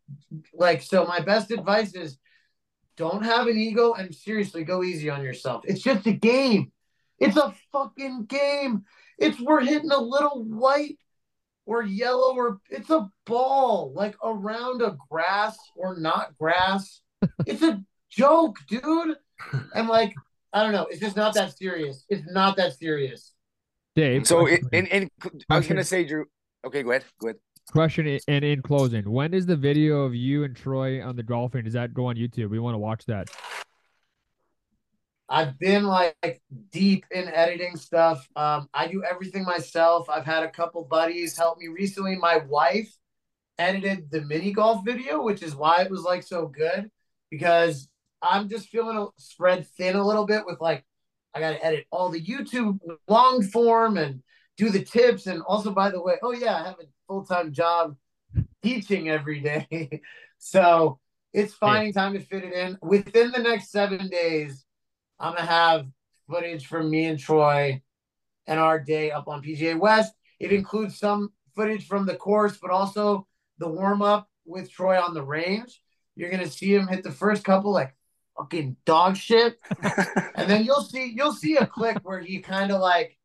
like, 0.53 0.81
so 0.81 1.05
my 1.05 1.19
best 1.19 1.51
advice 1.51 1.93
is 1.93 2.17
don't 2.95 3.23
have 3.23 3.47
an 3.47 3.57
ego 3.57 3.93
and 3.93 4.13
seriously 4.13 4.63
go 4.63 4.83
easy 4.83 5.09
on 5.09 5.23
yourself. 5.23 5.63
It's 5.67 5.81
just 5.81 6.05
a 6.07 6.13
game. 6.13 6.71
It's 7.19 7.37
a 7.37 7.53
fucking 7.71 8.25
game. 8.25 8.83
It's 9.17 9.39
we're 9.39 9.61
hitting 9.61 9.91
a 9.91 9.97
little 9.97 10.43
white 10.43 10.97
or 11.65 11.83
yellow 11.83 12.35
or 12.35 12.59
it's 12.69 12.89
a 12.89 13.09
ball 13.25 13.91
like 13.95 14.15
around 14.23 14.81
a 14.81 14.97
grass 15.09 15.57
or 15.75 15.97
not 15.97 16.37
grass. 16.37 17.01
it's 17.45 17.61
a 17.61 17.83
joke, 18.17 18.57
dude. 18.67 19.15
And 19.73 19.87
like, 19.97 20.13
I 20.51 20.63
don't 20.63 20.71
know. 20.71 20.87
It's 20.89 20.99
just 20.99 21.15
not 21.15 21.35
that 21.35 21.57
serious. 21.57 22.03
It's 22.09 22.23
not 22.29 22.57
that 22.57 22.73
serious. 22.73 23.33
Dave. 23.95 24.27
So, 24.27 24.47
in, 24.47 24.59
in, 24.71 24.85
in 24.87 25.09
I 25.49 25.57
was 25.57 25.67
gonna 25.67 25.83
say, 25.83 26.03
Drew. 26.03 26.25
Okay, 26.65 26.83
go 26.83 26.91
ahead. 26.91 27.05
Go 27.19 27.27
ahead. 27.29 27.37
Question 27.71 28.17
and 28.29 28.45
in 28.45 28.61
closing, 28.61 29.09
when 29.11 29.33
is 29.33 29.45
the 29.45 29.55
video 29.55 30.03
of 30.03 30.15
you 30.15 30.45
and 30.45 30.55
Troy 30.55 31.05
on 31.05 31.17
the 31.17 31.23
golfing? 31.23 31.65
Does 31.65 31.73
that 31.73 31.93
go 31.93 32.05
on 32.05 32.15
YouTube? 32.15 32.49
We 32.49 32.59
want 32.59 32.75
to 32.75 32.79
watch 32.79 33.05
that. 33.07 33.29
I've 35.27 35.59
been 35.59 35.83
like 35.83 36.15
deep 36.71 37.03
in 37.11 37.27
editing 37.27 37.75
stuff. 37.75 38.25
Um, 38.37 38.69
I 38.73 38.87
do 38.87 39.03
everything 39.03 39.43
myself. 39.43 40.09
I've 40.09 40.25
had 40.25 40.43
a 40.43 40.49
couple 40.49 40.85
buddies 40.85 41.37
help 41.37 41.57
me 41.57 41.67
recently. 41.67 42.15
My 42.15 42.37
wife 42.37 42.89
edited 43.59 44.09
the 44.11 44.21
mini 44.21 44.53
golf 44.53 44.85
video, 44.85 45.21
which 45.21 45.43
is 45.43 45.53
why 45.53 45.81
it 45.81 45.91
was 45.91 46.03
like 46.03 46.23
so 46.23 46.47
good 46.47 46.89
because 47.29 47.89
I'm 48.21 48.49
just 48.49 48.69
feeling 48.69 48.97
a, 48.97 49.07
spread 49.17 49.67
thin 49.77 49.95
a 49.95 50.05
little 50.05 50.25
bit 50.25 50.45
with 50.45 50.59
like 50.59 50.85
I 51.33 51.39
got 51.39 51.51
to 51.51 51.65
edit 51.65 51.85
all 51.91 52.09
the 52.09 52.23
YouTube 52.23 52.79
long 53.07 53.43
form 53.43 53.97
and 53.97 54.23
do 54.57 54.69
the 54.69 54.83
tips. 54.83 55.27
And 55.27 55.41
also, 55.43 55.71
by 55.71 55.91
the 55.91 56.01
way, 56.01 56.15
oh 56.23 56.33
yeah, 56.33 56.55
I 56.55 56.63
have 56.63 56.79
a 56.79 56.87
full 57.07 57.25
time 57.25 57.53
job 57.53 57.95
teaching 58.63 59.09
every 59.09 59.39
day. 59.39 60.01
so 60.37 60.99
it's 61.33 61.53
finding 61.53 61.93
time 61.93 62.13
to 62.13 62.19
fit 62.19 62.43
it 62.43 62.53
in. 62.53 62.77
Within 62.81 63.31
the 63.31 63.39
next 63.39 63.71
seven 63.71 64.09
days, 64.09 64.65
I'm 65.19 65.35
gonna 65.35 65.45
have 65.45 65.87
footage 66.29 66.65
from 66.65 66.89
me 66.89 67.05
and 67.05 67.19
Troy 67.19 67.81
and 68.47 68.59
our 68.59 68.79
day 68.79 69.11
up 69.11 69.27
on 69.27 69.43
PGA 69.43 69.77
West. 69.77 70.13
It 70.39 70.51
includes 70.51 70.97
some 70.97 71.31
footage 71.55 71.87
from 71.87 72.05
the 72.05 72.15
course, 72.15 72.57
but 72.57 72.71
also 72.71 73.27
the 73.59 73.67
warm 73.67 74.01
up 74.01 74.29
with 74.45 74.71
Troy 74.71 74.99
on 74.99 75.13
the 75.13 75.23
range. 75.23 75.81
You're 76.15 76.31
gonna 76.31 76.49
see 76.49 76.73
him 76.73 76.87
hit 76.87 77.03
the 77.03 77.11
first 77.11 77.43
couple 77.43 77.71
like 77.71 77.93
fucking 78.37 78.77
dog 78.85 79.17
shit, 79.17 79.57
and 80.35 80.49
then 80.49 80.63
you'll 80.63 80.81
see 80.81 81.13
you'll 81.15 81.33
see 81.33 81.57
a 81.57 81.65
click 81.65 81.97
where 82.03 82.19
he 82.19 82.39
kind 82.39 82.71
of 82.71 82.79
like 82.81 83.17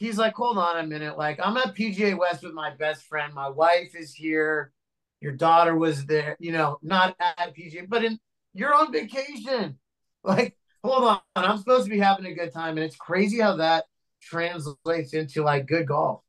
he's 0.00 0.18
like, 0.18 0.34
hold 0.34 0.58
on 0.58 0.78
a 0.78 0.86
minute. 0.86 1.16
Like, 1.16 1.38
I'm 1.42 1.56
at 1.58 1.76
PGA 1.76 2.18
West 2.18 2.42
with 2.42 2.54
my 2.54 2.74
best 2.74 3.04
friend. 3.04 3.32
My 3.32 3.48
wife 3.48 3.94
is 3.94 4.12
here. 4.12 4.72
Your 5.20 5.32
daughter 5.32 5.76
was 5.76 6.06
there, 6.06 6.36
you 6.40 6.50
know, 6.50 6.78
not 6.82 7.14
at 7.20 7.54
PGA, 7.54 7.86
but 7.86 8.02
in 8.02 8.18
you're 8.54 8.74
on 8.74 8.90
vacation. 8.90 9.78
Like, 10.22 10.54
hold 10.84 11.04
on. 11.04 11.20
I'm 11.34 11.56
supposed 11.56 11.84
to 11.84 11.90
be 11.90 11.98
having 11.98 12.26
a 12.26 12.34
good 12.34 12.52
time. 12.52 12.76
And 12.76 12.84
it's 12.84 12.96
crazy 12.96 13.40
how 13.40 13.56
that 13.56 13.84
translates 14.22 15.14
into 15.14 15.42
like 15.42 15.66
good 15.66 15.86
golf. 15.86 16.20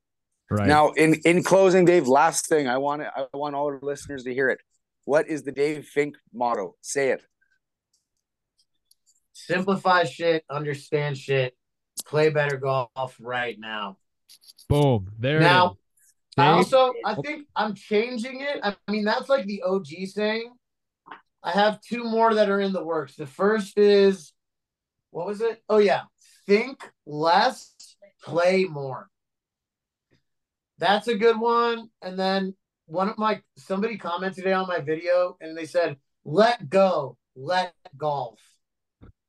Right. 0.50 0.68
Now, 0.68 0.92
in 0.92 1.16
in 1.26 1.44
closing, 1.44 1.84
Dave, 1.84 2.08
last 2.08 2.48
thing 2.48 2.68
I 2.68 2.78
want 2.78 3.02
I 3.02 3.26
want 3.34 3.56
all 3.56 3.66
our 3.66 3.80
listeners 3.82 4.24
to 4.24 4.34
hear 4.34 4.50
it. 4.50 4.60
What 5.06 5.28
is 5.28 5.44
the 5.44 5.52
Dave 5.52 5.86
Fink 5.86 6.16
motto? 6.34 6.76
Say 6.82 7.10
it. 7.10 7.22
Simplify 9.46 10.04
shit, 10.04 10.44
understand 10.50 11.18
shit, 11.18 11.56
play 12.06 12.30
better 12.30 12.58
golf 12.58 13.18
right 13.20 13.58
now. 13.60 13.98
Boom. 14.70 15.12
There 15.20 15.40
now, 15.40 15.78
I 16.38 16.48
also 16.48 16.94
I 17.06 17.16
think 17.16 17.48
I'm 17.56 17.74
changing 17.74 18.42
it. 18.42 18.60
I 18.64 18.76
mean, 18.90 19.04
that's 19.04 19.30
like 19.30 19.46
the 19.46 19.64
OG 19.64 19.88
saying. 20.06 20.52
I 21.44 21.52
have 21.52 21.82
two 21.82 22.04
more 22.04 22.36
that 22.36 22.50
are 22.50 22.60
in 22.60 22.72
the 22.72 22.84
works. 22.84 23.16
The 23.16 23.26
first 23.26 23.78
is 23.78 24.32
what 25.10 25.26
was 25.26 25.42
it? 25.42 25.62
Oh 25.68 25.80
yeah. 25.80 26.04
Think 26.48 26.84
less, 27.06 27.74
play 28.24 28.66
more. 28.66 29.10
That's 30.78 31.08
a 31.08 31.16
good 31.16 31.40
one. 31.40 31.90
And 32.02 32.18
then 32.18 32.56
one 32.86 33.10
of 33.10 33.18
my 33.18 33.42
somebody 33.58 33.98
commented 33.98 34.44
today 34.44 34.54
on 34.54 34.68
my 34.68 34.80
video 34.80 35.38
and 35.42 35.58
they 35.58 35.66
said, 35.66 35.98
let 36.26 36.70
go, 36.70 37.18
let 37.36 37.74
golf. 37.98 38.40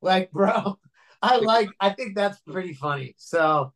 Like, 0.02 0.32
bro, 0.32 0.78
I 1.22 1.36
like. 1.36 1.70
I 1.80 1.90
think 1.90 2.14
that's 2.14 2.38
pretty 2.40 2.74
funny. 2.74 3.14
So, 3.16 3.72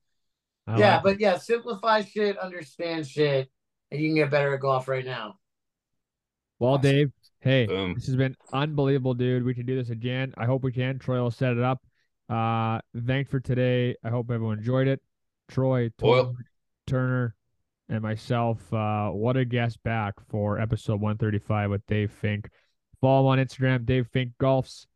I 0.67 0.79
yeah, 0.79 0.95
like 0.95 1.03
but 1.05 1.21
yeah, 1.21 1.39
simplify 1.39 2.03
shit, 2.03 2.37
understand 2.37 3.07
shit, 3.07 3.49
and 3.91 4.01
you 4.01 4.09
can 4.09 4.17
get 4.17 4.31
better 4.31 4.53
at 4.55 4.61
golf 4.61 4.89
right 4.89 5.05
now. 5.05 5.37
Well. 6.59 6.79
Dave, 6.79 7.13
hey, 7.41 7.67
Boom. 7.67 7.95
this 7.95 8.07
has 8.07 8.17
been 8.17 8.35
unbelievable, 8.53 9.15
dude. 9.15 9.45
We 9.45 9.55
can 9.55 9.67
do 9.67 9.77
this 9.77 9.91
again. 9.91 10.35
I 10.37 10.47
hope 10.47 10.65
we 10.65 10.73
can. 10.73 10.99
Troy 10.99 11.21
will 11.21 11.31
set 11.31 11.53
it 11.53 11.63
up. 11.63 11.83
Uh, 12.29 12.81
thanks 13.07 13.31
for 13.31 13.41
today. 13.41 13.95
I 14.03 14.09
hope 14.09 14.31
everyone 14.31 14.59
enjoyed 14.59 14.89
it. 14.89 15.01
Troy, 15.49 15.91
Turner, 15.99 16.33
Turner, 16.87 17.37
and 17.89 18.03
myself. 18.03 18.73
Uh, 18.73 19.11
what 19.11 19.37
a 19.37 19.45
guest 19.45 19.81
back 19.85 20.15
for 20.29 20.59
episode 20.59 21.01
135 21.01 21.71
with 21.71 21.87
Dave 21.87 22.11
Fink. 22.11 22.49
Follow 23.01 23.33
him 23.33 23.39
on 23.39 23.47
Instagram, 23.47 23.85
Dave 23.85 24.09
Fink 24.09 24.33
Golfs 24.41 24.87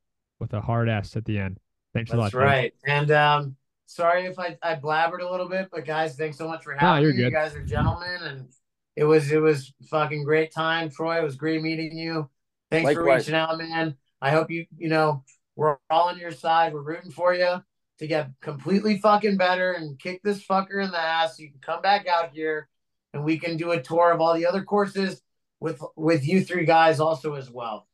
with 0.41 0.53
a 0.55 0.61
hard 0.61 0.89
S 0.89 1.17
at 1.17 1.25
the 1.25 1.39
end. 1.39 1.59
Thanks 1.95 2.11
That's 2.11 2.17
a 2.17 2.21
lot. 2.21 2.25
That's 2.33 2.35
right. 2.35 2.73
And 2.87 3.11
um, 3.11 3.57
sorry 3.87 4.27
if 4.27 4.39
I, 4.39 4.57
I 4.63 4.77
blabbered 4.77 5.21
a 5.21 5.31
little 5.31 5.49
bit, 5.49 5.69
but 5.71 5.85
guys, 5.85 6.17
thanks 6.17 6.39
so 6.39 6.49
much 6.49 6.65
for 6.65 6.75
having 6.75 7.09
me. 7.09 7.17
Good. 7.17 7.25
You 7.25 7.31
guys 7.31 7.55
are 7.55 7.63
gentlemen, 7.63 8.23
and 8.23 8.49
it 8.97 9.05
was 9.05 9.31
it 9.31 9.41
was 9.41 9.73
fucking 9.91 10.25
great 10.25 10.53
time. 10.53 10.91
Troy, 10.91 11.19
it 11.19 11.25
was 11.25 11.37
great 11.37 11.63
meeting 11.63 11.97
you. 11.97 12.29
Thanks 12.71 12.87
Likewise. 12.87 13.05
for 13.05 13.17
reaching 13.17 13.35
out, 13.35 13.59
man. 13.59 13.97
I 14.23 14.31
hope 14.31 14.51
you 14.51 14.67
you 14.77 14.89
know 14.89 15.25
we're 15.57 15.77
all 15.91 16.09
on 16.09 16.19
your 16.19 16.33
side. 16.33 16.73
We're 16.73 16.83
rooting 16.83 17.11
for 17.11 17.35
you 17.35 17.63
to 17.99 18.07
get 18.07 18.31
completely 18.41 18.99
fucking 18.99 19.37
better 19.37 19.73
and 19.73 19.99
kick 19.99 20.23
this 20.23 20.45
fucker 20.45 20.83
in 20.83 20.91
the 20.91 20.99
ass. 20.99 21.39
You 21.39 21.51
can 21.51 21.61
come 21.61 21.83
back 21.83 22.07
out 22.07 22.31
here 22.33 22.69
and 23.13 23.25
we 23.25 23.39
can 23.39 23.57
do 23.57 23.73
a 23.73 23.83
tour 23.83 24.13
of 24.13 24.21
all 24.21 24.35
the 24.35 24.47
other 24.47 24.63
courses 24.63 25.21
with 25.61 25.81
with 25.97 26.27
you 26.27 26.43
three 26.45 26.65
guys 26.65 27.01
also 27.01 27.35
as 27.35 27.51
well. 27.51 27.87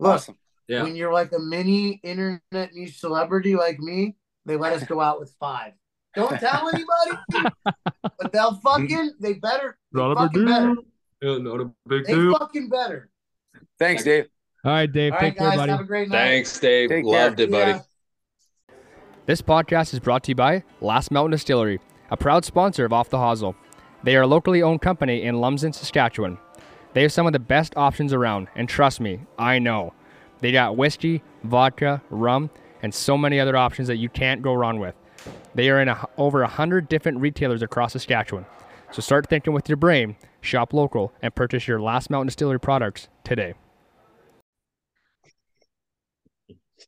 Look, 0.00 0.14
awesome. 0.14 0.36
Yeah. 0.68 0.82
When 0.82 0.96
you're 0.96 1.12
like 1.12 1.32
a 1.32 1.38
mini 1.38 2.00
internet 2.02 2.72
niche 2.72 2.98
celebrity 2.98 3.54
like 3.54 3.78
me, 3.78 4.16
they 4.46 4.56
let 4.56 4.72
us 4.72 4.84
go 4.84 5.00
out 5.00 5.20
with 5.20 5.34
five. 5.38 5.72
Don't 6.14 6.38
tell 6.38 6.68
anybody, 6.74 7.50
but 8.18 8.32
they'll 8.32 8.54
fucking 8.56 9.14
they 9.20 9.34
better. 9.34 9.76
They 9.92 10.00
not 10.00 10.12
a 10.12 10.28
big 10.28 10.32
deal. 10.32 10.46
Better. 10.46 10.74
Yeah, 11.22 11.38
not 11.38 11.60
a 11.60 11.70
big 11.86 12.04
they 12.06 12.14
deal. 12.14 12.38
fucking 12.38 12.68
better. 12.68 13.10
Thanks, 13.78 14.04
Dave. 14.04 14.26
All 14.64 14.72
right, 14.72 14.90
Dave. 14.90 15.12
All 15.12 15.18
right, 15.18 15.36
guys, 15.36 15.48
care, 15.50 15.56
buddy. 15.58 15.70
Have 15.72 15.80
a 15.80 15.84
great 15.84 16.08
night. 16.08 16.18
Thanks, 16.18 16.58
Dave. 16.58 16.88
Take 16.88 17.04
Loved 17.04 17.36
care. 17.36 17.46
it, 17.46 17.50
buddy. 17.50 17.70
Yeah. 17.72 17.80
This 19.26 19.42
podcast 19.42 19.92
is 19.92 20.00
brought 20.00 20.22
to 20.24 20.30
you 20.30 20.34
by 20.34 20.64
Last 20.80 21.10
Mountain 21.10 21.32
Distillery, 21.32 21.80
a 22.10 22.16
proud 22.16 22.44
sponsor 22.44 22.84
of 22.84 22.92
Off 22.92 23.08
the 23.10 23.16
Hosel. 23.18 23.54
They 24.02 24.16
are 24.16 24.22
a 24.22 24.26
locally 24.26 24.62
owned 24.62 24.82
company 24.82 25.22
in 25.22 25.40
Lumsden, 25.40 25.72
Saskatchewan. 25.72 26.38
They 26.92 27.02
have 27.02 27.12
some 27.12 27.26
of 27.26 27.32
the 27.32 27.38
best 27.38 27.72
options 27.76 28.12
around, 28.12 28.48
and 28.54 28.68
trust 28.68 29.00
me, 29.00 29.20
I 29.38 29.58
know. 29.58 29.94
They 30.40 30.52
got 30.52 30.76
whiskey, 30.76 31.22
vodka, 31.42 32.02
rum, 32.10 32.50
and 32.82 32.94
so 32.94 33.16
many 33.16 33.40
other 33.40 33.56
options 33.56 33.88
that 33.88 33.96
you 33.96 34.08
can't 34.08 34.42
go 34.42 34.54
wrong 34.54 34.78
with. 34.78 34.94
They 35.54 35.70
are 35.70 35.80
in 35.80 35.88
a, 35.88 36.08
over 36.18 36.40
100 36.40 36.88
different 36.88 37.18
retailers 37.18 37.62
across 37.62 37.92
Saskatchewan. 37.92 38.46
So 38.90 39.00
start 39.00 39.28
thinking 39.28 39.52
with 39.52 39.68
your 39.68 39.76
brain, 39.76 40.16
shop 40.40 40.72
local, 40.72 41.12
and 41.22 41.34
purchase 41.34 41.66
your 41.66 41.80
Last 41.80 42.10
Mountain 42.10 42.26
Distillery 42.26 42.60
products 42.60 43.08
today. 43.24 43.54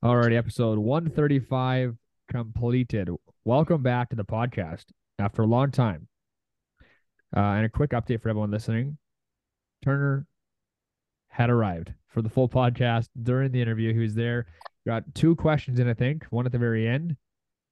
Alrighty, 0.05 0.37
episode 0.37 0.79
135 0.79 1.97
completed. 2.31 3.09
Welcome 3.45 3.83
back 3.83 4.11
to 4.11 4.17
the 4.17 4.25
podcast 4.25 4.85
after 5.19 5.43
a 5.43 5.47
long 5.47 5.71
time. 5.71 6.09
Uh, 7.35 7.41
and 7.41 7.67
a 7.67 7.69
quick 7.69 7.91
update 7.91 8.23
for 8.23 8.29
everyone 8.29 8.51
listening. 8.51 8.99
Turner 9.83 10.27
had 11.29 11.51
arrived 11.51 11.93
for 12.17 12.23
the 12.23 12.31
full 12.31 12.49
podcast 12.49 13.11
during 13.23 13.53
the 13.53 13.61
interview. 13.61 13.93
He 13.93 13.99
was 13.99 14.15
there, 14.15 14.47
got 14.87 15.03
two 15.15 15.37
questions 15.37 15.79
in, 15.79 15.87
I 15.87 15.93
think, 15.93 16.25
one 16.31 16.47
at 16.47 16.53
the 16.53 16.59
very 16.59 16.89
end. 16.89 17.15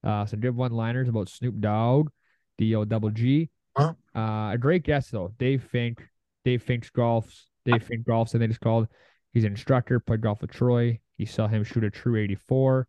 Uh, 0.06 0.26
some 0.26 0.40
good 0.40 0.54
one 0.54 0.70
liners 0.70 1.08
about 1.08 1.30
Snoop 1.30 1.60
Dogg, 1.60 2.10
D 2.58 2.74
O 2.74 2.84
double 2.84 3.08
G. 3.08 3.48
Uh, 3.74 3.94
a 4.14 4.58
great 4.60 4.82
guest 4.82 5.12
though, 5.12 5.32
Dave 5.38 5.62
Fink. 5.62 6.06
Dave 6.44 6.62
Fink's 6.62 6.90
golfs. 6.90 7.44
Dave 7.64 7.82
Fink 7.82 8.06
golfs, 8.06 8.34
I 8.34 8.38
think 8.38 8.50
it's 8.50 8.58
called. 8.58 8.86
He's 9.32 9.44
an 9.44 9.52
instructor, 9.52 9.98
played 9.98 10.20
golf 10.20 10.42
with 10.42 10.50
Troy. 10.50 11.00
You 11.16 11.24
saw 11.24 11.48
him 11.48 11.64
shoot 11.64 11.82
a 11.82 11.90
true 11.90 12.20
84. 12.20 12.86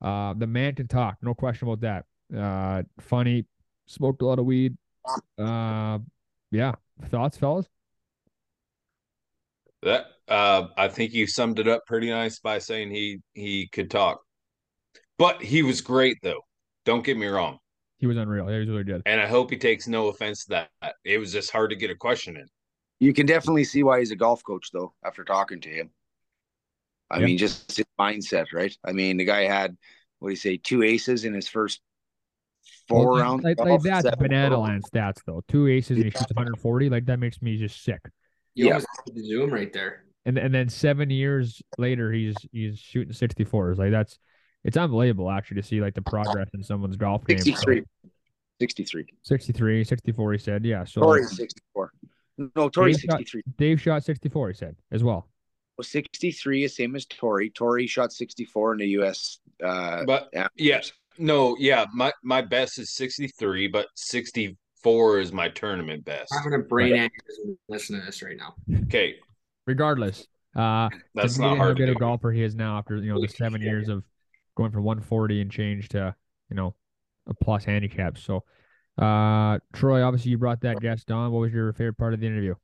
Uh, 0.00 0.34
the 0.34 0.46
man 0.46 0.76
can 0.76 0.86
talk, 0.86 1.16
no 1.22 1.34
question 1.34 1.66
about 1.66 1.80
that. 1.80 2.38
Uh, 2.38 2.84
funny, 3.00 3.46
smoked 3.88 4.22
a 4.22 4.26
lot 4.26 4.38
of 4.38 4.44
weed. 4.44 4.76
Uh, 5.36 5.98
yeah. 6.52 6.74
Thoughts, 7.06 7.36
fellas? 7.36 7.66
That 9.82 10.13
uh, 10.28 10.68
I 10.76 10.88
think 10.88 11.12
you 11.12 11.26
summed 11.26 11.58
it 11.58 11.68
up 11.68 11.82
pretty 11.86 12.10
nice 12.10 12.38
by 12.38 12.58
saying 12.58 12.90
he 12.90 13.20
he 13.34 13.68
could 13.68 13.90
talk, 13.90 14.20
but 15.18 15.42
he 15.42 15.62
was 15.62 15.80
great 15.80 16.16
though. 16.22 16.40
Don't 16.84 17.04
get 17.04 17.16
me 17.16 17.26
wrong. 17.26 17.58
He 17.98 18.06
was 18.06 18.16
unreal. 18.16 18.46
Yeah, 18.46 18.54
he 18.54 18.60
was 18.60 18.68
really 18.68 18.84
good. 18.84 19.02
And 19.06 19.20
I 19.20 19.26
hope 19.26 19.50
he 19.50 19.56
takes 19.56 19.88
no 19.88 20.08
offense 20.08 20.44
to 20.46 20.68
that. 20.82 20.94
It 21.04 21.18
was 21.18 21.32
just 21.32 21.50
hard 21.50 21.70
to 21.70 21.76
get 21.76 21.90
a 21.90 21.94
question 21.94 22.36
in. 22.36 22.46
You 23.00 23.12
can 23.14 23.26
definitely 23.26 23.64
see 23.64 23.82
why 23.82 24.00
he's 24.00 24.10
a 24.10 24.16
golf 24.16 24.42
coach, 24.44 24.70
though, 24.72 24.92
after 25.04 25.24
talking 25.24 25.60
to 25.62 25.68
him. 25.70 25.90
I 27.10 27.20
Yeah. 27.20 27.26
mean, 27.26 27.38
just 27.38 27.76
his 27.76 27.86
mindset, 27.98 28.52
right? 28.52 28.76
I 28.84 28.92
mean, 28.92 29.16
the 29.16 29.24
guy 29.24 29.42
had 29.42 29.76
what 30.18 30.28
do 30.28 30.32
you 30.32 30.36
say, 30.36 30.56
two 30.56 30.82
aces 30.82 31.24
in 31.24 31.34
his 31.34 31.48
first 31.48 31.80
four 32.88 33.12
Well, 33.12 33.18
rounds. 33.18 33.44
Like, 33.44 33.58
of 33.58 33.64
like 33.66 33.68
golf, 33.68 33.82
that's 33.82 34.02
seven 34.02 34.18
banana 34.18 34.50
total. 34.50 34.62
land 34.62 34.84
stats 34.84 35.20
though. 35.26 35.42
Two 35.48 35.68
aces 35.68 35.96
and 35.96 36.04
he 36.04 36.10
shoots 36.10 36.32
140. 36.34 36.88
Like 36.88 37.06
that 37.06 37.18
makes 37.18 37.42
me 37.42 37.56
just 37.56 37.82
sick. 37.82 38.00
You 38.54 38.66
Yeah. 38.66 38.72
almost 38.72 38.88
have 39.06 39.14
to 39.14 39.24
zoom 39.24 39.50
right 39.50 39.72
there. 39.72 40.04
And 40.26 40.38
and 40.38 40.54
then 40.54 40.68
seven 40.68 41.10
years 41.10 41.62
later, 41.78 42.10
he's 42.12 42.36
he's 42.52 42.78
shooting 42.78 43.12
64s. 43.12 43.78
Like 43.78 43.90
that's 43.90 44.18
it's 44.64 44.76
unbelievable 44.76 45.30
actually 45.30 45.60
to 45.60 45.66
see 45.66 45.80
like 45.80 45.94
the 45.94 46.02
progress 46.02 46.48
in 46.54 46.62
someone's 46.62 46.96
golf 46.96 47.26
game. 47.26 47.38
63. 47.38 47.82
63. 48.60 49.06
63, 49.22 49.84
64. 49.84 50.32
He 50.32 50.38
said, 50.38 50.64
yeah. 50.64 50.84
So 50.84 51.00
Torrie 51.02 51.24
64. 51.26 51.92
No, 52.38 52.48
Torrie 52.70 52.92
Dave 52.92 53.00
shot- 53.00 53.18
63. 53.18 53.42
Dave 53.58 53.80
shot 53.80 54.04
64. 54.04 54.48
He 54.48 54.54
said 54.54 54.76
as 54.90 55.04
well. 55.04 55.28
Well, 55.76 55.84
63 55.84 56.64
is 56.64 56.76
same 56.76 56.94
as 56.96 57.04
Torrie. 57.06 57.52
Torrie 57.52 57.88
shot 57.88 58.12
64 58.12 58.72
in 58.74 58.78
the 58.78 58.88
U.S. 58.90 59.40
Uh, 59.62 60.04
But 60.06 60.28
yeah. 60.32 60.46
yeah, 60.56 60.80
no, 61.18 61.56
yeah, 61.58 61.86
my 61.92 62.12
my 62.22 62.42
best 62.42 62.78
is 62.78 62.94
63, 62.94 63.66
but 63.68 63.86
64 63.96 65.20
is 65.20 65.32
my 65.32 65.48
tournament 65.48 66.04
best. 66.04 66.32
I'm 66.32 66.44
having 66.44 66.60
a 66.60 66.62
brain 66.62 66.92
aneurysm 66.94 67.56
listening 67.68 68.00
to 68.00 68.06
this 68.06 68.22
right 68.22 68.36
now. 68.36 68.54
Okay, 68.84 69.16
Regardless, 69.66 70.26
uh, 70.56 70.88
that's 71.14 71.34
to 71.36 71.40
not 71.40 71.50
meet 71.50 71.58
how 71.58 71.64
hard 71.64 71.76
to 71.76 71.86
good 71.86 71.96
a 71.96 71.98
golfer 71.98 72.30
he 72.30 72.42
is 72.42 72.54
now 72.54 72.78
after 72.78 72.96
you 72.96 73.12
know 73.12 73.20
the 73.20 73.28
seven 73.36 73.60
years 73.62 73.88
of 73.88 74.04
going 74.56 74.70
from 74.70 74.84
140 74.84 75.40
and 75.40 75.50
change 75.50 75.88
to 75.90 76.14
you 76.50 76.56
know 76.56 76.74
a 77.26 77.34
plus 77.34 77.64
handicap. 77.64 78.18
So, 78.18 78.44
uh, 78.98 79.58
Troy, 79.72 80.02
obviously 80.02 80.30
you 80.30 80.38
brought 80.38 80.60
that 80.62 80.80
guest 80.80 81.10
on. 81.10 81.32
What 81.32 81.40
was 81.40 81.52
your 81.52 81.72
favorite 81.72 81.98
part 81.98 82.14
of 82.14 82.20
the 82.20 82.26
interview? 82.26 82.54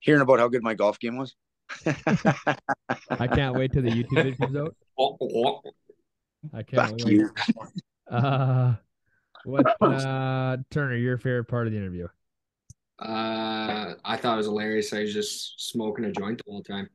Hearing 0.00 0.22
about 0.22 0.38
how 0.38 0.48
good 0.48 0.62
my 0.62 0.74
golf 0.74 0.98
game 0.98 1.16
was. 1.16 1.34
I 1.86 3.26
can't 3.26 3.54
wait 3.56 3.72
till 3.72 3.82
the 3.82 3.90
YouTube 3.90 4.14
video 4.14 4.34
comes 4.36 4.56
out. 4.56 4.76
I 6.54 6.62
can't 6.62 6.88
Fuck 6.88 7.04
wait. 7.04 7.14
you. 7.14 7.30
Uh, 8.10 8.74
what, 9.44 9.66
uh, 9.82 10.56
Turner, 10.70 10.96
your 10.96 11.18
favorite 11.18 11.44
part 11.44 11.66
of 11.66 11.72
the 11.72 11.78
interview? 11.78 12.08
Uh, 12.98 13.94
I 14.04 14.16
thought 14.16 14.34
it 14.34 14.38
was 14.38 14.46
hilarious. 14.46 14.92
I 14.92 15.00
was 15.00 15.14
just 15.14 15.70
smoking 15.70 16.04
a 16.04 16.12
joint 16.12 16.38
the 16.38 16.50
whole 16.50 16.62
time, 16.62 16.88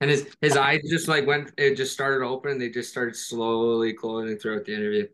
and 0.00 0.10
his 0.10 0.26
his 0.40 0.56
eyes 0.56 0.80
just 0.88 1.08
like 1.08 1.26
went. 1.26 1.52
It 1.56 1.76
just 1.76 1.92
started 1.92 2.24
open. 2.24 2.52
and 2.52 2.60
They 2.60 2.70
just 2.70 2.90
started 2.90 3.16
slowly 3.16 3.92
closing 3.92 4.36
throughout 4.36 4.64
the 4.64 4.74
interview. 4.74 5.06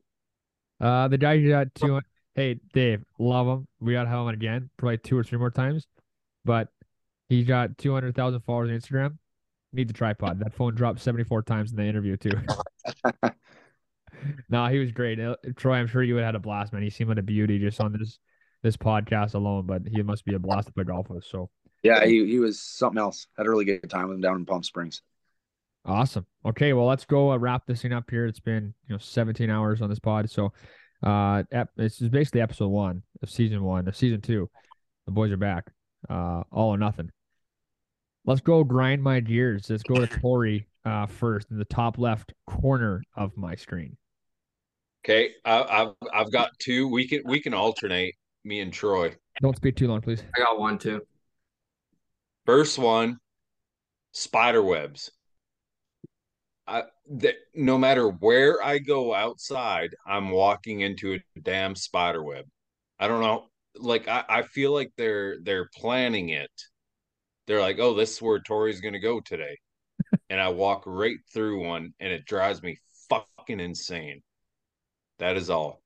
Uh, 0.80 1.08
the 1.08 1.18
guy 1.18 1.38
who 1.38 1.48
got 1.48 1.74
two. 1.74 2.00
Hey, 2.34 2.60
Dave, 2.72 3.02
love 3.18 3.46
him. 3.46 3.66
We 3.80 3.92
got 3.92 4.04
to 4.04 4.08
have 4.08 4.20
him 4.20 4.28
again, 4.28 4.70
probably 4.76 4.98
two 4.98 5.18
or 5.18 5.24
three 5.24 5.38
more 5.38 5.50
times. 5.50 5.86
But 6.44 6.68
he 7.28 7.44
got 7.44 7.76
200,000 7.76 8.40
followers 8.40 8.70
on 8.70 8.76
Instagram. 8.76 9.18
Need 9.72 9.88
the 9.88 9.92
tripod. 9.94 10.38
That 10.38 10.54
phone 10.54 10.74
dropped 10.74 11.00
74 11.00 11.42
times 11.42 11.70
in 11.70 11.76
the 11.76 11.84
interview, 11.84 12.16
too. 12.16 12.32
no, 14.48 14.66
he 14.66 14.78
was 14.78 14.92
great. 14.92 15.20
Uh, 15.20 15.36
Troy, 15.56 15.74
I'm 15.74 15.86
sure 15.86 16.02
you 16.02 16.14
would 16.14 16.20
have 16.20 16.28
had 16.28 16.34
a 16.36 16.40
blast, 16.40 16.72
man. 16.72 16.82
He 16.82 16.90
seemed 16.90 17.10
like 17.10 17.18
a 17.18 17.22
beauty 17.22 17.58
just 17.58 17.80
on 17.80 17.92
this 17.92 18.18
this 18.62 18.76
podcast 18.76 19.34
alone, 19.34 19.66
but 19.66 19.82
he 19.86 20.02
must 20.02 20.24
be 20.24 20.34
a 20.34 20.38
blast 20.38 20.68
to 20.68 20.72
play 20.72 20.84
golf 20.84 21.08
with. 21.08 21.24
So 21.24 21.50
Yeah, 21.82 22.04
he, 22.04 22.26
he 22.26 22.38
was 22.38 22.60
something 22.60 22.98
else. 22.98 23.26
Had 23.36 23.46
a 23.46 23.50
really 23.50 23.64
good 23.64 23.88
time 23.88 24.08
with 24.08 24.16
him 24.16 24.20
down 24.20 24.36
in 24.36 24.46
Palm 24.46 24.62
Springs. 24.62 25.02
Awesome. 25.84 26.26
Okay, 26.44 26.72
well, 26.72 26.86
let's 26.86 27.06
go 27.06 27.32
uh, 27.32 27.38
wrap 27.38 27.66
this 27.66 27.82
thing 27.82 27.92
up 27.92 28.10
here. 28.10 28.26
It's 28.26 28.40
been 28.40 28.74
you 28.86 28.94
know 28.94 28.98
17 28.98 29.48
hours 29.48 29.80
on 29.80 29.88
this 29.88 29.98
pod, 29.98 30.30
so 30.30 30.52
uh, 31.02 31.42
ep- 31.50 31.70
this 31.76 32.02
is 32.02 32.10
basically 32.10 32.42
episode 32.42 32.68
one 32.68 33.02
of 33.22 33.30
season 33.30 33.62
one 33.62 33.88
of 33.88 33.96
season 33.96 34.20
two. 34.20 34.50
The 35.06 35.12
boys 35.12 35.32
are 35.32 35.38
back. 35.38 35.70
Uh, 36.08 36.42
all 36.52 36.74
or 36.74 36.78
nothing. 36.78 37.10
Let's 38.26 38.42
go 38.42 38.62
grind 38.64 39.02
my 39.02 39.20
gears. 39.20 39.70
Let's 39.70 39.82
go 39.82 39.94
to 39.96 40.06
Torrie 40.06 40.66
uh 40.84 41.06
first 41.06 41.50
in 41.50 41.58
the 41.58 41.64
top 41.66 41.98
left 41.98 42.32
corner 42.46 43.02
of 43.16 43.36
my 43.36 43.54
screen. 43.54 43.96
Okay, 45.04 45.30
I, 45.44 45.62
I've 45.62 46.08
I've 46.12 46.32
got 46.32 46.50
two. 46.58 46.88
We 46.88 47.08
can 47.08 47.22
we 47.24 47.40
can 47.40 47.54
alternate 47.54 48.16
me 48.44 48.60
and 48.60 48.72
Troy. 48.72 49.14
Don't 49.40 49.56
speak 49.56 49.76
too 49.76 49.88
long, 49.88 50.00
please. 50.00 50.22
I 50.36 50.40
got 50.40 50.58
one 50.58 50.78
too. 50.78 51.02
First 52.46 52.78
one, 52.78 53.18
spider 54.12 54.62
webs. 54.62 55.10
I 56.66 56.84
that 57.12 57.34
no 57.54 57.76
matter 57.78 58.08
where 58.08 58.62
I 58.62 58.78
go 58.78 59.14
outside, 59.14 59.94
I'm 60.06 60.30
walking 60.30 60.80
into 60.80 61.14
a 61.14 61.40
damn 61.40 61.74
spider 61.74 62.22
web. 62.22 62.44
I 62.98 63.08
don't 63.08 63.20
know. 63.20 63.48
Like 63.76 64.08
I, 64.08 64.24
I 64.28 64.42
feel 64.42 64.72
like 64.72 64.92
they're 64.96 65.36
they're 65.42 65.68
planning 65.74 66.30
it. 66.30 66.50
They're 67.46 67.60
like, 67.60 67.78
oh, 67.78 67.94
this 67.94 68.14
is 68.14 68.22
where 68.22 68.38
Torrie's 68.40 68.80
gonna 68.80 69.00
go 69.00 69.20
today. 69.20 69.58
and 70.30 70.40
I 70.40 70.48
walk 70.48 70.84
right 70.86 71.18
through 71.32 71.66
one 71.66 71.92
and 72.00 72.12
it 72.12 72.24
drives 72.24 72.62
me 72.62 72.78
fucking 73.08 73.60
insane. 73.60 74.22
That 75.18 75.36
is 75.36 75.50
all. 75.50 75.79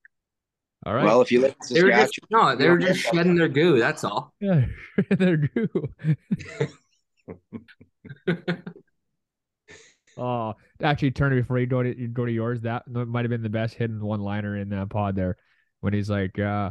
All 0.86 0.94
right. 0.94 1.04
Well, 1.04 1.22
if 1.22 1.32
you 1.32 1.40
live 1.40 1.54
in 1.68 1.74
They 1.74 1.82
were 1.82 1.90
just 1.90 2.18
no, 2.30 2.54
they 2.54 2.68
were 2.68 2.78
just 2.78 3.00
shedding 3.00 3.36
their 3.36 3.48
goo. 3.48 3.78
That's 3.78 4.04
all. 4.04 4.34
yeah, 4.40 4.66
they're 5.10 5.38
due. 5.38 5.68
Oh, 10.16 10.54
actually, 10.82 11.10
Turner, 11.10 11.40
before 11.40 11.58
you 11.58 11.66
go 11.66 11.82
to 11.82 11.98
you 11.98 12.08
go 12.08 12.24
to 12.24 12.32
yours, 12.32 12.60
that 12.62 12.84
might 12.88 13.24
have 13.24 13.30
been 13.30 13.42
the 13.42 13.48
best 13.48 13.74
hidden 13.74 14.04
one 14.04 14.20
liner 14.20 14.56
in 14.56 14.68
that 14.70 14.88
pod 14.90 15.16
there, 15.16 15.36
when 15.80 15.92
he's 15.92 16.08
like, 16.08 16.38
uh, 16.38 16.70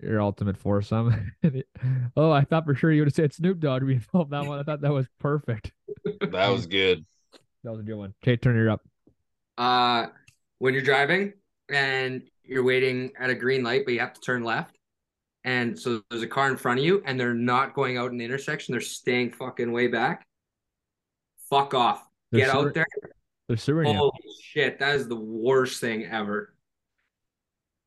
"Your 0.00 0.20
ultimate 0.20 0.56
foursome." 0.56 1.32
oh, 2.16 2.30
I 2.30 2.42
thought 2.42 2.64
for 2.64 2.74
sure 2.74 2.90
you 2.90 3.02
would 3.02 3.08
have 3.08 3.14
said 3.14 3.32
Snoop 3.32 3.60
Dogg. 3.60 3.82
We 3.82 3.98
felt 3.98 4.30
that 4.30 4.46
one. 4.46 4.58
I 4.58 4.62
thought 4.62 4.80
that 4.80 4.92
was 4.92 5.06
perfect. 5.20 5.72
That 6.20 6.48
was 6.48 6.66
good. 6.66 7.04
That 7.62 7.70
was 7.70 7.80
a 7.80 7.84
good 7.84 7.96
one. 7.96 8.14
Okay, 8.22 8.36
Turner, 8.36 8.62
you're 8.62 8.70
up. 8.70 8.82
Uh, 9.56 10.06
when 10.58 10.74
you're 10.74 10.82
driving 10.82 11.34
and 11.68 12.22
you're 12.46 12.64
waiting 12.64 13.12
at 13.18 13.30
a 13.30 13.34
green 13.34 13.62
light, 13.62 13.84
but 13.84 13.94
you 13.94 14.00
have 14.00 14.14
to 14.14 14.20
turn 14.20 14.44
left, 14.44 14.76
and 15.44 15.78
so 15.78 16.02
there's 16.10 16.22
a 16.22 16.26
car 16.26 16.48
in 16.50 16.56
front 16.56 16.78
of 16.80 16.84
you, 16.84 17.02
and 17.04 17.18
they're 17.18 17.34
not 17.34 17.74
going 17.74 17.98
out 17.98 18.10
in 18.10 18.18
the 18.18 18.24
intersection; 18.24 18.72
they're 18.72 18.80
staying 18.80 19.32
fucking 19.32 19.70
way 19.72 19.86
back. 19.88 20.26
Fuck 21.50 21.74
off. 21.74 22.04
They're 22.32 22.42
Get 22.46 22.50
sewer- 22.52 22.68
out 22.68 22.74
there. 22.74 22.86
They're 23.48 23.56
sewering 23.56 23.92
you. 23.92 23.98
Holy 23.98 24.12
shit, 24.42 24.78
that 24.80 24.96
is 24.96 25.06
the 25.08 25.14
worst 25.16 25.80
thing 25.80 26.04
ever. 26.06 26.54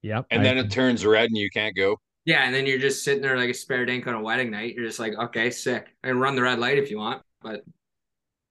Yep. 0.02 0.27
And 0.31 0.41
I- 0.41 0.44
then 0.44 0.57
it 0.57 0.72
turns 0.72 1.06
red 1.06 1.26
and 1.30 1.38
you 1.38 1.49
can't 1.49 1.76
go. 1.76 1.99
Yeah, 2.26 2.44
and 2.44 2.53
then 2.53 2.65
you're 2.65 2.80
just 2.80 3.03
sitting 3.03 3.22
there 3.22 3.38
like 3.38 3.49
a 3.49 3.53
spare 3.53 3.86
dink 3.86 4.06
on 4.07 4.14
a 4.14 4.22
wedding 4.22 4.52
night. 4.52 4.76
You're 4.76 4.86
just 4.86 4.99
like, 4.99 5.14
okay, 5.18 5.49
sick. 5.49 5.88
And 6.03 6.22
run 6.22 6.36
the 6.36 6.41
red 6.44 6.60
light 6.60 6.77
if 6.77 6.90
you 6.91 6.98
want, 6.98 7.22
but 7.41 7.64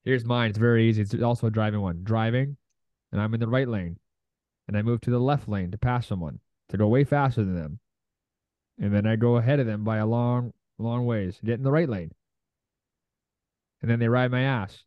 Here's 0.05 0.24
mine. 0.24 0.51
It's 0.51 0.59
very 0.59 0.89
easy. 0.89 1.02
It's 1.02 1.14
also 1.22 1.48
a 1.48 1.51
driving 1.51 1.80
one. 1.80 2.01
Driving, 2.02 2.56
and 3.12 3.20
I'm 3.20 3.32
in 3.35 3.40
the 3.40 3.48
right 3.48 3.68
lane, 3.68 3.98
and 4.69 4.77
I 4.77 4.82
move 4.82 5.01
to 5.01 5.11
the 5.11 5.19
left 5.19 5.49
lane 5.49 5.73
to 5.73 5.78
pass 5.78 6.07
someone 6.07 6.39
to 6.69 6.77
go 6.77 6.86
way 6.86 7.03
faster 7.03 7.43
than 7.43 7.57
them, 7.57 7.81
and 8.78 8.95
then 8.95 9.07
I 9.07 9.16
go 9.16 9.36
ahead 9.36 9.59
of 9.59 9.66
them 9.66 9.82
by 9.82 9.97
a 9.97 10.07
long, 10.07 10.53
long 10.78 11.07
ways. 11.07 11.40
Get 11.45 11.55
in 11.55 11.65
the 11.65 11.73
right 11.73 11.89
lane, 11.89 12.12
and 13.82 13.90
then 13.90 13.99
they 13.99 14.09
ride 14.09 14.31
my 14.31 14.43
ass, 14.43 14.85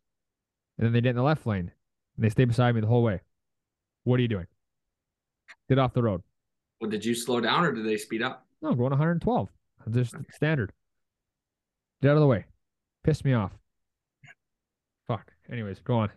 and 0.78 0.86
then 0.86 0.92
they 0.92 1.00
get 1.00 1.10
in 1.10 1.16
the 1.16 1.22
left 1.22 1.46
lane, 1.46 1.72
and 2.16 2.24
they 2.24 2.30
stay 2.30 2.44
beside 2.44 2.74
me 2.74 2.80
the 2.80 2.86
whole 2.86 3.02
way. 3.02 3.20
What 4.04 4.18
are 4.18 4.22
you 4.22 4.28
doing? 4.28 4.46
Get 5.68 5.78
off 5.78 5.92
the 5.92 6.02
road. 6.02 6.22
Well, 6.80 6.90
did 6.90 7.04
you 7.04 7.14
slow 7.14 7.40
down 7.40 7.64
or 7.64 7.72
did 7.72 7.86
they 7.86 7.96
speed 7.96 8.22
up? 8.22 8.46
No, 8.62 8.70
I'm 8.70 8.76
going 8.76 8.90
112. 8.90 9.48
Just 9.90 10.14
standard. 10.30 10.72
Get 12.00 12.10
out 12.10 12.16
of 12.16 12.20
the 12.20 12.26
way. 12.26 12.44
Pissed 13.04 13.24
me 13.24 13.34
off. 13.34 13.52
Fuck. 15.06 15.32
Anyways, 15.50 15.80
go 15.80 15.94
on. 15.98 16.10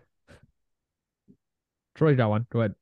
Troy 1.96 2.16
got 2.16 2.30
one. 2.30 2.46
Go 2.52 2.60
ahead. 2.60 2.76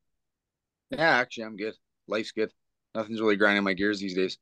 Yeah, 0.94 1.18
actually, 1.18 1.46
I'm 1.46 1.56
good. 1.56 1.74
Life's 2.08 2.32
good. 2.32 2.52
Nothing's 2.94 3.20
really 3.20 3.36
grinding 3.36 3.64
my 3.64 3.74
gears 3.74 4.00
these 4.00 4.14
days. 4.14 4.38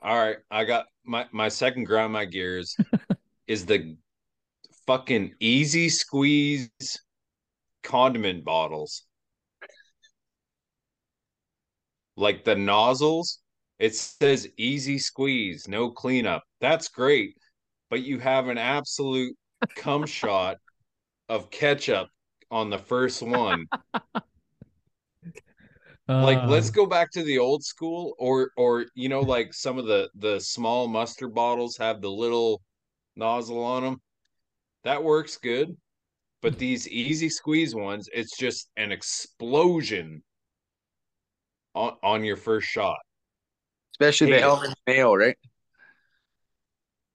All 0.00 0.16
right, 0.16 0.38
I 0.50 0.64
got 0.64 0.86
my 1.04 1.26
my 1.32 1.48
second 1.48 1.84
grind 1.84 2.12
my 2.12 2.24
gears 2.24 2.76
is 3.46 3.66
the 3.66 3.96
fucking 4.86 5.34
easy 5.40 5.88
squeeze 5.88 6.70
condiment 7.82 8.44
bottles. 8.44 9.04
Like 12.16 12.44
the 12.44 12.54
nozzles, 12.54 13.40
it 13.78 13.94
says 13.94 14.48
easy 14.56 14.98
squeeze, 14.98 15.68
no 15.68 15.90
cleanup. 15.90 16.44
That's 16.60 16.88
great, 16.88 17.36
but 17.90 18.02
you 18.02 18.18
have 18.18 18.48
an 18.48 18.58
absolute 18.58 19.36
cum 19.76 20.06
shot 20.06 20.56
of 21.28 21.50
ketchup 21.50 22.08
on 22.50 22.70
the 22.70 22.78
first 22.78 23.20
one. 23.20 23.66
like 26.08 26.38
Uh, 26.38 26.46
let's 26.48 26.70
go 26.70 26.86
back 26.86 27.10
to 27.12 27.22
the 27.22 27.38
old 27.38 27.64
school 27.64 28.14
or 28.18 28.50
or 28.56 28.86
you 28.94 29.08
know 29.08 29.20
like 29.20 29.54
some 29.54 29.78
of 29.78 29.86
the 29.86 30.08
the 30.16 30.38
small 30.40 30.86
mustard 30.86 31.34
bottles 31.34 31.76
have 31.78 32.00
the 32.02 32.10
little 32.10 32.60
nozzle 33.16 33.62
on 33.62 33.82
them 33.82 34.00
that 34.84 35.02
works 35.02 35.38
good 35.38 35.74
but 36.42 36.58
these 36.58 36.86
easy 36.88 37.28
squeeze 37.30 37.74
ones 37.74 38.08
it's 38.12 38.36
just 38.36 38.68
an 38.76 38.92
explosion 38.92 40.22
on 41.74 41.94
on 42.02 42.22
your 42.24 42.36
first 42.36 42.66
shot 42.68 42.98
Especially 43.92 44.30
the 44.30 44.36
Hey. 44.36 44.42
Hellmann 44.42 44.74
mayo, 44.86 45.14
right? 45.14 45.36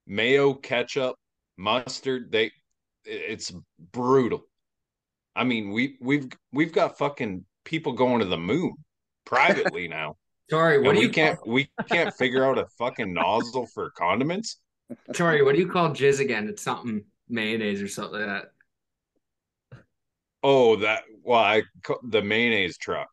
mayo 0.08 0.54
ketchup 0.56 1.16
mustard 1.58 2.32
they 2.32 2.52
it's 3.06 3.54
brutal 3.92 4.42
i 5.36 5.44
mean 5.44 5.70
we 5.72 5.98
we've 6.02 6.30
we've 6.52 6.72
got 6.74 6.98
fucking 6.98 7.46
people 7.66 7.94
going 7.94 8.20
to 8.20 8.26
the 8.26 8.38
moon 8.38 8.74
privately 9.26 9.88
now 9.88 10.16
Sorry, 10.50 10.80
what 10.80 10.90
and 10.90 10.96
do 10.96 11.02
we 11.02 11.06
you 11.06 11.12
can't 11.12 11.40
call, 11.40 11.54
we 11.54 11.70
can't 11.88 12.14
figure 12.18 12.44
out 12.44 12.58
a 12.58 12.66
fucking 12.80 13.14
nozzle 13.14 13.68
for 13.68 13.92
condiments 13.92 14.58
sorry, 15.14 15.44
what 15.44 15.54
do 15.54 15.62
you 15.62 15.68
call 15.68 15.90
jizz 15.92 16.20
again? 16.20 16.48
It's 16.48 16.64
something 16.64 17.04
mayonnaise 17.30 17.82
or 17.82 17.88
something 17.88 18.20
like 18.20 18.28
that. 18.28 18.52
oh 20.42 20.78
that 20.78 21.04
well 21.24 21.40
i 21.40 21.62
ca- 21.84 22.00
the 22.04 22.22
mayonnaise 22.22 22.78
truck 22.78 23.10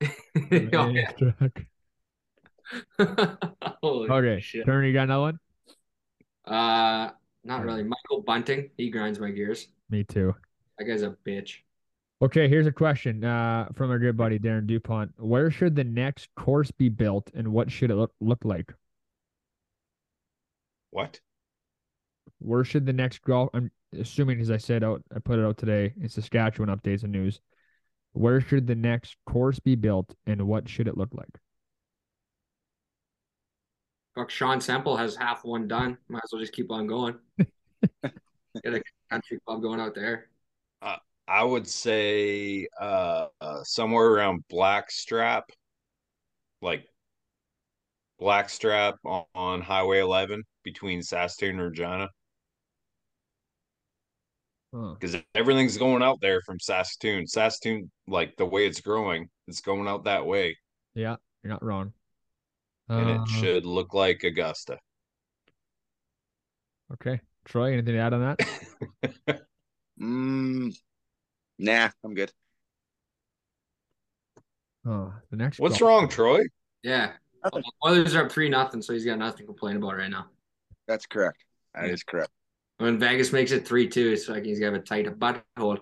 that. 0.00 0.10
Oh, 0.72 0.84
mayonnaise 0.86 1.14
truck. 1.18 1.36
Okay. 4.10 4.40
shit. 4.40 4.66
Turner, 4.66 4.84
you 4.84 4.92
got 4.92 5.04
another 5.04 5.20
one? 5.20 5.38
Uh, 6.44 7.10
not 7.44 7.64
really. 7.64 7.84
Michael 7.84 8.22
Bunting, 8.26 8.70
he 8.76 8.90
grinds 8.90 9.20
my 9.20 9.30
gears. 9.30 9.68
Me 9.88 10.02
too. 10.02 10.34
That 10.78 10.84
guy's 10.84 11.02
a 11.02 11.16
bitch. 11.24 11.58
Okay, 12.22 12.48
here's 12.48 12.66
a 12.66 12.72
question 12.72 13.22
uh, 13.24 13.68
from 13.74 13.90
our 13.90 13.98
good 13.98 14.16
buddy 14.16 14.38
Darren 14.38 14.66
DuPont. 14.66 15.12
Where 15.18 15.50
should 15.50 15.76
the 15.76 15.84
next 15.84 16.30
course 16.34 16.70
be 16.70 16.88
built 16.88 17.30
and 17.34 17.48
what 17.48 17.70
should 17.70 17.90
it 17.90 17.96
look, 17.96 18.12
look 18.20 18.42
like? 18.42 18.72
what 20.90 21.20
Where 22.38 22.64
should 22.64 22.86
the 22.86 22.94
next 22.94 23.20
golf? 23.20 23.50
I'm 23.52 23.70
assuming, 23.98 24.40
as 24.40 24.50
I 24.50 24.56
said 24.56 24.82
out, 24.82 25.02
I 25.14 25.18
put 25.18 25.38
it 25.38 25.44
out 25.44 25.58
today 25.58 25.92
in 26.00 26.08
Saskatchewan 26.08 26.74
updates 26.74 27.02
and 27.02 27.12
news. 27.12 27.42
Where 28.14 28.40
should 28.40 28.66
the 28.66 28.74
next 28.74 29.16
course 29.26 29.58
be 29.58 29.74
built 29.74 30.14
and 30.26 30.46
what 30.46 30.70
should 30.70 30.88
it 30.88 30.96
look 30.96 31.12
like? 31.12 31.28
Fuck, 34.14 34.30
Sean 34.30 34.62
Semple 34.62 34.96
has 34.96 35.16
half 35.16 35.44
one 35.44 35.68
done. 35.68 35.98
Might 36.08 36.22
as 36.24 36.30
well 36.32 36.40
just 36.40 36.54
keep 36.54 36.72
on 36.72 36.86
going. 36.86 37.16
Get 37.38 37.52
a 38.64 38.82
country 39.10 39.38
club 39.46 39.60
going 39.60 39.80
out 39.80 39.94
there. 39.94 40.30
I 41.28 41.42
would 41.42 41.66
say 41.66 42.66
uh, 42.80 43.26
uh 43.40 43.62
somewhere 43.64 44.06
around 44.06 44.44
blackstrap 44.48 45.44
like 46.62 46.86
blackstrap 48.18 48.96
on, 49.04 49.24
on 49.34 49.60
highway 49.60 50.00
11 50.00 50.42
between 50.64 51.02
saskatoon 51.02 51.58
and 51.60 51.70
regina 51.70 52.08
Huh. 54.74 54.94
because 55.00 55.16
everything's 55.34 55.78
going 55.78 56.02
out 56.02 56.20
there 56.20 56.40
from 56.42 56.58
saskatoon 56.60 57.26
saskatoon 57.26 57.90
like 58.08 58.36
the 58.36 58.44
way 58.44 58.66
it's 58.66 58.80
growing 58.80 59.28
it's 59.46 59.60
going 59.60 59.86
out 59.88 60.04
that 60.04 60.26
way 60.26 60.56
Yeah, 60.94 61.16
you're 61.42 61.52
not 61.52 61.62
wrong. 61.64 61.92
and 62.88 63.08
Uh, 63.08 63.12
it 63.14 63.28
should 63.28 63.64
look 63.64 63.94
like 63.94 64.22
augusta 64.24 64.78
Okay, 66.92 67.20
Troy, 67.44 67.72
anything 67.72 67.94
to 67.94 68.00
add 68.00 68.12
on 68.14 68.36
that? 69.26 69.40
Mm, 70.00 70.76
nah, 71.58 71.90
I'm 72.04 72.14
good. 72.14 72.32
Oh, 74.86 75.12
the 75.30 75.36
next. 75.36 75.58
what's 75.58 75.78
golf- 75.78 75.88
wrong 75.88 76.08
troy 76.08 76.44
Yeah. 76.82 77.12
Oilers 77.86 78.14
are 78.14 78.24
up 78.24 78.32
three 78.32 78.48
nothing, 78.48 78.82
so 78.82 78.92
he's 78.92 79.04
got 79.04 79.18
nothing 79.18 79.38
to 79.38 79.44
complain 79.44 79.76
about 79.76 79.96
right 79.96 80.10
now. 80.10 80.26
That's 80.88 81.06
correct. 81.06 81.44
That 81.74 81.90
is 81.90 82.02
correct. 82.02 82.30
When 82.78 82.98
Vegas 82.98 83.32
makes 83.32 83.52
it 83.52 83.66
three 83.66 83.88
two, 83.88 84.10
it's 84.12 84.28
like 84.28 84.44
he's 84.44 84.60
got 84.60 84.74
a 84.74 84.80
tight 84.80 85.06
butthole. 85.18 85.78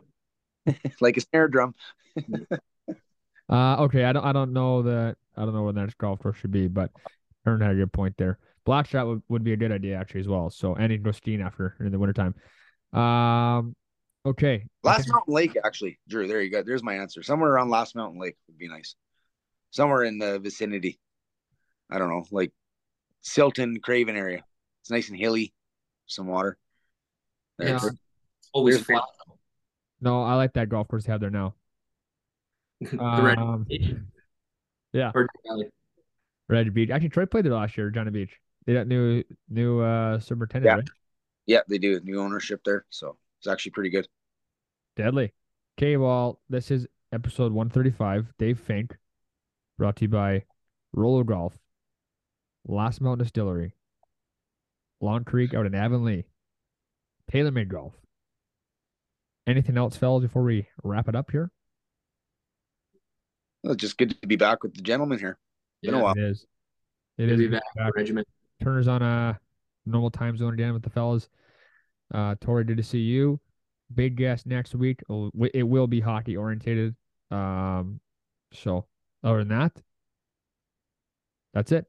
Like 1.00 1.18
a 1.18 1.20
snare 1.20 1.48
drum. 1.48 1.74
Uh, 3.48 3.76
okay, 3.82 4.04
I 4.04 4.12
don't, 4.12 4.24
I 4.24 4.32
don't 4.32 4.52
know 4.52 4.82
that, 4.82 5.16
I 5.36 5.44
don't 5.44 5.54
know 5.54 5.64
where 5.64 5.72
the 5.72 5.80
next 5.82 5.98
golf 5.98 6.18
course 6.20 6.38
should 6.38 6.50
be, 6.50 6.66
but 6.66 6.90
Aaron 7.46 7.60
had 7.60 7.72
a 7.72 7.74
good 7.74 7.92
point 7.92 8.16
there. 8.16 8.38
Blackstrap 8.64 9.06
would, 9.06 9.22
would 9.28 9.44
be 9.44 9.52
a 9.52 9.56
good 9.56 9.70
idea 9.70 9.96
actually 9.96 10.20
as 10.20 10.28
well. 10.28 10.48
So, 10.48 10.74
and 10.74 10.90
you 10.90 10.98
can 10.98 11.04
go 11.04 11.12
skiing 11.12 11.42
after 11.42 11.76
in 11.80 11.92
the 11.92 11.98
wintertime. 11.98 12.34
Um, 12.98 13.76
okay. 14.26 14.66
Last 14.82 15.04
think- 15.04 15.12
Mountain 15.14 15.34
Lake, 15.34 15.56
actually, 15.64 15.98
Drew. 16.08 16.26
There 16.26 16.40
you 16.42 16.50
go. 16.50 16.62
There's 16.62 16.82
my 16.82 16.94
answer. 16.94 17.22
Somewhere 17.22 17.50
around 17.50 17.70
Last 17.70 17.94
Mountain 17.96 18.20
Lake 18.20 18.36
would 18.48 18.58
be 18.58 18.68
nice. 18.68 18.94
Somewhere 19.70 20.04
in 20.04 20.18
the 20.18 20.38
vicinity. 20.38 20.98
I 21.90 21.98
don't 21.98 22.08
know, 22.08 22.24
like 22.30 22.52
Silton, 23.20 23.78
Craven 23.80 24.16
area. 24.16 24.42
It's 24.82 24.90
nice 24.90 25.08
and 25.08 25.18
hilly. 25.18 25.52
Some 26.06 26.26
water. 26.26 26.56
Yeah. 27.58 27.72
That's- 27.74 27.90
Always 28.52 28.76
Weird. 28.76 28.86
flat. 28.86 29.02
No, 30.00 30.22
I 30.22 30.34
like 30.34 30.52
that 30.54 30.68
golf 30.68 30.86
course 30.86 31.04
they 31.06 31.12
have 31.12 31.20
there 31.20 31.30
now. 31.30 31.54
the 32.80 33.20
red 33.22 33.38
Um, 33.38 33.64
Beach. 33.64 33.94
yeah. 34.92 35.10
Or 35.14 35.26
Red 36.48 36.72
Beach. 36.74 36.90
Actually, 36.90 37.08
Troy 37.08 37.26
played 37.26 37.44
there 37.46 37.52
last 37.54 37.76
year, 37.76 37.90
Johnny 37.90 38.10
Beach. 38.12 38.30
They 38.66 38.74
got 38.74 38.86
new, 38.86 39.24
new, 39.48 39.80
uh, 39.80 40.20
superintendent, 40.20 40.70
Yeah. 40.70 40.74
right? 40.76 40.88
Yeah, 41.46 41.60
they 41.68 41.78
do. 41.78 42.00
New 42.04 42.20
ownership 42.20 42.60
there. 42.64 42.84
So 42.90 43.16
it's 43.40 43.48
actually 43.48 43.72
pretty 43.72 43.90
good. 43.90 44.06
Deadly. 44.96 45.32
Okay, 45.78 45.96
well, 45.96 46.40
this 46.48 46.70
is 46.70 46.86
episode 47.12 47.52
135. 47.52 48.32
Dave 48.38 48.60
Fink, 48.60 48.96
brought 49.76 49.96
to 49.96 50.02
you 50.04 50.08
by 50.08 50.44
Rolo 50.92 51.24
Golf, 51.24 51.58
Last 52.66 53.00
Mountain 53.00 53.24
Distillery, 53.24 53.74
Long 55.00 55.24
Creek 55.24 55.52
out 55.54 55.66
in 55.66 55.74
Avonlea, 55.74 56.24
TaylorMade 57.32 57.68
Golf. 57.68 57.94
Anything 59.46 59.76
else, 59.76 59.96
fellas, 59.96 60.22
before 60.22 60.42
we 60.44 60.68
wrap 60.82 61.08
it 61.08 61.16
up 61.16 61.30
here? 61.30 61.50
Well, 63.62 63.72
it's 63.72 63.80
just 63.80 63.98
good 63.98 64.18
to 64.20 64.26
be 64.28 64.36
back 64.36 64.62
with 64.62 64.74
the 64.74 64.82
gentleman 64.82 65.18
here. 65.18 65.38
Been 65.82 65.94
a 65.94 65.96
Yeah. 65.98 66.02
while. 66.02 66.14
It 66.16 66.22
is. 66.24 66.46
It 67.18 67.26
Good 67.26 67.32
is 67.32 67.38
be 67.38 67.48
back 67.48 67.62
be 67.62 67.80
in 67.80 67.84
the 67.84 67.88
back. 67.90 67.96
regiment. 67.96 68.28
Turner's 68.62 68.88
on 68.88 69.02
a 69.02 69.38
normal 69.86 70.10
time 70.10 70.36
zone 70.36 70.54
again 70.54 70.72
with 70.72 70.82
the 70.82 70.90
fellas. 70.90 71.28
Uh, 72.12 72.34
Torrie, 72.36 72.66
good 72.66 72.76
to 72.76 72.82
see 72.82 73.00
you. 73.00 73.40
Big 73.94 74.16
guest 74.16 74.46
next 74.46 74.74
week. 74.74 75.02
It 75.54 75.62
will 75.62 75.86
be 75.86 76.00
hockey 76.00 76.36
orientated. 76.36 76.94
Um, 77.30 78.00
so 78.52 78.86
other 79.22 79.38
than 79.38 79.48
that, 79.48 79.72
that's 81.52 81.72
it. 81.72 81.86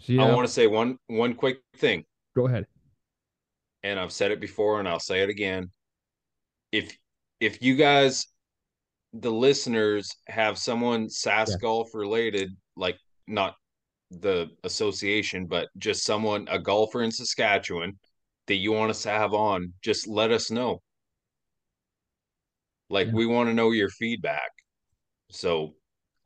See 0.00 0.18
i 0.18 0.34
want 0.34 0.46
to 0.46 0.52
say 0.52 0.66
one 0.66 0.98
one 1.06 1.34
quick 1.34 1.58
thing 1.76 2.04
Go 2.34 2.48
ahead. 2.48 2.66
and 3.84 4.00
I've 4.00 4.10
said 4.10 4.32
it 4.32 4.40
before 4.40 4.80
and 4.80 4.88
I'll 4.88 4.98
say 4.98 5.22
it 5.22 5.30
again. 5.30 5.70
If 6.72 6.96
if 7.40 7.62
you 7.62 7.76
guys 7.76 8.26
the 9.12 9.30
listeners 9.30 10.10
have 10.26 10.58
someone 10.58 11.08
SAS 11.08 11.50
Yeah. 11.50 11.56
golf 11.60 11.94
related, 11.94 12.50
like 12.76 12.96
not 13.28 13.54
the 14.10 14.48
association, 14.64 15.46
but 15.46 15.68
just 15.78 16.04
someone 16.04 16.48
a 16.50 16.58
golfer 16.58 17.02
in 17.02 17.10
Saskatchewan 17.12 17.98
that 18.46 18.56
you 18.56 18.72
want 18.72 18.90
us 18.90 19.02
to 19.02 19.10
have 19.10 19.34
on, 19.34 19.72
just 19.82 20.08
let 20.08 20.30
us 20.32 20.50
know. 20.50 20.82
Like 22.92 23.06
Yeah. 23.06 23.14
we 23.14 23.26
want 23.26 23.48
to 23.48 23.54
know 23.54 23.70
your 23.70 23.88
feedback. 23.88 24.50
So 25.30 25.74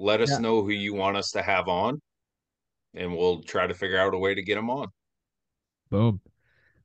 let 0.01 0.21
us 0.21 0.33
Yeah. 0.33 0.39
know 0.39 0.63
who 0.63 0.71
you 0.71 0.95
want 0.95 1.17
us 1.17 1.31
to 1.31 1.43
have 1.43 1.69
on 1.69 2.03
and 2.93 3.17
we'll 3.17 3.43
try 3.45 3.69
to 3.69 3.75
figure 3.75 3.99
out 3.99 4.15
a 4.15 4.19
way 4.19 4.35
to 4.35 4.43
get 4.43 4.57
them 4.57 4.69
on. 4.69 4.89
Boom. 5.91 6.21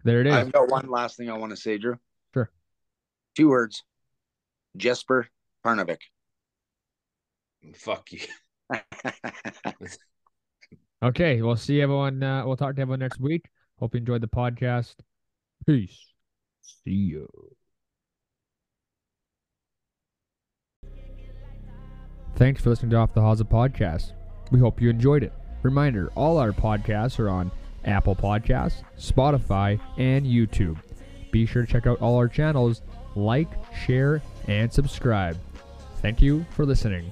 There 0.04 0.22
it 0.22 0.28
is. 0.28 0.34
I've 0.34 0.52
got 0.52 0.70
one 0.70 0.88
last 0.88 1.18
thing 1.18 1.32
I 1.32 1.38
want 1.38 1.50
to 1.50 1.58
say, 1.58 1.80
Drew. 1.80 1.98
Sure. 2.32 2.52
Two 3.36 3.50
words. 3.50 3.84
Jesper 4.78 5.28
Parnevik. 5.66 6.02
Fuck 7.74 8.12
you. 8.12 8.22
okay, 11.04 11.42
we'll 11.42 11.56
see 11.56 11.82
everyone. 11.82 12.22
Uh, 12.22 12.46
we'll 12.46 12.56
talk 12.56 12.76
to 12.76 12.82
everyone 12.82 13.00
next 13.00 13.20
week. 13.20 13.50
Hope 13.80 13.96
you 13.96 14.00
enjoyed 14.00 14.22
the 14.22 14.28
podcast. 14.28 14.96
Peace. 15.66 16.14
See 16.62 16.92
you. 16.92 17.28
Thanks 22.42 22.60
for 22.60 22.72
listening 22.72 22.90
to 22.90 22.98
Off 22.98 23.14
the 23.14 23.22
Hosel 23.22 23.48
podcast. 23.48 24.14
We 24.50 24.60
hope 24.60 24.82
you 24.82 24.90
enjoyed 24.90 25.22
it. 25.22 25.32
Reminder 25.62 26.12
all 26.16 26.40
our 26.40 26.52
podcasts 26.52 27.20
are 27.20 27.30
on 27.30 27.52
Apple 27.86 28.16
Podcasts, 28.16 28.82
Spotify, 28.98 29.80
and 30.00 30.26
YouTube. 30.26 30.80
Be 31.30 31.46
sure 31.46 31.64
to 31.64 31.72
check 31.72 31.86
out 31.86 32.02
all 32.02 32.16
our 32.16 32.28
channels, 32.28 32.82
like, 33.16 33.48
share, 33.86 34.24
and 34.48 34.74
subscribe. 34.74 35.38
Thank 35.98 36.20
you 36.20 36.44
for 36.50 36.66
listening. 36.66 37.12